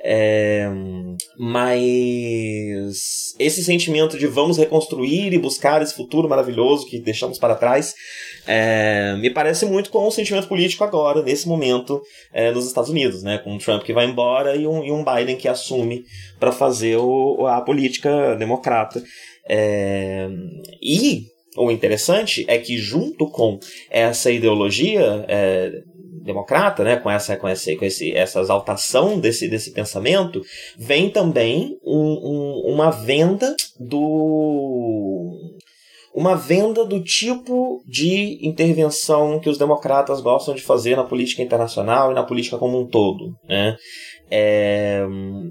É, 0.07 0.69
mas 1.35 3.33
esse 3.39 3.63
sentimento 3.63 4.19
de 4.19 4.27
vamos 4.27 4.55
reconstruir 4.55 5.33
e 5.33 5.39
buscar 5.39 5.81
esse 5.81 5.95
futuro 5.95 6.29
maravilhoso 6.29 6.85
que 6.85 6.99
deixamos 6.99 7.39
para 7.39 7.55
trás 7.55 7.95
é, 8.45 9.15
me 9.19 9.31
parece 9.31 9.65
muito 9.65 9.89
com 9.89 10.05
o 10.05 10.11
sentimento 10.11 10.47
político 10.47 10.83
agora, 10.83 11.23
nesse 11.23 11.47
momento, 11.47 11.99
é, 12.31 12.51
nos 12.51 12.67
Estados 12.67 12.91
Unidos, 12.91 13.23
né? 13.23 13.39
Com 13.39 13.53
um 13.53 13.57
Trump 13.57 13.81
que 13.81 13.93
vai 13.93 14.05
embora 14.05 14.55
e 14.55 14.67
um, 14.67 14.83
e 14.83 14.91
um 14.91 15.03
Biden 15.03 15.37
que 15.37 15.47
assume 15.47 16.03
para 16.39 16.51
fazer 16.51 16.97
o, 16.97 17.47
a 17.47 17.59
política 17.61 18.35
democrata. 18.35 19.03
É, 19.49 20.29
e 20.79 21.23
o 21.57 21.71
interessante 21.71 22.45
é 22.47 22.59
que, 22.59 22.77
junto 22.77 23.27
com 23.29 23.59
essa 23.89 24.29
ideologia 24.29 25.25
é, 25.27 25.71
democrata, 26.25 26.83
né, 26.83 26.97
com 26.97 27.09
essa 27.09 27.37
com 27.37 27.47
esse, 27.47 27.75
com 27.75 27.85
esse 27.85 28.11
essa 28.13 28.41
exaltação 28.41 29.19
desse, 29.19 29.47
desse 29.47 29.71
pensamento, 29.71 30.41
vem 30.77 31.09
também 31.09 31.77
um, 31.85 31.99
um, 32.65 32.73
uma 32.73 32.89
venda 32.89 33.55
do 33.79 35.31
uma 36.13 36.33
venda 36.33 36.85
do 36.85 37.03
tipo 37.03 37.83
de 37.85 38.39
intervenção 38.41 39.39
que 39.39 39.49
os 39.49 39.57
democratas 39.57 40.21
gostam 40.21 40.55
de 40.55 40.61
fazer 40.61 40.95
na 40.95 41.03
política 41.03 41.43
internacional 41.43 42.11
e 42.11 42.15
na 42.15 42.23
política 42.23 42.57
como 42.57 42.79
um 42.79 42.87
todo, 42.87 43.35
né? 43.47 43.77
É, 44.31 45.05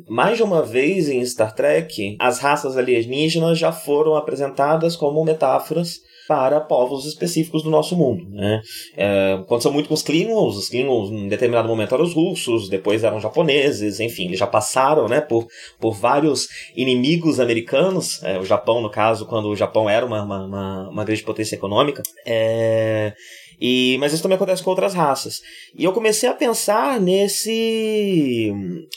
mais 0.08 0.36
de 0.36 0.42
uma 0.42 0.60
vez 0.60 1.08
em 1.08 1.24
Star 1.24 1.54
Trek, 1.54 2.16
as 2.18 2.40
raças 2.40 2.76
alienígenas 2.76 3.56
já 3.56 3.70
foram 3.70 4.16
apresentadas 4.16 4.96
como 4.96 5.24
metáforas 5.24 6.00
para 6.26 6.60
povos 6.60 7.04
específicos 7.06 7.62
do 7.62 7.70
nosso 7.70 7.96
mundo. 7.96 8.28
Né? 8.30 8.60
É, 8.96 9.34
aconteceu 9.34 9.72
muito 9.72 9.88
com 9.88 9.94
os 9.94 10.02
Klingons, 10.02 10.56
os 10.56 10.68
Klingons 10.68 11.10
em 11.10 11.28
determinado 11.28 11.68
momento 11.68 11.94
eram 11.94 12.04
os 12.04 12.14
russos, 12.14 12.68
depois 12.68 13.04
eram 13.04 13.20
japoneses, 13.20 14.00
enfim, 14.00 14.26
eles 14.26 14.38
já 14.38 14.46
passaram 14.46 15.08
né, 15.08 15.20
por, 15.20 15.46
por 15.78 15.92
vários 15.94 16.48
inimigos 16.76 17.40
americanos, 17.40 18.22
é, 18.22 18.38
o 18.38 18.44
Japão 18.44 18.80
no 18.80 18.90
caso, 18.90 19.26
quando 19.26 19.48
o 19.48 19.56
Japão 19.56 19.88
era 19.88 20.04
uma, 20.04 20.22
uma, 20.22 20.44
uma, 20.44 20.88
uma 20.90 21.04
grande 21.04 21.22
potência 21.22 21.56
econômica. 21.56 22.02
É, 22.26 23.12
E, 23.61 23.96
mas 23.98 24.12
isso 24.12 24.22
também 24.22 24.36
acontece 24.36 24.62
com 24.62 24.70
outras 24.70 24.94
raças. 24.94 25.42
E 25.76 25.84
eu 25.84 25.92
comecei 25.92 26.28
a 26.28 26.34
pensar 26.34 27.00
nesse. 27.00 28.52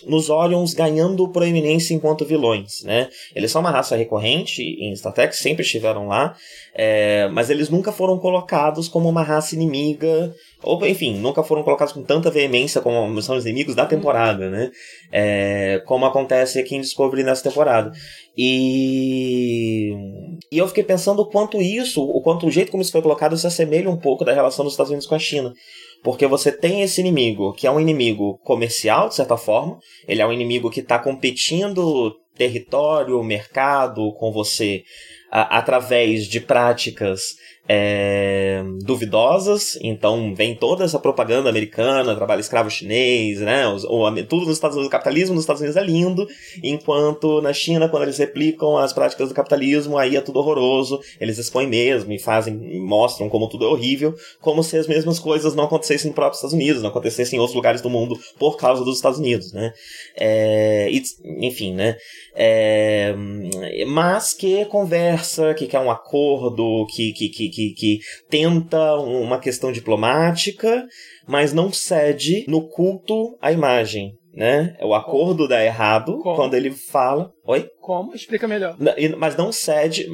nos 0.06 0.30
Orions 0.30 0.74
ganhando 0.74 1.28
proeminência 1.30 1.94
enquanto 1.94 2.26
vilões, 2.26 2.84
né? 2.84 3.10
Eles 3.36 3.52
são 3.52 3.62
uma 3.62 3.72
raça 3.72 3.96
recorrente 3.96 4.62
em 4.62 4.96
Star 4.96 5.14
Trek, 5.14 5.36
sempre 5.36 5.64
estiveram 5.64 6.08
lá, 6.08 6.36
é, 6.74 7.28
mas 7.30 7.50
eles 7.50 7.70
nunca 7.70 7.92
foram 7.92 8.18
colocados 8.18 8.88
como 8.88 9.10
uma 9.10 9.24
raça 9.24 9.56
inimiga, 9.56 10.34
ou 10.64 10.86
enfim, 10.88 11.18
nunca 11.18 11.44
foram 11.44 11.64
colocados 11.64 11.94
com 11.94 12.02
tanta 12.02 12.32
veemência 12.32 12.82
como 12.82 13.22
são 13.22 13.38
os 13.38 13.46
inimigos 13.46 13.76
da 13.76 13.86
temporada, 13.86 14.50
né? 14.50 14.72
É, 15.12 15.82
como 15.86 16.06
acontece 16.06 16.60
aqui 16.60 16.76
em 16.76 16.82
Discovery 16.82 17.24
nessa 17.24 17.44
temporada. 17.44 17.92
E, 18.36 19.94
e 20.52 20.58
eu 20.58 20.68
fiquei 20.68 20.84
pensando 20.84 21.22
o 21.22 21.30
quanto 21.30 21.62
isso, 21.62 22.04
o 22.04 22.22
quanto 22.22 22.48
o 22.48 22.52
jeito 22.52 22.72
como 22.72 22.82
isso 22.82 22.92
foi 22.92 23.02
colocado 23.02 23.38
se 23.38 23.46
assemelha 23.46 23.90
um 23.90 23.98
pouco 23.98 24.26
da 24.26 24.34
relação 24.34 24.66
dos 24.66 24.74
Estados 24.74 24.90
Unidos 24.90 25.08
com 25.08 25.16
a 25.16 25.20
China. 25.20 25.54
Porque 26.04 26.26
você 26.26 26.52
tem 26.52 26.82
esse 26.82 27.02
inimigo, 27.02 27.54
que 27.54 27.68
é 27.68 27.72
um 27.72 27.80
inimigo 27.80 28.40
comercial, 28.44 29.10
de 29.10 29.16
certa 29.16 29.38
forma, 29.38 29.78
ele 30.08 30.22
é 30.22 30.28
um 30.28 30.34
inimigo 30.34 30.70
que 30.70 30.80
está 30.80 30.98
competindo 30.98 32.16
território, 32.36 33.22
mercado 33.24 34.14
com 34.14 34.32
você 34.32 34.84
a, 35.32 35.58
através 35.58 36.28
de 36.28 36.40
práticas 36.40 37.36
é, 37.68 38.64
duvidosas, 38.82 39.78
então 39.82 40.34
vem 40.34 40.56
toda 40.56 40.86
essa 40.86 40.98
propaganda 40.98 41.50
americana, 41.50 42.16
trabalho 42.16 42.40
escravo 42.40 42.70
chinês, 42.70 43.42
né? 43.42 43.68
Os, 43.68 43.84
tudo 44.28 44.46
nos 44.46 44.56
Estados 44.56 44.76
Unidos, 44.76 44.88
o 44.88 44.92
capitalismo 44.92 45.36
nos 45.36 45.44
Estados 45.44 45.62
Unidos 45.62 45.76
é 45.76 45.84
lindo, 45.84 46.28
enquanto 46.64 47.42
na 47.42 47.52
China, 47.52 47.90
quando 47.90 48.04
eles 48.04 48.18
replicam 48.18 48.78
as 48.78 48.94
práticas 48.94 49.30
do 49.30 49.36
capitalismo, 49.36 49.98
aí 49.98 50.16
é 50.16 50.22
tudo 50.22 50.40
horroroso, 50.40 51.00
eles 51.20 51.38
expõem 51.38 51.68
mesmo 51.68 52.12
e 52.14 52.20
fazem, 52.20 52.80
mostram 52.80 53.28
como 53.28 53.50
tudo 53.50 53.66
é 53.66 53.68
horrível, 53.68 54.16
como 54.40 54.64
se 54.64 54.78
as 54.78 54.88
mesmas 54.88 55.20
coisas 55.20 55.54
não 55.54 55.66
acontecessem 55.66 56.10
nos 56.10 56.16
próprios 56.16 56.38
Estados 56.38 56.54
Unidos, 56.54 56.82
não 56.82 56.90
acontecessem 56.90 57.38
em 57.38 57.40
outros 57.40 57.56
lugares 57.56 57.82
do 57.82 57.90
mundo 57.90 58.18
por 58.40 58.56
causa 58.56 58.84
dos 58.84 58.96
Estados 58.96 59.20
Unidos, 59.20 59.52
né? 59.52 59.74
É, 60.18 60.90
e, 60.90 61.04
enfim, 61.46 61.74
né? 61.74 61.98
É, 62.34 63.16
mas 63.88 64.34
que 64.34 64.64
conversa, 64.66 65.54
que 65.54 65.66
quer 65.66 65.80
um 65.80 65.90
acordo, 65.90 66.86
que, 66.94 67.12
que, 67.12 67.30
que, 67.30 67.50
que, 67.58 67.74
que 67.74 68.00
tenta 68.30 68.96
uma 68.96 69.40
questão 69.40 69.72
diplomática, 69.72 70.86
mas 71.28 71.54
não 71.54 71.72
cede 71.72 72.46
no 72.48 72.68
culto 72.68 73.36
à 73.42 73.52
imagem. 73.52 74.14
Né? 74.34 74.78
O 74.84 74.94
acordo 74.94 75.38
Como? 75.38 75.50
dá 75.50 75.66
errado 75.66 76.20
Como? 76.20 76.36
quando 76.36 76.54
ele 76.54 76.70
fala. 76.70 77.32
Oi? 77.44 77.68
Como? 77.82 78.14
Explica 78.14 78.48
melhor. 78.48 78.78
Mas 79.18 79.36
não 79.36 79.52
cede. 79.52 80.08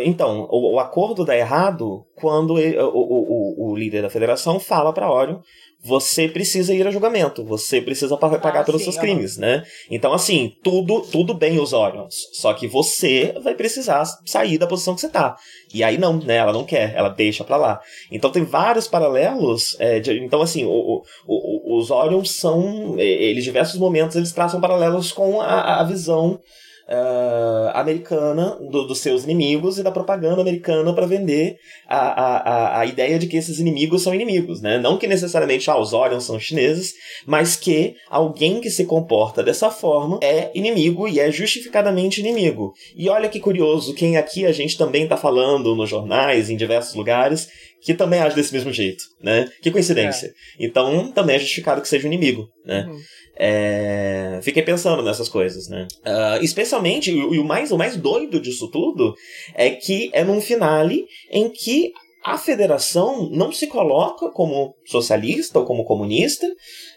Então, 0.00 0.48
o, 0.50 0.74
o 0.74 0.80
acordo 0.80 1.24
dá 1.24 1.36
errado 1.36 2.04
quando 2.16 2.58
ele, 2.58 2.76
o, 2.76 2.88
o, 2.88 3.70
o, 3.70 3.76
líder 3.76 4.02
da 4.02 4.10
federação 4.10 4.58
fala 4.58 4.92
para 4.92 5.08
Orion 5.08 5.38
você 5.82 6.28
precisa 6.28 6.74
ir 6.74 6.86
a 6.86 6.90
julgamento, 6.90 7.44
você 7.44 7.80
precisa 7.80 8.16
pagar 8.16 8.60
ah, 8.60 8.64
pelos 8.64 8.80
sim, 8.82 8.90
seus 8.90 8.98
crimes, 8.98 9.36
né? 9.36 9.64
Então, 9.90 10.12
assim, 10.12 10.52
tudo 10.62 11.02
tudo 11.02 11.32
bem 11.32 11.60
os 11.60 11.72
Orions, 11.72 12.14
só 12.32 12.52
que 12.52 12.66
você 12.66 13.34
vai 13.42 13.54
precisar 13.54 14.04
sair 14.26 14.58
da 14.58 14.66
posição 14.66 14.94
que 14.94 15.00
você 15.00 15.08
tá. 15.08 15.36
E 15.72 15.84
aí 15.84 15.96
não, 15.96 16.18
né? 16.18 16.36
Ela 16.36 16.52
não 16.52 16.64
quer, 16.64 16.94
ela 16.94 17.08
deixa 17.08 17.44
pra 17.44 17.56
lá. 17.56 17.80
Então 18.10 18.30
tem 18.30 18.44
vários 18.44 18.88
paralelos. 18.88 19.76
É, 19.78 20.00
de, 20.00 20.18
então, 20.18 20.42
assim, 20.42 20.64
o, 20.64 21.02
o, 21.26 21.78
os 21.78 21.90
Orions 21.90 22.30
são. 22.32 22.98
Eles, 22.98 23.44
diversos 23.44 23.78
momentos, 23.78 24.16
eles 24.16 24.32
traçam 24.32 24.60
paralelos 24.60 25.12
com 25.12 25.40
a, 25.40 25.80
a 25.80 25.84
visão 25.84 26.40
uh, 26.88 27.70
americana 27.74 28.56
do, 28.70 28.86
dos 28.86 29.00
seus 29.00 29.24
inimigos 29.24 29.78
e 29.78 29.82
da 29.82 29.90
propaganda 29.92 30.40
americana 30.40 30.92
para 30.92 31.06
vender 31.06 31.56
a, 31.86 31.98
a, 31.98 32.80
a 32.80 32.86
ideia 32.86 33.18
de 33.18 33.26
que 33.26 33.36
esses 33.36 33.60
inimigos 33.60 34.02
são 34.02 34.14
inimigos, 34.14 34.60
né? 34.60 34.78
Não 34.78 34.96
que 34.96 35.06
necessariamente 35.06 35.70
ah, 35.70 35.78
os 35.78 35.92
Orions 35.92 36.24
são 36.24 36.40
chineses, 36.40 36.94
mas 37.26 37.56
que 37.56 37.94
alguém 38.08 38.60
que 38.60 38.70
se 38.70 38.84
comporta 38.84 39.42
dessa 39.42 39.70
forma 39.70 40.18
é 40.22 40.50
inimigo 40.54 41.06
e 41.06 41.20
é 41.20 41.30
justificadamente 41.30 42.20
inimigo. 42.20 42.72
E 42.96 43.08
olha 43.08 43.28
que 43.28 43.40
curioso, 43.40 43.94
quem 43.94 44.16
aqui 44.16 44.46
a 44.46 44.52
gente 44.52 44.78
também 44.78 45.04
está 45.04 45.16
falando 45.16 45.74
nos 45.74 45.90
jornais, 45.90 46.48
em 46.48 46.56
diversos 46.56 46.94
lugares, 46.94 47.48
que 47.80 47.94
também 47.94 48.20
age 48.20 48.34
desse 48.34 48.52
mesmo 48.52 48.72
jeito, 48.72 49.04
né? 49.22 49.48
Que 49.62 49.70
coincidência. 49.70 50.28
É. 50.28 50.32
Então, 50.58 51.12
também 51.12 51.36
é 51.36 51.38
justificado 51.38 51.80
que 51.80 51.88
seja 51.88 52.08
um 52.08 52.12
inimigo, 52.12 52.48
né? 52.64 52.86
Uhum. 52.88 52.98
É... 53.38 54.40
Fiquei 54.42 54.62
pensando 54.62 55.02
nessas 55.02 55.28
coisas, 55.28 55.68
né? 55.68 55.86
Uh, 56.04 56.42
especialmente, 56.42 57.10
e 57.10 57.38
o 57.38 57.44
mais, 57.44 57.70
o 57.70 57.78
mais 57.78 57.96
doido 57.96 58.40
disso 58.40 58.68
tudo 58.70 59.14
é 59.54 59.70
que 59.70 60.10
é 60.12 60.24
num 60.24 60.40
finale 60.40 61.06
em 61.30 61.48
que 61.48 61.92
a 62.24 62.36
federação 62.36 63.30
não 63.30 63.52
se 63.52 63.68
coloca 63.68 64.28
como 64.30 64.74
socialista 64.84 65.60
ou 65.60 65.64
como 65.64 65.84
comunista, 65.84 66.46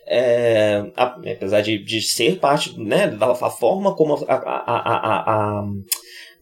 é, 0.08 0.84
apesar 0.96 1.62
de, 1.62 1.78
de 1.78 2.02
ser 2.02 2.40
parte 2.40 2.78
né, 2.78 3.08
da 3.08 3.34
forma 3.36 3.96
como 3.96 4.16
a, 4.28 4.34
a, 4.34 4.76
a, 4.76 5.62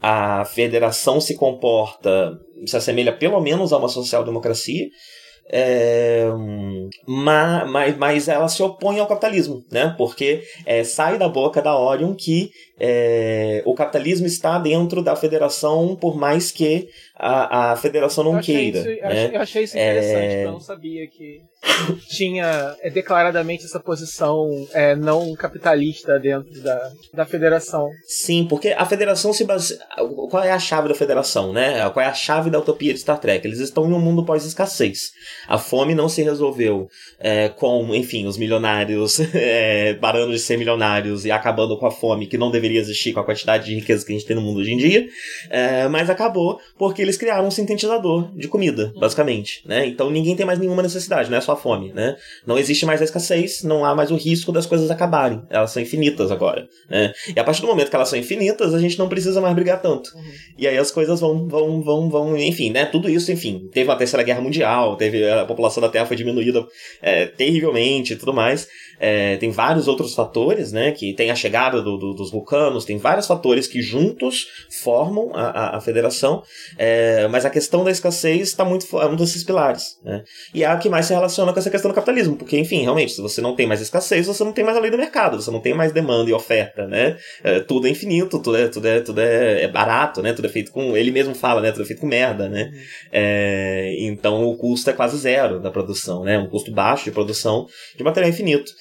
a, 0.01 0.39
a 0.41 0.45
federação 0.45 1.19
se 1.19 1.35
comporta 1.35 2.39
se 2.65 2.75
assemelha 2.75 3.15
pelo 3.15 3.39
menos 3.39 3.71
a 3.71 3.77
uma 3.77 3.89
social-democracia, 3.89 4.87
é, 5.51 6.25
mas, 7.07 7.97
mas 7.97 8.27
ela 8.27 8.47
se 8.47 8.61
opõe 8.61 8.99
ao 8.99 9.07
capitalismo, 9.07 9.65
né? 9.71 9.95
Porque 9.97 10.43
é, 10.65 10.83
sai 10.83 11.17
da 11.17 11.27
boca 11.27 11.61
da 11.61 11.75
Orion 11.75 12.13
que 12.13 12.51
é, 12.79 13.63
o 13.65 13.73
capitalismo 13.73 14.27
está 14.27 14.59
dentro 14.59 15.01
da 15.01 15.15
federação, 15.15 15.97
por 15.99 16.15
mais 16.15 16.51
que 16.51 16.87
a, 17.19 17.71
a 17.71 17.75
federação 17.75 18.23
não 18.23 18.37
eu 18.37 18.41
queira. 18.41 18.79
Isso, 18.79 19.01
né? 19.01 19.31
Eu 19.33 19.41
achei 19.41 19.63
isso 19.63 19.77
interessante, 19.77 20.33
é... 20.33 20.45
eu 20.45 20.51
não 20.53 20.59
sabia 20.59 21.05
que 21.07 21.41
tinha 22.07 22.75
é, 22.81 22.89
declaradamente 22.89 23.65
essa 23.65 23.79
posição 23.79 24.49
é, 24.73 24.95
não 24.95 25.35
capitalista 25.35 26.17
dentro 26.17 26.61
da, 26.61 26.91
da 27.13 27.25
federação. 27.25 27.89
Sim, 28.07 28.47
porque 28.49 28.69
a 28.69 28.85
federação 28.85 29.33
se 29.33 29.43
baseia. 29.43 29.79
Qual 30.29 30.43
é 30.43 30.51
a 30.51 30.59
chave 30.59 30.87
da 30.87 30.95
federação, 30.95 31.51
né? 31.51 31.89
Qual 31.89 32.03
é 32.03 32.07
a 32.07 32.13
chave 32.13 32.49
da 32.49 32.59
utopia 32.59 32.93
de 32.93 32.99
Star 32.99 33.19
Trek? 33.19 33.45
Eles 33.45 33.59
estão 33.59 33.89
em 33.89 33.93
um 33.93 33.99
mundo 33.99 34.25
pós-escassez. 34.25 35.11
A 35.47 35.57
fome 35.57 35.93
não 35.93 36.07
se 36.07 36.23
resolveu 36.23 36.87
é, 37.19 37.49
com, 37.49 37.93
enfim, 37.93 38.25
os 38.25 38.37
milionários 38.37 39.19
é, 39.35 39.93
parando 39.95 40.31
de 40.31 40.39
ser 40.39 40.57
milionários 40.57 41.25
e 41.25 41.31
acabando 41.31 41.77
com 41.77 41.85
a 41.85 41.91
fome 41.91 42.27
que 42.27 42.37
não 42.37 42.51
deveria 42.51 42.79
existir 42.79 43.11
com 43.13 43.19
a 43.19 43.25
quantidade 43.25 43.65
de 43.65 43.75
riqueza 43.75 44.05
que 44.05 44.13
a 44.13 44.15
gente 44.15 44.25
tem 44.25 44.35
no 44.35 44.41
mundo 44.41 44.59
hoje 44.59 44.71
em 44.71 44.77
dia, 44.77 45.07
é, 45.49 45.87
mas 45.87 46.09
acabou 46.09 46.59
porque 46.77 47.08
eles 47.09 47.17
criaram 47.17 47.47
um 47.47 47.51
sintetizador 47.51 48.31
de 48.35 48.47
comida, 48.47 48.93
basicamente, 48.97 49.61
né? 49.65 49.85
Então 49.85 50.09
ninguém 50.09 50.35
tem 50.35 50.45
mais 50.45 50.59
nenhuma 50.59 50.83
necessidade, 50.83 51.29
não 51.29 51.37
é 51.37 51.41
só 51.41 51.53
a 51.53 51.55
fome, 51.55 51.91
né? 51.91 52.15
Não 52.45 52.57
existe 52.57 52.85
mais 52.85 53.01
a 53.01 53.03
escassez, 53.03 53.63
não 53.63 53.83
há 53.83 53.95
mais 53.95 54.11
o 54.11 54.15
risco 54.15 54.51
das 54.51 54.65
coisas 54.65 54.89
acabarem. 54.91 55.41
Elas 55.49 55.71
são 55.71 55.81
infinitas 55.81 56.31
agora, 56.31 56.67
né? 56.89 57.11
E 57.35 57.39
a 57.39 57.43
partir 57.43 57.61
do 57.61 57.67
momento 57.67 57.89
que 57.89 57.95
elas 57.95 58.09
são 58.09 58.17
infinitas, 58.19 58.73
a 58.73 58.79
gente 58.79 58.97
não 58.97 59.09
precisa 59.09 59.41
mais 59.41 59.55
brigar 59.55 59.81
tanto. 59.81 60.11
Uhum. 60.15 60.31
E 60.57 60.67
aí 60.67 60.77
as 60.77 60.91
coisas 60.91 61.19
vão, 61.19 61.47
vão, 61.47 61.81
vão, 61.81 62.09
vão, 62.09 62.37
enfim, 62.37 62.69
né? 62.71 62.85
Tudo 62.85 63.09
isso, 63.09 63.31
enfim, 63.31 63.67
teve 63.73 63.89
uma 63.89 63.95
terceira 63.95 64.23
guerra 64.23 64.41
mundial, 64.41 64.95
teve 64.95 65.27
a 65.27 65.45
população 65.45 65.81
da 65.81 65.89
Terra 65.89 66.05
foi 66.05 66.15
diminuída 66.15 66.65
é, 67.01 67.25
terrivelmente 67.25 68.13
e 68.13 68.15
tudo 68.15 68.33
mais. 68.33 68.67
É, 68.99 69.37
tem 69.37 69.49
vários 69.49 69.87
outros 69.87 70.13
fatores, 70.13 70.71
né? 70.71 70.91
Que 70.91 71.13
tem 71.13 71.31
a 71.31 71.35
chegada 71.35 71.81
do, 71.81 71.97
do, 71.97 72.13
dos 72.13 72.31
vulcanos, 72.31 72.85
tem 72.85 72.97
vários 72.97 73.25
fatores 73.25 73.65
que 73.65 73.81
juntos 73.81 74.47
formam 74.83 75.31
a, 75.33 75.49
a, 75.49 75.77
a 75.77 75.81
federação, 75.81 76.43
é, 76.77 76.98
mas 77.29 77.45
a 77.45 77.49
questão 77.49 77.83
da 77.83 77.91
escassez 77.91 78.49
está 78.49 78.63
muito 78.65 78.85
é 78.99 79.05
um 79.05 79.15
desses 79.15 79.43
pilares, 79.43 79.97
né? 80.03 80.23
E 80.53 80.63
é 80.63 80.67
a 80.67 80.77
que 80.77 80.89
mais 80.89 81.05
se 81.05 81.13
relaciona 81.13 81.53
com 81.53 81.59
essa 81.59 81.69
questão 81.69 81.91
do 81.91 81.95
capitalismo, 81.95 82.35
porque, 82.35 82.57
enfim, 82.57 82.81
realmente, 82.81 83.13
se 83.13 83.21
você 83.21 83.41
não 83.41 83.55
tem 83.55 83.67
mais 83.67 83.81
escassez, 83.81 84.27
você 84.27 84.43
não 84.43 84.51
tem 84.51 84.63
mais 84.63 84.77
a 84.77 84.79
lei 84.79 84.91
do 84.91 84.97
mercado, 84.97 85.41
você 85.41 85.51
não 85.51 85.59
tem 85.59 85.73
mais 85.73 85.91
demanda 85.91 86.29
e 86.29 86.33
oferta, 86.33 86.87
né? 86.87 87.17
É, 87.43 87.59
tudo 87.59 87.87
é 87.87 87.89
infinito, 87.89 88.39
tudo 88.39 88.57
é, 88.57 88.67
tudo 88.67 88.87
é, 88.87 88.99
tudo 89.01 89.21
é, 89.21 89.63
é, 89.63 89.67
barato, 89.67 90.21
né? 90.21 90.33
Tudo 90.33 90.45
é 90.45 90.49
feito 90.49 90.71
com. 90.71 90.95
Ele 90.95 91.11
mesmo 91.11 91.35
fala, 91.35 91.61
né? 91.61 91.71
Tudo 91.71 91.83
é 91.83 91.85
feito 91.85 91.99
com 91.99 92.07
merda, 92.07 92.49
né? 92.49 92.71
É, 93.11 93.95
então 93.99 94.45
o 94.45 94.57
custo 94.57 94.89
é 94.89 94.93
quase 94.93 95.17
zero 95.17 95.59
da 95.59 95.71
produção, 95.71 96.23
né? 96.23 96.37
Um 96.37 96.47
custo 96.47 96.71
baixo 96.71 97.05
de 97.05 97.11
produção 97.11 97.67
de 97.97 98.03
material 98.03 98.29
infinito. 98.29 98.71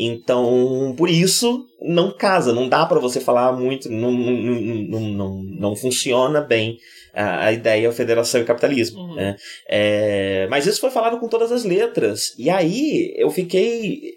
Então, 0.00 0.94
por 0.96 1.10
isso, 1.10 1.66
não 1.82 2.16
casa, 2.16 2.52
não 2.52 2.68
dá 2.68 2.86
para 2.86 3.00
você 3.00 3.20
falar 3.20 3.52
muito, 3.52 3.90
não, 3.90 4.12
não, 4.12 4.32
não, 4.32 5.00
não, 5.00 5.42
não 5.42 5.76
funciona 5.76 6.40
bem 6.40 6.78
a, 7.14 7.46
a 7.46 7.52
ideia 7.52 7.90
federação 7.92 8.40
e 8.40 8.44
capitalismo. 8.44 9.00
Uhum. 9.00 9.14
Né? 9.14 9.36
É, 9.68 10.46
mas 10.50 10.66
isso 10.66 10.80
foi 10.80 10.90
falado 10.90 11.18
com 11.18 11.28
todas 11.28 11.52
as 11.52 11.64
letras. 11.64 12.34
E 12.38 12.48
aí 12.50 13.14
eu 13.16 13.30
fiquei 13.30 14.14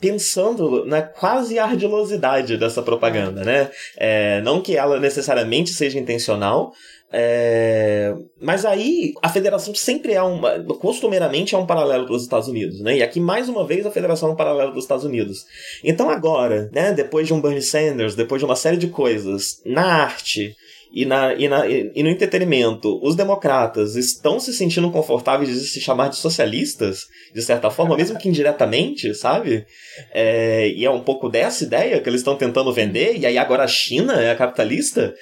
pensando 0.00 0.86
na 0.86 1.02
quase 1.02 1.58
ardilosidade 1.58 2.56
dessa 2.56 2.82
propaganda, 2.82 3.44
né? 3.44 3.70
É, 3.96 4.40
não 4.40 4.62
que 4.62 4.74
ela 4.74 4.98
necessariamente 4.98 5.70
seja 5.70 5.98
intencional, 5.98 6.72
é... 7.12 8.14
Mas 8.40 8.64
aí 8.64 9.14
a 9.20 9.28
federação 9.28 9.74
sempre 9.74 10.12
é 10.12 10.22
uma. 10.22 10.62
costumeiramente 10.76 11.54
é 11.54 11.58
um 11.58 11.66
paralelo 11.66 12.06
para 12.06 12.14
os 12.14 12.22
Estados 12.22 12.46
Unidos, 12.46 12.80
né? 12.80 12.98
E 12.98 13.02
aqui, 13.02 13.18
mais 13.18 13.48
uma 13.48 13.66
vez, 13.66 13.84
a 13.84 13.90
federação 13.90 14.30
é 14.30 14.32
um 14.32 14.36
paralelo 14.36 14.72
dos 14.72 14.84
Estados 14.84 15.04
Unidos. 15.04 15.44
Então 15.82 16.08
agora, 16.08 16.70
né, 16.72 16.92
depois 16.92 17.26
de 17.26 17.34
um 17.34 17.40
Bernie 17.40 17.62
Sanders, 17.62 18.14
depois 18.14 18.40
de 18.40 18.44
uma 18.44 18.54
série 18.54 18.76
de 18.76 18.86
coisas 18.86 19.60
na 19.66 20.04
arte 20.04 20.54
e, 20.92 21.04
na, 21.06 21.34
e, 21.34 21.48
na, 21.48 21.66
e 21.66 22.02
no 22.02 22.08
entretenimento, 22.08 22.98
os 23.02 23.14
democratas 23.14 23.94
estão 23.94 24.40
se 24.40 24.52
sentindo 24.52 24.90
confortáveis 24.90 25.50
de 25.50 25.68
se 25.68 25.80
chamar 25.80 26.08
de 26.08 26.16
socialistas, 26.16 27.06
de 27.32 27.42
certa 27.42 27.70
forma, 27.70 27.96
mesmo 27.96 28.18
que 28.18 28.28
indiretamente, 28.28 29.14
sabe? 29.14 29.64
É, 30.12 30.68
e 30.68 30.84
é 30.84 30.90
um 30.90 31.02
pouco 31.02 31.28
dessa 31.28 31.64
ideia 31.64 32.00
que 32.00 32.08
eles 32.08 32.20
estão 32.20 32.36
tentando 32.36 32.72
vender, 32.72 33.16
e 33.18 33.26
aí 33.26 33.38
agora 33.38 33.64
a 33.64 33.68
China 33.68 34.20
é 34.20 34.30
a 34.30 34.36
capitalista? 34.36 35.14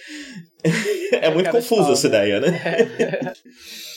é 1.12 1.30
muito 1.30 1.50
confusa 1.50 1.92
essa 1.92 2.06
ideia, 2.06 2.40
né? 2.40 2.60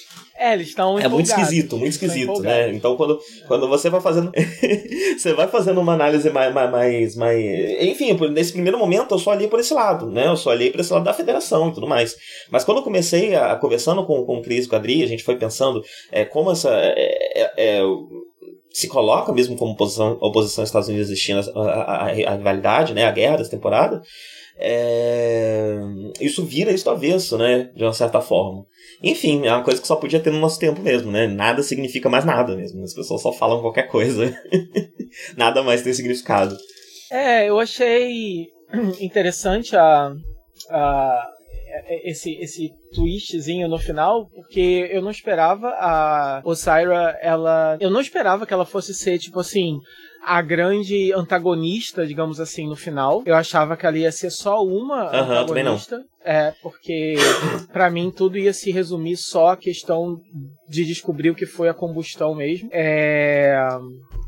É, 0.42 0.54
eles 0.54 0.70
estão 0.70 0.98
É 0.98 1.08
muito 1.08 1.28
esquisito, 1.28 1.78
muito 1.78 1.92
esquisito, 1.92 2.42
né? 2.42 2.74
Então 2.74 2.98
quando, 2.98 3.20
quando 3.48 3.68
você 3.68 3.92
vai 3.92 4.02
fazendo 4.02 4.32
você 5.16 5.34
vai 5.34 5.48
fazendo 5.48 5.80
uma 5.80 5.94
análise 5.94 6.32
mais, 6.32 6.52
mais, 6.52 7.16
mais, 7.16 7.46
enfim, 7.80 8.18
nesse 8.32 8.52
primeiro 8.52 8.80
momento 8.80 9.14
eu 9.14 9.20
só 9.20 9.32
olhei 9.32 9.48
por 9.48 9.60
esse 9.60 9.72
lado, 9.72 10.10
né? 10.10 10.26
Eu 10.26 10.36
só 10.36 10.50
olhei 10.50 10.72
por 10.72 10.82
esse 10.82 10.92
lado 10.92 11.04
da 11.04 11.14
federação 11.14 11.70
e 11.70 11.74
tudo 11.76 11.86
mais. 11.86 12.16
Mas 12.50 12.64
quando 12.64 12.78
eu 12.78 12.84
comecei 12.84 13.36
a 13.36 13.56
conversando 13.56 14.04
com, 14.04 14.26
com 14.26 14.40
o 14.40 14.42
Cris 14.42 14.66
e 14.66 14.68
com 14.68 14.76
a 14.76 14.80
Adri, 14.80 15.04
a 15.04 15.08
gente 15.08 15.24
foi 15.24 15.36
pensando 15.36 15.84
é, 16.12 16.26
como 16.26 16.52
essa 16.52 16.72
é, 16.72 17.40
é, 17.40 17.52
é 17.58 17.82
se 18.72 18.88
coloca 18.88 19.32
mesmo 19.32 19.56
como 19.56 19.74
oposição, 19.74 20.18
oposição 20.20 20.64
Estados 20.64 20.90
Unidos 20.90 21.12
e 21.12 21.16
China 21.16 21.42
a, 21.54 21.60
a, 21.60 22.08
a, 22.08 22.36
rivalidade, 22.36 22.96
né, 22.96 23.06
a 23.06 23.12
guerra 23.12 23.38
dessa 23.38 23.52
temporada, 23.52 24.02
é... 24.58 25.78
isso 26.20 26.44
vira 26.46 26.72
isso 26.72 26.86
do 26.86 26.92
avesso, 26.92 27.38
né, 27.38 27.70
de 27.76 27.84
uma 27.84 27.94
certa 27.94 28.22
forma. 28.22 28.66
Enfim, 29.04 29.46
é 29.46 29.54
uma 29.54 29.64
coisa 29.64 29.82
que 29.82 29.88
só 29.88 29.96
podia 29.96 30.20
ter 30.20 30.32
no 30.32 30.40
nosso 30.40 30.60
tempo 30.60 30.82
mesmo, 30.82 31.12
né? 31.12 31.28
Nada 31.28 31.64
significa 31.64 32.10
mais 32.10 32.24
nada 32.24 32.56
mesmo. 32.56 32.84
As 32.84 32.94
pessoas 32.94 33.22
só 33.22 33.34
falam 33.34 33.62
qualquer 33.62 33.88
coisa. 33.88 34.36
nada 35.36 35.64
mais 35.64 35.82
tem 35.82 35.94
significado. 35.94 36.56
É, 37.12 37.50
eu 37.50 37.60
achei 37.60 38.48
interessante 39.00 39.76
a, 39.76 40.14
a 40.70 41.32
esse, 42.04 42.34
esse 42.36 42.72
twistzinho 42.94 43.68
no 43.68 43.78
final, 43.78 44.30
porque 44.30 44.90
eu 44.92 45.02
não 45.02 45.12
esperava 45.12 45.70
a 45.70 46.42
Osira, 46.44 47.18
ela. 47.22 47.78
Eu 47.80 47.90
não 47.90 48.02
esperava 48.02 48.46
que 48.46 48.54
ela 48.54 48.66
fosse 48.66 48.94
ser, 48.94 49.18
tipo 49.18 49.40
assim, 49.40 49.80
a 50.24 50.42
grande 50.42 51.12
antagonista, 51.14 52.06
digamos 52.06 52.40
assim, 52.40 52.68
no 52.68 52.76
final. 52.76 53.24
Eu 53.26 53.36
achava 53.36 53.76
que 53.76 53.86
ela 53.86 53.98
ia 53.98 54.12
ser 54.12 54.30
só 54.30 54.64
uma 54.64 55.06
uhum, 55.06 55.32
antagonista. 55.32 56.04
É, 56.24 56.54
porque 56.62 57.16
para 57.74 57.90
mim 57.90 58.12
tudo 58.12 58.38
ia 58.38 58.54
se 58.54 58.72
resumir 58.72 59.18
só 59.18 59.50
a 59.50 59.58
questão 59.58 60.22
de 60.70 60.86
descobrir 60.86 61.32
o 61.32 61.36
que 61.36 61.48
foi 61.48 61.68
a 61.68 61.74
combustão 61.74 62.36
mesmo. 62.36 62.70
É. 62.72 63.58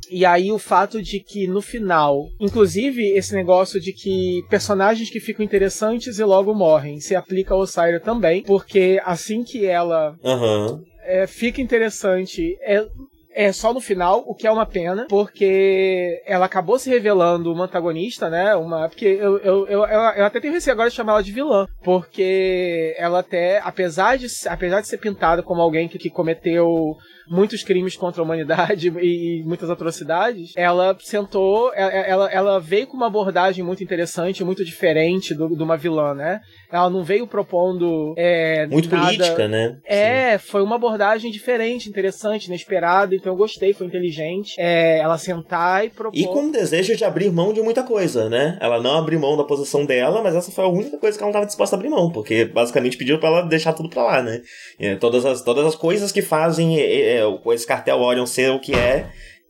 E 0.10 0.26
aí 0.26 0.52
o 0.52 0.60
fato 0.60 1.02
de 1.02 1.20
que 1.20 1.48
no 1.48 1.62
final, 1.62 2.28
inclusive 2.40 3.04
esse 3.12 3.34
negócio 3.36 3.80
de 3.80 3.94
que 3.94 4.44
personagens 4.50 5.10
que 5.10 5.20
ficam 5.20 5.46
interessantes 5.46 6.20
e 6.20 6.24
logo 6.24 6.54
morrem, 6.54 7.00
se 7.00 7.16
aplica 7.16 7.54
ao 7.54 7.60
Osira 7.60 8.00
também, 8.00 8.44
porque 8.44 9.00
assim 9.06 9.44
que 9.44 9.66
ela 9.66 10.16
uhum. 10.24 10.84
é, 11.04 11.28
fica 11.28 11.62
interessante, 11.62 12.58
é, 12.62 12.86
é 13.34 13.52
só 13.52 13.74
no 13.74 13.82
final, 13.82 14.24
o 14.28 14.36
que 14.36 14.48
é 14.48 14.52
uma 14.52 14.66
pena, 14.66 15.08
porque 15.10 16.22
ela 16.26 16.46
acabou 16.46 16.78
se 16.78 16.90
revelando 16.90 17.52
uma 17.52 17.66
antagonista, 17.66 18.30
né? 18.30 18.56
Uma, 18.56 18.88
porque 18.88 19.06
eu, 19.06 19.38
eu, 19.40 19.68
eu, 19.68 19.86
eu, 19.86 20.26
até 20.26 20.40
tenho 20.40 20.54
receio 20.54 20.74
agora 20.74 20.90
de 20.90 20.96
chamar 20.96 21.14
ela 21.14 21.24
de 21.24 21.32
vilã, 21.32 21.68
porque 21.84 22.96
ela 22.98 23.20
até, 23.20 23.60
apesar 23.60 24.18
de, 24.18 24.28
apesar 24.48 24.82
de 24.82 24.88
ser 24.88 24.98
pintada 24.98 25.44
como 25.44 25.62
alguém 25.62 25.88
que, 25.88 25.98
que 25.98 26.10
cometeu 26.10 26.96
muitos 27.28 27.64
crimes 27.64 27.96
contra 27.96 28.22
a 28.22 28.26
humanidade 28.26 28.90
e, 29.00 29.40
e 29.40 29.44
muitas 29.44 29.70
atrocidades, 29.70 30.54
ela 30.56 30.96
sentou, 31.00 31.72
ela, 31.74 32.32
ela, 32.32 32.60
veio 32.60 32.88
com 32.88 32.98
uma 32.98 33.08
abordagem 33.08 33.64
muito 33.64 33.84
interessante, 33.84 34.44
muito 34.44 34.64
diferente 34.64 35.34
do, 35.34 35.56
de 35.56 35.64
uma 35.64 35.78
vilã, 35.78 36.14
né? 36.14 36.42
Ela 36.72 36.90
não 36.90 37.04
veio 37.04 37.28
propondo. 37.28 38.14
É, 38.18 38.68
muito 38.68 38.90
nada... 38.90 39.06
política, 39.06 39.48
né? 39.48 39.78
É, 39.86 40.38
Sim. 40.38 40.46
foi 40.48 40.64
uma 40.64 40.76
abordagem 40.76 41.32
diferente, 41.32 41.90
interessante, 41.90 42.48
inesperada, 42.48 43.16
então 43.16 43.34
eu 43.34 43.38
gostei, 43.38 43.74
foi 43.74 43.88
inteligente. 43.88 44.56
É, 44.58 45.00
ela 45.00 45.18
sentar 45.18 45.86
e 45.86 45.90
propor. 45.90 46.18
E 46.18 46.26
com 46.26 46.48
o 46.48 46.52
desejo 46.52 46.96
de 46.96 47.04
abrir 47.04 47.32
mão 47.32 47.54
de 47.54 47.62
muita 47.62 47.84
coisa, 47.84 48.30
né? 48.30 48.58
Ela 48.62 48.82
não 48.82 48.98
abriu 48.98 49.20
mão 49.20 49.38
da 49.38 49.44
posição 49.44 49.86
dela, 49.86 50.22
mas 50.22 50.36
essa 50.36 50.52
foi 50.52 50.64
a 50.64 50.68
única 50.68 50.98
coisa 50.98 51.18
que 51.18 51.24
ela 51.24 51.28
não 51.28 51.32
estava 51.32 51.46
disposta 51.46 51.76
a 51.76 51.78
abrir 51.78 51.90
mão, 51.90 52.12
porque 52.12 52.46
basicamente 52.46 52.98
pediu 52.98 53.20
para 53.20 53.30
ela 53.30 53.42
deixar 53.42 53.74
tudo 53.74 53.90
pra 53.90 54.04
lá, 54.04 54.24
né? 54.24 54.42
É, 54.80 54.96
todas, 54.96 55.26
as, 55.26 55.42
todas 55.42 55.66
as 55.66 55.76
coisas 55.76 56.12
que 56.12 56.22
fazem 56.22 56.80
é, 57.14 57.22
é, 57.22 57.54
esse 57.54 57.68
cartel 57.68 58.00
Orion 58.00 58.26
ser 58.26 58.52
o 58.52 58.60
que 58.60 58.74
é, 58.74 59.10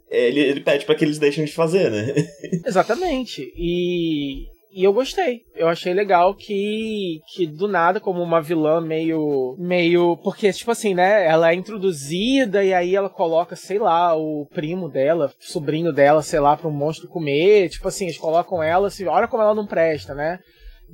ele, 0.10 0.40
ele 0.40 0.61
pede 0.61 0.85
para 0.85 0.95
que 0.95 1.03
eles 1.03 1.18
deixem 1.18 1.44
de 1.45 1.52
fazer, 1.52 1.90
né? 1.90 2.14
Exatamente. 2.65 3.52
E, 3.56 4.48
e 4.72 4.84
eu 4.84 4.94
gostei. 4.94 5.41
Eu 5.56 5.68
achei 5.68 5.94
legal 5.94 6.35
que, 6.35 7.19
que 7.34 7.48
do 7.48 7.68
nada, 7.68 7.99
como 7.99 8.22
uma 8.22 8.41
vilã 8.41 8.80
meio. 8.80 9.56
meio. 9.57 10.18
Porque, 10.18 10.52
tipo 10.53 10.72
assim, 10.72 10.94
né? 10.94 11.26
Ela 11.27 11.52
é 11.52 11.56
introduzida 11.56 12.64
e 12.64 12.73
aí 12.73 12.95
ela 12.95 13.10
coloca, 13.10 13.56
sei 13.56 13.80
lá, 13.80 14.15
o 14.15 14.48
primo 14.53 14.90
dela, 14.90 15.31
sobrinho 15.40 15.91
dela, 15.91 16.22
sei 16.22 16.40
lá, 16.40 16.56
pra 16.56 16.68
um 16.68 16.72
monstro 16.72 17.07
comer. 17.07 17.69
Tipo 17.69 17.88
assim, 17.88 18.06
eles 18.06 18.18
colocam 18.18 18.61
ela, 18.61 18.88
assim, 18.88 19.06
olha 19.06 19.27
como 19.27 19.41
ela 19.41 19.56
não 19.56 19.65
presta, 19.65 20.14
né? 20.14 20.40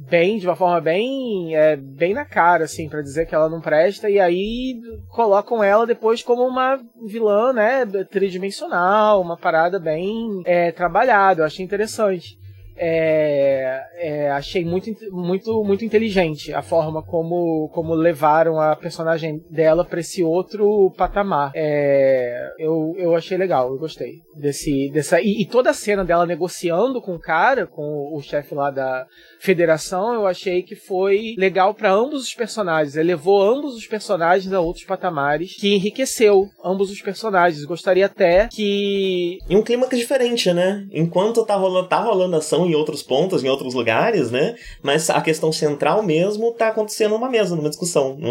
Bem, 0.07 0.37
de 0.37 0.47
uma 0.47 0.55
forma 0.55 0.79
bem, 0.79 1.55
é, 1.55 1.75
bem 1.75 2.13
na 2.13 2.25
cara, 2.25 2.63
assim, 2.63 2.87
para 2.87 3.01
dizer 3.01 3.25
que 3.25 3.35
ela 3.35 3.49
não 3.49 3.59
presta, 3.59 4.09
e 4.09 4.19
aí 4.19 4.79
colocam 5.09 5.63
ela 5.63 5.85
depois 5.85 6.23
como 6.23 6.43
uma 6.43 6.79
vilã, 7.05 7.51
né, 7.51 7.85
tridimensional, 8.09 9.21
uma 9.21 9.37
parada 9.37 9.79
bem 9.79 10.41
é, 10.45 10.71
trabalhada, 10.71 11.41
eu 11.41 11.45
achei 11.45 11.65
interessante. 11.65 12.39
É, 12.81 13.83
é, 13.95 14.31
achei 14.31 14.63
muito, 14.63 14.89
muito, 15.11 15.63
muito 15.65 15.83
inteligente 15.83 16.53
a 16.53 16.61
forma 16.61 17.03
como, 17.03 17.69
como 17.73 17.93
levaram 17.93 18.57
a 18.57 18.73
personagem 18.73 19.43
dela 19.51 19.83
para 19.83 19.99
esse 19.99 20.23
outro 20.23 20.89
patamar. 20.95 21.51
É, 21.53 22.53
eu, 22.57 22.95
eu 22.97 23.13
achei 23.17 23.37
legal, 23.37 23.69
eu 23.69 23.77
gostei 23.77 24.21
desse, 24.33 24.89
dessa 24.91 25.19
e, 25.19 25.41
e, 25.41 25.45
toda 25.45 25.71
a 25.71 25.73
cena 25.73 26.05
dela 26.05 26.25
negociando 26.25 27.01
com 27.01 27.15
o 27.15 27.19
cara, 27.19 27.67
com 27.67 28.15
o 28.15 28.21
chefe 28.21 28.55
lá 28.55 28.71
da, 28.71 29.05
Federação, 29.39 30.13
eu 30.13 30.27
achei 30.27 30.61
que 30.61 30.75
foi 30.75 31.33
legal 31.37 31.73
para 31.73 31.91
ambos 31.91 32.23
os 32.23 32.33
personagens. 32.33 32.95
Ele 32.95 33.07
levou 33.07 33.41
ambos 33.41 33.73
os 33.73 33.87
personagens 33.87 34.51
a 34.51 34.59
outros 34.59 34.85
patamares, 34.85 35.55
que 35.55 35.73
enriqueceu 35.73 36.49
ambos 36.63 36.91
os 36.91 37.01
personagens. 37.01 37.63
Gostaria 37.63 38.05
até 38.05 38.47
que. 38.51 39.37
E 39.49 39.55
um 39.55 39.63
clima 39.63 39.87
que 39.87 39.95
é 39.95 39.99
diferente, 39.99 40.51
né? 40.51 40.85
Enquanto 40.91 41.45
tá 41.45 41.55
rolando, 41.55 41.87
tá 41.87 41.99
rolando 42.01 42.35
ação 42.35 42.67
em 42.67 42.75
outros 42.75 43.01
pontos, 43.01 43.43
em 43.43 43.49
outros 43.49 43.73
lugares, 43.73 44.29
né? 44.29 44.55
Mas 44.83 45.09
a 45.09 45.21
questão 45.21 45.51
central 45.51 46.03
mesmo 46.03 46.51
tá 46.53 46.67
acontecendo 46.67 47.11
numa 47.11 47.29
mesa, 47.29 47.55
numa 47.55 47.69
discussão. 47.69 48.17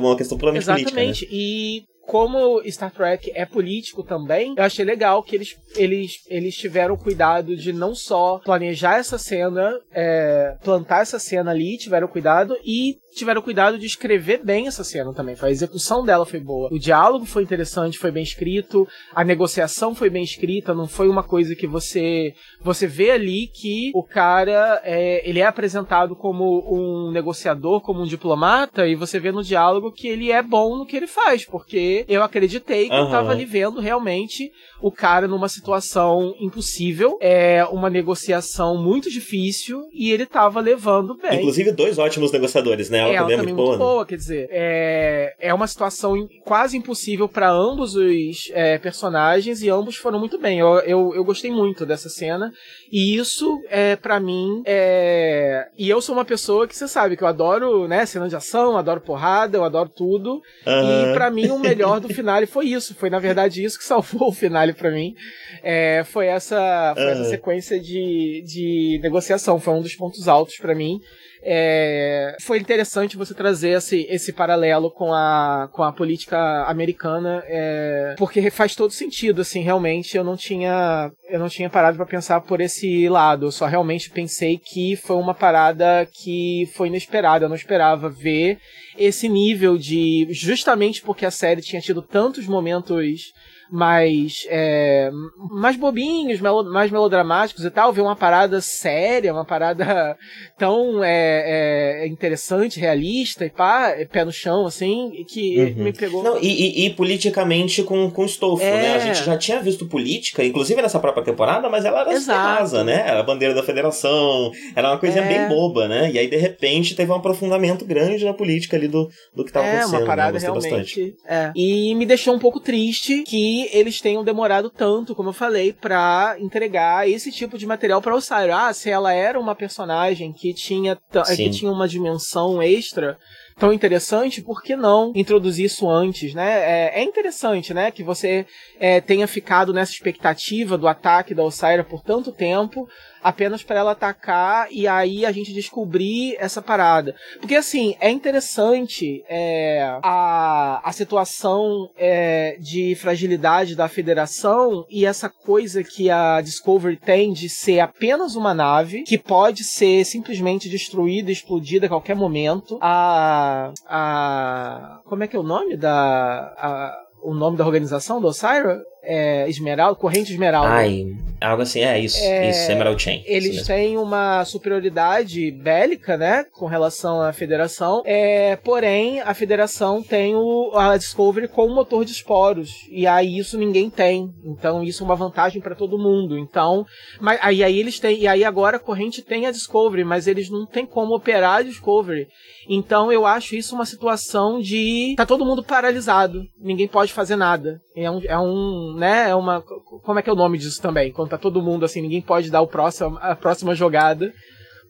Uma 0.00 0.16
questão 0.16 0.36
puramente 0.36 0.64
Exatamente. 0.64 0.92
política. 0.92 1.00
Exatamente. 1.00 1.24
Né? 1.26 1.30
E 1.32 1.89
como 2.10 2.60
Star 2.68 2.90
Trek 2.90 3.30
é 3.36 3.46
político 3.46 4.02
também, 4.02 4.52
eu 4.56 4.64
achei 4.64 4.84
legal 4.84 5.22
que 5.22 5.36
eles, 5.36 5.56
eles, 5.76 6.24
eles 6.26 6.56
tiveram 6.56 6.96
cuidado 6.96 7.56
de 7.56 7.72
não 7.72 7.94
só 7.94 8.40
planejar 8.44 8.98
essa 8.98 9.16
cena, 9.16 9.78
é, 9.92 10.56
plantar 10.64 11.02
essa 11.02 11.20
cena 11.20 11.52
ali, 11.52 11.78
tiveram 11.78 12.08
cuidado 12.08 12.56
e 12.64 12.96
tiveram 13.14 13.42
cuidado 13.42 13.78
de 13.78 13.86
escrever 13.86 14.44
bem 14.44 14.66
essa 14.66 14.84
cena 14.84 15.12
também. 15.12 15.36
A 15.40 15.50
execução 15.50 16.04
dela 16.04 16.24
foi 16.24 16.40
boa. 16.40 16.68
O 16.72 16.78
diálogo 16.78 17.24
foi 17.24 17.42
interessante, 17.42 17.98
foi 17.98 18.10
bem 18.10 18.22
escrito, 18.22 18.86
a 19.14 19.24
negociação 19.24 19.94
foi 19.94 20.10
bem 20.10 20.22
escrita, 20.22 20.74
não 20.74 20.86
foi 20.86 21.08
uma 21.08 21.22
coisa 21.22 21.54
que 21.54 21.66
você 21.66 22.32
você 22.62 22.86
vê 22.86 23.10
ali 23.10 23.46
que 23.46 23.90
o 23.94 24.02
cara 24.02 24.80
é, 24.84 25.28
ele 25.28 25.40
é 25.40 25.46
apresentado 25.46 26.14
como 26.14 26.64
um 26.70 27.10
negociador, 27.10 27.80
como 27.80 28.02
um 28.02 28.06
diplomata 28.06 28.86
e 28.86 28.94
você 28.94 29.18
vê 29.18 29.32
no 29.32 29.42
diálogo 29.42 29.92
que 29.92 30.08
ele 30.08 30.30
é 30.30 30.42
bom 30.42 30.76
no 30.76 30.86
que 30.86 30.96
ele 30.96 31.06
faz, 31.06 31.44
porque 31.44 32.04
eu 32.08 32.22
acreditei 32.22 32.88
que 32.88 32.94
uhum. 32.94 33.04
eu 33.04 33.10
tava 33.10 33.32
ali 33.32 33.44
vendo 33.44 33.80
realmente 33.80 34.50
o 34.80 34.90
cara 34.90 35.28
numa 35.28 35.48
situação 35.48 36.34
impossível, 36.40 37.18
é 37.20 37.64
uma 37.64 37.90
negociação 37.90 38.82
muito 38.82 39.10
difícil 39.10 39.82
e 39.92 40.10
ele 40.10 40.26
tava 40.26 40.60
levando 40.60 41.16
bem. 41.16 41.40
Inclusive 41.40 41.72
dois 41.72 41.98
ótimos 41.98 42.32
negociadores, 42.32 42.88
né? 42.88 42.99
Ela, 43.00 43.12
ela 43.12 43.28
também, 43.28 43.38
é 43.38 43.42
muito, 43.42 43.56
boa, 43.56 43.78
boa 43.78 44.00
né? 44.00 44.06
quer 44.08 44.16
dizer, 44.16 44.48
é, 44.50 45.34
é 45.38 45.54
uma 45.54 45.66
situação 45.66 46.28
quase 46.44 46.76
impossível 46.76 47.28
para 47.28 47.50
ambos 47.50 47.94
os 47.94 48.50
é, 48.52 48.78
personagens 48.78 49.62
e 49.62 49.68
ambos 49.68 49.96
foram 49.96 50.18
muito 50.18 50.38
bem. 50.38 50.58
Eu, 50.58 50.78
eu, 50.80 51.14
eu 51.14 51.24
gostei 51.24 51.50
muito 51.50 51.86
dessa 51.86 52.08
cena 52.08 52.52
e 52.90 53.16
isso 53.16 53.60
é 53.68 53.96
para 53.96 54.18
mim 54.20 54.62
é 54.64 55.68
e 55.76 55.88
eu 55.88 56.00
sou 56.00 56.14
uma 56.14 56.24
pessoa 56.24 56.66
que 56.66 56.76
você 56.76 56.86
sabe 56.86 57.16
que 57.16 57.24
eu 57.24 57.28
adoro, 57.28 57.88
né, 57.88 58.04
cena 58.06 58.28
de 58.28 58.36
ação, 58.36 58.76
adoro 58.76 59.00
porrada, 59.00 59.56
eu 59.56 59.64
adoro 59.64 59.88
tudo. 59.88 60.40
Uhum. 60.66 61.10
E 61.10 61.14
para 61.14 61.30
mim 61.30 61.48
o 61.48 61.58
melhor 61.60 62.00
do 62.00 62.08
final 62.08 62.44
foi 62.46 62.66
isso, 62.66 62.94
foi 62.94 63.10
na 63.10 63.18
verdade 63.18 63.62
isso 63.64 63.78
que 63.78 63.84
salvou 63.90 64.28
o 64.28 64.32
final 64.32 64.72
para 64.74 64.90
mim. 64.90 65.14
É, 65.62 66.02
foi 66.04 66.26
essa 66.26 66.92
foi 66.94 67.04
uhum. 67.04 67.10
essa 67.10 67.24
sequência 67.24 67.80
de, 67.80 68.42
de 68.46 69.00
negociação, 69.02 69.58
foi 69.58 69.74
um 69.74 69.82
dos 69.82 69.94
pontos 69.94 70.28
altos 70.28 70.56
para 70.56 70.74
mim. 70.74 71.00
É, 71.42 72.36
foi 72.40 72.58
interessante 72.58 73.16
você 73.16 73.32
trazer 73.32 73.70
esse, 73.70 74.06
esse 74.10 74.32
paralelo 74.32 74.90
com 74.90 75.12
a, 75.12 75.68
com 75.72 75.82
a 75.82 75.92
política 75.92 76.64
americana, 76.64 77.42
é, 77.46 78.14
porque 78.18 78.50
faz 78.50 78.74
todo 78.74 78.92
sentido, 78.92 79.40
assim, 79.40 79.62
realmente 79.62 80.16
eu 80.16 80.24
não 80.24 80.36
tinha 80.36 81.10
eu 81.28 81.38
não 81.38 81.48
tinha 81.48 81.70
parado 81.70 81.96
para 81.96 82.04
pensar 82.04 82.40
por 82.40 82.60
esse 82.60 83.08
lado, 83.08 83.46
eu 83.46 83.52
só 83.52 83.66
realmente 83.66 84.10
pensei 84.10 84.58
que 84.58 84.96
foi 84.96 85.16
uma 85.16 85.34
parada 85.34 86.06
que 86.12 86.68
foi 86.74 86.88
inesperada, 86.88 87.44
eu 87.44 87.48
não 87.48 87.56
esperava 87.56 88.10
ver 88.10 88.58
esse 88.98 89.28
nível 89.28 89.78
de 89.78 90.26
justamente 90.30 91.00
porque 91.00 91.24
a 91.24 91.30
série 91.30 91.62
tinha 91.62 91.80
tido 91.80 92.02
tantos 92.02 92.46
momentos 92.46 93.32
mais, 93.70 94.46
é, 94.48 95.10
mais 95.50 95.76
bobinhos, 95.76 96.40
melo, 96.40 96.64
mais 96.64 96.90
melodramáticos 96.90 97.64
e 97.64 97.70
tal, 97.70 97.92
ver 97.92 98.00
uma 98.00 98.16
parada 98.16 98.60
séria, 98.60 99.32
uma 99.32 99.44
parada 99.44 100.16
tão 100.58 101.02
é, 101.04 102.02
é, 102.02 102.06
interessante, 102.06 102.80
realista 102.80 103.44
e 103.44 103.50
pá, 103.50 103.94
pé 104.10 104.24
no 104.24 104.32
chão, 104.32 104.66
assim, 104.66 105.24
que 105.28 105.58
uhum. 105.58 105.84
me 105.84 105.92
pegou. 105.92 106.22
Não, 106.22 106.38
e, 106.40 106.48
e, 106.48 106.86
e, 106.86 106.90
politicamente 106.90 107.82
com, 107.82 108.10
com 108.10 108.24
estofo, 108.24 108.62
né? 108.62 108.94
A 108.94 108.96
é. 108.96 109.00
gente 109.00 109.24
já 109.24 109.36
tinha 109.36 109.60
visto 109.60 109.86
política, 109.86 110.44
inclusive 110.44 110.82
nessa 110.82 110.98
própria 110.98 111.24
temporada, 111.24 111.68
mas 111.68 111.84
ela 111.84 112.00
era 112.00 112.18
rasa, 112.18 112.82
né? 112.84 113.04
Era 113.06 113.20
a 113.20 113.22
bandeira 113.22 113.54
da 113.54 113.62
federação, 113.62 114.50
era 114.74 114.90
uma 114.90 114.98
coisinha 114.98 115.24
bem 115.24 115.38
é. 115.38 115.48
boba, 115.48 115.88
né? 115.88 116.10
E 116.10 116.18
aí, 116.18 116.28
de 116.28 116.36
repente, 116.36 116.94
teve 116.94 117.10
um 117.10 117.16
aprofundamento 117.16 117.84
grande 117.84 118.24
na 118.24 118.34
política 118.34 118.76
ali 118.76 118.88
do, 118.88 119.08
do 119.34 119.44
que 119.44 119.52
tava 119.52 119.66
é, 119.66 119.70
acontecendo. 119.70 119.94
É, 119.94 119.98
uma 119.98 120.06
parada 120.06 120.38
né? 120.38 120.44
realmente. 120.44 120.70
Bastante. 120.70 121.14
É. 121.28 121.52
E 121.54 121.94
me 121.94 122.06
deixou 122.06 122.34
um 122.34 122.38
pouco 122.38 122.60
triste 122.60 123.22
que 123.22 123.59
eles 123.72 124.00
tenham 124.00 124.24
demorado 124.24 124.70
tanto, 124.70 125.14
como 125.14 125.30
eu 125.30 125.32
falei, 125.34 125.72
para 125.72 126.36
entregar 126.38 127.08
esse 127.08 127.30
tipo 127.30 127.58
de 127.58 127.66
material 127.66 128.00
para 128.00 128.14
Osiris. 128.14 128.54
Ah, 128.54 128.72
se 128.72 128.90
ela 128.90 129.12
era 129.12 129.38
uma 129.38 129.54
personagem 129.54 130.32
que 130.32 130.54
tinha, 130.54 130.98
que 131.36 131.50
tinha 131.50 131.70
uma 131.70 131.88
dimensão 131.88 132.62
extra, 132.62 133.18
tão 133.58 133.72
interessante, 133.72 134.42
por 134.42 134.62
que 134.62 134.76
não 134.76 135.12
introduzir 135.14 135.66
isso 135.66 135.88
antes, 135.88 136.34
né? 136.34 136.90
É, 136.94 137.00
é 137.00 137.02
interessante, 137.02 137.74
né, 137.74 137.90
que 137.90 138.02
você 138.02 138.46
é, 138.78 139.00
tenha 139.00 139.26
ficado 139.26 139.72
nessa 139.72 139.92
expectativa 139.92 140.78
do 140.78 140.88
ataque 140.88 141.34
da 141.34 141.42
Osira 141.42 141.84
por 141.84 142.02
tanto 142.02 142.32
tempo, 142.32 142.88
apenas 143.22 143.62
para 143.62 143.78
ela 143.78 143.92
atacar 143.92 144.68
e 144.70 144.88
aí 144.88 145.26
a 145.26 145.32
gente 145.32 145.52
descobrir 145.52 146.36
essa 146.38 146.62
parada. 146.62 147.14
Porque 147.38 147.54
assim, 147.54 147.94
é 148.00 148.10
interessante 148.10 149.22
é, 149.28 149.98
a, 150.02 150.80
a 150.82 150.92
situação 150.92 151.90
é, 151.96 152.56
de 152.58 152.94
fragilidade 152.94 153.76
da 153.76 153.88
federação 153.88 154.84
e 154.88 155.04
essa 155.04 155.28
coisa 155.28 155.84
que 155.84 156.10
a 156.10 156.40
Discovery 156.40 156.96
tem 156.96 157.32
de 157.32 157.48
ser 157.48 157.80
apenas 157.80 158.34
uma 158.34 158.54
nave 158.54 159.02
que 159.02 159.18
pode 159.18 159.64
ser 159.64 160.04
simplesmente 160.04 160.68
destruída, 160.68 161.30
explodida 161.30 161.86
a 161.86 161.88
qualquer 161.88 162.16
momento. 162.16 162.78
A. 162.80 163.49
a 163.86 165.00
como 165.04 165.24
é 165.24 165.28
que 165.28 165.36
é 165.36 165.38
o 165.38 165.44
nome 165.44 165.76
da. 165.76 166.54
A, 166.56 166.96
o 167.22 167.34
nome 167.34 167.56
da 167.56 167.66
organização 167.66 168.20
do 168.20 168.28
Osira? 168.28 168.82
É, 169.02 169.48
Esmeralda, 169.48 169.98
Corrente 169.98 170.32
Esmeralda. 170.32 170.70
Ai, 170.70 171.06
algo 171.40 171.62
assim, 171.62 171.80
é 171.80 171.98
isso, 171.98 172.18
é, 172.22 172.50
isso, 172.50 172.70
Emerald 172.70 173.02
Chain. 173.02 173.22
Eles 173.26 173.66
têm 173.66 173.96
uma 173.96 174.44
superioridade 174.44 175.50
bélica, 175.50 176.16
né, 176.16 176.44
com 176.52 176.66
relação 176.66 177.20
à 177.20 177.32
Federação, 177.32 178.02
é, 178.04 178.56
porém, 178.56 179.20
a 179.20 179.32
Federação 179.34 180.02
tem 180.02 180.34
o, 180.34 180.72
a 180.74 180.96
Discovery 180.96 181.48
com 181.48 181.66
o 181.66 181.74
motor 181.74 182.04
de 182.04 182.12
esporos, 182.12 182.70
e 182.90 183.06
aí 183.06 183.38
isso 183.38 183.58
ninguém 183.58 183.88
tem, 183.88 184.30
então 184.44 184.82
isso 184.82 185.02
é 185.02 185.06
uma 185.06 185.16
vantagem 185.16 185.60
para 185.60 185.74
todo 185.74 185.98
mundo, 185.98 186.38
então, 186.38 186.84
mas 187.20 187.38
aí, 187.42 187.64
aí 187.64 187.78
eles 187.78 187.98
têm, 187.98 188.20
e 188.20 188.26
aí 188.26 188.44
agora 188.44 188.76
a 188.76 188.80
Corrente 188.80 189.22
tem 189.22 189.46
a 189.46 189.50
Discovery, 189.50 190.04
mas 190.04 190.26
eles 190.26 190.50
não 190.50 190.66
têm 190.66 190.84
como 190.84 191.14
operar 191.14 191.58
a 191.58 191.62
Discovery, 191.62 192.28
então 192.68 193.10
eu 193.10 193.26
acho 193.26 193.56
isso 193.56 193.74
uma 193.74 193.86
situação 193.86 194.60
de, 194.60 195.14
tá 195.16 195.24
todo 195.24 195.44
mundo 195.44 195.62
paralisado, 195.62 196.42
ninguém 196.58 196.86
pode 196.86 197.12
fazer 197.12 197.36
nada, 197.36 197.80
é 197.96 198.10
um, 198.10 198.20
é 198.24 198.38
um 198.38 198.89
né, 198.94 199.30
é 199.30 199.34
uma 199.34 199.60
como 199.60 200.18
é 200.18 200.22
que 200.22 200.30
é 200.30 200.32
o 200.32 200.36
nome 200.36 200.58
disso 200.58 200.80
também? 200.80 201.12
Quando 201.12 201.30
tá 201.30 201.38
todo 201.38 201.62
mundo 201.62 201.84
assim, 201.84 202.00
ninguém 202.00 202.20
pode 202.20 202.50
dar 202.50 202.60
o 202.60 202.66
próximo 202.66 203.18
a 203.20 203.34
próxima 203.34 203.74
jogada 203.74 204.32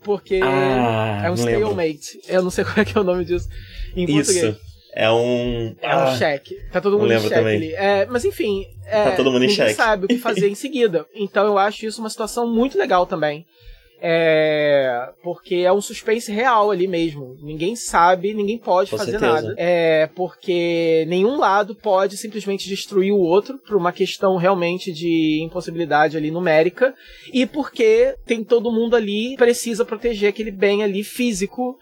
porque 0.03 0.41
ah, 0.43 1.23
é 1.25 1.31
um 1.31 1.35
stalemate. 1.35 2.21
Eu 2.27 2.43
não 2.43 2.51
sei 2.51 2.65
qual 2.65 2.79
é 2.79 2.85
que 2.85 2.97
é 2.97 3.01
o 3.01 3.05
nome 3.05 3.25
disso 3.25 3.49
em 3.95 4.05
Isso. 4.05 4.15
português. 4.15 4.71
É 4.95 5.11
um. 5.11 5.77
É 5.81 5.97
um 5.97 6.01
ah, 6.01 6.17
cheque. 6.17 6.57
Tá 6.73 6.81
todo 6.81 6.99
mundo 6.99 7.13
em 7.13 7.21
cheque 7.21 7.35
ali. 7.35 7.75
É, 7.75 8.07
mas 8.07 8.25
enfim. 8.25 8.65
É, 8.87 9.05
tá 9.05 9.17
todo 9.17 9.31
mundo 9.31 9.45
em 9.45 9.49
cheque. 9.49 9.75
sabe 9.75 10.07
o 10.07 10.09
que 10.09 10.19
fazer 10.19 10.49
em 10.49 10.55
seguida. 10.55 11.07
Então 11.15 11.47
eu 11.47 11.59
acho 11.59 11.87
isso 11.87 12.01
uma 12.01 12.11
situação 12.11 12.53
muito 12.53 12.77
legal 12.77 13.07
também. 13.07 13.47
É, 14.01 15.11
porque 15.23 15.57
é 15.57 15.73
um 15.73 15.81
suspense 15.81 16.33
real 16.33 16.71
ali 16.71 16.87
mesmo. 16.87 17.37
Ninguém 17.43 17.77
sabe, 17.77 18.33
ninguém 18.33 18.59
pode 18.59 18.91
Com 18.91 18.97
fazer 18.97 19.13
certeza. 19.13 19.33
nada. 19.33 19.55
É, 19.59 20.09
porque 20.15 21.05
nenhum 21.09 21.39
lado 21.39 21.75
pode 21.75 22.17
simplesmente 22.17 22.69
destruir 22.69 23.13
o 23.13 23.19
outro 23.19 23.59
por 23.59 23.77
uma 23.77 23.93
questão 23.93 24.37
realmente 24.37 24.93
de 24.93 25.43
impossibilidade 25.43 26.17
ali 26.17 26.31
numérica 26.31 26.95
e 27.33 27.47
porque 27.47 28.15
tem 28.25 28.43
todo 28.43 28.73
mundo 28.73 28.97
ali 28.97 29.37
precisa 29.37 29.85
proteger 29.85 30.31
aquele 30.31 30.51
bem 30.51 30.83
ali 30.83 31.05
físico 31.05 31.79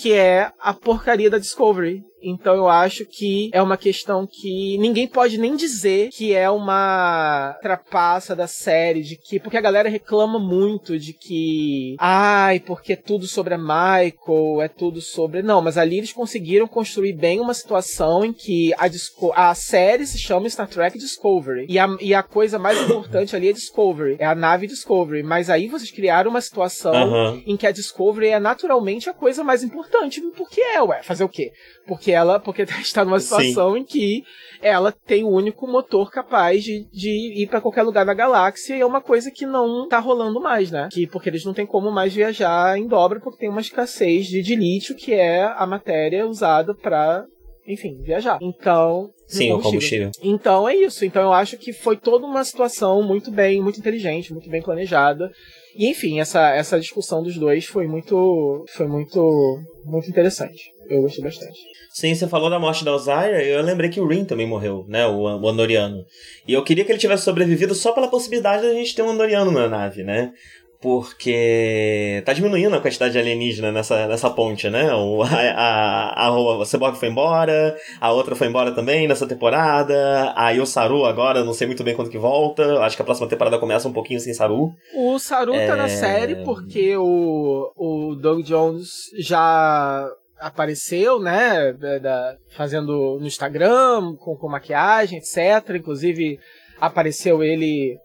que 0.00 0.12
é 0.12 0.52
a 0.60 0.72
porcaria 0.72 1.30
da 1.30 1.38
Discovery. 1.38 2.02
Então 2.22 2.54
eu 2.54 2.68
acho 2.68 3.04
que 3.04 3.50
é 3.52 3.62
uma 3.62 3.76
questão 3.76 4.26
que 4.26 4.76
ninguém 4.78 5.06
pode 5.06 5.38
nem 5.38 5.56
dizer 5.56 6.10
que 6.10 6.34
é 6.34 6.50
uma 6.50 7.56
trapaça 7.62 8.34
da 8.34 8.46
série, 8.46 9.02
de 9.02 9.16
que. 9.16 9.38
Porque 9.38 9.56
a 9.56 9.60
galera 9.60 9.88
reclama 9.88 10.38
muito 10.38 10.98
de 10.98 11.12
que. 11.12 11.96
Ai, 11.98 12.60
porque 12.60 12.92
é 12.92 12.96
tudo 12.96 13.26
sobre 13.26 13.54
a 13.54 13.58
Michael, 13.58 14.62
é 14.62 14.68
tudo 14.68 15.00
sobre. 15.00 15.42
Não, 15.42 15.60
mas 15.60 15.78
ali 15.78 15.98
eles 15.98 16.12
conseguiram 16.12 16.66
construir 16.66 17.12
bem 17.12 17.40
uma 17.40 17.54
situação 17.54 18.24
em 18.24 18.32
que 18.32 18.72
a, 18.78 18.88
Disco... 18.88 19.32
a 19.34 19.54
série 19.54 20.06
se 20.06 20.18
chama 20.18 20.48
Star 20.48 20.68
Trek 20.68 20.98
Discovery. 20.98 21.66
E 21.68 21.78
a, 21.78 21.88
e 22.00 22.14
a 22.14 22.22
coisa 22.22 22.58
mais 22.58 22.80
importante 22.80 23.34
ali 23.34 23.48
é 23.48 23.52
Discovery. 23.52 24.16
É 24.18 24.26
a 24.26 24.34
nave 24.34 24.66
Discovery. 24.66 25.22
Mas 25.22 25.50
aí 25.50 25.68
vocês 25.68 25.90
criaram 25.90 26.30
uma 26.30 26.40
situação 26.40 26.94
uhum. 26.94 27.42
em 27.46 27.56
que 27.56 27.66
a 27.66 27.72
Discovery 27.72 28.28
é 28.28 28.40
naturalmente 28.40 29.08
a 29.08 29.14
coisa 29.14 29.44
mais 29.44 29.62
importante. 29.62 30.20
Porque 30.36 30.60
é, 30.60 30.82
ué. 30.82 31.02
Fazer 31.02 31.24
o 31.24 31.28
quê? 31.28 31.52
Porque 31.86 32.07
ela 32.10 32.38
porque 32.38 32.62
está 32.80 33.04
numa 33.04 33.20
situação 33.20 33.74
Sim. 33.74 33.80
em 33.80 33.84
que 33.84 34.24
ela 34.60 34.92
tem 34.92 35.24
o 35.24 35.30
único 35.30 35.66
motor 35.66 36.10
capaz 36.10 36.64
de, 36.64 36.88
de 36.90 37.42
ir 37.42 37.46
para 37.48 37.60
qualquer 37.60 37.82
lugar 37.82 38.04
da 38.04 38.14
galáxia 38.14 38.76
e 38.76 38.80
é 38.80 38.86
uma 38.86 39.00
coisa 39.00 39.30
que 39.30 39.46
não 39.46 39.88
tá 39.88 39.98
rolando 39.98 40.40
mais, 40.40 40.70
né? 40.70 40.88
Que, 40.90 41.06
porque 41.06 41.28
eles 41.28 41.44
não 41.44 41.54
têm 41.54 41.66
como 41.66 41.90
mais 41.90 42.12
viajar 42.12 42.78
em 42.78 42.86
dobra 42.86 43.20
porque 43.20 43.38
tem 43.38 43.48
uma 43.48 43.60
escassez 43.60 44.26
de, 44.26 44.42
de 44.42 44.56
lítio, 44.56 44.96
que 44.96 45.12
é 45.12 45.44
a 45.44 45.66
matéria 45.66 46.26
usada 46.26 46.74
para 46.74 47.24
enfim, 47.68 48.00
viajar. 48.00 48.38
Então. 48.40 49.10
Sim, 49.26 49.52
o 49.52 49.60
combustível. 49.60 50.10
Então 50.22 50.66
é 50.66 50.74
isso. 50.74 51.04
Então 51.04 51.22
eu 51.22 51.32
acho 51.34 51.58
que 51.58 51.70
foi 51.70 51.98
toda 51.98 52.26
uma 52.26 52.42
situação 52.42 53.02
muito 53.02 53.30
bem, 53.30 53.60
muito 53.60 53.78
inteligente, 53.78 54.32
muito 54.32 54.48
bem 54.48 54.62
planejada. 54.62 55.30
E 55.76 55.86
enfim, 55.86 56.18
essa, 56.18 56.48
essa 56.54 56.80
discussão 56.80 57.22
dos 57.22 57.36
dois 57.36 57.66
foi 57.66 57.86
muito. 57.86 58.64
Foi 58.70 58.86
muito. 58.88 59.62
muito 59.84 60.08
interessante. 60.08 60.72
Eu 60.88 61.02
gostei 61.02 61.22
bastante. 61.22 61.58
Sim, 61.90 62.14
você 62.14 62.26
falou 62.26 62.48
da 62.48 62.58
morte 62.58 62.84
da 62.84 62.94
Ozaia, 62.94 63.42
eu 63.42 63.62
lembrei 63.62 63.90
que 63.90 64.00
o 64.00 64.06
Rin 64.06 64.24
também 64.24 64.46
morreu, 64.46 64.84
né? 64.88 65.06
O, 65.06 65.20
o 65.22 65.48
Andoriano. 65.48 66.04
E 66.46 66.54
eu 66.54 66.64
queria 66.64 66.84
que 66.84 66.92
ele 66.92 66.98
tivesse 66.98 67.24
sobrevivido 67.24 67.74
só 67.74 67.92
pela 67.92 68.08
possibilidade 68.08 68.62
da 68.62 68.72
gente 68.72 68.94
ter 68.94 69.02
um 69.02 69.10
Andoriano 69.10 69.50
na 69.50 69.68
nave, 69.68 70.02
né? 70.02 70.32
porque 70.80 72.22
tá 72.24 72.32
diminuindo 72.32 72.76
a 72.76 72.80
quantidade 72.80 73.12
de 73.12 73.18
alienígena 73.18 73.72
nessa, 73.72 74.06
nessa 74.06 74.30
ponte, 74.30 74.70
né? 74.70 74.94
O, 74.94 75.22
a, 75.22 75.26
a, 75.26 76.28
a, 76.28 76.62
a 76.62 76.64
Cyborg 76.64 76.96
foi 76.96 77.08
embora, 77.08 77.76
a 78.00 78.12
outra 78.12 78.36
foi 78.36 78.46
embora 78.46 78.70
também 78.70 79.08
nessa 79.08 79.26
temporada, 79.26 80.32
aí 80.36 80.60
o 80.60 80.66
Saru 80.66 81.04
agora, 81.04 81.44
não 81.44 81.52
sei 81.52 81.66
muito 81.66 81.82
bem 81.82 81.96
quando 81.96 82.10
que 82.10 82.18
volta, 82.18 82.80
acho 82.80 82.94
que 82.94 83.02
a 83.02 83.04
próxima 83.04 83.28
temporada 83.28 83.58
começa 83.58 83.88
um 83.88 83.92
pouquinho 83.92 84.20
sem 84.20 84.32
Saru. 84.32 84.72
O 84.94 85.18
Saru 85.18 85.54
é... 85.54 85.66
tá 85.66 85.74
na 85.74 85.86
é. 85.86 85.88
série 85.88 86.36
porque 86.44 86.96
o, 86.96 87.72
o 87.76 88.14
Doug 88.14 88.42
Jones 88.42 89.10
já 89.18 90.08
apareceu, 90.40 91.20
né, 91.20 91.72
da, 91.72 92.36
fazendo 92.56 93.18
no 93.20 93.26
Instagram, 93.26 94.14
com, 94.16 94.36
com 94.36 94.48
maquiagem, 94.48 95.18
etc. 95.18 95.76
Inclusive 95.76 96.38
apareceu 96.80 97.42
ele 97.42 97.98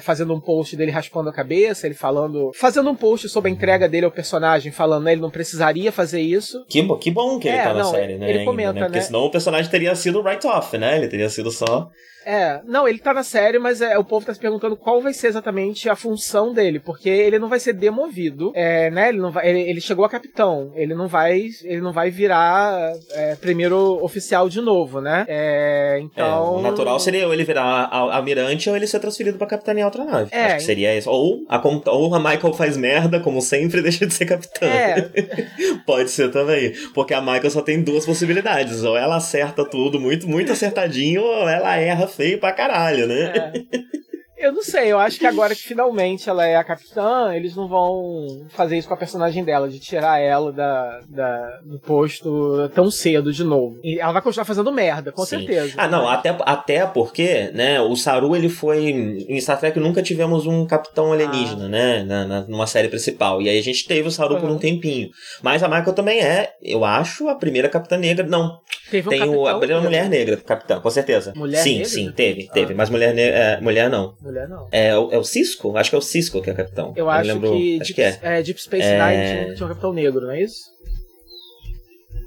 fazendo 0.00 0.34
um 0.34 0.40
post 0.40 0.76
dele 0.76 0.90
raspando 0.90 1.28
a 1.28 1.32
cabeça, 1.32 1.86
ele 1.86 1.94
falando. 1.94 2.50
Fazendo 2.54 2.90
um 2.90 2.94
post 2.94 3.28
sobre 3.28 3.50
a 3.50 3.52
entrega 3.52 3.88
dele 3.88 4.06
ao 4.06 4.12
personagem, 4.12 4.72
falando, 4.72 5.04
né? 5.04 5.12
Ele 5.12 5.20
não 5.20 5.30
precisaria 5.30 5.92
fazer 5.92 6.20
isso. 6.20 6.64
Que, 6.68 6.82
que 6.98 7.10
bom 7.10 7.38
que 7.38 7.48
ele 7.48 7.56
é, 7.56 7.62
tá 7.62 7.74
na 7.74 7.82
não, 7.82 7.90
série, 7.90 8.16
né? 8.16 8.30
Ele 8.30 8.44
comenta, 8.44 8.70
ainda, 8.70 8.80
né? 8.80 8.86
Porque 8.86 8.98
né? 8.98 9.04
senão 9.04 9.20
o 9.24 9.30
personagem 9.30 9.70
teria 9.70 9.94
sido 9.94 10.20
write-off, 10.20 10.76
né? 10.76 10.96
Ele 10.96 11.08
teria 11.08 11.28
sido 11.28 11.50
só. 11.50 11.90
É, 12.24 12.60
não, 12.64 12.86
ele 12.86 12.98
tá 12.98 13.12
na 13.12 13.22
série, 13.22 13.58
mas 13.58 13.80
é, 13.80 13.98
o 13.98 14.04
povo 14.04 14.26
tá 14.26 14.32
se 14.32 14.40
perguntando 14.40 14.76
qual 14.76 15.00
vai 15.00 15.12
ser 15.12 15.28
exatamente 15.28 15.88
a 15.88 15.96
função 15.96 16.52
dele, 16.52 16.78
porque 16.78 17.08
ele 17.08 17.38
não 17.38 17.48
vai 17.48 17.58
ser 17.58 17.72
demovido, 17.72 18.52
é, 18.54 18.90
né? 18.90 19.08
Ele, 19.08 19.18
não 19.18 19.30
vai, 19.30 19.48
ele, 19.48 19.60
ele, 19.62 19.80
chegou 19.80 20.04
a 20.04 20.08
capitão, 20.08 20.72
ele 20.74 20.94
não 20.94 21.08
vai, 21.08 21.48
ele 21.64 21.80
não 21.80 21.92
vai 21.92 22.10
virar 22.10 22.92
é, 23.10 23.34
primeiro 23.36 24.02
oficial 24.02 24.48
de 24.48 24.60
novo, 24.60 25.00
né? 25.00 25.24
É, 25.28 25.98
então. 26.00 26.56
É, 26.56 26.58
o 26.58 26.62
natural 26.62 26.98
seria 27.00 27.26
ou 27.26 27.34
ele 27.34 27.44
virar 27.44 27.88
almirante 27.90 28.68
ou 28.70 28.76
ele 28.76 28.86
ser 28.86 29.00
transferido 29.00 29.38
pra 29.46 29.56
capitanear 29.56 29.86
outra 29.86 30.04
nave. 30.04 30.28
É. 30.32 30.46
Acho 30.46 30.56
que 30.56 30.62
seria 30.62 30.96
isso. 30.96 31.10
Ou 31.10 31.44
a, 31.48 31.60
ou 31.90 32.14
a 32.14 32.18
Michael 32.18 32.54
faz 32.54 32.76
merda, 32.76 33.20
como 33.20 33.40
sempre, 33.40 33.80
e 33.80 33.82
deixa 33.82 34.06
de 34.06 34.14
ser 34.14 34.26
capitã. 34.26 34.66
É. 34.66 35.08
Pode 35.86 36.10
ser 36.10 36.30
também. 36.30 36.72
Porque 36.94 37.14
a 37.14 37.20
Michael 37.20 37.50
só 37.50 37.62
tem 37.62 37.82
duas 37.82 38.06
possibilidades. 38.06 38.84
Ou 38.84 38.96
ela 38.96 39.16
acerta 39.16 39.64
tudo 39.64 40.00
muito, 40.00 40.28
muito 40.28 40.52
acertadinho, 40.52 41.22
ou 41.22 41.48
ela 41.48 41.76
erra 41.76 42.06
feio 42.06 42.38
pra 42.38 42.52
caralho, 42.52 43.06
né? 43.06 43.32
É. 43.34 44.02
Eu 44.42 44.50
não 44.50 44.62
sei, 44.62 44.90
eu 44.90 44.98
acho 44.98 45.20
que 45.20 45.26
agora 45.26 45.54
que 45.54 45.62
finalmente 45.62 46.28
ela 46.28 46.44
é 46.44 46.56
a 46.56 46.64
capitã, 46.64 47.32
eles 47.32 47.54
não 47.54 47.68
vão 47.68 48.44
fazer 48.48 48.76
isso 48.76 48.88
com 48.88 48.94
a 48.94 48.96
personagem 48.96 49.44
dela, 49.44 49.68
de 49.68 49.78
tirar 49.78 50.18
ela 50.18 50.52
da, 50.52 51.00
da 51.08 51.60
do 51.64 51.78
posto 51.78 52.68
tão 52.74 52.90
cedo 52.90 53.32
de 53.32 53.44
novo. 53.44 53.78
E 53.84 54.00
ela 54.00 54.10
vai 54.10 54.20
continuar 54.20 54.44
fazendo 54.44 54.72
merda, 54.72 55.12
com 55.12 55.24
Sim. 55.24 55.38
certeza. 55.38 55.74
Ah, 55.76 55.86
não, 55.86 56.08
até, 56.08 56.36
até 56.40 56.84
porque, 56.86 57.52
né, 57.54 57.80
o 57.80 57.94
Saru 57.94 58.34
ele 58.34 58.48
foi. 58.48 58.80
Em 59.28 59.40
Star 59.40 59.60
Trek 59.60 59.78
nunca 59.78 60.02
tivemos 60.02 60.44
um 60.44 60.66
capitão 60.66 61.12
alienígena, 61.12 61.66
ah. 61.66 61.68
né? 61.68 62.02
Na, 62.02 62.24
na, 62.24 62.40
numa 62.42 62.66
série 62.66 62.88
principal. 62.88 63.40
E 63.40 63.48
aí 63.48 63.58
a 63.58 63.62
gente 63.62 63.86
teve 63.86 64.08
o 64.08 64.10
Saru 64.10 64.34
uhum. 64.34 64.40
por 64.40 64.50
um 64.50 64.58
tempinho. 64.58 65.08
Mas 65.40 65.62
a 65.62 65.68
Michael 65.68 65.92
também 65.92 66.20
é, 66.20 66.52
eu 66.60 66.84
acho, 66.84 67.28
a 67.28 67.36
primeira 67.36 67.68
capitã 67.68 67.96
negra. 67.96 68.26
Não. 68.26 68.58
Teve 68.90 69.08
um 69.08 69.10
tem 69.10 69.22
o, 69.22 69.46
a 69.46 69.56
primeira 69.56 69.80
mulher 69.80 70.08
negra, 70.08 70.36
capitã, 70.36 70.80
com 70.80 70.90
certeza. 70.90 71.32
Mulher 71.36 71.62
sim, 71.62 71.74
negra? 71.74 71.88
Sim, 71.88 72.10
teve, 72.10 72.48
teve. 72.52 72.72
Ah. 72.72 72.76
Mas 72.76 72.90
mulher, 72.90 73.16
é, 73.16 73.60
mulher 73.60 73.88
não 73.88 74.14
mulher, 74.31 74.31
não. 74.48 74.68
É, 74.72 74.88
é, 74.88 74.96
o 74.96 75.24
Cisco? 75.24 75.76
Acho 75.76 75.90
que 75.90 75.96
é 75.96 75.98
o 75.98 76.02
Cisco 76.02 76.42
que 76.42 76.50
é 76.50 76.52
o 76.52 76.56
capitão. 76.56 76.92
Eu, 76.96 77.08
acho, 77.08 77.28
lembro, 77.28 77.52
que, 77.52 77.80
acho 77.80 77.94
Deep, 77.94 77.94
que 77.94 78.26
é. 78.26 78.38
é. 78.38 78.42
Deep 78.42 78.60
Space 78.60 78.88
Nine 78.88 79.02
é... 79.02 79.44
tinha, 79.44 79.54
tinha 79.54 79.66
um 79.66 79.68
capitão 79.68 79.92
negro, 79.92 80.22
não 80.22 80.32
é 80.32 80.42
isso? 80.42 80.72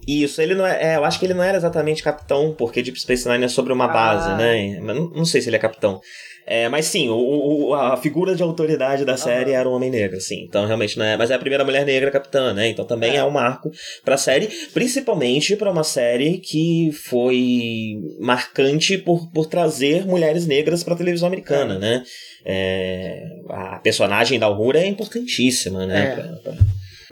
Isso, 0.07 0.39
ele 0.39 0.53
não 0.53 0.65
é, 0.65 0.93
é, 0.93 0.95
Eu 0.97 1.03
acho 1.05 1.19
que 1.19 1.25
ele 1.25 1.33
não 1.33 1.43
era 1.43 1.57
exatamente 1.57 2.03
capitão, 2.03 2.53
porque 2.55 2.83
Deep 2.83 2.99
Space 2.99 3.27
Nine 3.27 3.45
é 3.45 3.47
sobre 3.47 3.73
uma 3.73 3.85
ah. 3.85 3.87
base, 3.87 4.29
né? 4.37 4.79
Mas 4.79 4.95
não, 4.95 5.09
não 5.09 5.25
sei 5.25 5.41
se 5.41 5.49
ele 5.49 5.55
é 5.55 5.59
capitão. 5.59 5.99
É, 6.47 6.69
mas 6.69 6.85
sim, 6.85 7.09
o, 7.09 7.15
o, 7.15 7.73
a 7.73 7.97
figura 7.97 8.35
de 8.35 8.43
autoridade 8.43 9.03
da 9.03 9.17
série 9.17 9.51
era 9.51 9.67
um 9.67 9.73
homem 9.73 9.89
negro, 9.89 10.21
sim. 10.21 10.43
Então 10.43 10.65
realmente 10.67 10.97
não 10.97 11.05
é. 11.05 11.17
Mas 11.17 11.31
é 11.31 11.33
a 11.33 11.39
primeira 11.39 11.63
mulher 11.63 11.85
negra 11.85 12.11
capitã, 12.11 12.53
né? 12.53 12.69
Então 12.69 12.85
também 12.85 13.13
é, 13.13 13.17
é 13.17 13.23
um 13.23 13.31
marco 13.31 13.71
pra 14.03 14.15
série, 14.15 14.47
principalmente 14.73 15.55
para 15.55 15.71
uma 15.71 15.83
série 15.83 16.37
que 16.37 16.91
foi 16.91 17.97
marcante 18.19 18.97
por, 18.97 19.31
por 19.31 19.47
trazer 19.47 20.05
mulheres 20.05 20.45
negras 20.45 20.83
pra 20.83 20.95
televisão 20.95 21.27
americana, 21.27 21.75
é. 21.75 21.79
né? 21.79 22.03
É, 22.45 23.23
a 23.49 23.79
personagem 23.79 24.37
da 24.37 24.45
Aurora 24.45 24.79
é 24.79 24.85
importantíssima, 24.85 25.87
né? 25.87 26.05
É. 26.05 26.15
Pra, 26.15 26.53
pra 26.53 26.53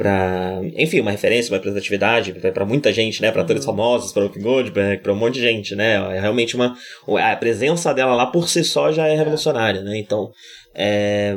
para 0.03 0.59
enfim, 0.75 0.99
uma 0.99 1.11
referência, 1.11 1.51
uma 1.51 1.57
representatividade 1.57 2.34
para 2.34 2.65
muita 2.65 2.91
gente, 2.91 3.21
né? 3.21 3.31
Para 3.31 3.41
atores 3.41 3.65
uhum. 3.65 3.71
famosos, 3.71 4.11
para 4.11 4.23
Whoopi 4.23 4.39
Goldberg, 4.39 5.01
para 5.01 5.13
um 5.13 5.15
monte 5.15 5.35
de 5.35 5.41
gente, 5.41 5.75
né? 5.75 5.95
É 6.15 6.19
realmente 6.19 6.55
uma 6.55 6.75
a 7.19 7.35
presença 7.35 7.93
dela 7.93 8.13
lá 8.13 8.25
por 8.25 8.49
si 8.49 8.63
só 8.63 8.91
já 8.91 9.07
é 9.07 9.15
revolucionária, 9.15 9.81
né? 9.81 9.97
Então, 9.97 10.31
é, 10.75 11.35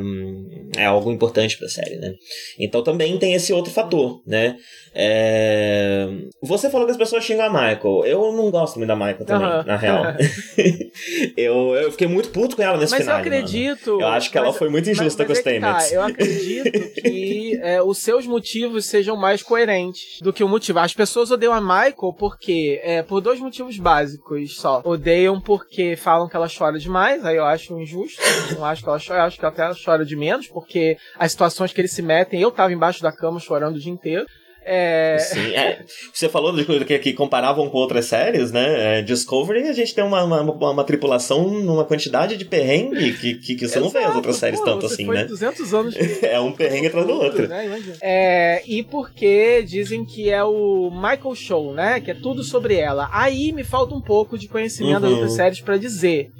é 0.77 0.85
algo 0.85 1.13
importante 1.13 1.57
para 1.57 1.67
a 1.67 1.71
série, 1.71 1.97
né? 1.97 2.15
Então 2.59 2.83
também 2.83 3.19
tem 3.19 3.35
esse 3.35 3.53
outro 3.53 3.73
fator, 3.73 4.23
né? 4.27 4.57
É, 4.99 6.09
você 6.43 6.71
falou 6.71 6.87
que 6.87 6.93
as 6.93 6.97
pessoas 6.97 7.23
xingam 7.23 7.45
a 7.45 7.51
Michael. 7.51 8.07
Eu 8.07 8.33
não 8.33 8.51
gosto 8.51 8.77
muito 8.77 8.89
da 8.89 8.97
Michael 8.97 9.27
também, 9.27 9.47
uhum. 9.47 9.63
na 9.65 9.77
real. 9.77 10.05
eu, 11.37 11.75
eu 11.75 11.91
fiquei 11.93 12.09
muito 12.09 12.31
puto 12.31 12.57
com 12.57 12.63
ela 12.63 12.79
nesse 12.79 12.93
mas 12.93 13.03
final. 13.03 13.19
Mas 13.19 13.27
eu 13.27 13.33
acredito. 13.33 13.91
Mano. 13.91 14.03
Eu 14.03 14.09
acho 14.09 14.31
que 14.31 14.39
mas, 14.39 14.47
ela 14.47 14.55
foi 14.55 14.71
muito 14.71 14.89
injusta 14.89 15.25
mas, 15.25 15.29
mas 15.29 15.43
com 15.43 15.51
os 15.51 15.55
é 15.55 15.61
Tá, 15.61 15.89
eu 15.93 16.03
acredito 16.03 17.03
que 17.03 17.59
é, 17.63 17.83
os 17.83 17.99
seus 17.99 18.27
motivos 18.27 18.87
sejam 18.87 19.17
mais 19.17 19.43
coerentes 19.43 20.19
do 20.23 20.33
que 20.33 20.43
o 20.43 20.49
motivo. 20.49 20.79
As 20.79 20.95
pessoas 20.95 21.31
odeiam 21.31 21.53
a 21.53 21.61
Michael 21.61 22.15
porque 22.19 22.81
é, 22.83 23.03
por 23.03 23.21
dois 23.21 23.39
motivos 23.39 23.77
básicos 23.79 24.57
só. 24.57 24.81
Odeiam 24.83 25.39
porque 25.39 25.95
falam 25.95 26.27
que 26.27 26.37
ela 26.37 26.49
chora 26.49 26.79
demais, 26.79 27.23
aí 27.23 27.37
eu 27.37 27.45
acho 27.45 27.79
injusto. 27.79 28.23
Não 28.53 28.65
acho 28.65 28.83
que 28.83 28.89
ela 28.89 28.99
chora 28.99 29.25
acho 29.25 29.39
que 29.39 29.45
até 29.45 29.63
ela 29.63 29.75
chora 29.75 30.07
de 30.07 30.17
menos, 30.17 30.49
porque 30.49 30.97
as 31.19 31.33
situações 31.33 31.73
que 31.73 31.81
eles 31.81 31.93
se 31.93 32.01
metem, 32.01 32.41
eu 32.41 32.51
tava 32.51 32.73
embaixo 32.73 33.03
da 33.03 33.13
cama 33.13 33.39
chorando 33.39 33.77
o 33.77 33.81
dia 33.81 33.93
inteiro. 33.93 34.27
É... 34.69 35.17
Sim, 35.21 35.55
é. 35.55 35.85
Você 36.13 36.29
falou 36.29 36.53
de 36.53 36.65
que, 36.85 36.99
que, 36.99 37.13
comparavam 37.13 37.71
com 37.71 37.79
outras 37.79 38.07
séries, 38.07 38.51
né? 38.51 38.99
É, 38.99 39.03
Discovery, 39.03 39.69
a 39.69 39.73
gente 39.73 39.95
tem 39.95 40.03
uma, 40.03 40.25
uma, 40.25 40.43
uma, 40.43 40.83
tripulação 40.83 41.49
numa 41.49 41.85
quantidade 41.85 42.37
de 42.37 42.45
perrengue 42.45 43.13
que, 43.13 43.35
que, 43.35 43.55
que 43.55 43.69
você 43.69 43.79
Exato, 43.79 43.85
não 43.85 43.91
vê 43.91 44.01
as 44.01 44.17
outras 44.17 44.35
séries 44.35 44.59
pô, 44.59 44.65
tanto 44.65 44.87
assim, 44.87 45.07
né? 45.07 45.25
200 45.25 45.73
anos. 45.73 45.95
é 46.21 46.41
um 46.41 46.51
perrengue 46.51 46.89
atrás 46.89 47.07
do 47.07 47.13
outro. 47.13 47.47
Né? 47.47 47.81
É, 48.01 48.63
e 48.67 48.83
porque 48.83 49.63
dizem 49.63 50.05
que 50.05 50.31
é 50.31 50.43
o 50.43 50.91
Michael 50.91 51.35
Show, 51.37 51.73
né? 51.73 52.01
Que 52.01 52.11
é 52.11 52.15
tudo 52.15 52.43
sobre 52.43 52.75
ela. 52.75 53.09
Aí 53.13 53.53
me 53.53 53.63
falta 53.63 53.95
um 53.95 54.01
pouco 54.01 54.37
de 54.37 54.49
conhecimento 54.49 54.97
uhum. 54.97 55.01
das 55.01 55.11
outras 55.13 55.33
séries 55.35 55.61
para 55.61 55.77
dizer. 55.77 56.33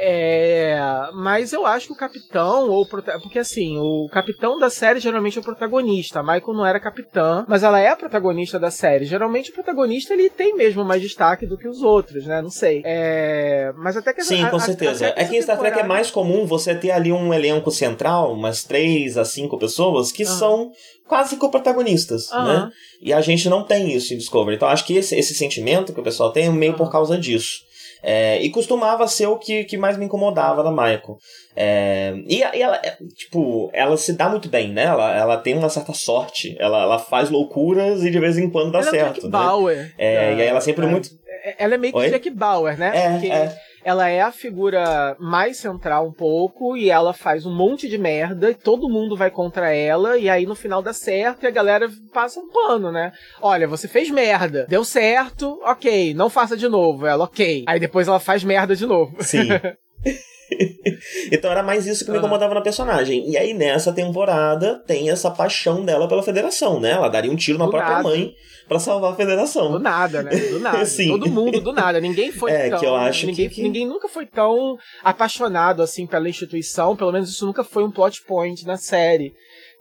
É, 0.00 0.78
mas 1.12 1.52
eu 1.52 1.66
acho 1.66 1.88
que 1.88 1.92
o 1.92 1.96
capitão, 1.96 2.70
ou 2.70 2.86
porque 2.86 3.40
assim, 3.40 3.76
o 3.78 4.08
capitão 4.12 4.56
da 4.56 4.70
série 4.70 5.00
geralmente 5.00 5.38
é 5.38 5.40
o 5.40 5.44
protagonista. 5.44 6.20
A 6.20 6.22
Michael 6.22 6.54
não 6.54 6.64
era 6.64 6.78
capitã, 6.78 7.44
mas 7.48 7.64
ela 7.64 7.80
é 7.80 7.88
a 7.88 7.96
protagonista 7.96 8.60
da 8.60 8.70
série. 8.70 9.04
Geralmente 9.04 9.50
o 9.50 9.54
protagonista 9.54 10.14
ele 10.14 10.30
tem 10.30 10.54
mesmo 10.54 10.84
mais 10.84 11.02
destaque 11.02 11.46
do 11.46 11.58
que 11.58 11.66
os 11.66 11.82
outros, 11.82 12.24
né? 12.26 12.40
Não 12.40 12.50
sei. 12.50 12.80
É, 12.84 13.72
mas 13.76 13.96
até 13.96 14.12
que 14.12 14.22
Sim, 14.22 14.44
a, 14.44 14.50
com 14.50 14.60
certeza. 14.60 15.12
é 15.16 15.24
que 15.24 15.36
em 15.36 15.42
Star 15.42 15.58
Trek 15.58 15.80
é 15.80 15.82
mais 15.82 16.12
comum 16.12 16.46
você 16.46 16.76
ter 16.76 16.92
ali 16.92 17.10
um 17.10 17.34
elenco 17.34 17.72
central, 17.72 18.32
umas 18.32 18.62
três 18.62 19.18
a 19.18 19.24
cinco 19.24 19.58
pessoas 19.58 20.12
que 20.12 20.24
são 20.24 20.70
quase 21.08 21.36
co-protagonistas, 21.36 22.30
né? 22.30 22.70
E 23.00 23.12
a 23.12 23.20
gente 23.20 23.48
não 23.48 23.64
tem 23.64 23.92
isso 23.92 24.14
em 24.14 24.18
Discovery. 24.18 24.56
Então 24.56 24.68
acho 24.68 24.84
que 24.84 24.96
esse, 24.96 25.16
esse 25.16 25.34
sentimento 25.34 25.92
que 25.92 26.00
o 26.00 26.04
pessoal 26.04 26.30
tem 26.30 26.46
é 26.46 26.50
meio 26.50 26.74
por 26.74 26.92
causa 26.92 27.18
disso. 27.18 27.66
É, 28.02 28.40
e 28.40 28.50
costumava 28.50 29.06
ser 29.08 29.26
o 29.26 29.38
que, 29.38 29.64
que 29.64 29.76
mais 29.76 29.96
me 29.96 30.04
incomodava 30.04 30.62
da 30.62 30.70
Michael. 30.70 31.16
É, 31.56 32.14
e, 32.26 32.38
e, 32.38 32.62
ela, 32.62 32.76
é, 32.76 32.96
tipo, 33.16 33.70
ela 33.72 33.96
se 33.96 34.12
dá 34.12 34.28
muito 34.28 34.48
bem, 34.48 34.72
né? 34.72 34.84
Ela, 34.84 35.16
ela 35.16 35.36
tem 35.36 35.56
uma 35.56 35.68
certa 35.68 35.92
sorte. 35.92 36.56
Ela, 36.58 36.82
ela 36.82 36.98
faz 36.98 37.30
loucuras 37.30 38.04
e 38.04 38.10
de 38.10 38.20
vez 38.20 38.38
em 38.38 38.48
quando 38.48 38.72
dá 38.72 38.80
ela 38.80 38.90
certo. 38.90 39.02
É 39.02 39.12
Jack 39.14 39.24
né? 39.24 39.30
Bauer. 39.30 39.94
É, 39.98 40.34
e 40.34 40.42
aí 40.42 40.48
ela 40.48 40.60
sempre 40.60 40.86
é, 40.86 40.88
muito. 40.88 41.10
Ela 41.58 41.74
é 41.74 41.78
meio 41.78 41.92
que 41.92 41.98
Oi? 41.98 42.10
Jack 42.10 42.30
Bauer, 42.30 42.78
né? 42.78 42.92
É, 42.94 43.10
Porque... 43.10 43.30
é 43.30 43.67
ela 43.84 44.08
é 44.08 44.20
a 44.20 44.32
figura 44.32 45.16
mais 45.18 45.56
central 45.56 46.06
um 46.06 46.12
pouco 46.12 46.76
e 46.76 46.90
ela 46.90 47.12
faz 47.12 47.46
um 47.46 47.54
monte 47.54 47.88
de 47.88 47.98
merda 47.98 48.50
e 48.50 48.54
todo 48.54 48.88
mundo 48.88 49.16
vai 49.16 49.30
contra 49.30 49.72
ela 49.72 50.18
e 50.18 50.28
aí 50.28 50.46
no 50.46 50.54
final 50.54 50.82
dá 50.82 50.92
certo 50.92 51.44
e 51.44 51.46
a 51.46 51.50
galera 51.50 51.88
passa 52.12 52.40
um 52.40 52.48
pano, 52.48 52.90
né? 52.92 53.12
Olha, 53.40 53.66
você 53.66 53.88
fez 53.88 54.10
merda, 54.10 54.66
deu 54.68 54.84
certo, 54.84 55.60
ok, 55.62 56.14
não 56.14 56.30
faça 56.30 56.56
de 56.56 56.68
novo. 56.68 57.06
Ela, 57.06 57.24
ok. 57.24 57.64
Aí 57.66 57.80
depois 57.80 58.08
ela 58.08 58.20
faz 58.20 58.44
merda 58.44 58.74
de 58.74 58.86
novo. 58.86 59.16
Sim. 59.20 59.48
então 61.32 61.50
era 61.50 61.62
mais 61.62 61.86
isso 61.86 62.04
que 62.04 62.10
me 62.10 62.18
incomodava 62.18 62.54
na 62.54 62.60
personagem. 62.60 63.28
E 63.28 63.36
aí 63.36 63.54
nessa 63.54 63.92
temporada 63.92 64.82
tem 64.86 65.10
essa 65.10 65.30
paixão 65.30 65.84
dela 65.84 66.08
pela 66.08 66.22
federação, 66.22 66.80
né? 66.80 66.92
Ela 66.92 67.08
daria 67.08 67.30
um 67.30 67.36
tiro 67.36 67.58
na 67.58 67.66
do 67.66 67.70
própria 67.70 67.96
nada. 67.96 68.02
mãe 68.02 68.34
para 68.68 68.78
salvar 68.78 69.12
a 69.12 69.16
federação. 69.16 69.72
Do 69.72 69.78
nada, 69.78 70.22
né? 70.22 70.30
Do 70.36 70.60
nada. 70.60 70.84
Sim. 70.86 71.08
Todo 71.08 71.28
mundo 71.28 71.60
do 71.60 71.72
nada. 71.72 72.00
Ninguém 72.00 72.30
foi 72.30 72.50
é, 72.52 72.70
tão. 72.70 72.78
Que 72.78 72.86
eu 72.86 72.94
acho 72.94 73.26
ninguém, 73.26 73.48
que... 73.48 73.62
ninguém 73.62 73.86
nunca 73.86 74.08
foi 74.08 74.26
tão 74.26 74.76
apaixonado 75.02 75.82
assim 75.82 76.06
pela 76.06 76.28
instituição. 76.28 76.96
Pelo 76.96 77.12
menos 77.12 77.30
isso 77.30 77.46
nunca 77.46 77.64
foi 77.64 77.84
um 77.84 77.90
plot 77.90 78.22
point 78.22 78.66
na 78.66 78.76
série 78.76 79.32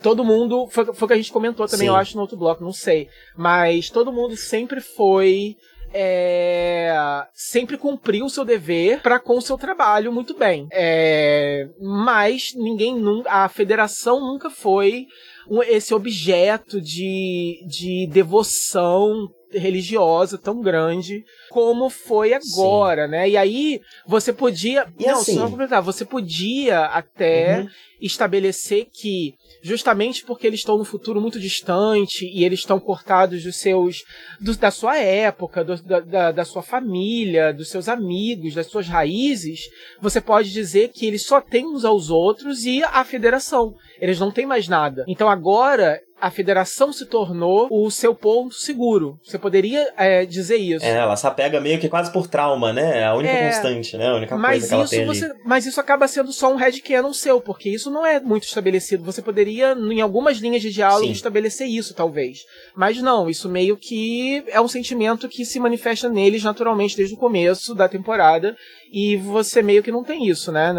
todo 0.01 0.23
mundo. 0.23 0.67
Foi, 0.67 0.85
foi 0.85 1.05
o 1.05 1.07
que 1.07 1.13
a 1.13 1.17
gente 1.17 1.31
comentou 1.31 1.65
também, 1.67 1.87
Sim. 1.87 1.93
eu 1.93 1.95
acho, 1.95 2.15
no 2.15 2.21
outro 2.21 2.37
bloco, 2.37 2.63
não 2.63 2.71
sei. 2.71 3.09
Mas 3.35 3.89
todo 3.89 4.11
mundo 4.13 4.35
sempre 4.35 4.79
foi 4.79 5.55
é, 5.93 6.93
sempre 7.33 7.77
cumpriu 7.77 8.25
o 8.25 8.29
seu 8.29 8.43
dever 8.43 9.01
para 9.01 9.19
com 9.19 9.37
o 9.37 9.41
seu 9.41 9.57
trabalho 9.57 10.11
muito 10.11 10.37
bem. 10.37 10.67
É, 10.71 11.67
mas 11.79 12.53
ninguém 12.55 12.95
nunca, 12.95 13.31
a 13.31 13.49
federação 13.49 14.19
nunca 14.19 14.49
foi 14.49 15.05
esse 15.67 15.93
objeto 15.93 16.81
de, 16.81 17.63
de 17.67 18.07
devoção 18.11 19.29
religiosa 19.51 20.37
tão 20.37 20.61
grande 20.61 21.23
como 21.49 21.89
foi 21.89 22.33
agora, 22.33 23.05
Sim. 23.05 23.11
né? 23.11 23.29
E 23.29 23.37
aí 23.37 23.81
você 24.05 24.33
podia, 24.33 24.87
e 24.99 25.05
não, 25.05 25.19
assim, 25.19 25.35
só 25.35 25.49
completar, 25.49 25.81
você 25.81 26.03
podia 26.03 26.85
até 26.85 27.61
uhum. 27.61 27.69
estabelecer 28.01 28.87
que 28.91 29.33
justamente 29.61 30.23
porque 30.25 30.45
eles 30.45 30.59
estão 30.59 30.77
no 30.77 30.83
futuro 30.83 31.21
muito 31.21 31.39
distante 31.39 32.25
e 32.25 32.43
eles 32.43 32.59
estão 32.59 32.79
cortados 32.79 33.43
dos 33.43 33.55
seus 33.55 34.03
do, 34.39 34.55
da 34.55 34.71
sua 34.71 34.97
época, 34.97 35.63
do, 35.63 35.81
da, 35.81 36.31
da 36.31 36.45
sua 36.45 36.61
família, 36.61 37.53
dos 37.53 37.69
seus 37.69 37.87
amigos, 37.87 38.53
das 38.53 38.67
suas 38.67 38.87
raízes, 38.87 39.61
você 40.01 40.19
pode 40.19 40.51
dizer 40.51 40.89
que 40.89 41.05
eles 41.05 41.25
só 41.25 41.39
têm 41.39 41.65
uns 41.65 41.85
aos 41.85 42.09
outros 42.09 42.65
e 42.65 42.83
a 42.83 43.03
federação. 43.03 43.73
Eles 43.99 44.19
não 44.19 44.31
têm 44.31 44.45
mais 44.45 44.67
nada. 44.67 45.05
Então 45.07 45.29
agora 45.29 45.99
a 46.19 46.31
federação 46.31 46.91
se 46.91 47.05
tornou 47.05 47.67
o 47.69 47.89
seu 47.91 48.13
ponto 48.13 48.55
seguro. 48.55 49.19
Você 49.23 49.37
poderia 49.37 49.93
é, 49.97 50.25
dizer 50.25 50.57
isso. 50.57 50.85
É, 50.85 50.97
ela 50.97 51.15
se 51.15 51.27
apega 51.27 51.61
meio 51.61 51.79
que 51.79 51.87
quase 51.87 52.11
por 52.11 52.27
trauma, 52.27 52.73
né? 52.73 53.01
É 53.01 53.05
a 53.05 53.13
única 53.13 53.33
é, 53.33 53.51
constante, 53.51 53.95
né? 53.95 54.07
A 54.07 54.15
única 54.15 54.37
mas 54.37 54.69
coisa 54.69 54.87
que 54.87 54.95
isso 54.95 55.05
você, 55.05 55.33
Mas 55.45 55.65
isso 55.65 55.79
acaba 55.79 56.07
sendo 56.07 56.31
só 56.33 56.51
um 56.51 56.55
headcanon 56.55 57.13
seu, 57.13 57.39
porque 57.39 57.69
isso 57.69 57.91
não 57.91 58.05
é 58.05 58.19
muito 58.19 58.43
estabelecido. 58.43 59.03
Você 59.03 59.21
poderia, 59.21 59.73
em 59.73 60.01
algumas 60.01 60.37
linhas 60.37 60.61
de 60.61 60.71
diálogo, 60.71 61.05
Sim. 61.05 61.11
estabelecer 61.11 61.67
isso, 61.67 61.93
talvez. 61.93 62.39
Mas 62.75 63.01
não, 63.01 63.29
isso 63.29 63.47
meio 63.47 63.77
que 63.77 64.43
é 64.47 64.59
um 64.59 64.67
sentimento 64.67 65.29
que 65.29 65.45
se 65.45 65.59
manifesta 65.59 66.09
neles 66.09 66.43
naturalmente 66.43 66.97
desde 66.97 67.13
o 67.15 67.17
começo 67.17 67.75
da 67.75 67.87
temporada 67.87 68.55
e 68.91 69.17
você 69.17 69.61
meio 69.61 69.83
que 69.83 69.91
não 69.91 70.03
tem 70.03 70.27
isso, 70.27 70.51
né? 70.51 70.73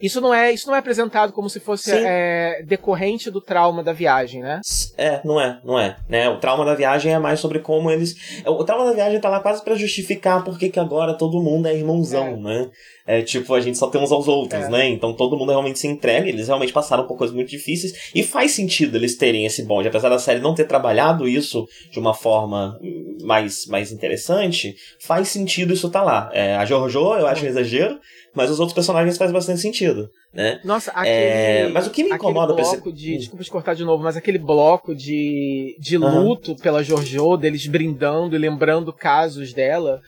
Isso 0.00 0.20
não 0.20 0.32
é 0.32 0.52
isso 0.52 0.66
não 0.66 0.74
é 0.74 0.78
apresentado 0.78 1.32
como 1.32 1.48
se 1.48 1.60
fosse 1.60 1.92
é, 1.92 2.62
decorrente 2.66 3.30
do 3.30 3.40
trauma 3.40 3.82
da 3.82 3.92
viagem, 3.92 4.42
né? 4.42 4.60
É, 4.96 5.20
não 5.24 5.40
é, 5.40 5.60
não 5.64 5.78
é. 5.78 5.96
Né? 6.08 6.28
O 6.28 6.38
trauma 6.38 6.64
da 6.64 6.74
viagem 6.74 7.12
é 7.12 7.18
mais 7.18 7.40
sobre 7.40 7.60
como 7.60 7.90
eles. 7.90 8.42
O 8.46 8.64
trauma 8.64 8.86
da 8.86 8.92
viagem 8.92 9.20
tá 9.20 9.28
lá 9.28 9.40
quase 9.40 9.62
para 9.62 9.74
justificar 9.74 10.44
porque 10.44 10.68
que 10.68 10.80
agora 10.80 11.14
todo 11.14 11.42
mundo 11.42 11.66
é 11.66 11.74
irmãozão, 11.74 12.26
é. 12.26 12.36
né? 12.36 12.70
É 13.10 13.22
tipo, 13.22 13.52
a 13.54 13.60
gente 13.60 13.76
só 13.76 13.88
tem 13.88 14.00
uns 14.00 14.12
aos 14.12 14.28
outros, 14.28 14.62
é. 14.62 14.68
né? 14.68 14.88
Então 14.88 15.12
todo 15.12 15.36
mundo 15.36 15.50
realmente 15.50 15.80
se 15.80 15.88
entrega, 15.88 16.28
eles 16.28 16.46
realmente 16.46 16.72
passaram 16.72 17.08
por 17.08 17.16
coisas 17.16 17.34
muito 17.34 17.48
difíceis 17.48 18.10
e 18.14 18.22
faz 18.22 18.52
sentido 18.52 18.96
eles 18.96 19.16
terem 19.16 19.44
esse 19.44 19.64
bonde. 19.64 19.88
Apesar 19.88 20.10
da 20.10 20.18
série 20.18 20.38
não 20.38 20.54
ter 20.54 20.64
trabalhado 20.64 21.26
isso 21.26 21.66
de 21.90 21.98
uma 21.98 22.14
forma 22.14 22.78
mais, 23.24 23.66
mais 23.66 23.90
interessante, 23.90 24.76
faz 25.00 25.26
sentido 25.26 25.72
isso 25.72 25.90
tá 25.90 26.04
lá. 26.04 26.30
É, 26.32 26.54
a 26.54 26.64
Jojo, 26.64 27.14
eu 27.14 27.26
acho 27.26 27.44
um 27.44 27.48
exagero, 27.48 27.98
mas 28.32 28.48
os 28.48 28.60
outros 28.60 28.74
personagens 28.74 29.18
faz 29.18 29.32
bastante 29.32 29.60
sentido, 29.60 30.08
né? 30.32 30.60
Nossa, 30.62 30.92
aquele. 30.92 31.16
É... 31.16 31.68
Mas 31.68 31.88
o 31.88 31.90
que 31.90 32.04
me 32.04 32.10
incomoda 32.10 32.54
bloco 32.54 32.92
de. 32.92 33.18
Desculpa 33.18 33.42
te 33.42 33.50
cortar 33.50 33.74
de 33.74 33.84
novo, 33.84 34.04
mas 34.04 34.16
aquele 34.16 34.38
bloco 34.38 34.94
de, 34.94 35.76
de 35.80 35.98
luto 35.98 36.52
uhum. 36.52 36.58
pela 36.58 36.80
Jojo, 36.80 37.36
deles 37.36 37.66
brindando 37.66 38.36
e 38.36 38.38
lembrando 38.38 38.92
casos 38.92 39.52
dela. 39.52 40.00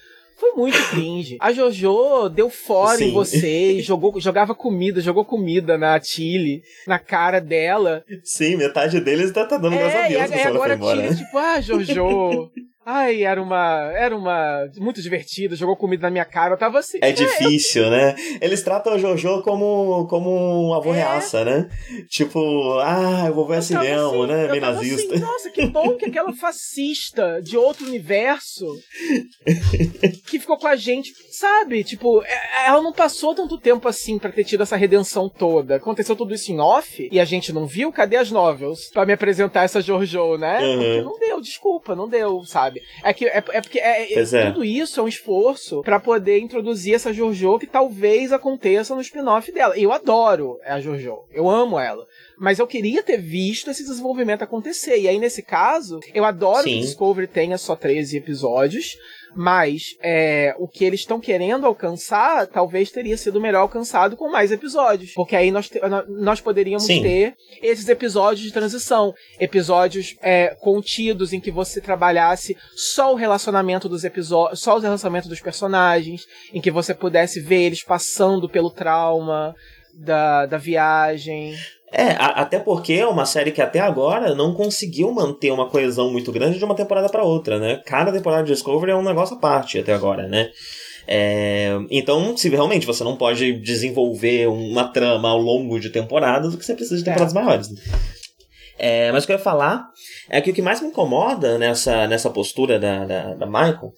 Foi 0.43 0.51
muito 0.57 0.91
cringe. 0.91 1.37
A 1.41 1.53
Jojo 1.53 2.29
deu 2.29 2.51
fora 2.51 2.99
Sim. 2.99 3.11
em 3.11 3.13
você, 3.13 3.79
jogou, 3.87 4.21
jogava 4.21 4.57
comida, 4.57 5.01
jogou 5.01 5.25
comida 5.25 5.79
na 5.79 6.01
Tilly, 6.01 6.65
na 6.85 6.99
cara 6.99 7.41
dela. 7.41 8.05
Sim, 8.25 8.57
metade 8.57 8.99
deles 8.99 9.31
tá, 9.31 9.47
tá 9.47 9.57
dando 9.57 9.77
é, 9.77 9.79
graças 9.79 10.01
a 10.01 10.09
Deus. 10.09 10.31
E, 10.33 10.49
agora 10.49 10.75
a 10.75 10.79
Tilly, 10.79 11.17
tipo, 11.17 11.39
ah, 11.39 11.61
Jojo. 11.61 12.51
Ai, 12.85 13.23
era 13.23 13.41
uma. 13.41 13.93
Era 13.95 14.17
uma. 14.17 14.69
Muito 14.77 15.01
divertida, 15.01 15.55
jogou 15.55 15.77
comida 15.77 16.03
na 16.03 16.11
minha 16.11 16.25
cara, 16.25 16.55
eu 16.55 16.59
tava 16.59 16.81
assim. 16.81 16.99
É, 17.01 17.11
é 17.11 17.13
difícil, 17.13 17.89
né? 17.89 18.17
Eles 18.41 18.63
tratam 18.63 18.95
a 18.95 18.99
Jojo 18.99 19.43
como, 19.43 20.07
como 20.09 20.69
um 20.69 20.75
avô 20.75 20.93
é. 20.93 20.97
reaça, 20.97 21.45
né? 21.45 21.69
Tipo, 22.09 22.41
ah, 22.81 23.25
eu 23.29 23.35
vou 23.35 23.47
ver 23.47 23.59
assim 23.59 23.79
mesmo, 23.79 24.23
assim, 24.23 24.33
né? 24.33 24.49
Meio 24.49 24.61
nazista. 24.61 25.15
Assim, 25.15 25.25
Nossa, 25.25 25.51
que 25.51 25.67
bom 25.67 25.97
que 25.97 26.07
aquela 26.07 26.33
fascista 26.33 27.41
de 27.41 27.57
outro 27.57 27.87
universo 27.87 28.67
que 30.27 30.41
ficou 30.41 30.59
com 30.59 30.67
a 30.67 30.75
gente, 30.75 31.13
sabe? 31.31 31.85
Tipo, 31.85 32.23
é, 32.25 32.67
ela 32.67 32.83
não 32.83 32.93
passou 32.93 33.33
tanto 33.33 33.59
tempo 33.59 33.87
assim 33.87 34.19
para 34.19 34.33
ter 34.33 34.45
tido 34.45 34.65
essa 34.65 34.77
redenção 34.77 35.29
toda. 35.29 35.77
Aconteceu 35.77 36.17
tudo 36.17 36.35
isso 36.35 36.51
em 36.51 36.59
off 36.59 37.09
e 37.11 37.21
a 37.21 37.25
gente 37.25 37.53
não 37.53 37.65
viu. 37.65 37.93
Cadê 37.93 38.17
as 38.17 38.33
novels 38.33 38.91
para 38.93 39.07
me 39.07 39.13
apresentar 39.13 39.63
essa 39.63 39.81
Jojo, 39.81 40.37
né? 40.37 40.59
Uhum. 40.61 40.75
Porque 40.75 41.03
não 41.03 41.19
deu, 41.19 41.41
desculpa, 41.41 41.95
não 41.95 42.09
deu, 42.09 42.43
sabe? 42.45 42.72
Sabe? 42.73 42.83
É 43.03 43.13
que 43.13 43.27
é, 43.27 43.37
é 43.37 43.61
porque 43.61 43.79
é, 43.79 44.19
é, 44.19 44.47
tudo 44.47 44.65
isso 44.65 45.01
é 45.01 45.03
um 45.03 45.09
esforço 45.09 45.83
para 45.83 46.01
poder 46.01 46.39
introduzir 46.39 46.95
essa 46.95 47.13
Jojo 47.13 47.59
que 47.59 47.67
talvez 47.67 48.33
aconteça 48.33 48.95
no 48.95 49.01
spin-off 49.01 49.51
dela. 49.53 49.77
Eu 49.79 49.93
adoro 49.93 50.59
a 50.65 50.81
Jojo, 50.81 51.21
eu 51.33 51.49
amo 51.49 51.79
ela. 51.79 52.07
Mas 52.39 52.59
eu 52.59 52.67
queria 52.67 53.03
ter 53.03 53.19
visto 53.19 53.71
esse 53.71 53.85
desenvolvimento 53.85 54.43
acontecer. 54.43 54.99
E 54.99 55.07
aí, 55.07 55.19
nesse 55.19 55.43
caso, 55.43 56.01
eu 56.13 56.25
adoro 56.25 56.65
Sim. 56.65 56.75
que 56.75 56.81
Discovery 56.81 57.29
tenha 57.29 57.57
só 57.57 57.77
13 57.77 58.17
episódios, 58.17 58.97
mas 59.35 59.97
é, 60.03 60.55
o 60.59 60.69
que 60.69 60.85
eles 60.85 61.01
estão 61.01 61.21
querendo 61.21 61.67
alcançar 61.67 62.47
talvez 62.47 62.91
teria 62.91 63.17
sido 63.17 63.41
melhor 63.41 63.61
alcançado 63.61 64.17
com 64.17 64.31
mais 64.31 64.53
episódios. 64.53 65.13
Porque 65.15 65.37
aí 65.37 65.51
nós, 65.51 65.69
te, 65.69 65.81
nós 66.09 66.41
poderíamos 66.41 66.85
Sim. 66.85 67.03
ter 67.03 67.35
esses 67.63 67.89
episódios 67.89 68.45
de 68.45 68.53
transição. 68.53 69.15
Episódios 69.39 70.17
é, 70.23 70.57
contidos 70.61 71.33
em 71.33 71.41
que 71.41 71.51
você 71.51 71.81
trabalhasse 71.81 72.57
só 72.75 73.13
o 73.13 73.17
relacionamento 73.17 73.89
dos 73.89 74.05
episódios, 74.05 74.61
só 74.61 74.77
o 74.77 74.81
relacionamento 74.81 75.29
dos 75.29 75.41
personagens, 75.41 76.27
em 76.53 76.61
que 76.61 76.71
você 76.71 76.95
pudesse 76.95 77.41
ver 77.41 77.63
eles 77.63 77.83
passando 77.83 78.49
pelo 78.49 78.71
trauma 78.71 79.55
da, 79.95 80.47
da 80.47 80.59
viagem. 80.59 81.55
É, 81.93 82.13
a, 82.13 82.29
até 82.41 82.59
porque 82.59 82.95
é 82.95 83.07
uma 83.07 83.27
série 83.27 83.53
que 83.53 83.61
até 83.61 83.79
agora 83.79 84.35
não 84.35 84.55
conseguiu 84.55 85.13
manter 85.13 85.51
uma 85.51 85.69
coesão 85.69 86.11
muito 86.11 86.33
grande 86.33 86.59
de 86.59 86.65
uma 86.65 86.75
temporada 86.75 87.09
para 87.09 87.23
outra, 87.23 87.59
né? 87.59 87.83
Cada 87.85 88.11
temporada 88.11 88.45
de 88.45 88.53
Discovery 88.53 88.93
é 88.93 88.97
um 88.97 89.03
negócio 89.03 89.37
à 89.37 89.39
parte 89.39 89.79
até 89.79 89.93
agora, 89.93 90.27
né? 90.27 90.51
É, 91.07 91.79
então, 91.91 92.35
se 92.37 92.49
realmente 92.49 92.87
você 92.87 93.05
não 93.05 93.17
pode 93.17 93.53
desenvolver 93.61 94.47
uma 94.49 94.85
trama 94.85 95.29
ao 95.29 95.39
longo 95.39 95.79
de 95.79 95.91
temporadas, 95.91 96.55
o 96.55 96.59
que 96.59 96.65
você 96.65 96.75
precisa 96.75 96.97
de 96.97 97.05
temporadas 97.05 97.35
é. 97.35 97.39
maiores. 97.41 97.71
Né? 97.71 97.81
É, 98.79 99.13
mas 99.13 99.25
o 99.25 99.27
que 99.27 99.33
eu 99.33 99.37
ia 99.37 99.43
falar 99.43 99.87
é 100.31 100.41
que 100.41 100.51
o 100.51 100.55
que 100.55 100.63
mais 100.63 100.81
me 100.81 100.89
incomoda 100.89 101.59
nessa, 101.59 102.07
nessa 102.07 102.31
postura 102.31 102.79
da, 102.79 103.05
da, 103.05 103.35
da 103.35 103.47
Michael 103.47 103.93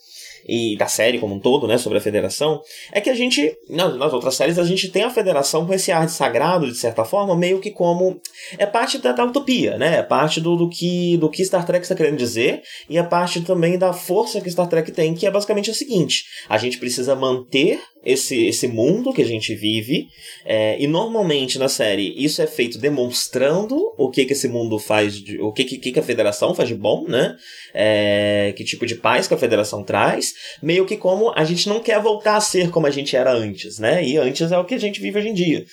e 0.47 0.77
da 0.77 0.87
série 0.87 1.19
como 1.19 1.35
um 1.35 1.41
todo, 1.41 1.67
né, 1.67 1.79
sobre 1.79 1.99
a 1.99 2.01
federação, 2.01 2.61
é 2.93 3.01
que 3.01 3.11
a 3.11 3.15
gente, 3.15 3.57
nas, 3.69 4.13
outras 4.13 4.35
séries, 4.35 4.59
a 4.59 4.65
gente 4.65 4.89
tem 4.89 5.03
a 5.03 5.11
federação 5.11 5.67
com 5.67 5.73
esse 5.73 5.91
ar 5.91 6.07
de 6.07 6.13
sagrado, 6.13 6.67
de 6.67 6.77
certa 6.77 7.05
forma, 7.05 7.37
meio 7.37 7.61
que 7.61 7.71
como. 7.71 8.21
É 8.59 8.67
parte 8.67 8.99
da, 8.99 9.13
da 9.13 9.25
utopia, 9.25 9.79
né? 9.79 9.99
É 9.99 10.03
parte 10.03 10.41
do, 10.41 10.57
do, 10.57 10.69
que, 10.69 11.17
do 11.17 11.31
que 11.31 11.45
Star 11.45 11.65
Trek 11.65 11.85
está 11.85 11.95
querendo 11.95 12.17
dizer 12.17 12.63
e 12.89 12.99
é 12.99 13.03
parte 13.03 13.41
também 13.41 13.79
da 13.79 13.93
força 13.93 14.41
que 14.41 14.51
Star 14.51 14.69
Trek 14.69 14.93
tem, 14.93 15.15
que 15.15 15.27
é 15.27 15.31
basicamente 15.31 15.71
o 15.71 15.75
seguinte: 15.75 16.25
a 16.49 16.59
gente 16.59 16.79
precisa 16.79 17.15
manter 17.15 17.81
esse, 18.05 18.47
esse 18.47 18.69
mundo 18.69 19.13
que 19.13 19.23
a 19.23 19.27
gente 19.27 19.55
vive. 19.55 20.09
É, 20.45 20.77
e 20.81 20.87
normalmente 20.87 21.59
na 21.59 21.69
série 21.69 22.15
isso 22.17 22.43
é 22.43 22.47
feito 22.47 22.79
demonstrando 22.79 23.77
o 23.97 24.11
que, 24.11 24.25
que 24.25 24.33
esse 24.33 24.49
mundo 24.49 24.79
faz, 24.79 25.15
de, 25.15 25.41
o 25.41 25.53
que, 25.53 25.65
que, 25.65 25.93
que 25.93 25.99
a 25.99 26.03
federação 26.03 26.55
faz 26.55 26.69
de 26.69 26.75
bom, 26.75 27.07
né? 27.09 27.37
É, 27.73 28.53
que 28.57 28.65
tipo 28.65 28.87
de 28.87 28.95
paz 28.95 29.27
que 29.27 29.35
a 29.35 29.39
federação 29.39 29.83
traz. 29.83 30.35
Meio 30.63 30.87
que 30.87 30.97
como 30.97 31.33
a 31.35 31.45
gente 31.45 31.69
não 31.69 31.81
quer 31.81 32.01
voltar 32.01 32.37
a 32.37 32.41
ser 32.41 32.71
como 32.71 32.87
a 32.87 32.91
gente 32.91 33.17
era 33.17 33.33
antes, 33.33 33.79
né? 33.79 34.05
E 34.05 34.17
antes 34.17 34.53
é 34.53 34.59
o 34.59 34.65
que 34.65 34.75
a 34.75 34.81
gente 34.81 35.01
vive 35.01 35.19
hoje 35.19 35.29
em 35.29 35.35
dia. 35.35 35.65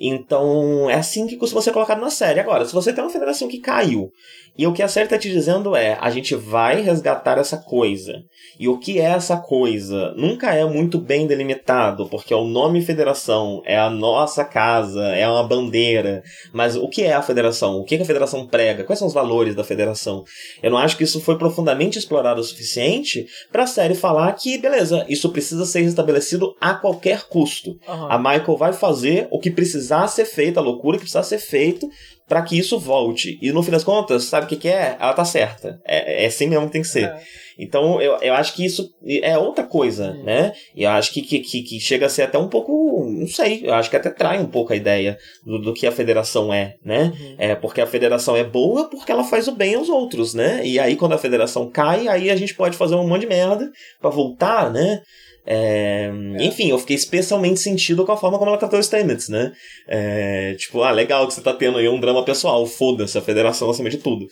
Então 0.00 0.88
é 0.88 0.94
assim 0.94 1.26
que 1.26 1.36
costuma 1.36 1.60
ser 1.60 1.72
colocado 1.72 2.00
na 2.00 2.10
série. 2.10 2.40
Agora, 2.40 2.64
se 2.64 2.72
você 2.72 2.92
tem 2.92 3.04
uma 3.04 3.10
federação 3.10 3.46
que 3.48 3.60
caiu 3.60 4.10
e 4.56 4.66
o 4.66 4.72
que 4.72 4.82
a 4.82 4.88
série 4.88 5.06
está 5.06 5.18
te 5.18 5.30
dizendo 5.30 5.76
é: 5.76 5.96
a 6.00 6.10
gente 6.10 6.34
vai 6.34 6.80
resgatar 6.80 7.38
essa 7.38 7.56
coisa. 7.56 8.22
E 8.58 8.68
o 8.68 8.78
que 8.78 8.98
é 8.98 9.04
essa 9.04 9.38
coisa? 9.38 10.12
Nunca 10.16 10.52
é 10.54 10.64
muito 10.66 10.98
bem 10.98 11.26
delimitado, 11.26 12.06
porque 12.08 12.34
o 12.34 12.44
nome 12.44 12.82
federação 12.82 13.62
é 13.64 13.78
a 13.78 13.88
nossa 13.88 14.44
casa, 14.44 15.02
é 15.16 15.26
uma 15.26 15.42
bandeira. 15.42 16.22
Mas 16.52 16.76
o 16.76 16.88
que 16.88 17.02
é 17.02 17.14
a 17.14 17.22
federação? 17.22 17.76
O 17.76 17.84
que 17.84 17.96
a 17.96 18.04
federação 18.04 18.46
prega? 18.46 18.84
Quais 18.84 18.98
são 18.98 19.08
os 19.08 19.14
valores 19.14 19.54
da 19.54 19.64
federação? 19.64 20.24
Eu 20.62 20.70
não 20.70 20.78
acho 20.78 20.96
que 20.96 21.04
isso 21.04 21.20
foi 21.20 21.38
profundamente 21.38 21.98
explorado 21.98 22.40
o 22.40 22.44
suficiente 22.44 23.26
para 23.50 23.62
a 23.62 23.66
série 23.66 23.94
falar 23.94 24.30
que, 24.32 24.58
beleza, 24.58 25.06
isso 25.08 25.30
precisa 25.30 25.64
ser 25.64 25.80
restabelecido 25.80 26.54
a 26.60 26.74
qualquer 26.74 27.28
custo. 27.28 27.70
Uhum. 27.88 28.12
A 28.12 28.18
Michael 28.18 28.56
vai 28.58 28.72
fazer 28.74 29.26
o 29.30 29.38
que 29.38 29.50
precisar 29.90 30.06
ser 30.06 30.24
feito, 30.24 30.58
a 30.58 30.62
loucura 30.62 30.96
que 30.96 31.02
precisar 31.02 31.22
ser 31.22 31.38
feito 31.38 31.88
para 32.28 32.42
que 32.42 32.56
isso 32.56 32.78
volte. 32.78 33.38
E 33.42 33.50
no 33.50 33.62
fim 33.62 33.72
das 33.72 33.82
contas, 33.82 34.24
sabe 34.24 34.46
o 34.46 34.48
que, 34.48 34.56
que 34.56 34.68
é? 34.68 34.96
Ela 35.00 35.12
tá 35.12 35.24
certa. 35.24 35.80
É, 35.84 36.24
é 36.24 36.26
assim 36.26 36.46
mesmo 36.46 36.66
que 36.66 36.72
tem 36.72 36.82
que 36.82 36.88
ser. 36.88 37.06
É. 37.06 37.20
Então, 37.58 38.00
eu, 38.00 38.16
eu 38.22 38.32
acho 38.34 38.54
que 38.54 38.64
isso 38.64 38.88
é 39.20 39.36
outra 39.36 39.64
coisa, 39.64 40.12
hum. 40.12 40.22
né? 40.22 40.52
E 40.74 40.84
eu 40.84 40.90
acho 40.90 41.12
que, 41.12 41.22
que, 41.22 41.40
que, 41.40 41.80
chega 41.80 42.06
a 42.06 42.08
ser 42.08 42.22
até 42.22 42.38
um 42.38 42.48
pouco. 42.48 43.04
Não 43.10 43.26
sei, 43.26 43.62
eu 43.64 43.74
acho 43.74 43.90
que 43.90 43.96
até 43.96 44.10
trai 44.10 44.38
um 44.38 44.46
pouco 44.46 44.72
a 44.72 44.76
ideia 44.76 45.18
do, 45.44 45.58
do 45.58 45.74
que 45.74 45.86
a 45.86 45.92
federação 45.92 46.54
é, 46.54 46.76
né? 46.84 47.12
Uhum. 47.20 47.34
É 47.36 47.54
porque 47.56 47.80
a 47.80 47.86
federação 47.86 48.36
é 48.36 48.44
boa 48.44 48.88
porque 48.88 49.10
ela 49.10 49.24
faz 49.24 49.48
o 49.48 49.52
bem 49.52 49.74
aos 49.74 49.88
outros, 49.88 50.32
né? 50.32 50.64
E 50.64 50.78
aí, 50.78 50.94
quando 50.94 51.14
a 51.14 51.18
federação 51.18 51.68
cai, 51.68 52.06
aí 52.06 52.30
a 52.30 52.36
gente 52.36 52.54
pode 52.54 52.76
fazer 52.76 52.94
um 52.94 53.06
monte 53.06 53.22
de 53.22 53.26
merda 53.26 53.70
para 54.00 54.08
voltar, 54.08 54.70
né? 54.70 55.02
É, 55.52 56.12
é. 56.38 56.44
Enfim, 56.44 56.70
eu 56.70 56.78
fiquei 56.78 56.94
especialmente 56.94 57.58
sentido 57.58 58.06
com 58.06 58.12
a 58.12 58.16
forma 58.16 58.38
como 58.38 58.50
ela 58.50 58.58
tratou 58.58 58.78
os 58.78 58.86
Stamets, 58.86 59.28
né? 59.28 59.52
É, 59.88 60.54
tipo, 60.54 60.82
ah, 60.82 60.92
legal 60.92 61.26
que 61.26 61.34
você 61.34 61.40
tá 61.40 61.52
tendo 61.52 61.78
aí 61.78 61.88
um 61.88 61.98
drama 61.98 62.24
pessoal, 62.24 62.64
foda-se, 62.66 63.18
a 63.18 63.22
federação 63.22 63.68
acima 63.68 63.90
de 63.90 63.98
tudo. 63.98 64.28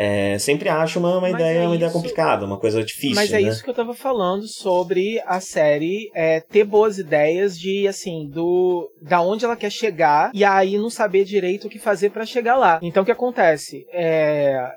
É, 0.00 0.38
sempre 0.38 0.68
acho 0.68 1.00
uma, 1.00 1.18
uma 1.18 1.30
ideia, 1.30 1.58
é 1.60 1.66
uma 1.66 1.74
ideia 1.74 1.90
complicada, 1.90 2.44
uma 2.44 2.58
coisa 2.58 2.84
difícil. 2.84 3.16
Mas 3.16 3.32
é 3.32 3.40
né? 3.40 3.48
isso 3.48 3.64
que 3.64 3.70
eu 3.70 3.74
tava 3.74 3.94
falando 3.94 4.46
sobre 4.46 5.20
a 5.26 5.40
série 5.40 6.08
é, 6.14 6.40
ter 6.40 6.62
boas 6.62 6.98
ideias 6.98 7.58
de 7.58 7.86
assim, 7.88 8.28
do 8.28 8.88
da 9.02 9.20
onde 9.20 9.44
ela 9.44 9.56
quer 9.56 9.72
chegar 9.72 10.30
e 10.32 10.44
aí 10.44 10.78
não 10.78 10.88
saber 10.88 11.24
direito 11.24 11.66
o 11.66 11.70
que 11.70 11.80
fazer 11.80 12.10
para 12.10 12.24
chegar 12.24 12.56
lá. 12.56 12.78
Então 12.80 13.02
o 13.02 13.06
que 13.06 13.10
acontece? 13.10 13.86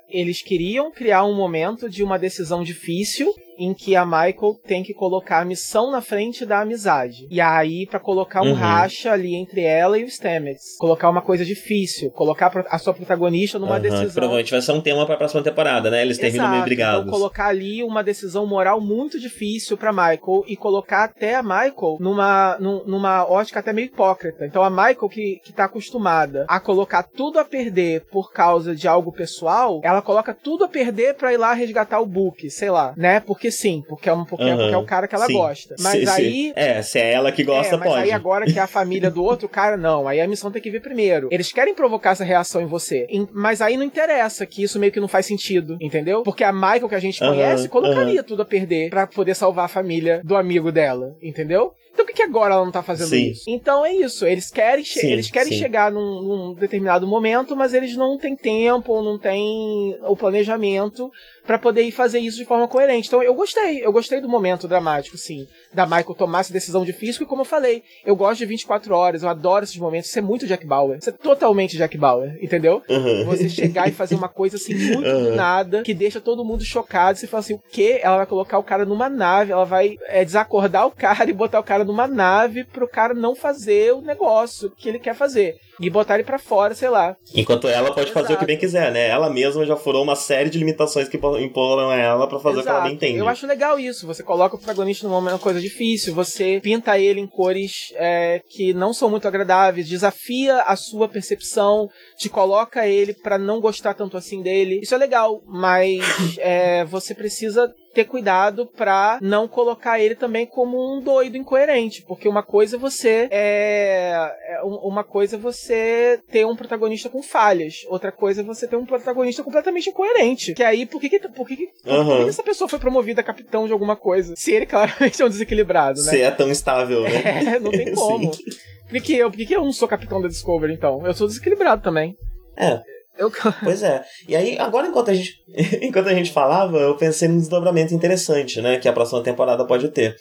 Eles 0.08 0.42
queriam 0.42 0.90
criar 0.90 1.24
um 1.24 1.36
momento 1.36 1.88
de 1.88 2.02
uma 2.02 2.18
decisão 2.18 2.64
difícil 2.64 3.32
em 3.64 3.74
que 3.74 3.94
a 3.96 4.04
Michael 4.04 4.60
tem 4.66 4.82
que 4.82 4.94
colocar 4.94 5.40
a 5.40 5.44
missão 5.44 5.90
na 5.90 6.00
frente 6.00 6.44
da 6.44 6.60
amizade. 6.60 7.26
E 7.30 7.40
aí, 7.40 7.86
para 7.86 8.00
colocar 8.00 8.42
um 8.42 8.48
uhum. 8.48 8.54
racha 8.54 9.12
ali 9.12 9.34
entre 9.34 9.62
ela 9.62 9.98
e 9.98 10.04
o 10.04 10.08
Stamets. 10.08 10.76
Colocar 10.78 11.08
uma 11.08 11.22
coisa 11.22 11.44
difícil. 11.44 12.10
Colocar 12.10 12.52
a 12.68 12.78
sua 12.78 12.94
protagonista 12.94 13.58
numa 13.58 13.76
uhum. 13.76 13.82
decisão. 13.82 14.12
Provavelmente 14.12 14.50
vai 14.50 14.62
ser 14.62 14.72
um 14.72 14.80
tema 14.80 15.06
pra 15.06 15.16
próxima 15.16 15.42
temporada, 15.42 15.90
né? 15.90 16.02
Eles 16.02 16.18
terminam 16.18 16.44
Exato. 16.44 16.52
meio 16.52 16.64
brigados. 16.64 17.06
Então, 17.06 17.12
colocar 17.12 17.46
ali 17.46 17.82
uma 17.84 18.02
decisão 18.02 18.46
moral 18.46 18.80
muito 18.80 19.18
difícil 19.18 19.76
para 19.76 19.92
Michael 19.92 20.44
e 20.46 20.56
colocar 20.56 21.04
até 21.04 21.34
a 21.36 21.42
Michael 21.42 21.98
numa, 22.00 22.58
numa 22.58 23.24
ótica 23.24 23.60
até 23.60 23.72
meio 23.72 23.86
hipócrita. 23.86 24.44
Então, 24.44 24.62
a 24.62 24.70
Michael 24.70 25.08
que, 25.08 25.40
que 25.44 25.52
tá 25.52 25.64
acostumada 25.64 26.44
a 26.48 26.58
colocar 26.58 27.02
tudo 27.02 27.38
a 27.38 27.44
perder 27.44 28.04
por 28.10 28.32
causa 28.32 28.74
de 28.74 28.88
algo 28.88 29.12
pessoal, 29.12 29.80
ela 29.84 30.02
coloca 30.02 30.34
tudo 30.34 30.64
a 30.64 30.68
perder 30.68 31.14
para 31.14 31.32
ir 31.32 31.36
lá 31.36 31.52
resgatar 31.52 32.00
o 32.00 32.06
Book, 32.06 32.50
sei 32.50 32.70
lá, 32.70 32.92
né? 32.96 33.20
Porque 33.20 33.50
sim, 33.52 33.84
porque 33.88 34.08
é, 34.08 34.12
um, 34.12 34.24
porque, 34.24 34.44
uhum. 34.44 34.56
porque 34.56 34.74
é 34.74 34.78
o 34.78 34.84
cara 34.84 35.06
que 35.06 35.14
ela 35.14 35.26
sim. 35.26 35.34
gosta. 35.34 35.76
Mas 35.78 35.92
sim, 35.92 36.08
aí. 36.08 36.32
Sim. 36.32 36.52
É, 36.56 36.82
se 36.82 36.98
é 36.98 37.12
ela 37.12 37.30
que 37.30 37.44
gosta, 37.44 37.74
é, 37.74 37.78
mas 37.78 37.88
pode. 37.88 38.02
Aí 38.02 38.10
agora 38.12 38.46
que 38.46 38.58
é 38.58 38.62
a 38.62 38.66
família 38.66 39.10
do 39.10 39.22
outro 39.22 39.48
cara, 39.48 39.76
não. 39.76 40.08
Aí 40.08 40.20
a 40.20 40.26
missão 40.26 40.50
tem 40.50 40.60
que 40.60 40.70
vir 40.70 40.80
primeiro. 40.80 41.28
Eles 41.30 41.52
querem 41.52 41.74
provocar 41.74 42.10
essa 42.10 42.24
reação 42.24 42.60
em 42.62 42.66
você. 42.66 43.06
Mas 43.32 43.60
aí 43.60 43.76
não 43.76 43.84
interessa 43.84 44.44
que 44.46 44.62
isso 44.62 44.78
meio 44.78 44.92
que 44.92 45.00
não 45.00 45.08
faz 45.08 45.26
sentido, 45.26 45.76
entendeu? 45.80 46.22
Porque 46.22 46.44
a 46.44 46.52
Michael 46.52 46.88
que 46.88 46.94
a 46.94 47.00
gente 47.00 47.22
uhum, 47.22 47.30
conhece 47.30 47.68
colocaria 47.68 48.22
tudo 48.22 48.42
a 48.42 48.44
perder 48.44 48.90
para 48.90 49.06
poder 49.06 49.34
salvar 49.34 49.66
a 49.66 49.68
família 49.68 50.20
do 50.24 50.36
amigo 50.36 50.72
dela, 50.72 51.16
entendeu? 51.22 51.72
Então 51.92 52.06
por 52.06 52.14
que, 52.14 52.22
agora 52.22 52.54
ela 52.54 52.64
não 52.64 52.72
tá 52.72 52.82
fazendo 52.82 53.08
sim. 53.08 53.30
isso? 53.30 53.44
Então 53.46 53.84
é 53.84 53.92
isso. 53.92 54.26
Eles 54.26 54.50
querem, 54.50 54.84
sim, 54.84 55.12
eles 55.12 55.30
querem 55.30 55.52
chegar 55.52 55.92
num, 55.92 56.22
num, 56.22 56.54
determinado 56.54 57.06
momento, 57.06 57.54
mas 57.54 57.74
eles 57.74 57.96
não 57.96 58.16
têm 58.16 58.34
tempo, 58.34 59.02
não 59.02 59.18
têm 59.18 59.98
o 60.02 60.16
planejamento 60.16 61.10
para 61.46 61.58
poder 61.58 61.82
ir 61.82 61.90
fazer 61.90 62.18
isso 62.18 62.38
de 62.38 62.44
forma 62.44 62.68
coerente. 62.68 63.08
Então 63.08 63.22
eu 63.22 63.34
gostei, 63.34 63.84
eu 63.84 63.92
gostei 63.92 64.20
do 64.20 64.28
momento 64.28 64.68
dramático, 64.68 65.16
sim, 65.18 65.46
da 65.72 65.84
Michael 65.84 66.14
tomar 66.14 66.40
essa 66.40 66.52
decisão 66.52 66.84
difícil, 66.84 67.24
e 67.24 67.26
como 67.26 67.42
eu 67.42 67.46
falei, 67.46 67.82
eu 68.04 68.14
gosto 68.14 68.38
de 68.38 68.46
24 68.46 68.94
horas, 68.94 69.22
eu 69.22 69.28
adoro 69.28 69.64
esses 69.64 69.76
momentos, 69.76 70.08
isso 70.08 70.18
é 70.18 70.22
muito 70.22 70.46
Jack 70.46 70.64
Bauer, 70.64 70.98
isso 70.98 71.10
é 71.10 71.12
totalmente 71.12 71.76
Jack 71.76 71.96
Bauer, 71.98 72.38
entendeu? 72.40 72.82
Uhum. 72.88 73.24
Você 73.26 73.48
chegar 73.48 73.88
e 73.88 73.92
fazer 73.92 74.14
uma 74.14 74.28
coisa 74.28 74.56
assim, 74.56 74.74
muito 74.74 75.08
uhum. 75.08 75.24
do 75.24 75.34
nada, 75.34 75.82
que 75.82 75.94
deixa 75.94 76.20
todo 76.20 76.44
mundo 76.44 76.64
chocado, 76.64 77.18
você 77.18 77.26
fala 77.26 77.40
assim, 77.40 77.54
o 77.54 77.62
quê? 77.70 78.00
Ela 78.02 78.18
vai 78.18 78.26
colocar 78.26 78.58
o 78.58 78.62
cara 78.62 78.84
numa 78.84 79.08
nave, 79.08 79.52
ela 79.52 79.64
vai 79.64 79.96
é, 80.06 80.24
desacordar 80.24 80.86
o 80.86 80.90
cara 80.90 81.28
e 81.28 81.32
botar 81.32 81.58
o 81.58 81.64
cara 81.64 81.81
numa 81.84 82.06
nave 82.06 82.64
pro 82.64 82.88
cara 82.88 83.14
não 83.14 83.34
fazer 83.34 83.92
o 83.92 84.00
negócio 84.00 84.70
que 84.70 84.88
ele 84.88 84.98
quer 84.98 85.14
fazer 85.14 85.56
e 85.80 85.90
botar 85.90 86.14
ele 86.14 86.24
para 86.24 86.38
fora, 86.38 86.74
sei 86.74 86.88
lá. 86.88 87.16
Enquanto 87.34 87.66
ela 87.66 87.88
pode 87.88 88.10
Exato. 88.10 88.20
fazer 88.20 88.34
o 88.34 88.38
que 88.38 88.46
bem 88.46 88.58
quiser, 88.58 88.92
né? 88.92 89.08
Ela 89.08 89.28
mesma 89.28 89.64
já 89.66 89.76
furou 89.76 90.02
uma 90.02 90.14
série 90.14 90.48
de 90.48 90.58
limitações 90.58 91.08
que 91.08 91.16
imporam 91.16 91.90
a 91.90 91.96
ela 91.96 92.28
para 92.28 92.38
fazer 92.38 92.60
Exato. 92.60 92.60
o 92.60 92.64
que 92.64 92.70
ela 92.70 92.84
bem 92.84 92.94
entende. 92.94 93.18
Eu 93.18 93.28
acho 93.28 93.46
legal 93.46 93.78
isso. 93.78 94.06
Você 94.06 94.22
coloca 94.22 94.54
o 94.54 94.58
protagonista 94.58 95.08
numa 95.08 95.38
coisa 95.38 95.60
difícil, 95.60 96.14
você 96.14 96.60
pinta 96.62 96.98
ele 96.98 97.20
em 97.20 97.26
cores 97.26 97.92
é, 97.96 98.40
que 98.48 98.72
não 98.72 98.92
são 98.92 99.10
muito 99.10 99.26
agradáveis, 99.26 99.88
desafia 99.88 100.62
a 100.62 100.76
sua 100.76 101.08
percepção, 101.08 101.88
te 102.16 102.28
coloca 102.28 102.86
ele 102.86 103.14
para 103.14 103.36
não 103.36 103.60
gostar 103.60 103.94
tanto 103.94 104.16
assim 104.16 104.40
dele. 104.40 104.80
Isso 104.82 104.94
é 104.94 104.98
legal, 104.98 105.42
mas 105.46 106.00
é, 106.38 106.84
você 106.84 107.14
precisa 107.14 107.72
ter 107.92 108.04
cuidado 108.04 108.66
para 108.66 109.18
não 109.20 109.46
colocar 109.46 110.00
ele 110.00 110.14
também 110.14 110.46
como 110.46 110.96
um 110.96 111.00
doido 111.00 111.36
incoerente, 111.36 112.02
porque 112.02 112.28
uma 112.28 112.42
coisa 112.42 112.76
é 112.76 112.78
você 112.78 113.28
é, 113.30 114.14
é 114.48 114.60
uma 114.62 115.04
coisa 115.04 115.36
é 115.36 115.38
você 115.38 116.20
ter 116.30 116.46
um 116.46 116.56
protagonista 116.56 117.08
com 117.08 117.22
falhas, 117.22 117.84
outra 117.88 118.10
coisa 118.10 118.40
é 118.40 118.44
você 118.44 118.66
ter 118.66 118.76
um 118.76 118.86
protagonista 118.86 119.42
completamente 119.42 119.90
incoerente. 119.90 120.54
Que 120.54 120.62
aí 120.62 120.86
por 120.86 121.00
que 121.00 121.12
por 121.28 121.46
que, 121.46 121.56
que, 121.56 121.68
uhum. 121.86 122.04
por 122.04 122.24
que 122.24 122.28
essa 122.28 122.42
pessoa 122.42 122.68
foi 122.68 122.78
promovida 122.78 123.20
a 123.20 123.24
capitão 123.24 123.66
de 123.66 123.72
alguma 123.72 123.96
coisa? 123.96 124.34
Se 124.36 124.52
ele 124.52 124.66
claramente 124.66 125.20
é 125.20 125.24
um 125.24 125.28
desequilibrado, 125.28 126.02
né? 126.02 126.10
Se 126.10 126.20
é 126.20 126.30
tão 126.30 126.50
estável, 126.50 127.02
né? 127.02 127.54
É, 127.54 127.58
não 127.58 127.70
tem 127.70 127.92
como. 127.94 128.30
Por 128.30 128.92
que, 128.92 129.00
que 129.00 129.16
eu, 129.16 129.30
por 129.30 129.36
que, 129.36 129.46
que 129.46 129.56
eu 129.56 129.64
não 129.64 129.72
sou 129.72 129.88
capitão 129.88 130.20
da 130.20 130.28
Discovery 130.28 130.74
então? 130.74 131.06
Eu 131.06 131.14
sou 131.14 131.26
desequilibrado 131.26 131.82
também. 131.82 132.14
É, 132.56 132.80
eu... 133.16 133.30
Pois 133.62 133.82
é. 133.82 134.04
E 134.28 134.34
aí, 134.34 134.58
agora, 134.58 134.88
enquanto 134.88 135.10
a, 135.10 135.14
gente, 135.14 135.42
enquanto 135.82 136.08
a 136.08 136.14
gente 136.14 136.32
falava, 136.32 136.78
eu 136.78 136.96
pensei 136.96 137.28
num 137.28 137.38
desdobramento 137.38 137.94
interessante, 137.94 138.60
né? 138.60 138.78
Que 138.78 138.88
a 138.88 138.92
próxima 138.92 139.22
temporada 139.22 139.66
pode 139.66 139.88
ter. 139.90 140.16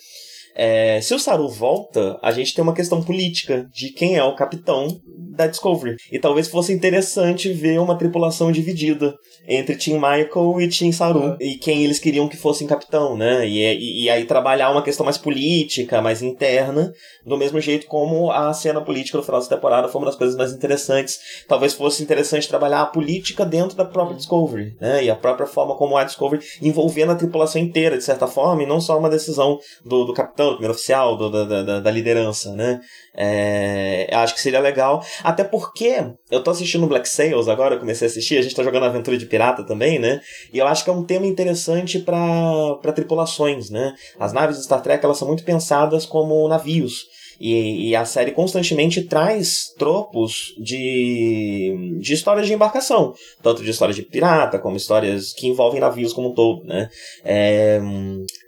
É, 0.56 1.00
se 1.02 1.14
o 1.14 1.20
Saru 1.20 1.50
volta, 1.50 2.20
a 2.22 2.32
gente 2.32 2.54
tem 2.54 2.64
uma 2.64 2.74
questão 2.74 3.02
política 3.02 3.68
de 3.74 3.90
quem 3.90 4.18
é 4.18 4.24
o 4.24 4.36
capitão 4.36 4.88
da 5.32 5.48
Discovery. 5.48 5.96
E 6.12 6.20
talvez 6.20 6.48
fosse 6.48 6.74
interessante 6.74 7.52
ver 7.52 7.80
uma 7.80 7.98
tripulação 7.98 8.52
dividida 8.52 9.16
entre 9.48 9.76
Team 9.76 9.98
Michael 9.98 10.62
e 10.62 10.68
Team 10.68 10.92
Saru. 10.92 11.20
Uhum. 11.20 11.38
E 11.40 11.56
quem 11.56 11.84
eles 11.84 12.00
queriam 12.00 12.28
que 12.28 12.38
fosse 12.38 12.66
capitão, 12.66 13.18
né? 13.18 13.48
E, 13.48 13.60
e, 13.60 14.04
e, 14.04 14.10
aí 14.10 14.26
trabalhar 14.26 14.72
uma 14.72 14.84
questão 14.84 15.04
mais 15.04 15.18
política, 15.18 16.02
mais 16.02 16.22
interna, 16.22 16.92
do 17.26 17.38
mesmo 17.38 17.60
jeito 17.60 17.88
como 17.88 18.32
a 18.32 18.54
cena 18.54 18.82
política 18.82 19.18
no 19.18 19.24
final 19.24 19.40
dessa 19.40 19.56
temporada 19.56 19.88
foi 19.88 20.00
uma 20.00 20.08
das 20.08 20.16
coisas 20.16 20.36
mais 20.36 20.54
interessantes. 20.54 21.20
Talvez 21.48 21.74
fosse 21.74 22.04
interessante 22.04 22.48
trabalhar 22.48 22.82
a 22.82 22.86
política 22.86 23.46
dentro 23.46 23.76
da 23.76 23.86
própria 23.86 24.18
Discovery, 24.18 24.76
né? 24.80 25.04
E 25.04 25.10
a 25.10 25.16
própria 25.16 25.48
forma 25.48 25.76
como 25.76 25.98
a 25.98 26.04
Discovery 26.04 26.44
envolvendo 26.62 27.12
a 27.12 27.16
tripulação 27.16 27.62
inteira, 27.62 27.98
de 27.98 28.04
certa 28.04 28.28
forma, 28.28 28.64
e 28.64 28.66
não 28.66 28.80
só 28.80 28.98
uma 28.98 29.10
decisão 29.10 29.58
do, 29.84 30.06
do 30.06 30.14
capitão, 30.14 30.41
do 30.50 30.54
primeiro 30.54 30.74
oficial, 30.74 31.16
do, 31.16 31.30
da, 31.30 31.64
da, 31.64 31.80
da 31.80 31.92
liderança, 31.92 32.54
né? 32.54 32.80
É, 33.16 34.10
acho 34.14 34.34
que 34.34 34.42
seria 34.42 34.60
legal. 34.60 35.04
Até 35.24 35.44
porque 35.44 36.04
eu 36.30 36.44
tô 36.44 36.52
assistindo 36.52 36.88
Black 36.88 37.08
Sails 37.08 37.48
agora, 37.48 37.78
comecei 37.78 38.08
a 38.08 38.10
assistir, 38.10 38.38
a 38.38 38.42
gente 38.42 38.56
tá 38.56 38.64
jogando 38.64 38.86
Aventura 38.86 39.18
de 39.18 39.26
Pirata 39.26 39.64
também, 39.64 40.00
né? 40.00 40.22
E 40.54 40.58
eu 40.58 40.68
acho 40.68 40.84
que 40.84 40.90
é 40.90 40.94
um 40.94 41.04
tema 41.04 41.26
interessante 41.26 42.00
para 42.00 42.94
tripulações, 42.94 43.70
né? 43.70 43.94
As 44.20 44.34
naves 44.34 44.58
de 44.58 44.64
Star 44.64 44.82
Trek 44.82 45.04
elas 45.04 45.18
são 45.18 45.28
muito 45.28 45.44
pensadas 45.44 46.06
como 46.06 46.48
navios. 46.48 47.06
E, 47.42 47.90
e, 47.90 47.96
a 47.96 48.06
série 48.06 48.32
constantemente 48.32 49.02
traz 49.02 49.74
tropos 49.76 50.54
de, 50.60 51.98
de 52.00 52.14
histórias 52.14 52.46
de 52.46 52.54
embarcação, 52.54 53.16
tanto 53.42 53.64
de 53.64 53.72
histórias 53.72 53.96
de 53.96 54.04
pirata, 54.04 54.60
como 54.60 54.78
histórias 54.78 55.34
que 55.34 55.48
envolvem 55.48 55.82
navios 55.82 56.14
como 56.14 56.30
um 56.30 56.34
todo, 56.36 56.64
né? 56.66 56.88
É, 57.26 57.82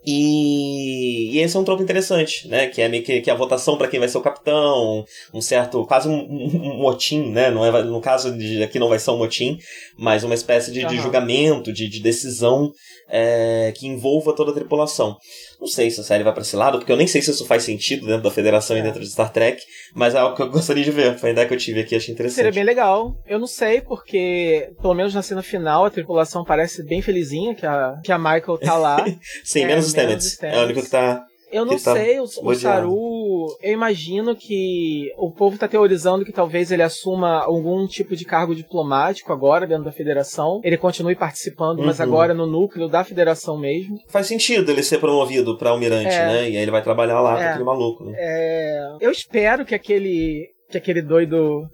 e, 0.05 1.31
e, 1.33 1.39
esse 1.39 1.55
é 1.55 1.59
um 1.59 1.63
tropo 1.63 1.81
interessante, 1.81 2.47
né? 2.47 2.67
Que 2.67 2.81
é 2.81 2.89
meio 2.89 3.03
que, 3.03 3.21
que 3.21 3.31
a 3.31 3.35
votação 3.35 3.77
para 3.77 3.87
quem 3.87 3.99
vai 3.99 4.09
ser 4.09 4.17
o 4.17 4.21
capitão, 4.21 5.05
um 5.33 5.41
certo, 5.41 5.85
quase 5.85 6.09
um, 6.09 6.13
um, 6.13 6.77
motim, 6.77 7.31
né? 7.31 7.49
Não 7.49 7.65
é, 7.65 7.83
no 7.83 8.01
caso 8.01 8.37
de 8.37 8.61
aqui 8.61 8.79
não 8.79 8.89
vai 8.89 8.99
ser 8.99 9.11
um 9.11 9.17
motim, 9.17 9.57
mas 9.97 10.23
uma 10.23 10.33
espécie 10.33 10.71
de, 10.71 10.81
uhum. 10.81 10.89
de 10.89 10.97
julgamento, 10.97 11.71
de, 11.71 11.87
de 11.87 12.01
decisão 12.01 12.71
é, 13.09 13.71
que 13.75 13.87
envolva 13.87 14.35
toda 14.35 14.51
a 14.51 14.53
tripulação. 14.53 15.17
Não 15.63 15.67
sei 15.69 15.89
se 15.89 16.01
a 16.01 16.03
série 16.03 16.25
vai 16.25 16.33
para 16.33 16.41
esse 16.41 16.57
lado, 16.57 16.77
porque 16.77 16.91
eu 16.91 16.97
nem 16.97 17.07
sei 17.07 17.21
se 17.21 17.31
isso 17.31 17.45
faz 17.45 17.63
sentido 17.63 18.05
dentro 18.05 18.23
da 18.23 18.29
federação 18.29 18.75
é. 18.75 18.79
e 18.79 18.83
dentro 18.83 18.99
de 18.99 19.09
Star 19.09 19.31
Trek, 19.31 19.63
mas 19.95 20.13
é 20.13 20.17
algo 20.17 20.35
que 20.35 20.41
eu 20.41 20.49
gostaria 20.51 20.83
de 20.83 20.91
ver. 20.91 21.17
Foi 21.17 21.29
a 21.29 21.31
ideia 21.31 21.47
que 21.47 21.53
eu 21.53 21.57
tive 21.57 21.79
aqui, 21.79 21.95
achei 21.95 22.13
interessante. 22.13 22.35
Seria 22.35 22.51
bem 22.51 22.65
legal. 22.65 23.15
Eu 23.25 23.39
não 23.39 23.47
sei, 23.47 23.79
porque, 23.79 24.71
pelo 24.81 24.93
menos 24.93 25.13
na 25.13 25.21
cena 25.21 25.41
final, 25.41 25.85
a 25.85 25.89
tripulação 25.89 26.43
parece 26.43 26.83
bem 26.83 27.01
felizinha 27.01 27.55
que 27.55 27.65
a, 27.65 27.95
que 28.03 28.11
a 28.11 28.17
Michael 28.17 28.57
tá 28.57 28.75
lá. 28.75 29.05
Sim, 29.41 29.61
é, 29.61 29.67
menos 29.67 29.85
os 29.85 29.91
Stamets. 29.91 30.37
É 30.43 30.59
o 30.59 30.65
único 30.65 30.81
que 30.81 30.89
tá 30.89 31.25
eu 31.53 31.65
não 31.65 31.73
tá 31.73 31.93
sei, 31.93 32.19
o, 32.19 32.23
o 32.23 32.55
Saru, 32.55 33.57
eu 33.61 33.71
imagino 33.71 34.35
que 34.35 35.13
o 35.17 35.31
povo 35.31 35.57
tá 35.57 35.67
teorizando 35.67 36.25
que 36.25 36.31
talvez 36.31 36.71
ele 36.71 36.81
assuma 36.81 37.43
algum 37.43 37.85
tipo 37.85 38.15
de 38.15 38.25
cargo 38.25 38.55
diplomático 38.55 39.31
agora 39.31 39.67
dentro 39.67 39.83
da 39.83 39.91
federação. 39.91 40.59
Ele 40.63 40.77
continue 40.77 41.15
participando, 41.15 41.79
uhum. 41.79 41.85
mas 41.85 42.01
agora 42.01 42.33
no 42.33 42.47
núcleo 42.47 42.87
da 42.87 43.03
federação 43.03 43.57
mesmo. 43.57 43.97
Faz 44.09 44.27
sentido 44.27 44.71
ele 44.71 44.83
ser 44.83 44.99
promovido 44.99 45.57
para 45.57 45.69
almirante, 45.69 46.07
é. 46.07 46.25
né? 46.25 46.49
E 46.49 46.57
aí 46.57 46.63
ele 46.63 46.71
vai 46.71 46.81
trabalhar 46.81 47.21
lá 47.21 47.39
é. 47.39 47.43
com 47.43 47.49
aquele 47.49 47.63
maluco, 47.63 48.03
né? 48.05 48.13
É... 48.17 48.95
Eu 48.99 49.11
espero 49.11 49.65
que 49.65 49.75
aquele 49.75 50.49
que 50.69 50.77
aquele 50.77 51.01
doido 51.03 51.67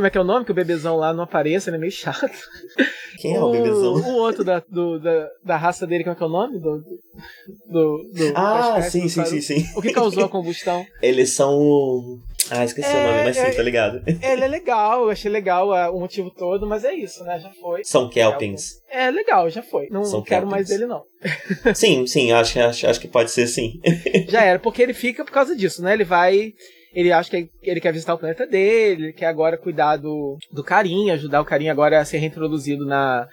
como 0.00 0.06
é 0.06 0.10
que 0.10 0.18
é 0.18 0.20
o 0.20 0.24
nome? 0.24 0.44
Que 0.44 0.52
o 0.52 0.54
bebezão 0.54 0.96
lá 0.96 1.12
não 1.12 1.24
apareça, 1.24 1.70
ele 1.70 1.76
é 1.76 1.80
meio 1.80 1.92
chato. 1.92 2.30
Quem 3.18 3.34
é 3.34 3.40
o, 3.40 3.46
o 3.46 3.52
bebezão? 3.52 3.94
O 3.94 4.16
outro 4.16 4.44
da, 4.44 4.62
do, 4.68 4.98
da, 5.00 5.28
da 5.44 5.56
raça 5.56 5.86
dele, 5.86 6.04
como 6.04 6.14
é 6.14 6.16
que 6.16 6.22
é 6.22 6.26
o 6.26 6.30
nome? 6.30 6.58
Do, 6.58 6.78
do, 7.66 8.10
do 8.12 8.32
ah, 8.34 8.80
sim, 8.82 9.08
sim, 9.08 9.24
sim, 9.24 9.40
sim. 9.40 9.66
O 9.76 9.82
que 9.82 9.92
causou 9.92 10.24
a 10.24 10.28
combustão? 10.30 10.84
Eles 11.02 11.32
são. 11.32 12.20
Ah, 12.50 12.64
esqueci 12.64 12.88
é, 12.88 12.92
o 12.92 13.06
nome, 13.06 13.24
mas 13.24 13.36
sim, 13.36 13.42
é, 13.42 13.50
tá 13.50 13.62
ligado. 13.62 14.02
Ele 14.06 14.44
é 14.44 14.46
legal, 14.46 15.04
eu 15.04 15.10
achei 15.10 15.30
legal 15.30 15.70
uh, 15.70 15.96
o 15.96 15.98
motivo 15.98 16.30
todo, 16.30 16.66
mas 16.66 16.84
é 16.84 16.94
isso, 16.94 17.24
né? 17.24 17.40
Já 17.40 17.50
foi. 17.50 17.82
São 17.84 18.08
Kelpins. 18.08 18.80
É 18.88 19.10
legal, 19.10 19.50
já 19.50 19.62
foi. 19.62 19.88
Não 19.90 20.04
são 20.04 20.22
quero 20.22 20.42
Kelpins. 20.42 20.50
mais 20.50 20.68
dele, 20.68 20.86
não. 20.86 21.02
sim, 21.74 22.06
sim, 22.06 22.30
acho, 22.30 22.60
acho, 22.60 22.86
acho 22.86 23.00
que 23.00 23.08
pode 23.08 23.32
ser 23.32 23.48
sim. 23.48 23.80
já 24.28 24.44
era, 24.44 24.58
porque 24.60 24.80
ele 24.80 24.94
fica 24.94 25.24
por 25.24 25.32
causa 25.32 25.56
disso, 25.56 25.82
né? 25.82 25.94
Ele 25.94 26.04
vai 26.04 26.52
ele 26.96 27.12
acha 27.12 27.28
que 27.28 27.50
ele 27.62 27.78
quer 27.78 27.92
visitar 27.92 28.14
o 28.14 28.18
planeta 28.18 28.46
dele, 28.46 29.04
ele 29.04 29.12
quer 29.12 29.26
agora 29.26 29.58
cuidar 29.58 29.98
do, 29.98 30.38
do 30.50 30.64
carinha, 30.64 31.12
ajudar 31.12 31.42
o 31.42 31.44
carinha 31.44 31.70
agora 31.70 32.00
a 32.00 32.04
ser 32.06 32.16
reintroduzido 32.16 32.86
na. 32.86 33.28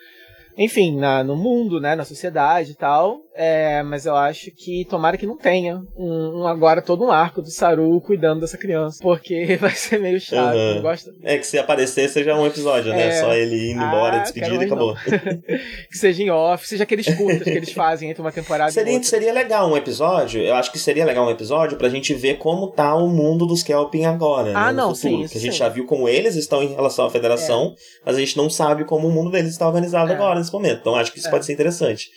Enfim, 0.58 1.00
na, 1.00 1.24
no 1.24 1.38
mundo, 1.38 1.80
né? 1.80 1.96
Na 1.96 2.04
sociedade 2.04 2.72
e 2.72 2.76
tal. 2.76 3.22
É, 3.36 3.82
mas 3.82 4.06
eu 4.06 4.16
acho 4.16 4.52
que 4.52 4.86
tomara 4.86 5.18
que 5.18 5.26
não 5.26 5.36
tenha 5.36 5.82
um, 5.98 6.42
um, 6.42 6.48
agora 6.48 6.84
todo 6.84 7.04
um 7.04 7.12
arco 7.12 7.42
do 7.42 7.50
Saru 7.50 8.00
cuidando 8.02 8.42
dessa 8.42 8.58
criança. 8.58 9.00
Porque 9.02 9.58
vai 9.60 9.72
ser 9.72 10.00
meio 10.00 10.20
chato. 10.20 10.56
Uhum. 10.56 10.82
Gosto... 10.84 11.12
É 11.24 11.38
que 11.40 11.48
se 11.48 11.58
aparecer 11.58 12.08
seja 12.10 12.36
um 12.36 12.46
episódio, 12.46 12.92
né? 12.92 13.08
É... 13.08 13.22
Só 13.22 13.34
ele 13.34 13.72
indo 13.72 13.84
embora, 13.84 14.18
ah, 14.18 14.20
despedido 14.20 14.62
e 14.62 14.66
acabou. 14.66 14.96
que 15.90 15.98
seja 15.98 16.22
em 16.22 16.30
off, 16.30 16.68
seja 16.68 16.84
aqueles 16.84 17.08
curtas 17.16 17.44
que 17.44 17.50
eles 17.50 17.72
fazem 17.74 18.12
entre 18.12 18.22
uma 18.22 18.32
temporada 18.32 18.72
seria, 18.72 18.92
e 18.92 18.96
outra. 18.96 19.10
Seria 19.10 19.34
legal 19.34 19.72
um 19.72 19.76
episódio, 19.76 20.40
eu 20.40 20.54
acho 20.54 20.72
que 20.72 20.78
seria 20.78 21.06
legal 21.06 21.26
um 21.26 21.32
episódio 21.32 21.78
pra 21.78 21.90
gente 21.90 22.14
ver 22.14 22.38
como 22.38 22.68
tá 22.68 22.94
o 22.96 23.08
mundo 23.08 23.48
dos 23.48 23.64
Kelpin 23.64 24.06
agora. 24.06 24.54
Ah, 24.56 24.72
né, 24.72 24.74
não, 24.74 24.94
sim. 24.94 25.28
Que 25.28 25.40
a 25.40 25.42
gente 25.42 25.54
sim. 25.54 25.60
já 25.60 25.70
viu 25.70 25.86
como 25.86 26.08
eles 26.08 26.36
estão 26.36 26.62
em 26.62 26.74
relação 26.74 27.08
à 27.08 27.10
federação, 27.10 27.74
é. 27.76 28.02
mas 28.06 28.16
a 28.16 28.20
gente 28.20 28.38
não 28.38 28.48
sabe 28.48 28.86
como 28.86 29.08
o 29.08 29.12
mundo 29.12 29.32
deles 29.32 29.52
está 29.52 29.68
organizado 29.68 30.12
é. 30.12 30.16
agora, 30.16 30.38
nesse 30.38 30.54
momento. 30.54 30.82
Então 30.82 30.96
acho 30.96 31.12
que 31.12 31.18
isso 31.18 31.28
é. 31.28 31.32
pode 31.32 31.46
ser 31.46 31.54
interessante 31.54 32.10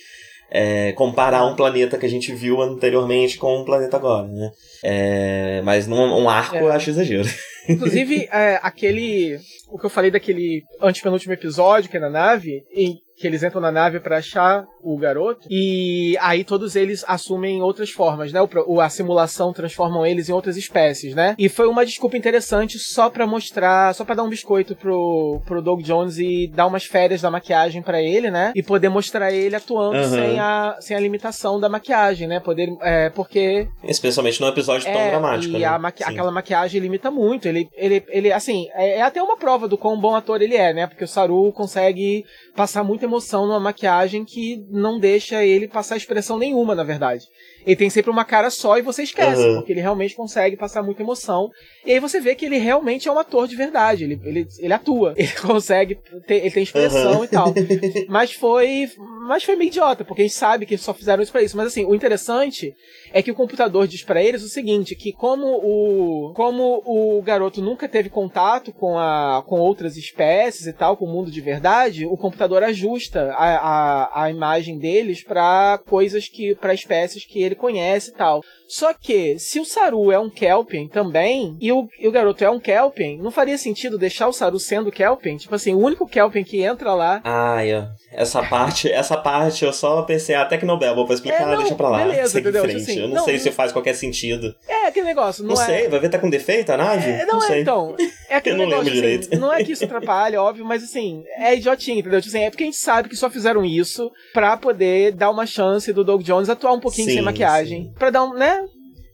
é, 0.51 0.93
comparar 0.93 1.45
um 1.45 1.57
planeta 1.57 1.99
que 1.99 2.07
a 2.07 2.09
gente 2.09 2.33
viu 2.35 2.61
anteriormente 2.61 3.39
com 3.39 3.61
um 3.61 3.65
planeta 3.65 3.97
agora, 3.97 4.27
né? 4.29 4.51
É, 4.85 5.63
mas 5.65 5.87
num 5.87 5.97
um 5.97 6.29
arco 6.29 6.57
é. 6.57 6.63
eu 6.63 6.73
acho 6.73 6.91
exagero. 6.91 7.29
Inclusive, 7.69 8.29
é, 8.31 8.61
aquele. 8.63 9.39
O 9.69 9.79
que 9.79 9.87
eu 9.87 9.91
falei 9.91 10.11
daquele 10.11 10.63
antepenúltimo 10.81 11.33
episódio, 11.33 11.91
que 11.91 11.97
é 11.97 12.01
na 12.01 12.09
nave, 12.09 12.63
em 12.73 12.97
que 13.17 13.27
eles 13.27 13.43
entram 13.43 13.61
na 13.61 13.73
nave 13.73 13.99
para 13.99 14.19
achar 14.19 14.65
o 14.87 14.97
garoto 14.97 15.49
e 15.51 16.17
aí 16.21 16.45
todos 16.45 16.77
eles 16.77 17.05
assumem 17.09 17.61
outras 17.61 17.91
formas, 17.91 18.33
né? 18.33 18.41
O, 18.67 18.81
a 18.81 18.89
simulação 18.89 19.53
transformam 19.53 20.07
eles 20.07 20.29
em 20.29 20.33
outras 20.33 20.57
espécies, 20.57 21.15
né? 21.15 21.35
E 21.39 21.49
foi 21.49 21.67
uma 21.67 21.85
desculpa 21.85 22.17
interessante 22.17 22.79
só 22.79 23.11
para 23.11 23.27
mostrar, 23.27 23.95
só 23.95 24.05
para 24.05 24.15
dar 24.15 24.23
um 24.23 24.29
biscoito 24.29 24.77
pro, 24.77 25.41
pro 25.45 25.61
Doug 25.61 25.83
Jones 25.83 26.19
e 26.19 26.47
dar 26.47 26.67
umas 26.67 26.85
férias 26.85 27.21
da 27.21 27.31
maquiagem 27.31 27.83
para 27.83 28.01
ele, 28.01 28.31
né? 28.31 28.53
E 28.55 28.63
poder 28.63 28.89
mostrar 28.89 29.33
ele 29.33 29.57
atuando 29.57 29.99
uhum. 29.99 30.11
sem, 30.11 30.39
a, 30.39 30.77
sem 30.81 30.97
a 30.97 31.01
limitação 31.01 31.59
da 31.59 31.69
maquiagem, 31.69 32.29
né? 32.29 32.39
Poder, 32.39 32.69
é, 32.83 33.11
porque... 33.11 33.69
Especialmente 33.83 34.41
num 34.41 34.49
episódio 34.49 34.89
é, 34.89 34.93
tão 34.93 35.09
dramático, 35.11 35.57
e 35.57 35.59
né? 35.59 35.79
Maqui 35.79 36.05
aquela 36.05 36.31
maquiagem 36.31 36.81
limita 36.81 37.11
muito. 37.11 37.49
Ele, 37.49 37.69
ele, 37.75 38.05
ele 38.09 38.33
assim, 38.33 38.69
é, 38.75 38.99
é 38.99 39.03
até 39.03 39.23
uma 39.23 39.37
prova 39.37 39.67
do 39.67 39.77
quão 39.77 39.99
bom 39.99 40.15
ator 40.15 40.41
ele 40.41 40.55
é, 40.55 40.73
né? 40.73 40.87
Porque 40.87 41.05
o 41.05 41.09
Saru 41.09 41.53
consegue 41.53 42.25
passar 42.55 42.85
muita 42.85 43.05
emoção 43.05 43.47
numa 43.47 43.61
maquiagem 43.61 44.25
que 44.25 44.65
não 44.77 44.99
deixa 44.99 45.45
ele 45.45 45.67
passar 45.67 45.97
expressão 45.97 46.39
nenhuma, 46.39 46.75
na 46.75 46.85
verdade. 46.85 47.29
Ele 47.67 47.77
tem 47.77 47.91
sempre 47.91 48.11
uma 48.11 48.25
cara 48.25 48.49
só 48.49 48.79
e 48.79 48.83
você 48.83 49.03
esquece, 49.03 49.43
uhum. 49.43 49.57
porque 49.57 49.73
ele 49.73 49.81
realmente 49.81 50.15
consegue 50.15 50.57
passar 50.57 50.83
muita 50.83 51.03
emoção. 51.03 51.51
E 51.85 51.93
aí 51.93 51.99
você 51.99 52.21
vê 52.21 52.37
que 52.37 52.47
ele 52.47 52.59
realmente 52.59 53.09
é 53.09 53.13
um 53.13 53.19
ator 53.19 53.49
de 53.49 53.57
verdade. 53.57 54.05
Ele, 54.05 54.21
ele, 54.25 54.47
ele 54.59 54.73
atua. 54.73 55.15
Ele 55.27 55.33
consegue 55.33 55.99
ter, 56.27 56.37
ele 56.37 56.51
tem 56.51 56.63
expressão 56.63 57.19
uhum. 57.19 57.25
e 57.25 57.29
tal. 57.29 57.53
Mas 58.09 58.33
foi. 58.33 58.89
Mas 59.27 59.43
foi 59.43 59.57
meio 59.57 59.69
idiota, 59.69 60.05
porque 60.05 60.23
a 60.23 60.25
gente 60.25 60.37
sabe 60.37 60.67
que 60.67 60.79
só 60.79 60.95
fizeram 60.95 61.23
isso 61.23 61.33
pra 61.33 61.43
isso. 61.43 61.57
Mas 61.57 61.67
assim, 61.67 61.85
o 61.85 61.95
interessante 61.95 62.73
é 63.13 63.23
que 63.23 63.31
o 63.31 63.35
computador 63.35 63.89
diz 63.89 64.05
para 64.05 64.23
eles 64.23 64.43
o 64.43 64.49
seguinte: 64.49 64.95
que 64.95 65.13
como 65.13 65.47
o. 65.47 66.33
Como 66.35 66.83
o 66.85 67.23
garoto 67.23 67.61
nunca 67.61 67.89
teve 67.89 68.09
contato 68.09 68.73
com, 68.73 68.97
a, 68.97 69.43
com 69.47 69.59
outras 69.59 69.97
espécies 69.97 70.67
e 70.67 70.73
tal, 70.73 70.97
com 70.97 71.07
o 71.07 71.13
mundo 71.13 71.31
de 71.31 71.41
verdade, 71.41 72.07
o 72.07 72.17
computador 72.17 72.63
ajusta 72.63 73.33
a, 73.33 73.57
a, 73.57 74.25
a 74.25 74.31
imagem 74.31 74.79
deles 74.79 75.25
para 75.25 75.81
coisas 75.89 76.29
que. 76.29 76.55
para 76.55 76.75
espécies 76.75 77.25
que 77.25 77.43
ele 77.43 77.56
conhece 77.57 78.11
e 78.11 78.15
tal. 78.15 78.43
Só 78.69 78.93
que, 78.93 79.39
se 79.39 79.61
o 79.61 79.65
Saru 79.65 80.11
é 80.11 80.19
um 80.19 80.29
Kelpien 80.29 80.89
também, 80.89 81.57
e 81.61 81.71
o, 81.71 81.89
e 82.01 82.09
o 82.09 82.13
garoto 82.13 82.43
é 82.43 82.51
um 82.51 82.59
Kelpien, 82.59 83.19
não 83.19 83.31
faria 83.31 83.57
sentido 83.57 83.97
deixar 83.97 84.27
o 84.29 84.33
Saru 84.33 84.59
sendo 84.59 84.91
Kelpien? 84.91 85.37
Tipo 85.37 85.55
assim, 85.55 85.73
o 85.73 85.79
único 85.79 86.07
Kelpien 86.07 86.45
que 86.45 86.63
entra 86.63 86.93
lá. 86.93 87.21
Ah, 87.25 87.61
yeah. 87.61 87.93
essa 88.13 88.43
parte, 88.43 88.91
essa 88.93 89.17
parte 89.17 89.65
eu 89.65 89.73
só 89.73 90.03
pensei, 90.03 90.35
ah, 90.35 90.45
Tecnobel, 90.45 90.95
vou 90.95 91.07
pra 91.07 91.15
explicar, 91.15 91.43
é, 91.43 91.47
não, 91.47 91.59
deixa 91.59 91.75
pra 91.77 91.89
lá. 91.89 91.99
Beleza, 91.99 92.41
entendeu? 92.41 92.65
Frente. 92.65 92.83
Assim, 92.83 93.01
eu 93.01 93.09
não, 93.09 93.17
não, 93.17 93.25
sei 93.25 93.39
se 93.39 93.53
faz 93.53 93.73
qualquer 93.73 93.95
sentido. 93.95 94.55
É, 94.69 94.87
aquele 94.87 95.07
negócio, 95.07 95.45
não, 95.45 95.55
não 95.55 95.63
é... 95.63 95.67
sei, 95.67 95.89
vai 95.89 96.01
ver 96.01 96.09
tá 96.09 96.19
com 96.19 96.29
defeito 96.29 96.71
a 96.71 96.77
nave? 96.77 97.09
É, 97.09 97.25
não, 97.25 97.39
não 97.39 97.45
é, 97.45 97.47
sei. 97.47 97.61
então. 97.61 97.95
É 98.29 98.37
aquele 98.37 98.57
eu 98.57 98.59
não 98.59 98.67
negócio, 98.67 98.93
lembro 98.93 99.09
assim, 99.09 99.19
direito. 99.19 99.41
Não 99.41 99.53
é 99.53 99.63
que 99.63 99.73
isso 99.73 99.85
atrapalha, 99.85 100.43
óbvio, 100.43 100.65
mas 100.65 100.83
assim, 100.83 101.23
é 101.39 101.55
idiotinho, 101.55 102.01
entendeu? 102.01 102.21
Tipo 102.21 102.37
assim, 102.37 102.45
é 102.45 102.51
porque 102.51 102.65
a 102.65 102.67
gente 102.67 102.79
sabe 102.79 103.09
que 103.09 103.17
só 103.17 103.31
fizeram 103.31 103.65
isso 103.65 104.11
pra 104.33 104.57
poder 104.57 105.13
dar 105.13 105.31
uma 105.31 105.47
chance 105.47 105.93
do 105.93 106.03
Doug 106.03 106.23
Jones 106.23 106.49
atuar 106.49 106.73
um 106.73 106.81
pouquinho 106.81 107.09
sim, 107.09 107.15
sem 107.15 107.23
maquiagem. 107.23 107.46
Sim. 107.69 107.93
Pra 107.99 108.11
dar 108.11 108.25
um, 108.25 108.35
né? 108.35 108.65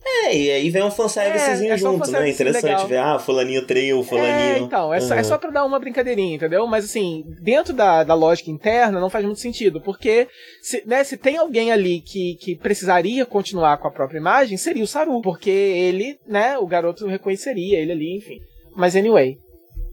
É, 0.05 0.37
e 0.37 0.51
aí 0.51 0.71
vem 0.71 0.83
um 0.83 0.91
fanservicezinho 0.91 1.71
é, 1.71 1.75
é 1.75 1.79
junto, 1.79 2.09
um 2.09 2.13
né? 2.13 2.29
Interessante 2.29 2.65
legal. 2.65 2.89
ver, 2.89 2.99
ah, 2.99 3.19
fulaninho 3.21 3.65
trio, 3.65 4.03
fulaninho. 4.03 4.33
É, 4.33 4.59
então, 4.59 4.93
é, 4.93 4.99
uhum. 4.99 5.07
só, 5.07 5.15
é 5.15 5.23
só 5.23 5.39
pra 5.39 5.51
dar 5.51 5.65
uma 5.65 5.79
brincadeirinha, 5.79 6.35
entendeu? 6.35 6.67
Mas 6.67 6.87
assim, 6.87 7.25
dentro 7.41 7.73
da, 7.73 8.03
da 8.03 8.15
lógica 8.15 8.51
interna 8.51 9.01
não 9.01 9.09
faz 9.09 9.25
muito 9.25 9.39
sentido, 9.39 9.81
porque 9.81 10.27
se, 10.61 10.83
né, 10.87 11.05
se 11.05 11.17
tem 11.17 11.37
alguém 11.37 11.71
ali 11.71 12.01
que, 12.01 12.35
que 12.35 12.57
precisaria 12.57 13.25
continuar 13.25 13.77
com 13.79 13.87
a 13.87 13.93
própria 13.93 14.19
imagem, 14.19 14.57
seria 14.57 14.83
o 14.83 14.89
Saru, 14.89 15.23
porque 15.23 15.51
ele, 15.51 16.19
né, 16.27 16.59
o 16.59 16.67
garoto 16.67 17.07
reconheceria 17.07 17.79
ele 17.79 17.93
ali, 17.93 18.17
enfim. 18.17 18.39
Mas 18.75 18.97
anyway, 18.97 19.39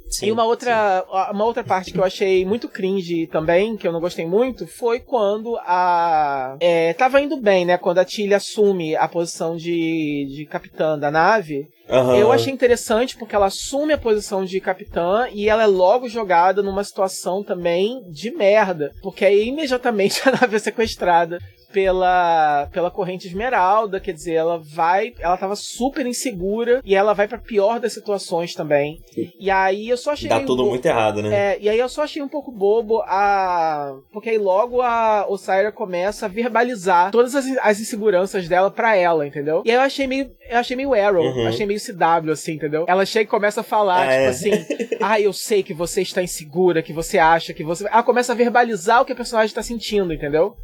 Sim, 0.10 0.28
e 0.28 0.32
uma 0.32 0.44
outra, 0.44 1.06
uma 1.32 1.46
outra 1.46 1.64
parte 1.64 1.92
que 1.92 2.00
eu 2.00 2.04
achei 2.04 2.44
muito 2.46 2.68
cringe 2.68 3.28
também, 3.28 3.78
que 3.78 3.88
eu 3.88 3.92
não 3.92 4.00
gostei 4.00 4.26
muito, 4.26 4.66
foi 4.66 5.00
quando 5.00 5.58
a. 5.60 6.58
É, 6.60 6.94
tava 6.94 7.22
indo 7.22 7.38
bem, 7.38 7.66
né? 7.66 7.78
Quando 7.78 8.00
a 8.00 8.06
Tilly 8.06 8.34
assume 8.34 8.96
a 8.96 9.08
posição 9.08 9.56
de, 9.56 10.26
de 10.36 10.46
capitã 10.46 10.98
da 10.98 11.12
nave. 11.12 11.68
Uhum. 11.90 12.16
Eu 12.16 12.32
achei 12.32 12.54
interessante 12.54 13.18
porque 13.18 13.36
ela 13.36 13.48
assume 13.48 13.94
a 13.94 13.98
posição 13.98 14.46
de 14.46 14.60
capitã 14.60 15.28
e 15.32 15.50
ela 15.50 15.64
é 15.64 15.68
logo 15.68 16.08
jogada 16.08 16.62
numa 16.62 16.84
situação 16.84 17.44
também 17.44 18.04
de 18.12 18.32
merda. 18.32 18.92
Porque 19.02 19.26
aí 19.26 19.48
imediatamente 19.48 20.22
a 20.30 20.32
nave 20.32 20.56
é 20.56 20.60
sequestrada 20.60 21.40
pela, 21.72 22.68
pela 22.72 22.92
corrente 22.92 23.28
esmeralda, 23.28 24.00
quer 24.00 24.14
dizer, 24.14 24.34
ela 24.34 24.58
vai, 24.58 25.14
ela 25.20 25.38
tava 25.38 25.56
super 25.56 26.06
insegura 26.06 26.82
e 26.84 26.96
ela 26.96 27.14
vai 27.14 27.28
para 27.28 27.38
pior 27.38 27.80
das 27.80 27.94
situações 27.94 28.54
também. 28.54 29.02
E 29.40 29.50
aí 29.50 29.90
eu 29.90 29.98
só 29.98 30.12
achei 30.12 30.30
Dá 30.30 30.40
tudo 30.42 30.66
muito 30.66 30.86
errado, 30.86 31.22
né? 31.22 31.54
É, 31.54 31.58
e 31.60 31.70
aí 31.70 31.80
eu 31.80 31.90
só 31.90 32.04
achei 32.04 32.22
um 32.22 32.28
pouco 32.28 32.52
bobo 32.52 33.02
a 33.02 33.96
porque 34.12 34.30
aí 34.30 34.38
logo 34.38 34.82
a 34.82 35.26
Osira 35.28 35.72
começa 35.72 36.26
a 36.26 36.30
verbalizar 36.30 37.12
todas 37.12 37.36
as, 37.36 37.46
as 37.62 37.80
inseguranças 37.80 38.48
dela 38.48 38.72
para 38.72 38.96
ela, 38.96 39.26
entendeu? 39.26 39.64
E 39.66 39.72
aí 39.72 39.78
eu 39.78 39.82
achei 39.82 40.08
meio 40.08 40.32
eu 40.50 40.58
achei 40.58 40.76
meio 40.76 40.94
Arrow, 40.94 41.24
uhum. 41.24 41.48
achei 41.48 41.66
meio 41.66 41.80
CW 41.80 42.32
assim, 42.32 42.54
entendeu? 42.54 42.86
Ela 42.88 43.06
chega 43.06 43.24
e 43.24 43.28
começa 43.28 43.62
a 43.62 43.64
falar, 43.64 44.08
ah, 44.08 44.12
tipo 44.12 44.24
é. 44.24 44.28
assim, 44.28 44.52
ah, 45.02 45.20
eu 45.20 45.32
sei 45.32 45.62
que 45.62 45.74
você 45.74 46.02
está 46.02 46.24
insegura, 46.24 46.82
que 46.82 46.92
você 46.92 47.18
acha 47.18 47.54
que 47.54 47.64
você. 47.64 47.86
Ela 47.88 48.04
começa 48.04 48.34
a 48.34 48.36
verbalizar 48.36 49.02
o 49.02 49.06
que 49.06 49.14
a 49.14 49.16
personagem 49.16 49.54
tá 49.54 49.62
sentindo, 49.62 50.14
entendeu? 50.14 50.56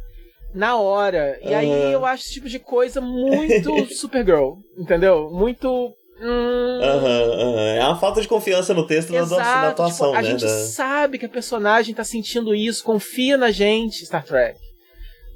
Na 0.54 0.76
hora. 0.76 1.38
E 1.42 1.48
uhum. 1.48 1.56
aí 1.56 1.92
eu 1.92 2.04
acho 2.04 2.24
esse 2.24 2.34
tipo 2.34 2.48
de 2.48 2.58
coisa 2.58 3.00
muito 3.00 3.86
Supergirl, 3.94 4.54
entendeu? 4.76 5.30
Muito. 5.30 5.92
Hum... 6.20 6.80
Uhum, 6.80 7.52
uhum. 7.52 7.58
É 7.58 7.84
uma 7.84 7.98
falta 7.98 8.22
de 8.22 8.28
confiança 8.28 8.72
no 8.72 8.86
texto 8.86 9.14
Exato, 9.14 9.40
na, 9.40 9.68
atuação, 9.68 10.08
tipo, 10.08 10.18
a 10.18 10.22
né? 10.22 10.28
A 10.28 10.30
gente 10.30 10.44
da... 10.44 10.64
sabe 10.66 11.18
que 11.18 11.26
a 11.26 11.28
personagem 11.28 11.94
tá 11.94 12.04
sentindo 12.04 12.54
isso, 12.54 12.82
confia 12.82 13.36
na 13.36 13.50
gente, 13.50 14.06
Star 14.06 14.24
Trek. 14.24 14.58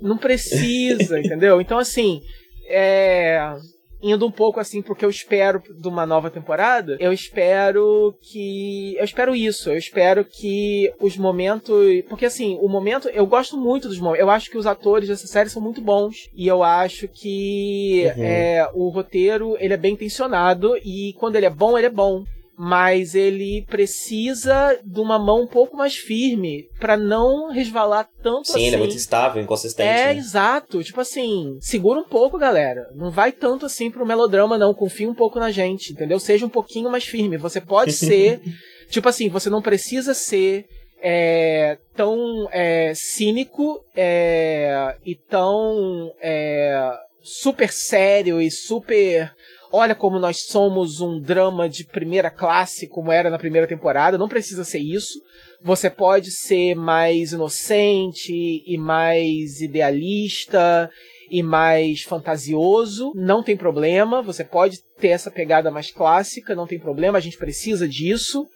Não 0.00 0.16
precisa, 0.16 1.18
entendeu? 1.20 1.60
Então, 1.60 1.78
assim, 1.78 2.22
é 2.66 3.54
indo 4.02 4.26
um 4.26 4.30
pouco 4.30 4.60
assim 4.60 4.82
porque 4.82 5.04
eu 5.04 5.10
espero 5.10 5.62
de 5.68 5.88
uma 5.88 6.06
nova 6.06 6.30
temporada, 6.30 6.96
eu 7.00 7.12
espero 7.12 8.14
que 8.20 8.96
eu 8.96 9.04
espero 9.04 9.34
isso, 9.34 9.70
eu 9.70 9.78
espero 9.78 10.24
que 10.24 10.92
os 11.00 11.16
momentos, 11.16 12.02
porque 12.08 12.26
assim, 12.26 12.58
o 12.60 12.68
momento, 12.68 13.08
eu 13.08 13.26
gosto 13.26 13.56
muito 13.56 13.88
dos 13.88 13.98
momentos. 13.98 14.20
Eu 14.20 14.30
acho 14.30 14.50
que 14.50 14.58
os 14.58 14.66
atores 14.66 15.08
dessa 15.08 15.26
série 15.26 15.50
são 15.50 15.62
muito 15.62 15.80
bons 15.80 16.28
e 16.34 16.46
eu 16.46 16.62
acho 16.62 17.08
que 17.08 18.10
uhum. 18.16 18.24
é, 18.24 18.70
o 18.74 18.88
roteiro, 18.88 19.56
ele 19.58 19.74
é 19.74 19.76
bem 19.76 19.94
intencionado 19.94 20.76
e 20.84 21.14
quando 21.18 21.36
ele 21.36 21.46
é 21.46 21.50
bom, 21.50 21.76
ele 21.76 21.86
é 21.86 21.90
bom 21.90 22.24
mas 22.62 23.14
ele 23.14 23.64
precisa 23.70 24.78
de 24.84 25.00
uma 25.00 25.18
mão 25.18 25.44
um 25.44 25.46
pouco 25.46 25.78
mais 25.78 25.96
firme 25.96 26.68
para 26.78 26.94
não 26.94 27.50
resvalar 27.50 28.06
tanto 28.22 28.48
Sim, 28.48 28.52
assim. 28.52 28.60
Sim, 28.60 28.66
ele 28.66 28.76
é 28.76 28.78
muito 28.78 28.94
estável, 28.94 29.42
inconsistente. 29.42 29.88
É, 29.88 30.12
né? 30.12 30.16
exato. 30.18 30.84
Tipo 30.84 31.00
assim, 31.00 31.56
segura 31.58 31.98
um 31.98 32.04
pouco, 32.04 32.36
galera. 32.36 32.86
Não 32.94 33.10
vai 33.10 33.32
tanto 33.32 33.64
assim 33.64 33.90
pro 33.90 34.04
melodrama, 34.04 34.58
não. 34.58 34.74
Confia 34.74 35.08
um 35.08 35.14
pouco 35.14 35.40
na 35.40 35.50
gente, 35.50 35.94
entendeu? 35.94 36.20
Seja 36.20 36.44
um 36.44 36.50
pouquinho 36.50 36.90
mais 36.90 37.04
firme. 37.04 37.38
Você 37.38 37.62
pode 37.62 37.92
ser. 37.96 38.42
tipo 38.90 39.08
assim, 39.08 39.30
você 39.30 39.48
não 39.48 39.62
precisa 39.62 40.12
ser 40.12 40.66
é, 41.00 41.78
tão 41.96 42.46
é, 42.52 42.92
cínico 42.94 43.82
é, 43.96 44.96
e 45.02 45.14
tão 45.14 46.12
é, 46.20 46.92
super 47.22 47.72
sério 47.72 48.38
e 48.38 48.50
super 48.50 49.32
olha 49.72 49.94
como 49.94 50.18
nós 50.18 50.42
somos 50.42 51.00
um 51.00 51.20
drama 51.20 51.68
de 51.68 51.84
primeira 51.84 52.30
classe, 52.30 52.88
como 52.88 53.12
era 53.12 53.30
na 53.30 53.38
primeira 53.38 53.66
temporada. 53.66 54.18
Não 54.18 54.28
precisa 54.28 54.64
ser 54.64 54.80
isso. 54.80 55.20
Você 55.62 55.88
pode 55.90 56.30
ser 56.30 56.74
mais 56.74 57.32
inocente 57.32 58.32
e 58.66 58.76
mais 58.78 59.60
idealista 59.60 60.90
e 61.30 61.42
mais 61.42 62.02
fantasioso, 62.02 63.12
não 63.14 63.42
tem 63.42 63.56
problema. 63.56 64.20
Você 64.20 64.42
pode 64.42 64.78
ter 64.98 65.08
essa 65.08 65.30
pegada 65.30 65.70
mais 65.70 65.90
clássica, 65.90 66.56
não 66.56 66.66
tem 66.66 66.78
problema. 66.78 67.18
A 67.18 67.20
gente 67.20 67.38
precisa 67.38 67.86
disso. 67.86 68.46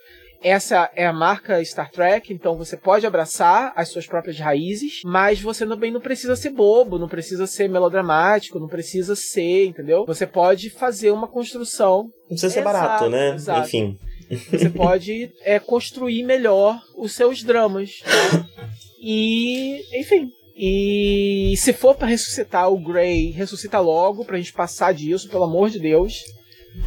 Essa 0.44 0.90
é 0.94 1.06
a 1.06 1.12
marca 1.12 1.64
Star 1.64 1.90
Trek, 1.90 2.30
então 2.30 2.54
você 2.56 2.76
pode 2.76 3.06
abraçar 3.06 3.72
as 3.74 3.88
suas 3.88 4.06
próprias 4.06 4.38
raízes, 4.38 5.00
mas 5.02 5.40
você 5.40 5.66
também 5.66 5.90
não 5.90 6.02
precisa 6.02 6.36
ser 6.36 6.50
bobo, 6.50 6.98
não 6.98 7.08
precisa 7.08 7.46
ser 7.46 7.66
melodramático, 7.66 8.60
não 8.60 8.68
precisa 8.68 9.16
ser, 9.16 9.64
entendeu? 9.64 10.04
Você 10.06 10.26
pode 10.26 10.68
fazer 10.68 11.10
uma 11.10 11.26
construção. 11.26 12.10
Não 12.22 12.28
precisa 12.28 12.50
ser 12.50 12.60
exato, 12.60 12.78
barato, 12.78 13.08
né? 13.08 13.34
Exato. 13.34 13.66
Enfim. 13.66 13.98
Você 14.50 14.68
pode 14.68 15.32
é, 15.42 15.58
construir 15.58 16.22
melhor 16.22 16.78
os 16.96 17.12
seus 17.12 17.42
dramas. 17.42 18.02
E, 19.00 19.82
enfim, 19.98 20.30
e 20.56 21.54
se 21.56 21.72
for 21.72 21.94
para 21.94 22.08
ressuscitar 22.08 22.70
o 22.70 22.78
Grey, 22.78 23.30
ressuscita 23.30 23.80
logo 23.80 24.24
pra 24.24 24.36
gente 24.36 24.52
passar 24.52 24.92
disso, 24.94 25.28
pelo 25.28 25.44
amor 25.44 25.70
de 25.70 25.78
Deus. 25.78 26.22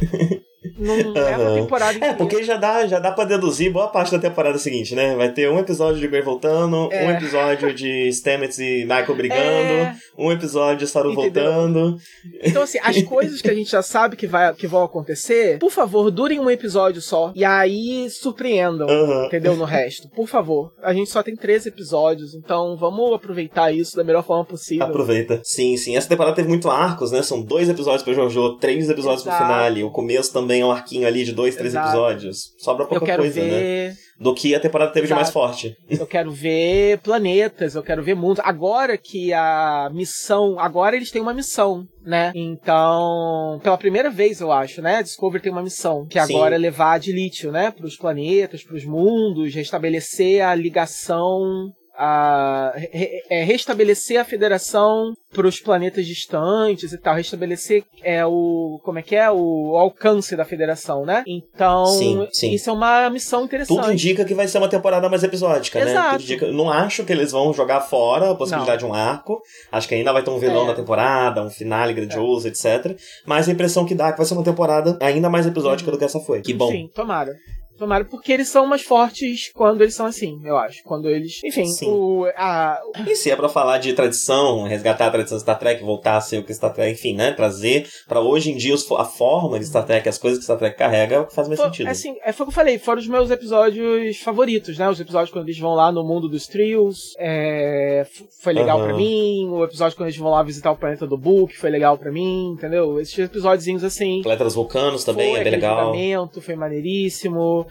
Não 0.76 1.16
é 1.16 1.36
uma 1.36 1.54
temporada. 1.54 2.04
É, 2.04 2.12
porque 2.14 2.42
já 2.42 2.56
dá, 2.56 2.86
já 2.86 2.98
dá 2.98 3.12
pra 3.12 3.24
deduzir 3.24 3.72
boa 3.72 3.88
parte 3.88 4.12
da 4.12 4.18
temporada 4.18 4.58
seguinte, 4.58 4.94
né? 4.94 5.14
Vai 5.16 5.32
ter 5.32 5.50
um 5.50 5.58
episódio 5.58 6.00
de 6.00 6.08
Grey 6.08 6.22
voltando, 6.22 6.88
é. 6.92 7.06
um 7.06 7.10
episódio 7.10 7.74
de 7.74 8.10
Stamets 8.12 8.58
e 8.58 8.82
Michael 8.82 9.14
brigando, 9.14 9.40
é. 9.40 9.96
um 10.16 10.32
episódio 10.32 10.78
de 10.78 10.86
Saru 10.86 11.14
voltando. 11.14 11.96
Então, 12.42 12.62
assim, 12.62 12.78
as 12.82 13.02
coisas 13.02 13.40
que 13.40 13.50
a 13.50 13.54
gente 13.54 13.70
já 13.70 13.82
sabe 13.82 14.16
que, 14.16 14.26
vai, 14.26 14.52
que 14.54 14.66
vão 14.66 14.82
acontecer, 14.82 15.58
por 15.58 15.70
favor, 15.70 16.10
durem 16.10 16.40
um 16.40 16.50
episódio 16.50 17.00
só. 17.00 17.32
E 17.34 17.44
aí 17.44 18.08
surpreendam, 18.10 18.88
uhum. 18.88 19.26
entendeu? 19.26 19.56
No 19.56 19.64
resto. 19.64 20.08
Por 20.08 20.26
favor. 20.26 20.72
A 20.82 20.92
gente 20.92 21.10
só 21.10 21.22
tem 21.22 21.36
três 21.36 21.66
episódios, 21.66 22.34
então 22.34 22.76
vamos 22.76 23.12
aproveitar 23.14 23.72
isso 23.72 23.96
da 23.96 24.04
melhor 24.04 24.24
forma 24.24 24.44
possível. 24.44 24.86
Aproveita. 24.86 25.40
Sim, 25.44 25.76
sim. 25.76 25.96
Essa 25.96 26.08
temporada 26.08 26.36
teve 26.36 26.48
muito 26.48 26.70
arcos, 26.70 27.10
né? 27.10 27.22
São 27.22 27.42
dois 27.42 27.68
episódios 27.68 28.02
pra 28.02 28.12
Jojo, 28.12 28.56
três 28.58 28.88
episódios 28.88 29.22
Exato. 29.22 29.36
pro 29.36 29.46
finale. 29.46 29.84
O 29.84 29.90
começo 29.90 30.32
também 30.32 30.57
é 30.60 30.66
um 30.66 30.70
arquinho 30.70 31.06
ali 31.06 31.24
de 31.24 31.32
dois, 31.32 31.54
três 31.54 31.72
Exato. 31.72 31.88
episódios. 31.88 32.54
Sobra 32.58 32.86
pouca 32.86 33.16
coisa, 33.16 33.40
né? 33.40 33.48
ver... 33.48 33.90
né? 33.90 33.96
Do 34.18 34.34
que 34.34 34.52
a 34.54 34.58
temporada 34.58 34.92
teve 34.92 35.06
Exato. 35.06 35.18
de 35.18 35.22
mais 35.22 35.32
forte. 35.32 35.76
Eu 35.88 36.06
quero 36.06 36.32
ver 36.32 36.98
planetas, 36.98 37.76
eu 37.76 37.82
quero 37.84 38.02
ver 38.02 38.16
mundos. 38.16 38.42
Agora 38.44 38.98
que 38.98 39.32
a 39.32 39.88
missão. 39.92 40.58
Agora 40.58 40.96
eles 40.96 41.10
têm 41.12 41.22
uma 41.22 41.32
missão, 41.32 41.86
né? 42.04 42.32
Então, 42.34 43.60
pela 43.62 43.78
primeira 43.78 44.10
vez, 44.10 44.40
eu 44.40 44.50
acho, 44.50 44.82
né? 44.82 45.02
Discovery 45.02 45.42
tem 45.42 45.52
uma 45.52 45.62
missão. 45.62 46.04
Que 46.06 46.20
Sim. 46.20 46.34
agora 46.34 46.56
é 46.56 46.58
levar 46.58 46.98
de 46.98 47.12
lítio, 47.12 47.52
né? 47.52 47.70
Para 47.70 47.86
os 47.86 47.96
planetas, 47.96 48.64
para 48.64 48.76
os 48.76 48.84
mundos, 48.84 49.54
restabelecer 49.54 50.44
a 50.44 50.52
ligação 50.54 51.72
a 51.98 52.72
re, 52.76 53.22
é, 53.28 53.42
restabelecer 53.42 54.20
a 54.20 54.24
federação 54.24 55.12
para 55.34 55.46
os 55.48 55.58
planetas 55.58 56.06
distantes 56.06 56.92
e 56.92 56.98
tal, 56.98 57.16
restabelecer 57.16 57.84
é 58.02 58.24
o 58.24 58.80
como 58.84 59.00
é 59.00 59.02
que 59.02 59.16
é 59.16 59.28
o 59.30 59.76
alcance 59.76 60.36
da 60.36 60.44
federação, 60.44 61.04
né? 61.04 61.24
Então, 61.26 61.86
sim, 61.86 62.28
sim. 62.32 62.52
isso 62.52 62.70
é 62.70 62.72
uma 62.72 63.10
missão 63.10 63.44
interessante. 63.44 63.76
Tudo 63.76 63.92
indica 63.92 64.24
que 64.24 64.32
vai 64.32 64.46
ser 64.46 64.58
uma 64.58 64.68
temporada 64.68 65.08
mais 65.08 65.24
episódica, 65.24 65.84
né? 65.84 65.90
Exato. 65.90 66.18
né? 66.18 66.22
Indica, 66.22 66.52
não 66.52 66.70
acho 66.70 67.04
que 67.04 67.12
eles 67.12 67.32
vão 67.32 67.52
jogar 67.52 67.80
fora 67.80 68.30
a 68.30 68.34
possibilidade 68.34 68.82
não. 68.84 68.92
de 68.92 68.94
um 68.94 69.00
arco. 69.00 69.42
Acho 69.72 69.88
que 69.88 69.96
ainda 69.96 70.12
vai 70.12 70.22
ter 70.22 70.30
um 70.30 70.38
vilão 70.38 70.64
é. 70.64 70.68
na 70.68 70.74
temporada, 70.74 71.42
um 71.42 71.50
finale 71.50 71.92
grandioso, 71.92 72.46
é. 72.46 72.50
etc. 72.50 72.96
Mas 73.26 73.48
a 73.48 73.52
impressão 73.52 73.84
que 73.84 73.94
dá 73.94 74.08
é 74.08 74.12
que 74.12 74.18
vai 74.18 74.26
ser 74.26 74.34
uma 74.34 74.44
temporada 74.44 74.96
ainda 75.00 75.28
mais 75.28 75.46
episódica 75.46 75.90
uhum. 75.90 75.96
do 75.96 75.98
que 75.98 76.04
essa 76.04 76.20
foi. 76.20 76.42
Que 76.42 76.54
bom. 76.54 76.70
Sim, 76.70 76.88
tomara. 76.94 77.34
Tomara, 77.78 78.04
porque 78.04 78.32
eles 78.32 78.48
são 78.48 78.66
mais 78.66 78.82
fortes 78.82 79.52
quando 79.54 79.82
eles 79.82 79.94
são 79.94 80.06
assim, 80.06 80.40
eu 80.44 80.56
acho. 80.56 80.82
Quando 80.82 81.08
eles. 81.08 81.40
Enfim, 81.44 81.66
Sim. 81.66 81.86
o. 81.88 82.26
A... 82.36 82.80
E 83.06 83.14
se 83.14 83.30
é 83.30 83.36
pra 83.36 83.48
falar 83.48 83.78
de 83.78 83.92
tradição, 83.92 84.64
resgatar 84.64 85.06
a 85.06 85.10
tradição 85.10 85.38
Star 85.38 85.58
Trek, 85.58 85.82
voltar 85.82 86.16
a 86.16 86.20
ser 86.20 86.38
o 86.38 86.44
que 86.44 86.52
Star 86.52 86.72
Trek, 86.72 86.92
enfim, 86.92 87.14
né? 87.14 87.32
Trazer 87.32 87.88
pra 88.08 88.20
hoje 88.20 88.50
em 88.50 88.56
dia 88.56 88.74
a 88.98 89.04
forma 89.04 89.58
de 89.58 89.66
Star 89.66 89.86
Trek, 89.86 90.08
as 90.08 90.18
coisas 90.18 90.38
que 90.38 90.44
Star 90.44 90.58
Trek 90.58 90.76
carrega, 90.76 91.26
faz 91.30 91.46
mais 91.46 91.60
For, 91.60 91.66
sentido. 91.66 91.88
Assim, 91.88 92.16
é, 92.24 92.32
foi 92.32 92.44
o 92.44 92.48
que 92.48 92.52
eu 92.52 92.54
falei, 92.54 92.78
foram 92.78 93.00
os 93.00 93.06
meus 93.06 93.30
episódios 93.30 94.18
favoritos, 94.18 94.76
né? 94.76 94.88
Os 94.88 94.98
episódios 94.98 95.30
quando 95.30 95.46
eles 95.46 95.58
vão 95.58 95.74
lá 95.74 95.92
no 95.92 96.02
mundo 96.02 96.28
dos 96.28 96.48
trios, 96.48 97.14
é, 97.18 98.04
foi 98.42 98.52
legal 98.52 98.80
uhum. 98.80 98.86
pra 98.86 98.96
mim. 98.96 99.48
O 99.50 99.62
episódio 99.62 99.96
quando 99.96 100.08
eles 100.08 100.18
vão 100.18 100.30
lá 100.30 100.42
visitar 100.42 100.72
o 100.72 100.76
planeta 100.76 101.06
do 101.06 101.16
Book 101.16 101.56
foi 101.56 101.70
legal 101.70 101.96
pra 101.96 102.10
mim, 102.10 102.54
entendeu? 102.54 103.00
Esses 103.00 103.18
episódios 103.18 103.84
assim. 103.84 104.20
Planeta 104.22 104.44
dos 104.44 104.54
Vulcanos 104.54 105.04
também 105.04 105.36
é 105.36 105.44
bem 105.44 105.52
legal. 105.52 105.94
Foi 106.40 106.56
maneiríssimo. 106.56 107.66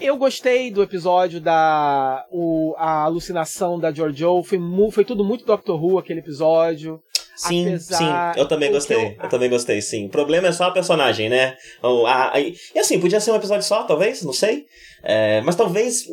Eu 0.00 0.16
gostei 0.16 0.70
do 0.70 0.82
episódio 0.82 1.40
da 1.40 2.26
o, 2.30 2.74
a 2.76 3.04
alucinação 3.04 3.78
da 3.78 3.92
Giorgio, 3.92 4.42
foi, 4.42 4.58
foi 4.90 5.04
tudo 5.04 5.24
muito 5.24 5.44
Doctor 5.44 5.82
Who 5.82 5.98
aquele 5.98 6.20
episódio. 6.20 7.02
Sim, 7.34 7.68
Apesar... 7.68 8.34
sim, 8.34 8.40
eu 8.40 8.46
também 8.46 8.70
gostei. 8.70 8.96
Eu... 8.96 9.22
eu... 9.22 9.28
também 9.28 9.50
gostei, 9.50 9.80
sim. 9.80 10.06
O 10.06 10.10
problema 10.10 10.48
é 10.48 10.52
só 10.52 10.64
a 10.64 10.70
personagem, 10.70 11.28
né? 11.28 11.56
A, 11.82 12.36
a, 12.36 12.40
e 12.40 12.56
assim, 12.76 13.00
podia 13.00 13.20
ser 13.20 13.32
um 13.32 13.36
episódio 13.36 13.66
só, 13.66 13.84
talvez, 13.84 14.22
não 14.22 14.32
sei. 14.32 14.66
É, 15.02 15.40
mas 15.40 15.56
talvez. 15.56 16.04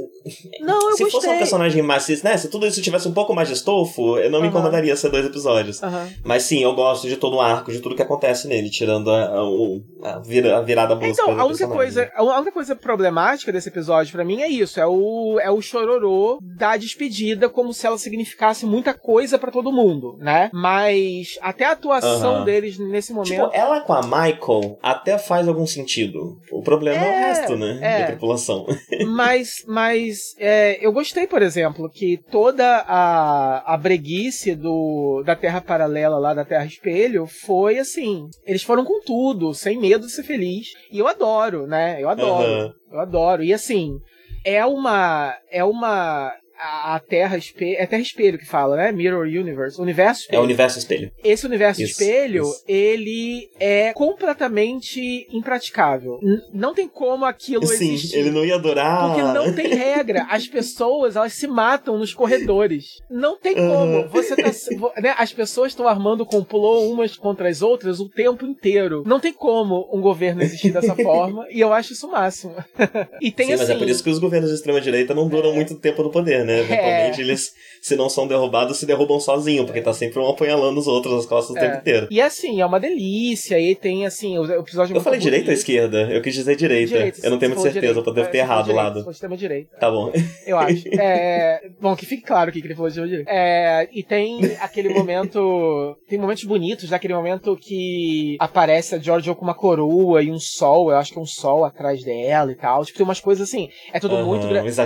Não, 0.62 0.90
eu 0.90 0.98
Se 0.98 1.04
gostei. 1.04 1.10
fosse 1.12 1.30
um 1.30 1.38
personagem 1.38 1.82
mais. 1.84 2.24
Né, 2.24 2.36
se 2.38 2.50
tudo 2.50 2.66
isso 2.66 2.82
tivesse 2.82 3.08
um 3.08 3.14
pouco 3.14 3.36
mais 3.36 3.48
de 3.48 3.54
estofo, 3.54 4.18
eu 4.18 4.32
não 4.32 4.42
me 4.42 4.48
incomodaria 4.48 4.96
ser 4.96 5.10
dois 5.10 5.26
episódios. 5.26 5.80
Mas 6.24 6.44
sim, 6.44 6.64
eu 6.64 6.74
gosto 6.74 7.08
de 7.08 7.16
todo 7.16 7.36
o 7.36 7.42
arco, 7.42 7.72
de 7.72 7.80
tudo 7.80 7.96
que 7.96 8.02
acontece 8.02 8.48
nele, 8.48 8.70
tirando 8.70 9.12
a, 9.12 9.26
a, 9.26 10.16
a, 10.16 10.20
vira, 10.20 10.58
a 10.58 10.62
virada 10.62 10.96
brusca. 10.96 11.22
Então, 11.22 11.40
a 11.40 11.46
única, 11.46 11.68
coisa, 11.68 12.12
a 12.16 12.24
única 12.24 12.52
coisa 12.52 12.76
problemática 12.76 13.52
desse 13.52 13.70
episódio 13.70 14.12
para 14.12 14.26
mim 14.26 14.42
é 14.42 14.48
isso: 14.48 14.80
é 14.80 14.88
o, 14.88 15.40
é 15.40 15.52
o 15.52 15.62
chororô 15.62 16.40
da 16.42 16.76
despedida, 16.76 17.48
como 17.48 17.74
se 17.74 17.86
ela 17.86 17.98
significasse 17.98 18.66
muita 18.66 18.94
coisa 18.94 19.38
para 19.38 19.52
todo 19.52 19.72
mundo, 19.72 20.18
né? 20.20 20.50
Mas 20.52 20.98
até 21.42 21.66
a 21.66 21.72
atuação 21.72 22.44
deles 22.44 22.78
nesse 22.78 23.14
momento. 23.14 23.30
Tipo, 23.30 23.50
ela 23.54 23.82
com 23.82 23.94
a 23.94 24.02
Michael 24.02 24.78
até 24.82 25.18
faz 25.18 25.48
algum 25.48 25.66
sentido. 25.66 26.38
O 26.52 26.62
problema 26.62 27.04
é, 27.04 27.08
é 27.08 27.10
o 27.10 27.28
resto, 27.28 27.58
né? 27.58 27.80
É. 27.82 28.00
Da 28.00 28.06
tripulação 28.08 28.66
mas 29.08 29.64
mas 29.68 30.36
é, 30.38 30.78
eu 30.86 30.92
gostei, 30.92 31.28
por 31.28 31.42
exemplo, 31.42 31.90
que 31.90 32.18
toda 32.32 32.84
a, 32.88 33.74
a 33.74 33.78
breguice 33.78 34.56
do, 34.56 35.24
da 35.26 35.36
Terra 35.36 35.62
Paralela 35.62 36.18
lá, 36.18 36.34
da 36.34 36.46
Terra 36.46 36.66
Espelho, 36.66 37.26
foi 37.26 37.80
assim. 37.80 38.28
Eles 38.46 38.64
foram 38.64 38.84
com 38.84 39.02
tudo, 39.02 39.54
sem 39.54 39.78
medo 39.78 40.06
de 40.06 40.12
ser 40.12 40.24
feliz. 40.24 40.70
E 40.92 41.00
eu 41.00 41.08
adoro, 41.08 41.68
né? 41.68 42.02
Eu 42.02 42.10
adoro. 42.10 42.74
Eu 42.92 43.00
adoro. 43.00 43.44
E 43.44 43.54
assim, 43.54 43.98
é 44.44 44.66
uma. 44.66 45.36
É 45.52 45.64
uma 45.64 46.34
a 46.60 47.00
Terra 47.00 47.38
Espelho. 47.38 47.78
É 47.78 47.86
Terra 47.86 48.02
Espelho 48.02 48.38
que 48.38 48.46
fala, 48.46 48.76
né? 48.76 48.92
Mirror 48.92 49.26
Universe. 49.26 49.82
Universo 49.82 50.22
Espelho. 50.22 50.38
É 50.38 50.42
o 50.42 50.44
Universo 50.44 50.80
Espelho. 50.80 51.12
Esse 51.24 51.46
Universo 51.46 51.82
isso, 51.82 51.92
Espelho, 51.92 52.44
isso. 52.44 52.64
ele 52.68 53.50
é 53.60 53.94
completamente 53.94 55.28
impraticável. 55.32 56.20
N 56.22 56.40
não 56.54 56.74
tem 56.74 56.88
como 56.88 57.26
aquilo 57.26 57.66
Sim, 57.66 57.94
existir. 57.94 58.18
ele 58.18 58.32
não 58.32 58.44
ia 58.44 58.60
durar. 58.60 59.08
Porque 59.08 59.22
não 59.22 59.54
tem 59.54 59.68
regra. 59.74 60.28
As 60.30 60.48
pessoas, 60.48 61.16
elas 61.16 61.34
se 61.34 61.48
matam 61.48 61.98
nos 61.98 62.14
corredores. 62.14 63.00
Não 63.10 63.38
tem 63.38 63.56
como. 63.56 64.08
Você 64.10 64.36
tá. 64.36 64.52
né? 65.02 65.16
As 65.18 65.32
pessoas 65.32 65.72
estão 65.72 65.88
armando 65.88 66.26
complô 66.26 66.82
umas 66.90 67.16
contra 67.16 67.48
as 67.48 67.62
outras 67.62 68.00
o 68.00 68.10
tempo 68.10 68.46
inteiro. 68.46 69.04
Não 69.06 69.20
tem 69.20 69.32
como 69.32 69.88
um 69.94 70.02
governo 70.02 70.42
existir 70.42 70.72
dessa 70.72 70.96
forma. 70.98 71.46
E 71.50 71.62
eu 71.62 71.72
acho 71.72 71.94
isso 71.94 72.08
o 72.08 72.12
máximo. 72.12 72.56
e 73.22 73.32
tem 73.32 73.48
Sim, 73.48 73.54
assim. 73.54 73.64
Mas 73.64 73.70
é 73.70 73.74
por 73.76 73.84
assim 73.84 73.92
isso 73.92 74.04
que 74.04 74.10
os 74.10 74.20
governos 74.20 74.50
de 74.50 74.56
extrema-direita 74.56 75.14
não 75.14 75.28
duram 75.30 75.52
é... 75.52 75.56
muito 75.56 75.76
tempo 75.76 76.04
no 76.04 76.12
poder, 76.12 76.44
né? 76.46 76.49
Né? 76.50 76.60
Eventualmente 76.62 77.22
é. 77.22 77.24
eles, 77.24 77.54
se 77.82 77.96
não 77.96 78.10
são 78.10 78.28
derrubados, 78.28 78.78
se 78.78 78.86
derrubam 78.86 79.20
sozinhos, 79.20 79.66
porque 79.66 79.82
tá 79.82 79.94
sempre 79.94 80.20
um 80.20 80.28
apunhalando 80.28 80.80
os 80.80 80.88
outros 80.88 81.14
nas 81.14 81.26
costas 81.26 81.56
é. 81.56 81.60
o 81.60 81.62
tempo 81.62 81.78
inteiro. 81.78 82.08
E 82.10 82.20
assim, 82.20 82.60
é 82.60 82.66
uma 82.66 82.80
delícia. 82.80 83.60
E 83.60 83.76
tem 83.76 84.06
assim, 84.06 84.38
o 84.38 84.46
episódio. 84.52 84.96
Eu 84.96 85.02
falei 85.02 85.20
direita 85.20 85.50
ou 85.50 85.54
esquerda? 85.54 86.10
Eu 86.12 86.22
quis 86.22 86.34
dizer 86.34 86.56
direita. 86.56 86.98
direita 86.98 87.20
eu 87.24 87.30
não 87.30 87.38
tenho 87.38 87.54
muita 87.54 87.72
certeza, 87.72 88.00
eu 88.00 88.14
devo 88.14 88.30
ter 88.30 88.40
é, 88.40 88.42
errado 88.42 88.72
o 88.72 88.74
lado. 88.74 89.04
Foi 89.04 89.14
extrema 89.14 89.38
direita. 89.38 89.78
Tá 89.78 89.92
bom. 89.92 90.12
Eu 90.46 90.58
acho. 90.58 90.90
É, 91.00 91.70
bom, 91.80 91.96
que 91.96 92.06
fique 92.06 92.24
claro 92.24 92.50
aqui 92.50 92.62
que 92.62 92.68
ele 92.68 92.76
falou 92.76 92.90
de 92.90 93.02
direita. 93.02 93.32
É, 93.32 93.88
e 93.92 94.04
tem 94.04 94.40
aquele 94.60 94.90
momento. 94.90 95.96
Tem 96.08 96.20
momentos 96.20 96.44
bonitos, 96.44 96.90
naquele 96.90 97.14
momento 97.14 97.56
que 97.56 98.36
aparece 98.40 98.96
a 98.96 99.00
Giorgio 99.00 99.36
com 99.36 99.44
uma 99.44 99.54
coroa 99.54 100.22
e 100.22 100.32
um 100.32 100.40
sol, 100.40 100.92
eu 100.92 100.98
acho 100.98 101.12
que 101.12 101.18
é 101.18 101.22
um 101.22 101.26
sol 101.26 101.64
atrás 101.64 102.04
dela 102.04 102.52
e 102.52 102.56
tal. 102.56 102.84
Tipo, 102.84 102.98
tem 102.98 103.06
umas 103.06 103.20
coisas 103.20 103.48
assim. 103.48 103.70
É 103.94 104.00
tudo 104.00 104.16
uhum, 104.16 104.26
muito 104.26 104.48
grande. 104.48 104.70
Esse, 104.70 104.82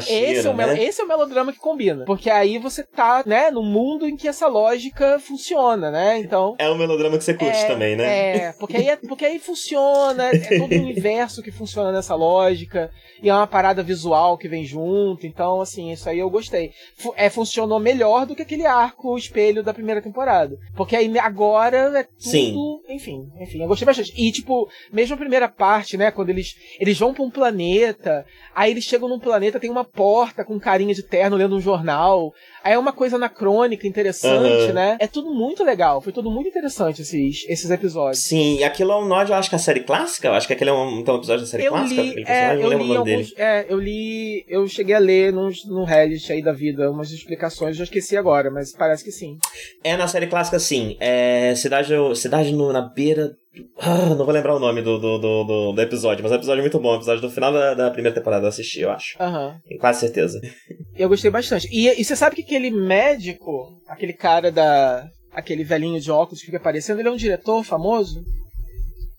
é 0.48 0.50
o 0.50 0.54
né? 0.54 0.84
esse 0.84 1.02
é 1.02 1.04
o 1.04 1.08
melodrama 1.08 1.53
que 1.54 1.60
combina. 1.60 2.06
Porque 2.06 2.30
aí 2.30 2.58
você 2.58 2.84
tá, 2.84 3.24
né, 3.26 3.50
no 3.52 3.64
mundo 3.64 4.08
em 4.08 4.16
que 4.16 4.28
essa 4.28 4.48
lógica 4.48 5.20
funciona, 5.20 5.92
né? 5.92 6.20
Então. 6.20 6.56
É 6.58 6.70
o 6.70 6.78
melodrama 6.78 7.18
que 7.18 7.24
você 7.24 7.34
curte 7.34 7.58
é, 7.58 7.68
também, 7.68 7.96
né? 7.96 8.38
É, 8.38 8.54
porque 8.54 8.78
aí, 8.78 8.90
é, 8.90 8.96
porque 8.96 9.26
aí 9.26 9.40
funciona, 9.40 10.26
é 10.26 10.60
todo 10.60 10.72
o 10.72 10.82
universo 10.84 11.42
que 11.42 11.52
funciona 11.52 11.92
nessa 11.92 12.16
lógica, 12.16 12.92
e 13.22 13.30
é 13.30 13.34
uma 13.34 13.48
parada 13.48 13.82
visual 13.82 14.38
que 14.38 14.50
vem 14.50 14.66
junto, 14.66 15.26
então, 15.26 15.62
assim, 15.62 15.92
isso 15.92 16.10
aí 16.10 16.20
eu 16.20 16.30
gostei. 16.30 16.72
F 16.98 17.12
é, 17.16 17.30
funcionou 17.30 17.80
melhor 17.80 18.26
do 18.26 18.36
que 18.36 18.42
aquele 18.42 18.66
arco 18.66 19.18
espelho 19.18 19.64
da 19.64 19.74
primeira 19.74 20.02
temporada. 20.02 20.58
Porque 20.76 20.96
aí 20.96 21.18
agora 21.20 21.78
é 22.00 22.04
tudo. 22.04 22.20
Sim. 22.20 22.56
Enfim, 22.90 23.32
enfim, 23.40 23.62
eu 23.62 23.68
gostei 23.68 23.86
bastante. 23.86 24.14
E, 24.16 24.32
tipo, 24.32 24.70
mesmo 24.92 25.16
a 25.16 25.18
primeira 25.18 25.48
parte, 25.48 25.96
né, 25.96 26.12
quando 26.12 26.30
eles, 26.30 26.56
eles 26.80 27.00
vão 27.00 27.14
pra 27.14 27.24
um 27.24 27.30
planeta, 27.30 28.26
aí 28.54 28.72
eles 28.72 28.84
chegam 28.84 29.08
num 29.08 29.20
planeta, 29.20 29.60
tem 29.60 29.70
uma 29.70 29.86
porta 29.86 30.44
com 30.44 30.60
carinha 30.60 30.94
de 30.94 31.04
terno 31.04 31.38
lendo 31.44 31.56
um 31.56 31.62
jornal. 31.62 32.34
Aí 32.64 32.74
é 32.74 32.80
uma 32.80 32.94
coisa 32.94 33.18
anacrônica, 33.18 33.86
interessante, 33.86 34.68
uhum. 34.68 34.74
né? 34.74 34.98
É 35.00 35.08
tudo 35.08 35.34
muito 35.34 35.64
legal. 35.64 36.02
Foi 36.02 36.14
tudo 36.14 36.32
muito 36.32 36.48
interessante 36.48 37.02
esses, 37.02 37.46
esses 37.48 37.70
episódios. 37.70 38.24
Sim, 38.24 38.58
e 38.60 38.64
aquilo 38.64 38.92
é 38.94 38.98
um 38.98 39.06
nod, 39.06 39.30
eu 39.30 39.36
acho 39.36 39.50
que 39.50 39.56
a 39.56 39.60
série 39.60 39.82
clássica. 39.82 40.30
Eu 40.30 40.34
acho 40.34 40.48
que 40.48 40.54
aquele 40.54 40.70
é 40.70 40.74
um, 40.74 41.00
então, 41.00 41.16
um 41.16 41.18
episódio 41.18 41.42
da 41.42 41.48
série 41.48 41.66
eu 41.66 41.72
clássica. 41.72 42.02
Li, 42.02 42.24
é, 42.26 42.56
eu 42.56 42.74
li 42.74 42.96
alguns, 42.96 43.34
é, 43.38 43.66
eu 43.70 43.80
li. 43.80 44.46
Eu 44.48 44.68
cheguei 44.68 44.96
a 44.96 45.00
ler 45.00 45.34
no, 45.34 45.50
no 45.66 45.84
Reddit 45.84 46.32
aí 46.32 46.42
da 46.42 46.54
vida 46.54 46.90
umas 46.90 47.12
explicações, 47.12 47.76
já 47.76 47.84
esqueci 47.84 48.16
agora, 48.16 48.50
mas 48.50 48.72
parece 48.74 49.04
que 49.04 49.12
sim. 49.12 49.38
É 49.84 49.98
na 49.98 50.08
série 50.08 50.28
clássica, 50.28 50.60
sim. 50.60 50.96
É 51.00 51.54
cidade, 51.56 51.94
cidade 52.16 52.54
no, 52.54 52.72
na 52.72 52.82
beira 52.82 53.36
ah, 53.78 54.16
não 54.16 54.26
vou 54.26 54.32
lembrar 54.32 54.56
o 54.56 54.60
nome 54.60 54.82
do, 54.82 54.98
do, 54.98 55.18
do, 55.20 55.74
do, 55.74 55.82
episódio, 55.82 56.24
mas 56.24 56.32
é 56.32 56.36
um 56.36 56.38
episódio 56.38 56.64
muito 56.64 56.80
bom. 56.80 56.94
O 56.94 56.96
episódio 56.96 57.22
do 57.22 57.30
final 57.30 57.54
da, 57.54 57.74
da 57.74 57.92
primeira 57.92 58.16
temporada 58.16 58.46
eu 58.46 58.50
assisti, 58.50 58.82
eu 58.82 58.90
acho. 58.90 59.16
Aham. 59.22 59.60
Tenho 59.68 59.80
quase 59.80 60.00
certeza. 60.00 60.42
Eu 60.96 61.10
gostei 61.10 61.32
bastante. 61.32 61.68
E, 61.72 61.88
e 62.00 62.06
você 62.06 62.16
sabe 62.16 62.36
que 62.36 62.44
aquele 62.44 62.70
médico, 62.70 63.68
aquele 63.88 64.14
cara 64.14 64.52
da. 64.52 65.08
aquele 65.32 65.64
velhinho 65.64 66.00
de 66.00 66.12
óculos 66.12 66.40
que 66.40 66.46
fica 66.46 66.58
aparecendo, 66.58 67.00
ele 67.00 67.10
é 67.10 67.12
um 67.12 67.18
diretor 67.18 67.64
famoso? 67.64 68.24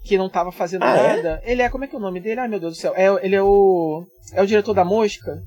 Que 0.05 0.17
não 0.17 0.29
tava 0.29 0.53
fazendo 0.53 0.85
ah, 0.85 0.97
é? 0.97 1.17
nada. 1.17 1.43
É? 1.45 1.53
Ele 1.53 1.63
é. 1.63 1.69
Como 1.69 1.83
é 1.83 1.89
que 1.89 1.97
é 1.97 1.99
o 1.99 2.01
nome 2.03 2.21
dele? 2.21 2.41
Ai 2.41 2.49
meu 2.49 2.61
Deus 2.61 2.75
do 2.75 2.81
céu. 2.81 2.93
É, 2.95 3.07
ele 3.27 3.35
é 3.35 3.43
o. 3.43 4.05
É 4.33 4.43
o 4.43 4.47
diretor 4.47 4.73
da 4.73 4.85
Mosca? 4.85 5.43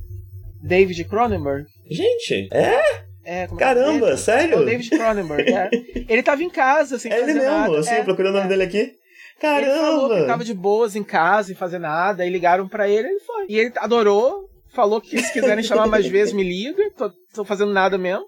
David 0.61 1.01
Cronenberg. 1.05 1.65
Gente, 1.89 2.49
é? 2.51 2.81
É, 3.27 3.43
é 3.43 3.47
Caramba, 3.47 4.11
é, 4.11 4.17
sério? 4.17 4.55
É 4.55 4.57
o 4.57 4.65
David 4.65 4.89
Cronenberg, 4.89 5.51
é. 5.51 5.69
Ele 6.07 6.23
tava 6.23 6.41
em 6.41 6.49
casa, 6.49 6.95
assim, 6.95 7.11
É 7.11 7.17
ele 7.17 7.33
mesmo, 7.33 7.43
nada. 7.43 7.79
assim, 7.79 7.95
é, 7.95 8.03
procurando 8.03 8.35
o 8.35 8.37
nome 8.37 8.45
é. 8.45 8.49
dele 8.49 8.63
aqui. 8.63 8.93
Caramba! 9.37 9.67
Ele 9.67 9.79
falou 9.79 10.15
que 10.15 10.25
tava 10.25 10.45
de 10.45 10.53
boas 10.53 10.95
em 10.95 11.03
casa, 11.03 11.47
sem 11.47 11.55
fazer 11.55 11.77
nada, 11.77 12.23
aí 12.23 12.29
ligaram 12.29 12.69
pra 12.69 12.87
ele, 12.87 13.09
ele 13.09 13.19
foi. 13.19 13.45
E 13.49 13.59
ele 13.59 13.73
adorou, 13.75 14.49
falou 14.73 15.01
que 15.01 15.21
se 15.21 15.33
quiserem 15.33 15.61
chamar 15.61 15.87
mais 15.87 16.05
vezes, 16.07 16.33
me 16.33 16.41
liga, 16.41 16.81
tô, 16.97 17.11
tô 17.33 17.43
fazendo 17.43 17.73
nada 17.73 17.97
mesmo. 17.97 18.25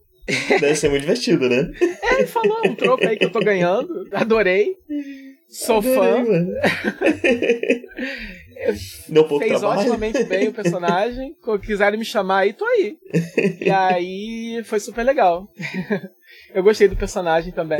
Deve 0.59 0.75
ser 0.75 0.89
muito 0.89 1.01
divertido, 1.01 1.47
né? 1.47 1.71
É, 2.03 2.15
ele 2.15 2.27
falou 2.27 2.59
um 2.65 2.75
troco 2.75 3.07
aí 3.07 3.17
que 3.17 3.23
eu 3.23 3.31
tô 3.31 3.39
ganhando, 3.39 4.05
adorei. 4.11 4.75
Sou 5.47 5.77
Adorei, 5.77 5.95
fã. 5.95 6.25
Deu 9.09 9.25
pouco 9.25 9.45
Fez 9.45 9.59
trabalho. 9.59 9.81
otimamente 9.81 10.23
bem 10.23 10.47
o 10.47 10.53
personagem. 10.53 11.35
Quando 11.41 11.61
quiserem 11.61 11.99
me 11.99 12.05
chamar 12.05 12.39
aí, 12.39 12.53
tô 12.53 12.65
aí. 12.65 12.97
E 13.61 13.69
aí 13.69 14.61
foi 14.65 14.79
super 14.79 15.03
legal. 15.03 15.47
Eu 16.53 16.63
gostei 16.63 16.87
do 16.87 16.95
personagem 16.95 17.51
também. 17.51 17.79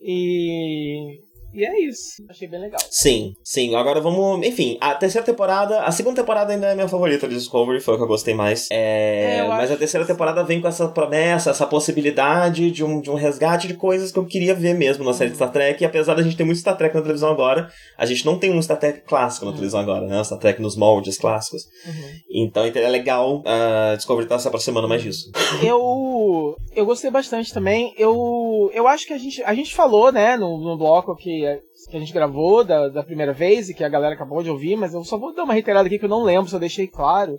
E 0.00 1.20
e 1.52 1.64
é 1.64 1.80
isso. 1.80 2.24
Achei 2.28 2.48
bem 2.48 2.60
legal. 2.60 2.80
Sim, 2.90 3.34
sim. 3.44 3.74
Agora 3.74 4.00
vamos. 4.00 4.46
Enfim, 4.46 4.78
a 4.80 4.94
terceira 4.94 5.24
temporada. 5.24 5.82
A 5.82 5.90
segunda 5.90 6.20
temporada 6.20 6.52
ainda 6.52 6.68
é 6.68 6.74
minha 6.74 6.88
favorita 6.88 7.28
de 7.28 7.34
Discovery, 7.34 7.80
foi 7.80 7.94
o 7.94 7.96
que 7.96 8.02
eu 8.02 8.08
gostei 8.08 8.34
mais. 8.34 8.68
É, 8.70 9.36
é 9.38 9.48
mas 9.48 9.70
a 9.70 9.76
terceira 9.76 10.06
temporada 10.06 10.42
vem 10.42 10.60
com 10.60 10.68
essa 10.68 10.88
promessa, 10.88 11.50
essa 11.50 11.66
possibilidade 11.66 12.70
de 12.70 12.84
um, 12.84 13.00
de 13.00 13.10
um 13.10 13.14
resgate 13.14 13.68
de 13.68 13.74
coisas 13.74 14.10
que 14.10 14.18
eu 14.18 14.24
queria 14.24 14.54
ver 14.54 14.74
mesmo 14.74 15.04
na 15.04 15.10
uhum. 15.10 15.16
série 15.16 15.30
de 15.30 15.36
Star 15.36 15.50
Trek. 15.50 15.82
E 15.82 15.86
apesar 15.86 16.14
da 16.14 16.22
gente 16.22 16.36
ter 16.36 16.44
muito 16.44 16.58
Star 16.58 16.76
Trek 16.76 16.94
na 16.94 17.02
televisão 17.02 17.30
agora, 17.30 17.70
a 17.98 18.06
gente 18.06 18.24
não 18.24 18.38
tem 18.38 18.52
um 18.52 18.62
Star 18.62 18.78
Trek 18.78 19.02
clássico 19.02 19.44
na 19.44 19.50
uhum. 19.50 19.56
televisão 19.56 19.80
agora, 19.80 20.06
né? 20.06 20.22
Star 20.24 20.38
Trek 20.38 20.60
nos 20.60 20.76
moldes 20.76 21.18
clássicos. 21.18 21.62
Uhum. 21.86 22.44
Então 22.46 22.64
é 22.64 22.88
legal 22.88 23.42
a 23.44 23.92
uh, 23.92 23.96
Discovery 23.96 24.24
estar 24.24 24.36
tá 24.36 24.40
se 24.40 24.48
aproximando 24.48 24.88
mais 24.88 25.02
disso. 25.02 25.30
Eu. 25.62 26.56
Eu 26.74 26.86
gostei 26.86 27.10
bastante 27.10 27.52
também. 27.52 27.92
Eu. 27.98 28.70
Eu 28.72 28.86
acho 28.86 29.06
que 29.06 29.12
a 29.12 29.18
gente. 29.18 29.42
A 29.42 29.54
gente 29.54 29.74
falou, 29.74 30.10
né, 30.10 30.36
no, 30.36 30.58
no 30.58 30.76
bloco 30.76 31.14
que 31.16 31.41
the 31.42 31.71
que 31.88 31.96
a 31.96 32.00
gente 32.00 32.12
gravou 32.12 32.64
da, 32.64 32.88
da 32.88 33.02
primeira 33.02 33.32
vez 33.32 33.68
e 33.68 33.74
que 33.74 33.84
a 33.84 33.88
galera 33.88 34.14
acabou 34.14 34.42
de 34.42 34.50
ouvir, 34.50 34.76
mas 34.76 34.94
eu 34.94 35.04
só 35.04 35.16
vou 35.16 35.34
dar 35.34 35.44
uma 35.44 35.54
reiterada 35.54 35.86
aqui 35.86 35.98
que 35.98 36.04
eu 36.04 36.08
não 36.08 36.22
lembro 36.22 36.48
se 36.48 36.54
eu 36.54 36.60
deixei 36.60 36.86
claro. 36.86 37.38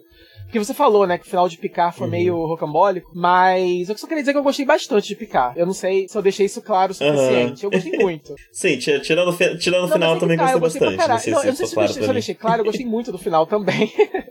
Porque 0.54 0.64
você 0.64 0.74
falou, 0.74 1.08
né, 1.08 1.18
que 1.18 1.26
o 1.26 1.30
final 1.30 1.50
de 1.50 1.58
Picar 1.58 1.92
foi 1.92 2.06
uhum. 2.06 2.12
meio 2.12 2.46
rocambólico, 2.46 3.10
mas 3.16 3.90
eu 3.90 3.98
só 3.98 4.06
queria 4.06 4.22
dizer 4.22 4.34
que 4.34 4.38
eu 4.38 4.44
gostei 4.44 4.64
bastante 4.64 5.08
de 5.08 5.16
Picar. 5.16 5.54
Eu 5.56 5.66
não 5.66 5.74
sei 5.74 6.08
se 6.08 6.16
eu 6.16 6.22
deixei 6.22 6.46
isso 6.46 6.62
claro 6.62 6.92
o 6.92 6.96
suficiente. 6.96 7.66
Uhum. 7.66 7.72
Eu 7.72 7.80
gostei 7.80 7.98
muito. 7.98 8.36
Sim, 8.54 8.78
tirando, 8.78 9.36
tirando 9.58 9.86
o 9.86 9.92
final 9.92 10.20
também 10.20 10.38
tá, 10.38 10.56
gostei, 10.56 10.80
gostei 10.80 10.98
bastante. 10.98 11.10
Não 11.10 11.20
sei, 11.20 11.34
não, 11.34 11.42
se, 11.42 11.48
eu 11.48 11.50
não 11.50 11.58
sei 11.58 11.66
se, 11.66 11.74
claro 11.74 11.94
se 11.94 12.00
eu 12.02 12.14
deixei 12.14 12.36
claro, 12.36 12.62
eu 12.62 12.66
gostei 12.66 12.86
muito 12.86 13.12
do 13.12 13.18
final 13.18 13.48
também. 13.48 13.92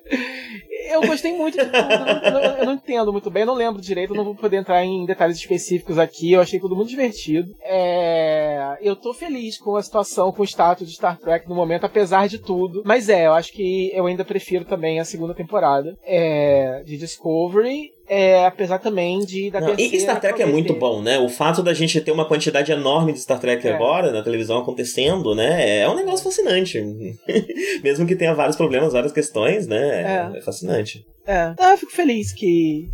eu 0.93 1.01
gostei 1.07 1.33
muito 1.33 1.59
de 1.59 1.65
tudo. 1.65 1.77
Eu 1.77 2.33
não, 2.33 2.41
eu 2.41 2.67
não, 2.67 2.75
entendo 2.75 3.13
muito 3.13 3.31
bem, 3.31 3.43
eu 3.43 3.47
não 3.47 3.55
lembro 3.55 3.81
direito, 3.81 4.13
eu 4.13 4.17
não 4.17 4.25
vou 4.25 4.35
poder 4.35 4.59
entrar 4.59 4.85
em 4.85 5.05
detalhes 5.07 5.37
específicos 5.37 5.99
aqui. 5.99 6.33
Eu 6.33 6.41
achei 6.41 6.61
tudo 6.61 6.77
muito 6.77 6.89
divertido. 6.89 7.53
É, 7.63 8.79
eu 8.81 8.95
tô 8.95 9.15
feliz 9.15 9.59
com 9.59 9.77
a 9.77 9.83
situação, 9.83 10.02
com 10.33 10.43
o 10.43 10.45
status 10.45 10.89
de 10.89 10.95
Star 10.95 11.19
Trek 11.19 11.49
no 11.49 11.55
momento, 11.55 11.85
apesar 11.85 12.29
de 12.29 12.39
tudo. 12.39 12.83
Mas 12.85 13.09
é, 13.09 13.27
eu 13.27 13.33
acho 13.33 13.53
que 13.53 13.91
eu 13.95 14.07
ainda 14.07 14.25
prefiro 14.25 14.65
também 14.65 15.01
a 15.01 15.05
segunda 15.05 15.35
temporada 15.35 15.97
é, 16.05 16.83
de 16.85 16.97
Discovery. 16.97 17.91
É, 18.09 18.45
apesar 18.45 18.79
também 18.79 19.21
de 19.21 19.51
da 19.51 19.61
Não, 19.61 19.75
E 19.79 19.99
Star 19.99 20.21
Trek 20.21 20.43
é 20.43 20.45
muito 20.45 20.75
bom, 20.75 21.01
né? 21.01 21.19
O 21.19 21.29
fato 21.29 21.63
da 21.63 21.73
gente 21.73 22.01
ter 22.01 22.11
uma 22.11 22.27
quantidade 22.27 22.71
enorme 22.71 23.13
de 23.13 23.21
Star 23.21 23.39
Trek 23.39 23.67
é. 23.67 23.73
agora 23.73 24.13
na 24.13 24.23
televisão 24.23 24.59
acontecendo, 24.59 25.35
né? 25.35 25.79
É 25.79 25.89
um 25.89 25.95
negócio 25.95 26.25
fascinante. 26.25 26.79
Mesmo 27.83 28.07
que 28.07 28.17
tenha 28.17 28.35
vários 28.35 28.57
problemas, 28.57 28.93
várias 28.93 29.13
questões, 29.13 29.67
né? 29.67 30.31
É, 30.35 30.39
é 30.39 30.41
fascinante. 30.43 31.07
É. 31.27 31.55
Ah, 31.59 31.71
eu 31.73 31.79
fico 31.79 31.93
feliz 31.93 32.33
que 32.33 32.89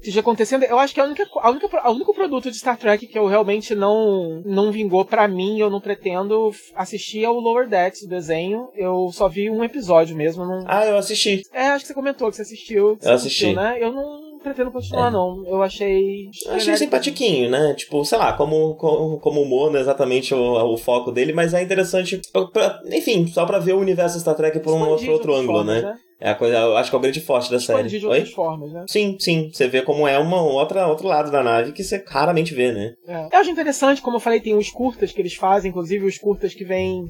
esteja 0.00 0.20
acontecendo. 0.20 0.64
Eu 0.64 0.78
acho 0.78 0.94
que 0.94 1.00
a 1.00 1.04
única, 1.04 1.26
a 1.36 1.50
única, 1.50 1.78
a 1.78 1.90
único 1.90 2.14
produto 2.14 2.50
de 2.50 2.58
Star 2.58 2.76
Trek 2.76 3.06
que 3.06 3.18
eu 3.18 3.26
realmente 3.26 3.74
não, 3.74 4.42
não 4.44 4.72
vingou 4.72 5.04
para 5.04 5.28
mim, 5.28 5.58
eu 5.58 5.70
não 5.70 5.80
pretendo 5.80 6.50
assistir 6.74 7.24
é 7.24 7.28
o 7.30 7.38
Lower 7.38 7.68
Decks, 7.68 8.02
o 8.02 8.08
desenho. 8.08 8.68
Eu 8.74 9.10
só 9.12 9.28
vi 9.28 9.50
um 9.50 9.62
episódio 9.62 10.16
mesmo. 10.16 10.44
Não... 10.44 10.64
Ah, 10.66 10.86
eu 10.86 10.96
assisti. 10.96 11.42
É, 11.52 11.68
acho 11.68 11.84
que 11.84 11.88
você 11.88 11.94
comentou 11.94 12.30
que 12.30 12.36
você 12.36 12.42
assistiu. 12.42 12.96
Que 12.96 13.04
você 13.04 13.10
eu 13.10 13.14
assisti. 13.14 13.44
Assistiu, 13.44 13.62
né? 13.62 13.78
Eu 13.80 13.92
não 13.92 14.29
pretendo 14.42 14.70
continuar, 14.70 15.08
é. 15.08 15.10
não. 15.10 15.44
Eu 15.46 15.62
achei. 15.62 16.28
Eu 16.46 16.54
achei 16.54 16.76
simpatiquinho, 16.76 17.50
né? 17.50 17.74
Tipo, 17.74 18.04
sei 18.04 18.18
lá, 18.18 18.32
como, 18.32 18.74
como, 18.74 19.18
como 19.18 19.42
humor, 19.42 19.70
não 19.70 19.78
é 19.78 19.82
exatamente 19.82 20.34
o, 20.34 20.72
o 20.72 20.76
foco 20.76 21.12
dele, 21.12 21.32
mas 21.32 21.54
é 21.54 21.62
interessante. 21.62 22.20
Pra, 22.52 22.80
enfim, 22.86 23.26
só 23.26 23.46
pra 23.46 23.58
ver 23.58 23.74
o 23.74 23.80
universo 23.80 24.18
Star 24.18 24.34
Trek 24.34 24.60
por 24.60 24.74
um 24.74 24.88
outro, 24.88 25.10
outro 25.12 25.34
ângulo, 25.34 25.58
formas, 25.58 25.82
né? 25.82 25.90
né? 25.90 25.98
É 26.20 26.30
a 26.30 26.34
coisa, 26.34 26.58
eu 26.58 26.76
acho 26.76 26.90
que 26.90 26.96
é 26.96 26.98
o 26.98 27.02
grande 27.02 27.20
forte 27.20 27.50
da 27.50 27.58
série. 27.58 27.88
de 27.88 28.04
outras 28.04 28.28
Oi? 28.28 28.34
formas, 28.34 28.70
né? 28.72 28.84
Sim, 28.86 29.16
sim. 29.18 29.50
Você 29.50 29.66
vê 29.68 29.80
como 29.80 30.06
é 30.06 30.18
uma 30.18 30.42
outra 30.42 30.86
outro 30.86 31.08
lado 31.08 31.30
da 31.30 31.42
nave 31.42 31.72
que 31.72 31.82
você 31.82 32.04
raramente 32.06 32.54
vê, 32.54 32.72
né? 32.72 32.92
É. 33.08 33.28
Eu 33.32 33.38
acho 33.40 33.50
interessante, 33.50 34.02
como 34.02 34.16
eu 34.16 34.20
falei, 34.20 34.38
tem 34.38 34.54
os 34.54 34.68
curtas 34.70 35.12
que 35.12 35.20
eles 35.20 35.34
fazem, 35.34 35.70
inclusive 35.70 36.04
os 36.04 36.18
curtas 36.18 36.52
que 36.52 36.62
vêm 36.62 37.08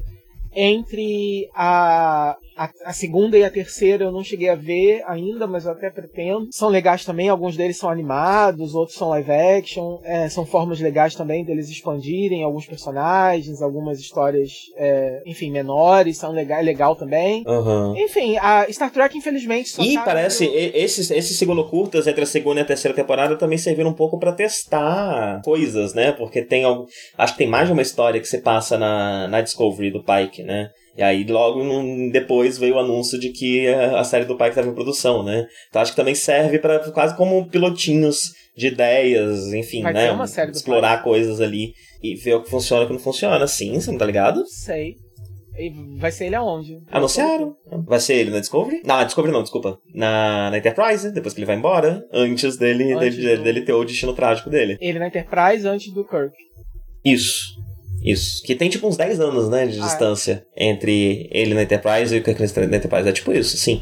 entre 0.53 1.49
a, 1.55 2.35
a, 2.55 2.69
a, 2.85 2.93
segunda 2.93 3.37
e 3.37 3.43
a 3.43 3.49
terceira 3.49 4.05
eu 4.05 4.11
não 4.11 4.23
cheguei 4.23 4.49
a 4.49 4.55
ver 4.55 5.03
ainda, 5.07 5.47
mas 5.47 5.65
eu 5.65 5.71
até 5.71 5.89
pretendo. 5.89 6.49
São 6.51 6.69
legais 6.69 7.05
também, 7.05 7.29
alguns 7.29 7.55
deles 7.55 7.77
são 7.77 7.89
animados, 7.89 8.75
outros 8.75 8.97
são 8.97 9.09
live 9.09 9.31
action. 9.31 9.99
É, 10.03 10.29
são 10.29 10.45
formas 10.45 10.79
legais 10.79 11.15
também 11.15 11.43
deles 11.43 11.69
expandirem 11.69 12.43
alguns 12.43 12.65
personagens, 12.65 13.61
algumas 13.61 13.99
histórias, 13.99 14.51
é, 14.75 15.21
enfim, 15.25 15.51
menores, 15.51 16.17
são 16.17 16.31
legal, 16.31 16.59
é 16.59 16.61
legal 16.61 16.95
também. 16.95 17.43
Uhum. 17.47 17.95
Enfim, 17.97 18.37
a 18.37 18.67
Star 18.71 18.91
Trek, 18.91 19.17
infelizmente, 19.17 19.69
só 19.69 19.81
E 19.81 19.95
tá 19.95 20.03
parece, 20.03 20.45
no... 20.45 20.53
esses, 20.55 21.09
esses 21.11 21.37
segundo 21.37 21.63
curtas 21.65 22.07
entre 22.07 22.23
a 22.23 22.27
segunda 22.27 22.59
e 22.59 22.63
a 22.63 22.65
terceira 22.65 22.95
temporada 22.95 23.37
também 23.37 23.57
serviram 23.57 23.89
um 23.89 23.93
pouco 23.93 24.19
para 24.19 24.33
testar 24.33 25.41
coisas, 25.43 25.93
né? 25.93 26.11
Porque 26.11 26.41
tem 26.41 26.63
algum. 26.63 26.85
Acho 27.17 27.33
que 27.33 27.39
tem 27.39 27.47
mais 27.47 27.67
de 27.67 27.73
uma 27.73 27.81
história 27.81 28.19
que 28.19 28.27
você 28.27 28.37
passa 28.37 28.77
na, 28.77 29.27
na 29.27 29.41
Discovery 29.41 29.91
do 29.91 30.03
Pike, 30.03 30.40
né? 30.43 30.69
E 30.97 31.01
aí 31.01 31.23
logo 31.23 31.61
depois 32.11 32.57
veio 32.57 32.75
o 32.75 32.79
anúncio 32.79 33.19
de 33.19 33.29
que 33.29 33.67
a, 33.67 34.03
série 34.03 34.25
do 34.25 34.35
Pike 34.35 34.49
estava 34.49 34.67
em 34.67 34.73
produção, 34.73 35.23
né? 35.23 35.47
Então 35.69 35.81
acho 35.81 35.91
que 35.91 35.97
também 35.97 36.15
serve 36.15 36.59
para 36.59 36.79
quase 36.91 37.15
como 37.15 37.47
pilotinhos 37.47 38.33
de 38.55 38.67
ideias, 38.67 39.53
enfim, 39.53 39.81
Vai 39.81 39.93
né? 39.93 40.09
Explorar 40.51 40.97
Pike. 40.97 41.03
coisas 41.03 41.39
ali 41.39 41.73
e 42.03 42.15
ver 42.15 42.35
o 42.35 42.43
que 42.43 42.49
funciona 42.49 42.81
e 42.81 42.85
o 42.85 42.87
que 42.87 42.93
não 42.93 42.99
funciona. 42.99 43.47
Sim, 43.47 43.79
você 43.79 43.91
não 43.91 43.97
tá 43.97 44.05
ligado? 44.05 44.45
Sei. 44.47 44.95
Vai 45.99 46.11
ser 46.11 46.25
ele 46.25 46.35
aonde? 46.35 46.79
Anunciaram. 46.89 47.55
Vai 47.85 47.99
ser 47.99 48.15
ele 48.15 48.31
na 48.31 48.39
Discovery? 48.39 48.81
Não, 48.85 48.95
na 48.95 49.03
Discovery 49.03 49.33
não, 49.33 49.43
desculpa. 49.43 49.77
Na, 49.93 50.49
na 50.49 50.57
Enterprise, 50.57 51.11
depois 51.11 51.33
que 51.33 51.39
ele 51.39 51.45
vai 51.45 51.55
embora. 51.55 52.03
Antes 52.11 52.57
dele, 52.57 52.93
antes 52.93 53.17
dele, 53.17 53.37
do... 53.37 53.43
dele 53.43 53.61
ter 53.61 53.73
o 53.73 53.83
destino 53.83 54.13
trágico 54.13 54.49
dele. 54.49 54.77
Ele 54.79 54.97
na 54.97 55.07
Enterprise 55.07 55.67
antes 55.67 55.93
do 55.93 56.03
Kirk. 56.05 56.33
Isso. 57.03 57.43
Isso. 58.03 58.41
Que 58.43 58.55
tem 58.55 58.69
tipo 58.69 58.87
uns 58.87 58.97
10 58.97 59.19
anos, 59.19 59.49
né, 59.49 59.67
de 59.67 59.79
ah, 59.79 59.83
distância 59.83 60.45
é. 60.55 60.69
entre 60.69 61.29
ele 61.31 61.53
na 61.53 61.63
Enterprise 61.63 62.15
e 62.15 62.19
o 62.19 62.23
Kirk 62.23 62.39
na 62.39 62.77
Enterprise. 62.77 63.07
É 63.07 63.11
tipo 63.11 63.31
isso, 63.31 63.57
sim. 63.57 63.81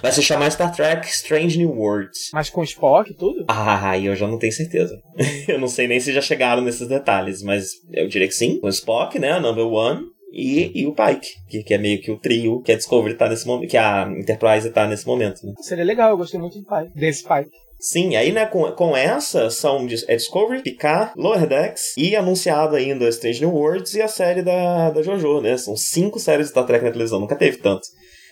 Vai 0.00 0.12
se 0.12 0.22
chamar 0.22 0.50
Star 0.50 0.74
Trek 0.74 1.06
Strange 1.08 1.58
New 1.58 1.70
Worlds. 1.70 2.30
Mas 2.32 2.50
com 2.50 2.62
Spock 2.62 3.10
e 3.10 3.14
tudo? 3.14 3.44
Ah, 3.48 3.90
aí 3.90 4.06
eu 4.06 4.16
já 4.16 4.26
não 4.26 4.38
tenho 4.38 4.52
certeza. 4.52 5.00
eu 5.48 5.58
não 5.58 5.68
sei 5.68 5.86
nem 5.86 6.00
se 6.00 6.12
já 6.12 6.20
chegaram 6.20 6.62
nesses 6.62 6.88
detalhes, 6.88 7.42
mas 7.42 7.70
eu 7.92 8.08
diria 8.08 8.28
que 8.28 8.34
sim. 8.34 8.58
Com 8.60 8.68
Spock, 8.68 9.18
né, 9.18 9.32
a 9.32 9.40
Number 9.40 9.66
One. 9.66 10.12
E, 10.34 10.72
e 10.74 10.86
o 10.86 10.94
Pike, 10.94 11.28
que, 11.46 11.62
que 11.62 11.74
é 11.74 11.78
meio 11.78 12.00
que 12.00 12.10
o 12.10 12.18
trio 12.18 12.62
que 12.62 12.72
a 12.72 12.76
Discovery 12.76 13.18
tá 13.18 13.28
nesse 13.28 13.46
momento, 13.46 13.68
que 13.68 13.76
a 13.76 14.10
Enterprise 14.10 14.70
tá 14.70 14.88
nesse 14.88 15.06
momento, 15.06 15.46
né? 15.46 15.52
Seria 15.60 15.84
legal, 15.84 16.08
eu 16.08 16.16
gostei 16.16 16.40
muito 16.40 16.58
do 16.58 16.64
Pike, 16.64 16.98
desse 16.98 17.22
Pike. 17.22 17.50
Sim, 17.82 18.14
aí 18.14 18.30
né, 18.30 18.46
com, 18.46 18.70
com 18.70 18.96
essa 18.96 19.50
são 19.50 19.88
é 20.06 20.14
Discovery, 20.14 20.62
Picard, 20.62 21.12
Lower 21.16 21.48
Decks 21.48 21.96
e 21.96 22.14
anunciado 22.14 22.76
ainda 22.76 23.08
Strange 23.08 23.40
New 23.40 23.52
Worlds 23.52 23.94
e 23.94 24.00
a 24.00 24.06
série 24.06 24.40
da, 24.40 24.90
da 24.90 25.02
JoJo, 25.02 25.40
né? 25.40 25.56
São 25.56 25.76
cinco 25.76 26.20
séries 26.20 26.46
de 26.46 26.52
Star 26.52 26.64
Trek 26.64 26.84
na 26.84 26.92
televisão, 26.92 27.18
nunca 27.18 27.34
teve 27.34 27.56
tanto. 27.56 27.82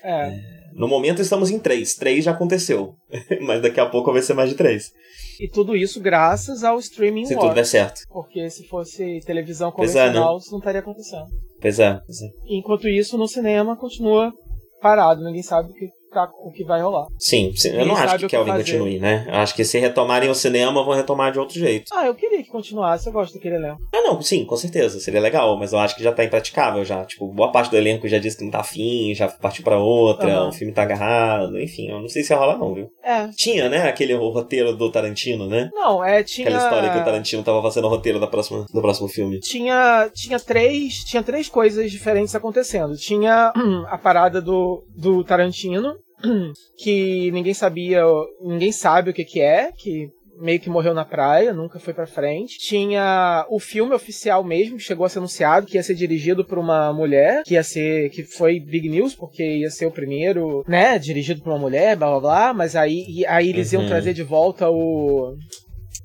É. 0.05 0.31
No 0.73 0.87
momento 0.87 1.21
estamos 1.21 1.51
em 1.51 1.59
três. 1.59 1.97
Três 1.97 2.25
já 2.25 2.31
aconteceu. 2.31 2.95
Mas 3.43 3.61
daqui 3.61 3.81
a 3.81 3.87
pouco 3.87 4.13
vai 4.13 4.23
ser 4.23 4.35
mais 4.35 4.51
de 4.51 4.55
três. 4.55 4.93
E 5.41 5.49
tudo 5.49 5.75
isso 5.75 6.01
graças 6.01 6.63
ao 6.63 6.79
streaming 6.79 7.25
Se 7.25 7.35
tudo 7.35 7.53
der 7.53 7.67
certo. 7.67 8.03
Porque 8.09 8.49
se 8.51 8.69
fosse 8.69 9.19
televisão 9.27 9.73
convencional, 9.73 10.29
é, 10.29 10.33
né? 10.35 10.39
isso 10.39 10.53
não 10.53 10.59
estaria 10.59 10.81
acontecendo. 10.81 11.27
Pois 11.61 11.81
é, 11.81 12.01
pois 12.07 12.23
é. 12.23 12.29
Enquanto 12.47 12.89
isso, 12.89 13.19
no 13.19 13.27
cinema 13.27 13.77
continua 13.77 14.33
parado. 14.81 15.25
Ninguém 15.25 15.43
sabe 15.43 15.73
o 15.73 15.75
que 15.75 15.89
o 16.43 16.51
que 16.51 16.65
vai 16.65 16.81
rolar. 16.81 17.07
Sim, 17.19 17.53
eu 17.65 17.87
não 17.87 17.97
acho 17.97 18.19
que 18.19 18.29
Kelvin 18.29 18.53
continue, 18.53 18.99
né? 18.99 19.27
Eu 19.29 19.35
acho 19.37 19.55
que 19.55 19.65
se 19.65 19.79
retomarem 19.79 20.29
o 20.29 20.35
cinema, 20.35 20.85
vão 20.85 20.95
retomar 20.95 21.33
de 21.33 21.39
outro 21.39 21.59
jeito. 21.59 21.91
Ah, 21.93 22.07
eu 22.07 22.15
queria 22.15 22.43
que 22.43 22.51
continuasse, 22.51 23.07
eu 23.07 23.13
gosto 23.13 23.35
daquele 23.35 23.57
elenco. 23.57 23.81
Ah, 23.95 24.03
não, 24.03 24.21
sim, 24.21 24.45
com 24.45 24.57
certeza, 24.57 25.01
seria 25.01 25.21
legal, 25.21 25.57
mas 25.59 25.73
eu 25.73 25.79
acho 25.79 25.97
que 25.97 26.03
já 26.03 26.13
tá 26.13 26.25
impraticável 26.25 26.85
já. 26.85 27.05
Tipo, 27.05 27.29
boa 27.29 27.53
parte 27.53 27.71
do 27.71 27.77
elenco 27.77 28.09
já 28.09 28.19
disse 28.19 28.39
que 28.39 28.45
não 28.45 28.51
tá 28.51 28.61
afim, 28.61 29.15
já 29.15 29.29
partiu 29.29 29.65
pra 29.65 29.79
outra, 29.79 30.43
uhum. 30.43 30.49
o 30.49 30.53
filme 30.53 30.73
tá 30.73 30.83
agarrado, 30.83 31.59
enfim, 31.61 31.91
eu 31.91 32.01
não 32.01 32.09
sei 32.09 32.23
se 32.23 32.33
ia 32.33 32.39
rolar 32.39 32.59
não, 32.59 32.75
viu? 32.75 32.91
É. 33.03 33.29
Tinha, 33.29 33.69
né, 33.69 33.89
aquele 33.89 34.15
roteiro 34.15 34.77
do 34.77 34.91
Tarantino, 34.91 35.47
né? 35.47 35.71
Não, 35.73 36.05
é, 36.05 36.23
tinha... 36.23 36.49
Aquela 36.49 36.65
história 36.65 36.91
que 36.91 36.99
o 36.99 37.05
Tarantino 37.05 37.43
tava 37.43 37.63
fazendo 37.63 37.87
o 37.87 37.91
roteiro 37.91 38.19
da 38.21 38.27
próxima, 38.27 38.67
do 38.73 38.81
próximo 38.81 39.09
filme. 39.09 39.41
Tinha, 39.41 40.11
tinha 40.13 40.39
três, 40.39 41.05
tinha 41.05 41.23
três 41.23 41.49
coisas 41.49 41.91
diferentes 41.91 42.35
acontecendo. 42.35 42.97
Tinha 42.97 43.53
a 43.89 43.99
parada 43.99 44.41
do, 44.41 44.85
do 44.97 45.25
Tarantino, 45.25 45.97
que 46.77 47.31
ninguém 47.33 47.55
sabia, 47.55 48.03
ninguém 48.41 48.73
sabe 48.73 49.11
o 49.11 49.15
que 49.15 49.25
que 49.25 49.41
é, 49.41 49.73
que 49.73 50.09
meio 50.41 50.59
que 50.59 50.71
morreu 50.71 50.95
na 50.95 51.05
praia, 51.05 51.53
nunca 51.53 51.79
foi 51.79 51.93
para 51.93 52.07
frente. 52.07 52.59
Tinha 52.59 53.47
o 53.51 53.61
filme 53.61 53.95
oficial 53.95 54.43
mesmo, 54.43 54.79
que 54.79 54.83
chegou 54.83 55.05
a 55.05 55.09
ser 55.09 55.19
anunciado, 55.19 55.67
que 55.67 55.77
ia 55.77 55.83
ser 55.83 55.95
dirigido 55.95 56.45
por 56.45 56.59
uma 56.59 56.93
mulher, 56.93 57.43
que 57.45 57.55
ia 57.55 57.63
ser, 57.63 58.09
que 58.11 58.25
foi 58.25 58.59
big 58.59 58.89
news, 58.89 59.15
porque 59.15 59.43
ia 59.59 59.71
ser 59.71 59.87
o 59.87 59.93
primeiro, 59.93 60.65
né, 60.67 60.99
dirigido 60.99 61.43
por 61.43 61.51
uma 61.51 61.59
mulher, 61.59 61.97
blá 61.97 62.09
blá 62.09 62.21
blá, 62.21 62.55
mas 62.55 62.75
aí, 62.75 63.25
aí 63.29 63.51
eles 63.51 63.73
uhum. 63.73 63.81
iam 63.81 63.89
trazer 63.89 64.15
de 64.15 64.23
volta 64.23 64.71
o 64.71 65.37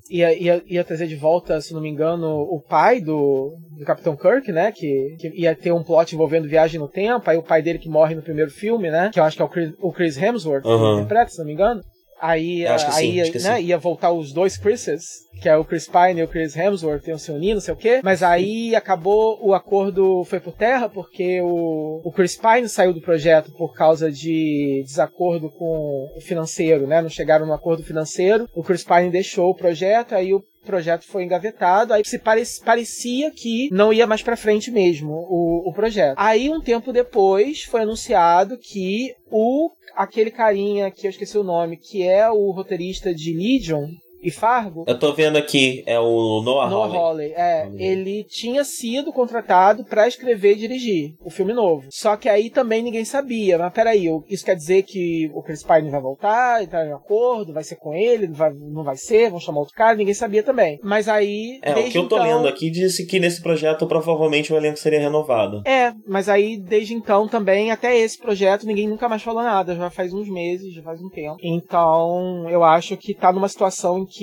ia, 0.10 0.34
ia, 0.38 0.64
ia 0.68 0.84
trazer 0.84 1.08
de 1.08 1.16
volta, 1.16 1.60
se 1.60 1.74
não 1.74 1.82
me 1.82 1.90
engano, 1.90 2.42
o 2.42 2.62
pai 2.62 3.02
do, 3.02 3.56
do 3.78 3.86
Capitão 3.86 4.16
Kirk, 4.16 4.52
né? 4.52 4.72
Que, 4.72 5.16
que 5.20 5.30
ia 5.36 5.56
ter 5.56 5.72
um 5.72 5.84
plot 5.84 6.14
envolvendo 6.14 6.48
viagem 6.48 6.80
no 6.80 6.88
tempo. 6.88 7.30
Aí 7.30 7.38
o 7.38 7.44
pai 7.44 7.62
dele 7.62 7.80
que 7.80 7.90
morre 7.90 8.16
no 8.16 8.22
primeiro 8.22 8.52
filme, 8.52 8.90
né? 8.90 9.10
Que 9.14 9.20
eu 9.20 9.24
acho 9.24 9.36
que 9.36 9.42
é 9.42 9.46
o 9.46 9.50
Chris, 9.50 9.74
o 9.80 9.92
Chris 9.92 10.18
Hemsworth, 10.18 10.66
uhum. 10.66 10.80
que 10.80 11.02
interpreta, 11.02 11.32
se 11.32 11.40
não 11.40 11.46
me 11.46 11.54
engano. 11.54 11.82
Aí, 12.26 12.66
aí 12.66 12.80
sim, 12.80 13.12
ia, 13.12 13.32
né, 13.42 13.62
ia 13.62 13.78
voltar 13.78 14.12
os 14.12 14.32
dois 14.32 14.58
Chris's, 14.58 15.06
que 15.42 15.50
é 15.50 15.56
o 15.56 15.66
Chris 15.66 15.88
Pine 15.88 16.22
e 16.22 16.24
o 16.24 16.28
Chris 16.28 16.56
Hemsworth, 16.56 17.08
iam 17.08 17.18
se 17.18 17.32
unir, 17.32 17.54
não 17.54 17.62
sei 17.62 17.74
o 17.74 17.78
quê. 17.78 18.00
Mas 18.04 18.24
aí 18.24 18.76
acabou, 18.76 19.40
o 19.42 19.54
acordo 19.54 20.24
foi 20.26 20.40
por 20.40 20.54
terra, 20.54 20.90
porque 20.90 21.42
o, 21.42 22.02
o 22.04 22.12
Chris 22.12 22.36
Pine 22.36 22.68
saiu 22.68 22.94
do 22.94 23.02
projeto 23.02 23.52
por 23.52 23.74
causa 23.74 24.12
de 24.12 24.84
desacordo 24.86 25.50
com 25.50 26.08
o 26.16 26.22
financeiro, 26.22 26.88
né? 26.88 27.02
Não 27.02 27.10
chegaram 27.10 27.46
no 27.46 27.54
acordo 27.54 27.84
financeiro. 27.84 28.50
O 28.56 28.64
Chris 28.64 28.84
Pine 28.84 29.10
deixou 29.10 29.50
o 29.50 29.56
projeto, 29.56 30.16
aí 30.16 30.34
o 30.34 30.44
projeto 30.66 31.06
foi 31.06 31.24
engavetado, 31.24 31.94
aí 31.94 32.04
se 32.04 32.20
parecia 32.64 33.32
que 33.32 33.70
não 33.72 33.94
ia 33.94 34.08
mais 34.08 34.22
para 34.22 34.38
frente 34.38 34.72
mesmo 34.72 35.12
o, 35.12 35.70
o 35.70 35.74
projeto. 35.74 36.16
Aí 36.18 36.50
um 36.50 36.62
tempo 36.62 36.92
depois 36.92 37.64
foi 37.64 37.82
anunciado 37.82 38.58
que 38.58 39.14
o 39.30 39.72
aquele 39.96 40.32
carinha 40.32 40.92
que 40.92 41.08
eu 41.08 41.10
esqueci 41.10 41.38
o 41.38 41.44
nome, 41.44 41.78
que 41.78 42.04
é 42.04 42.30
o 42.30 42.52
roteirista 42.52 43.14
de 43.14 43.34
Legion, 43.34 43.88
e 44.26 44.32
Fargo. 44.32 44.84
Eu 44.88 44.98
tô 44.98 45.14
vendo 45.14 45.38
aqui, 45.38 45.84
é 45.86 46.00
o 46.00 46.42
Noah, 46.42 46.70
Noah 46.70 46.88
Hawley. 46.88 46.98
Hawley. 46.98 47.34
É, 47.36 47.70
ele 47.78 48.24
tinha 48.24 48.64
sido 48.64 49.14
contratado 49.14 49.86
para 49.86 50.08
escrever 50.08 50.54
e 50.54 50.60
dirigir 50.60 51.16
o 51.24 51.30
filme 51.30 51.54
novo. 51.54 51.88
Só 51.92 52.18
que 52.18 52.28
aí 52.28 52.50
também 52.50 52.82
ninguém 52.82 53.06
sabia. 53.06 53.58
Mas 53.58 53.74
peraí, 53.74 54.08
isso 54.28 54.44
quer 54.44 54.56
dizer 54.56 54.84
que 54.84 55.30
o 55.34 55.44
Chris 55.44 55.64
Pine 55.64 55.90
vai 55.90 56.02
voltar, 56.02 56.64
entrar 56.64 56.86
em 56.86 56.94
acordo, 56.94 57.54
vai 57.54 57.64
ser 57.64 57.76
com 57.76 57.94
ele, 57.94 58.28
não 58.28 58.36
vai, 58.36 58.54
não 58.54 58.84
vai 58.84 58.98
ser, 58.98 59.30
vão 59.30 59.40
chamar 59.40 59.60
outro 59.60 59.76
cara, 59.76 59.96
ninguém 59.96 60.14
sabia 60.14 60.44
também. 60.44 60.80
Mas 60.84 61.08
aí. 61.08 61.60
É, 61.62 61.74
o 61.74 61.84
que 61.90 61.98
eu 61.98 62.08
tô 62.08 62.18
então... 62.18 62.24
lendo 62.24 62.48
aqui 62.48 62.70
disse 62.70 63.06
que 63.06 63.20
nesse 63.20 63.42
projeto 63.42 63.86
provavelmente 63.86 64.52
o 64.52 64.58
elenco 64.58 64.80
seria 64.80 65.00
renovado. 65.00 65.62
É, 65.66 65.94
mas 66.08 66.28
aí 66.28 66.58
desde 66.58 66.94
então 66.94 67.28
também, 67.28 67.72
até 67.72 67.98
esse 67.98 68.18
projeto, 68.18 68.66
ninguém 68.66 68.88
nunca 68.88 69.08
mais 69.08 69.22
falou 69.22 69.44
nada. 69.44 69.76
Já 69.76 69.90
faz 69.90 70.14
uns 70.14 70.28
meses, 70.28 70.74
já 70.74 70.82
faz 70.82 71.02
um 71.02 71.10
tempo. 71.10 71.38
Então, 71.42 72.50
eu 72.50 72.64
acho 72.64 72.98
que 72.98 73.14
tá 73.14 73.32
numa 73.32 73.50
situação 73.50 74.00
em 74.00 74.06
que 74.06 74.15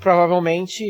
provavelmente 0.00 0.84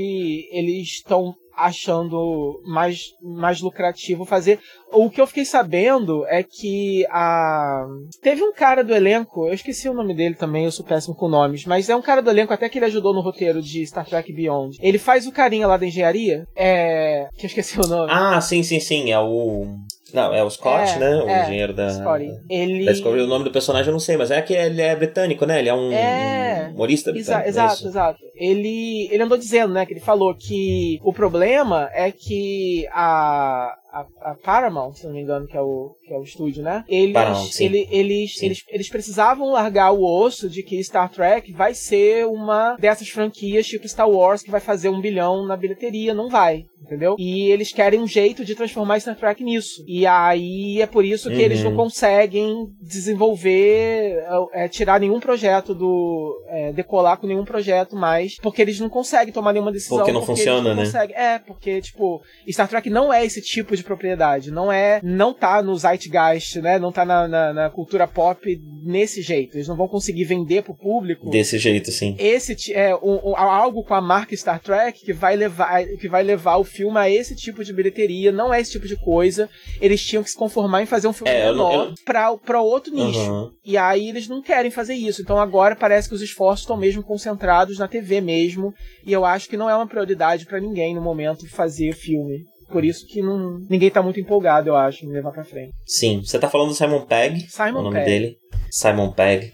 eles 0.50 0.88
estão 0.88 1.34
achando 1.56 2.60
mais, 2.66 3.14
mais 3.22 3.60
lucrativo 3.60 4.26
fazer. 4.26 4.60
O 4.92 5.08
que 5.08 5.20
eu 5.20 5.26
fiquei 5.26 5.44
sabendo 5.44 6.26
é 6.26 6.42
que 6.42 7.06
a. 7.10 7.86
Teve 8.22 8.42
um 8.42 8.52
cara 8.52 8.84
do 8.84 8.94
elenco, 8.94 9.48
eu 9.48 9.54
esqueci 9.54 9.88
o 9.88 9.94
nome 9.94 10.14
dele 10.14 10.34
também, 10.34 10.66
eu 10.66 10.72
sou 10.72 10.84
péssimo 10.84 11.14
com 11.14 11.28
nomes, 11.28 11.64
mas 11.64 11.88
é 11.88 11.96
um 11.96 12.02
cara 12.02 12.20
do 12.20 12.30
elenco 12.30 12.52
até 12.52 12.68
que 12.68 12.78
ele 12.78 12.84
ajudou 12.84 13.14
no 13.14 13.22
roteiro 13.22 13.62
de 13.62 13.86
Star 13.86 14.06
Trek 14.06 14.30
Beyond. 14.32 14.76
Ele 14.80 14.98
faz 14.98 15.26
o 15.26 15.32
carinha 15.32 15.66
lá 15.66 15.76
da 15.76 15.86
engenharia. 15.86 16.46
É. 16.54 17.28
Que 17.36 17.46
eu 17.46 17.48
esqueci 17.48 17.80
o 17.80 17.86
nome. 17.86 18.12
Ah, 18.12 18.40
sim, 18.40 18.62
sim, 18.62 18.78
sim. 18.78 19.10
É 19.10 19.18
o. 19.18 19.66
Não, 20.12 20.32
é 20.32 20.42
o 20.42 20.50
Scott, 20.50 20.92
é, 20.92 20.98
né? 20.98 21.16
O 21.16 21.28
é, 21.28 21.42
engenheiro 21.44 21.74
da. 21.74 21.90
Scotty. 21.90 22.30
Ele. 22.48 22.84
Da 22.84 22.92
Discovery, 22.92 23.22
o 23.22 23.26
nome 23.26 23.44
do 23.44 23.50
personagem 23.50 23.88
eu 23.88 23.92
não 23.92 24.00
sei, 24.00 24.16
mas 24.16 24.30
é 24.30 24.40
que 24.40 24.52
ele 24.52 24.80
é 24.80 24.94
britânico, 24.94 25.44
né? 25.46 25.58
Ele 25.58 25.68
é 25.68 25.74
um, 25.74 25.92
é... 25.92 26.55
um 26.66 26.74
humorista. 26.74 27.10
Exa 27.10 27.42
é 27.42 27.48
exato, 27.48 27.86
exato. 27.86 28.20
Ele, 28.34 29.08
ele 29.10 29.22
andou 29.22 29.38
dizendo, 29.38 29.72
né? 29.72 29.86
Que 29.86 29.92
ele 29.92 30.00
falou 30.00 30.34
que 30.34 31.00
o 31.02 31.12
problema 31.12 31.90
é 31.92 32.10
que 32.12 32.86
a, 32.92 33.74
a, 33.96 34.30
a, 34.30 34.34
Paramount, 34.34 34.94
se 34.94 35.06
não 35.06 35.14
me 35.14 35.22
engano, 35.22 35.46
que 35.46 35.56
é 35.56 35.60
o, 35.60 35.96
que 36.06 36.12
é 36.12 36.18
o 36.18 36.22
estúdio, 36.22 36.62
né? 36.62 36.84
Eles, 36.88 37.14
Paramount, 37.14 37.60
ele, 37.60 37.88
eles, 37.90 38.42
eles, 38.42 38.62
eles 38.68 38.88
precisavam 38.88 39.50
largar 39.52 39.92
o 39.92 40.04
osso 40.04 40.50
de 40.50 40.62
que 40.62 40.82
Star 40.84 41.10
Trek 41.10 41.52
vai 41.52 41.72
ser 41.72 42.26
uma 42.26 42.76
dessas 42.76 43.08
franquias 43.08 43.66
tipo 43.66 43.88
Star 43.88 44.08
Wars 44.08 44.42
que 44.42 44.50
vai 44.50 44.60
fazer 44.60 44.90
um 44.90 45.00
bilhão 45.00 45.46
na 45.46 45.56
bilheteria. 45.56 46.12
Não 46.12 46.28
vai, 46.28 46.64
entendeu? 46.82 47.16
E 47.18 47.50
eles 47.50 47.72
querem 47.72 48.00
um 48.00 48.06
jeito 48.06 48.44
de 48.44 48.54
transformar 48.54 49.00
Star 49.00 49.16
Trek 49.16 49.42
nisso. 49.42 49.82
E 49.86 50.06
aí 50.06 50.80
é 50.82 50.86
por 50.86 51.04
isso 51.04 51.30
que 51.30 51.36
uhum. 51.36 51.42
eles 51.42 51.62
não 51.62 51.70
uhum. 51.70 51.76
conseguem 51.76 52.66
desenvolver, 52.80 54.22
é, 54.52 54.68
tirar 54.68 55.00
nenhum 55.00 55.20
projeto 55.20 55.74
do. 55.74 56.36
É, 56.56 56.72
decolar 56.72 57.18
com 57.18 57.26
nenhum 57.26 57.44
projeto 57.44 57.94
mais, 57.94 58.38
porque 58.38 58.62
eles 58.62 58.80
não 58.80 58.88
conseguem 58.88 59.32
tomar 59.32 59.52
nenhuma 59.52 59.70
decisão. 59.70 59.98
Porque 59.98 60.12
não 60.12 60.20
porque 60.20 60.36
funciona, 60.36 60.70
não 60.70 60.76
né? 60.76 60.84
Conseguem. 60.84 61.16
É, 61.16 61.38
porque, 61.38 61.82
tipo, 61.82 62.22
Star 62.50 62.66
Trek 62.66 62.88
não 62.88 63.12
é 63.12 63.24
esse 63.24 63.42
tipo 63.42 63.76
de 63.76 63.82
propriedade. 63.82 64.50
Não 64.50 64.72
é. 64.72 65.00
Não 65.02 65.34
tá 65.34 65.62
no 65.62 65.76
Zeitgeist, 65.76 66.60
né? 66.60 66.78
Não 66.78 66.90
tá 66.90 67.04
na, 67.04 67.28
na, 67.28 67.52
na 67.52 67.70
cultura 67.70 68.06
pop 68.06 68.58
nesse 68.82 69.20
jeito. 69.20 69.56
Eles 69.56 69.68
não 69.68 69.76
vão 69.76 69.86
conseguir 69.86 70.24
vender 70.24 70.62
pro 70.62 70.74
público. 70.74 71.28
Desse 71.28 71.58
jeito, 71.58 71.90
sim. 71.90 72.16
Esse 72.18 72.72
é 72.72 72.94
um, 72.94 73.30
um, 73.30 73.36
algo 73.36 73.84
com 73.84 73.94
a 73.94 74.00
marca 74.00 74.34
Star 74.36 74.60
Trek 74.60 75.04
que 75.04 75.12
vai 75.12 75.36
levar 75.36 75.84
que 75.84 76.08
vai 76.08 76.22
levar 76.22 76.56
o 76.56 76.64
filme 76.64 76.98
a 76.98 77.10
esse 77.10 77.36
tipo 77.36 77.62
de 77.62 77.72
bilheteria. 77.72 78.32
Não 78.32 78.54
é 78.54 78.60
esse 78.60 78.72
tipo 78.72 78.86
de 78.86 78.96
coisa. 78.96 79.48
Eles 79.80 80.02
tinham 80.04 80.22
que 80.22 80.30
se 80.30 80.36
conformar 80.36 80.82
em 80.82 80.86
fazer 80.86 81.08
um 81.08 81.12
filme 81.12 81.30
é, 81.30 81.46
menor 81.46 81.74
eu, 81.74 81.80
eu... 81.90 81.94
Pra, 82.04 82.34
pra 82.36 82.62
outro 82.62 82.94
nicho. 82.94 83.18
Uhum. 83.18 83.50
E 83.64 83.76
aí 83.76 84.08
eles 84.08 84.28
não 84.28 84.40
querem 84.40 84.70
fazer 84.70 84.94
isso. 84.94 85.20
Então 85.20 85.38
agora 85.38 85.76
parece 85.76 86.08
que 86.08 86.14
os 86.14 86.22
esforços 86.36 86.60
estão 86.60 86.76
mesmo 86.76 87.02
concentrados 87.02 87.78
na 87.78 87.88
TV 87.88 88.20
mesmo. 88.20 88.72
E 89.04 89.12
eu 89.12 89.24
acho 89.24 89.48
que 89.48 89.56
não 89.56 89.70
é 89.70 89.74
uma 89.74 89.86
prioridade 89.86 90.44
para 90.44 90.60
ninguém 90.60 90.94
no 90.94 91.00
momento 91.00 91.48
fazer 91.48 91.92
filme. 91.94 92.44
Por 92.68 92.84
isso 92.84 93.06
que 93.06 93.22
não, 93.22 93.58
ninguém 93.70 93.90
tá 93.90 94.02
muito 94.02 94.20
empolgado, 94.20 94.68
eu 94.68 94.76
acho, 94.76 95.04
em 95.04 95.12
levar 95.12 95.30
pra 95.32 95.44
frente. 95.44 95.72
Sim, 95.86 96.20
você 96.20 96.38
tá 96.38 96.48
falando 96.48 96.68
do 96.68 96.74
Simon 96.74 97.06
Pegg. 97.06 97.46
Simon 97.48 97.78
o 97.78 97.82
nome 97.84 97.96
Pegg. 97.96 98.10
dele. 98.10 98.36
Simon 98.70 99.12
Pegg. 99.12 99.52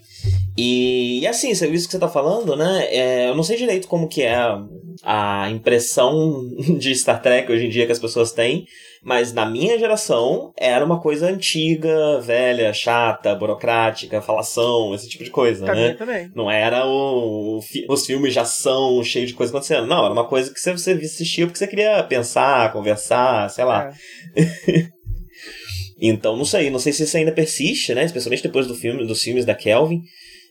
E, 0.56 1.20
e 1.20 1.26
assim, 1.26 1.50
isso 1.50 1.66
que 1.66 1.92
você 1.92 1.98
tá 1.98 2.08
falando, 2.08 2.54
né? 2.54 2.86
É, 2.90 3.28
eu 3.30 3.34
não 3.34 3.42
sei 3.42 3.56
direito 3.56 3.88
como 3.88 4.08
que 4.08 4.22
é 4.22 4.36
a, 5.02 5.50
impressão 5.50 6.50
de 6.78 6.94
Star 6.94 7.22
Trek 7.22 7.50
hoje 7.50 7.66
em 7.66 7.70
dia 7.70 7.86
que 7.86 7.92
as 7.92 7.98
pessoas 7.98 8.32
têm, 8.32 8.66
mas 9.02 9.32
na 9.32 9.46
minha 9.46 9.78
geração 9.78 10.52
era 10.56 10.84
uma 10.84 11.00
coisa 11.00 11.26
antiga, 11.26 12.20
velha, 12.20 12.72
chata, 12.72 13.34
burocrática, 13.34 14.20
falação, 14.20 14.94
esse 14.94 15.08
tipo 15.08 15.24
de 15.24 15.30
coisa, 15.30 15.64
pra 15.64 15.74
né? 15.74 15.94
também. 15.94 16.30
Não 16.34 16.50
era 16.50 16.86
o, 16.86 17.58
o, 17.58 17.92
os 17.92 18.06
filmes 18.06 18.34
de 18.34 18.38
ação 18.38 19.02
cheios 19.02 19.30
de 19.30 19.34
coisa 19.34 19.50
acontecendo. 19.50 19.86
Não, 19.86 20.04
era 20.04 20.12
uma 20.12 20.28
coisa 20.28 20.52
que 20.52 20.60
você, 20.60 20.72
você 20.72 20.92
assistia 20.92 21.46
porque 21.46 21.58
você 21.58 21.66
queria 21.66 22.02
pensar, 22.04 22.72
conversar, 22.72 23.48
sei 23.48 23.64
lá. 23.64 23.90
É. 24.36 24.92
então, 26.08 26.36
não 26.36 26.44
sei, 26.44 26.70
não 26.70 26.78
sei 26.78 26.92
se 26.92 27.04
isso 27.04 27.16
ainda 27.16 27.32
persiste, 27.32 27.94
né? 27.94 28.04
Especialmente 28.04 28.42
depois 28.42 28.66
do 28.66 28.74
filme, 28.74 29.06
dos 29.06 29.22
filmes 29.22 29.44
da 29.44 29.54
Kelvin 29.54 30.02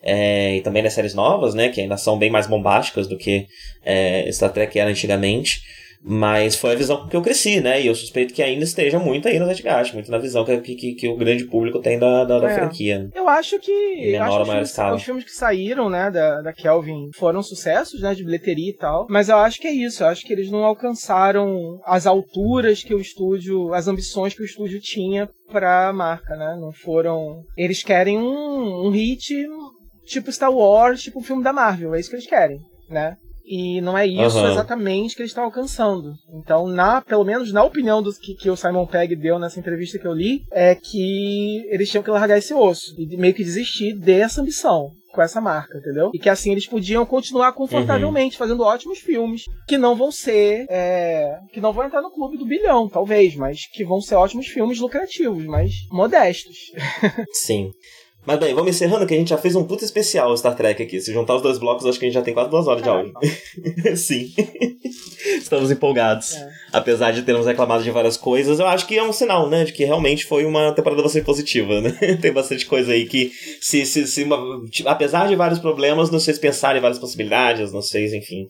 é, 0.03 0.57
e 0.57 0.61
também 0.61 0.81
nas 0.81 0.93
séries 0.93 1.13
novas, 1.13 1.53
né, 1.53 1.69
que 1.69 1.79
ainda 1.79 1.97
são 1.97 2.17
bem 2.17 2.29
mais 2.29 2.47
bombásticas 2.47 3.07
do 3.07 3.17
que 3.17 3.47
é, 3.83 4.29
Star 4.31 4.51
Trek 4.51 4.77
era 4.77 4.89
antigamente. 4.89 5.61
Mas 6.03 6.55
foi 6.55 6.71
a 6.71 6.75
visão 6.75 7.07
que 7.07 7.15
eu 7.15 7.21
cresci, 7.21 7.61
né? 7.61 7.81
E 7.81 7.87
eu 7.87 7.93
suspeito 7.93 8.33
que 8.33 8.41
ainda 8.41 8.63
esteja 8.63 8.97
muito 8.97 9.27
aí 9.27 9.37
no 9.37 9.45
Zeitgeist, 9.45 9.93
muito 9.93 10.09
na 10.09 10.17
visão 10.17 10.43
que, 10.43 10.59
que, 10.59 10.93
que 10.93 11.07
o 11.07 11.15
grande 11.15 11.45
público 11.45 11.79
tem 11.79 11.99
da, 11.99 12.23
da, 12.23 12.39
da 12.39 12.49
é. 12.49 12.55
franquia. 12.55 13.07
Eu 13.13 13.29
acho 13.29 13.59
que. 13.59 14.11
Menor 14.11 14.41
ou 14.41 14.47
maior 14.47 14.63
escala. 14.63 14.95
Os 14.95 15.03
filmes 15.03 15.23
que 15.23 15.31
saíram, 15.31 15.89
né, 15.89 16.09
da, 16.09 16.41
da 16.41 16.53
Kelvin 16.53 17.09
foram 17.15 17.43
sucessos, 17.43 18.01
né, 18.01 18.15
de 18.15 18.23
bilheteria 18.23 18.71
e 18.71 18.75
tal. 18.75 19.05
Mas 19.09 19.29
eu 19.29 19.37
acho 19.37 19.59
que 19.59 19.67
é 19.67 19.71
isso. 19.71 20.03
Eu 20.03 20.07
acho 20.07 20.25
que 20.25 20.33
eles 20.33 20.49
não 20.49 20.63
alcançaram 20.63 21.79
as 21.85 22.07
alturas 22.07 22.83
que 22.83 22.95
o 22.95 22.99
estúdio, 22.99 23.73
as 23.73 23.87
ambições 23.87 24.33
que 24.33 24.41
o 24.41 24.45
estúdio 24.45 24.79
tinha 24.81 25.29
pra 25.51 25.93
marca, 25.93 26.35
né? 26.35 26.57
Não 26.59 26.71
foram. 26.71 27.43
Eles 27.55 27.83
querem 27.83 28.17
um, 28.17 28.87
um 28.87 28.89
hit 28.89 29.33
tipo 30.05 30.31
Star 30.31 30.51
Wars, 30.51 31.01
tipo 31.01 31.19
o 31.19 31.23
filme 31.23 31.43
da 31.43 31.53
Marvel. 31.53 31.93
É 31.93 31.99
isso 31.99 32.09
que 32.09 32.15
eles 32.15 32.27
querem, 32.27 32.57
né? 32.89 33.15
E 33.51 33.81
não 33.81 33.97
é 33.97 34.07
isso 34.07 34.37
uhum. 34.37 34.49
exatamente 34.49 35.13
que 35.13 35.21
eles 35.21 35.31
estão 35.31 35.43
alcançando. 35.43 36.13
Então, 36.33 36.67
na, 36.67 37.01
pelo 37.01 37.25
menos 37.25 37.51
na 37.51 37.61
opinião 37.61 38.01
do, 38.01 38.09
que, 38.13 38.33
que 38.33 38.49
o 38.49 38.55
Simon 38.55 38.87
Pegg 38.87 39.13
deu 39.13 39.37
nessa 39.37 39.59
entrevista 39.59 39.99
que 39.99 40.07
eu 40.07 40.13
li, 40.13 40.45
é 40.53 40.73
que 40.73 41.65
eles 41.69 41.89
tinham 41.89 42.01
que 42.01 42.09
largar 42.09 42.37
esse 42.37 42.53
osso 42.53 42.95
e 42.97 43.17
meio 43.17 43.33
que 43.33 43.43
desistir 43.43 43.93
dessa 43.99 44.39
ambição 44.39 44.91
com 45.11 45.21
essa 45.21 45.41
marca, 45.41 45.77
entendeu? 45.77 46.11
E 46.13 46.19
que 46.19 46.29
assim 46.29 46.53
eles 46.53 46.65
podiam 46.65 47.05
continuar 47.05 47.51
confortavelmente 47.51 48.35
uhum. 48.35 48.39
fazendo 48.39 48.63
ótimos 48.63 48.99
filmes 48.99 49.43
que 49.67 49.77
não 49.77 49.97
vão 49.97 50.13
ser. 50.13 50.65
É, 50.69 51.37
que 51.51 51.59
não 51.59 51.73
vão 51.73 51.85
entrar 51.85 52.01
no 52.01 52.11
clube 52.11 52.37
do 52.37 52.45
bilhão, 52.45 52.87
talvez, 52.87 53.35
mas 53.35 53.67
que 53.69 53.83
vão 53.83 53.99
ser 53.99 54.15
ótimos 54.15 54.47
filmes 54.47 54.79
lucrativos, 54.79 55.43
mas 55.45 55.73
modestos. 55.91 56.55
Sim. 57.33 57.69
Mas 58.25 58.39
bem, 58.39 58.53
vamos 58.53 58.75
encerrando 58.75 59.07
que 59.07 59.15
a 59.15 59.17
gente 59.17 59.29
já 59.29 59.37
fez 59.37 59.55
um 59.55 59.63
puta 59.63 59.83
especial 59.83 60.35
Star 60.37 60.55
Trek 60.55 60.83
aqui. 60.83 61.01
Se 61.01 61.11
juntar 61.11 61.35
os 61.35 61.41
dois 61.41 61.57
blocos, 61.57 61.85
acho 61.85 61.97
que 61.97 62.05
a 62.05 62.07
gente 62.07 62.15
já 62.15 62.21
tem 62.21 62.33
quase 62.33 62.51
duas 62.51 62.67
horas 62.67 62.83
de 62.83 62.89
áudio. 62.89 63.13
Sim. 63.97 64.31
Estamos 65.37 65.71
empolgados. 65.71 66.35
É. 66.35 66.49
Apesar 66.71 67.11
de 67.11 67.23
termos 67.23 67.47
reclamado 67.47 67.83
de 67.83 67.89
várias 67.89 68.17
coisas, 68.17 68.59
eu 68.59 68.67
acho 68.67 68.85
que 68.85 68.95
é 68.95 69.03
um 69.03 69.11
sinal, 69.11 69.49
né? 69.49 69.63
De 69.63 69.73
que 69.73 69.83
realmente 69.83 70.25
foi 70.25 70.45
uma 70.45 70.71
temporada 70.71 71.01
bastante 71.01 71.25
positiva, 71.25 71.81
né? 71.81 71.91
tem 72.21 72.31
bastante 72.31 72.65
coisa 72.67 72.91
aí 72.91 73.07
que, 73.07 73.31
se, 73.59 73.85
se, 73.87 74.07
se 74.07 74.27
apesar 74.85 75.27
de 75.27 75.35
vários 75.35 75.59
problemas, 75.59 76.11
nos 76.11 76.23
fez 76.23 76.37
pensar 76.37 76.75
em 76.75 76.79
várias 76.79 76.99
possibilidades, 76.99 77.73
nos 77.73 77.89
fez, 77.89 78.13
enfim, 78.13 78.47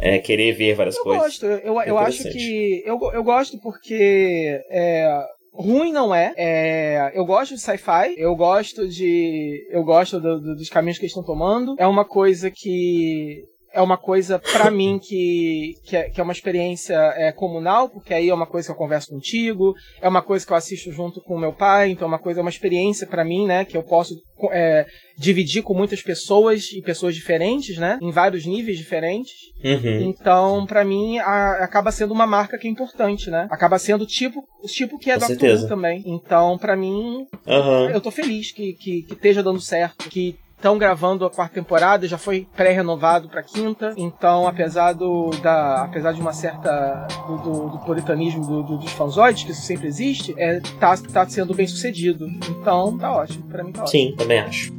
é, 0.00 0.18
querer 0.18 0.52
ver 0.52 0.74
várias 0.74 0.96
eu 0.96 1.02
coisas. 1.02 1.24
Gosto. 1.24 1.46
Eu, 1.46 1.80
eu 1.80 1.98
acho 1.98 2.24
que. 2.24 2.82
Eu, 2.84 2.98
eu 3.12 3.24
gosto 3.24 3.58
porque. 3.58 4.60
É, 4.70 5.24
ruim 5.54 5.92
não 5.92 6.14
é. 6.14 6.34
é 6.36 7.12
eu 7.14 7.24
gosto 7.24 7.54
de 7.54 7.60
sci-fi, 7.60 8.14
eu 8.16 8.34
gosto 8.34 8.88
de. 8.88 9.66
Eu 9.70 9.84
gosto 9.84 10.20
do, 10.20 10.40
do, 10.40 10.56
dos 10.56 10.68
caminhos 10.68 10.98
que 10.98 11.04
eles 11.04 11.12
estão 11.12 11.24
tomando. 11.24 11.74
É 11.78 11.86
uma 11.86 12.04
coisa 12.04 12.50
que 12.50 13.44
é 13.74 13.82
uma 13.82 13.98
coisa 13.98 14.38
para 14.38 14.70
mim 14.70 14.98
que, 14.98 15.74
que 15.84 15.96
é, 15.96 16.08
que, 16.08 16.20
é, 16.20 16.24
uma 16.24 16.32
experiência 16.32 16.94
é, 17.16 17.32
comunal, 17.32 17.88
porque 17.88 18.14
aí 18.14 18.28
é 18.28 18.34
uma 18.34 18.46
coisa 18.46 18.68
que 18.68 18.72
eu 18.72 18.76
converso 18.76 19.10
contigo, 19.10 19.74
é 20.00 20.08
uma 20.08 20.22
coisa 20.22 20.46
que 20.46 20.52
eu 20.52 20.56
assisto 20.56 20.92
junto 20.92 21.20
com 21.20 21.34
o 21.34 21.40
meu 21.40 21.52
pai, 21.52 21.90
então 21.90 22.06
é 22.06 22.08
uma 22.08 22.18
coisa, 22.18 22.40
é 22.40 22.42
uma 22.42 22.50
experiência 22.50 23.06
para 23.06 23.24
mim, 23.24 23.46
né, 23.46 23.64
que 23.64 23.76
eu 23.76 23.82
posso 23.82 24.14
é, 24.52 24.86
dividir 25.18 25.62
com 25.62 25.74
muitas 25.74 26.02
pessoas 26.02 26.70
e 26.72 26.80
pessoas 26.80 27.14
diferentes, 27.14 27.76
né, 27.76 27.98
em 28.00 28.12
vários 28.12 28.46
níveis 28.46 28.78
diferentes. 28.78 29.32
Uhum. 29.64 30.10
Então, 30.10 30.66
para 30.66 30.84
mim, 30.84 31.18
a, 31.18 31.64
acaba 31.64 31.90
sendo 31.90 32.12
uma 32.12 32.26
marca 32.26 32.56
que 32.58 32.68
é 32.68 32.70
importante, 32.70 33.30
né? 33.30 33.48
Acaba 33.50 33.78
sendo 33.78 34.04
tipo 34.04 34.44
o 34.62 34.66
tipo 34.66 34.98
que 34.98 35.10
é 35.10 35.18
com 35.18 35.26
Doctor 35.26 35.62
Who 35.62 35.68
também. 35.68 36.02
Então, 36.04 36.58
para 36.58 36.76
mim, 36.76 37.26
uhum. 37.46 37.90
eu 37.90 38.00
tô 38.00 38.10
feliz 38.10 38.52
que, 38.52 38.74
que, 38.74 39.02
que 39.02 39.14
esteja 39.14 39.42
dando 39.42 39.60
certo, 39.60 40.10
que 40.10 40.36
estão 40.64 40.78
gravando 40.78 41.26
a 41.26 41.30
quarta 41.30 41.56
temporada, 41.56 42.08
já 42.08 42.16
foi 42.16 42.48
pré-renovado 42.56 43.28
para 43.28 43.42
quinta. 43.42 43.92
Então, 43.98 44.48
apesar 44.48 44.94
do 44.94 45.28
da, 45.42 45.84
apesar 45.84 46.12
de 46.12 46.22
uma 46.22 46.32
certa 46.32 47.06
do, 47.26 47.36
do, 47.36 47.68
do 47.68 47.78
puritanismo 47.80 48.46
do, 48.46 48.62
do, 48.62 48.78
dos 48.78 48.90
fanzoides, 48.92 49.44
que 49.44 49.50
isso 49.52 49.60
sempre 49.60 49.86
existe, 49.88 50.34
é 50.38 50.60
tá, 50.80 50.96
tá 50.96 51.28
sendo 51.28 51.52
bem 51.52 51.66
sucedido. 51.66 52.26
Então, 52.48 52.96
tá 52.96 53.12
ótimo. 53.12 53.46
Para 53.46 53.62
mim 53.62 53.72
tá 53.72 53.82
ótimo. 53.82 53.90
Sim, 53.90 54.16
também 54.16 54.40
acho. 54.40 54.72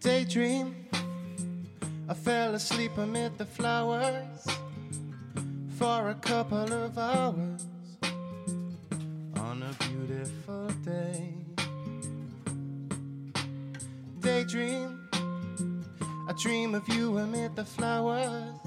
Daydream 0.00 0.72
I 2.08 2.14
fell 2.14 2.54
asleep 2.54 2.96
amid 2.98 3.36
the 3.36 3.44
flowers 3.44 4.46
for 5.76 6.10
a 6.10 6.14
couple 6.14 6.72
of 6.72 6.96
hours 6.96 7.66
on 9.40 9.64
a 9.64 9.84
beautiful 9.84 10.68
day. 10.84 11.35
Daydream. 14.26 15.08
I 16.28 16.32
dream 16.42 16.74
of 16.74 16.88
you 16.88 17.16
amid 17.18 17.54
the 17.54 17.64
flowers 17.64 18.58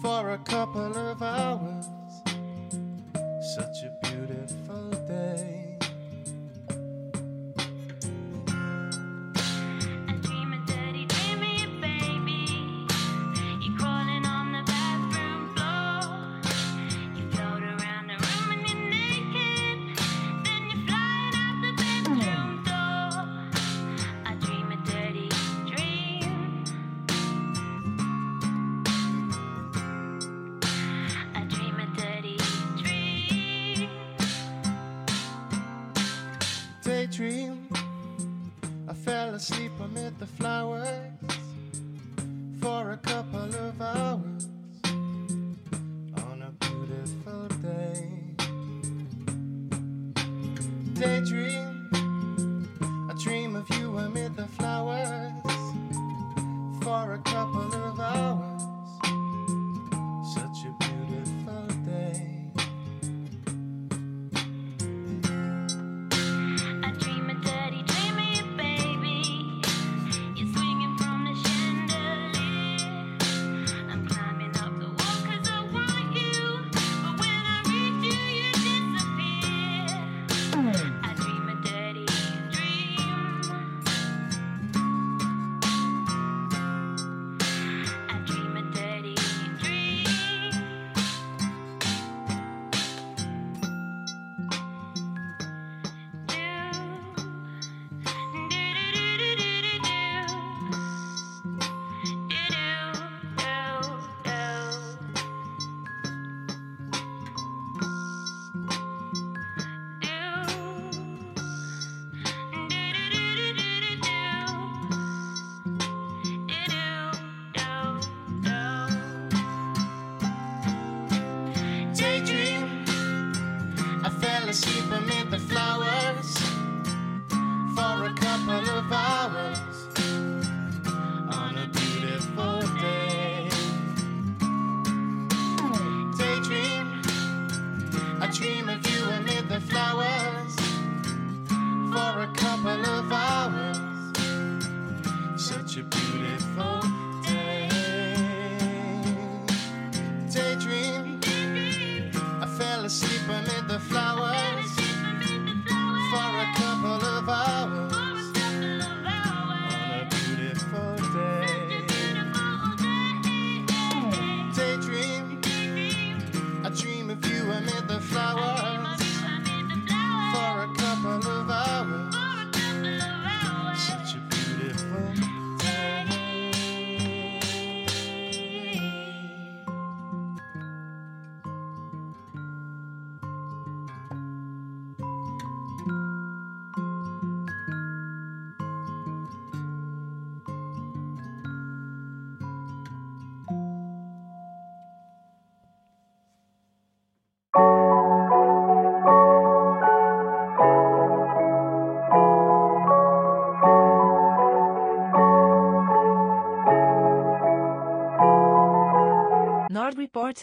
for 0.00 0.30
a 0.30 0.38
couple 0.38 0.96
of 0.96 1.20
hours. 1.20 1.86
Such 3.56 3.82
a 3.82 4.09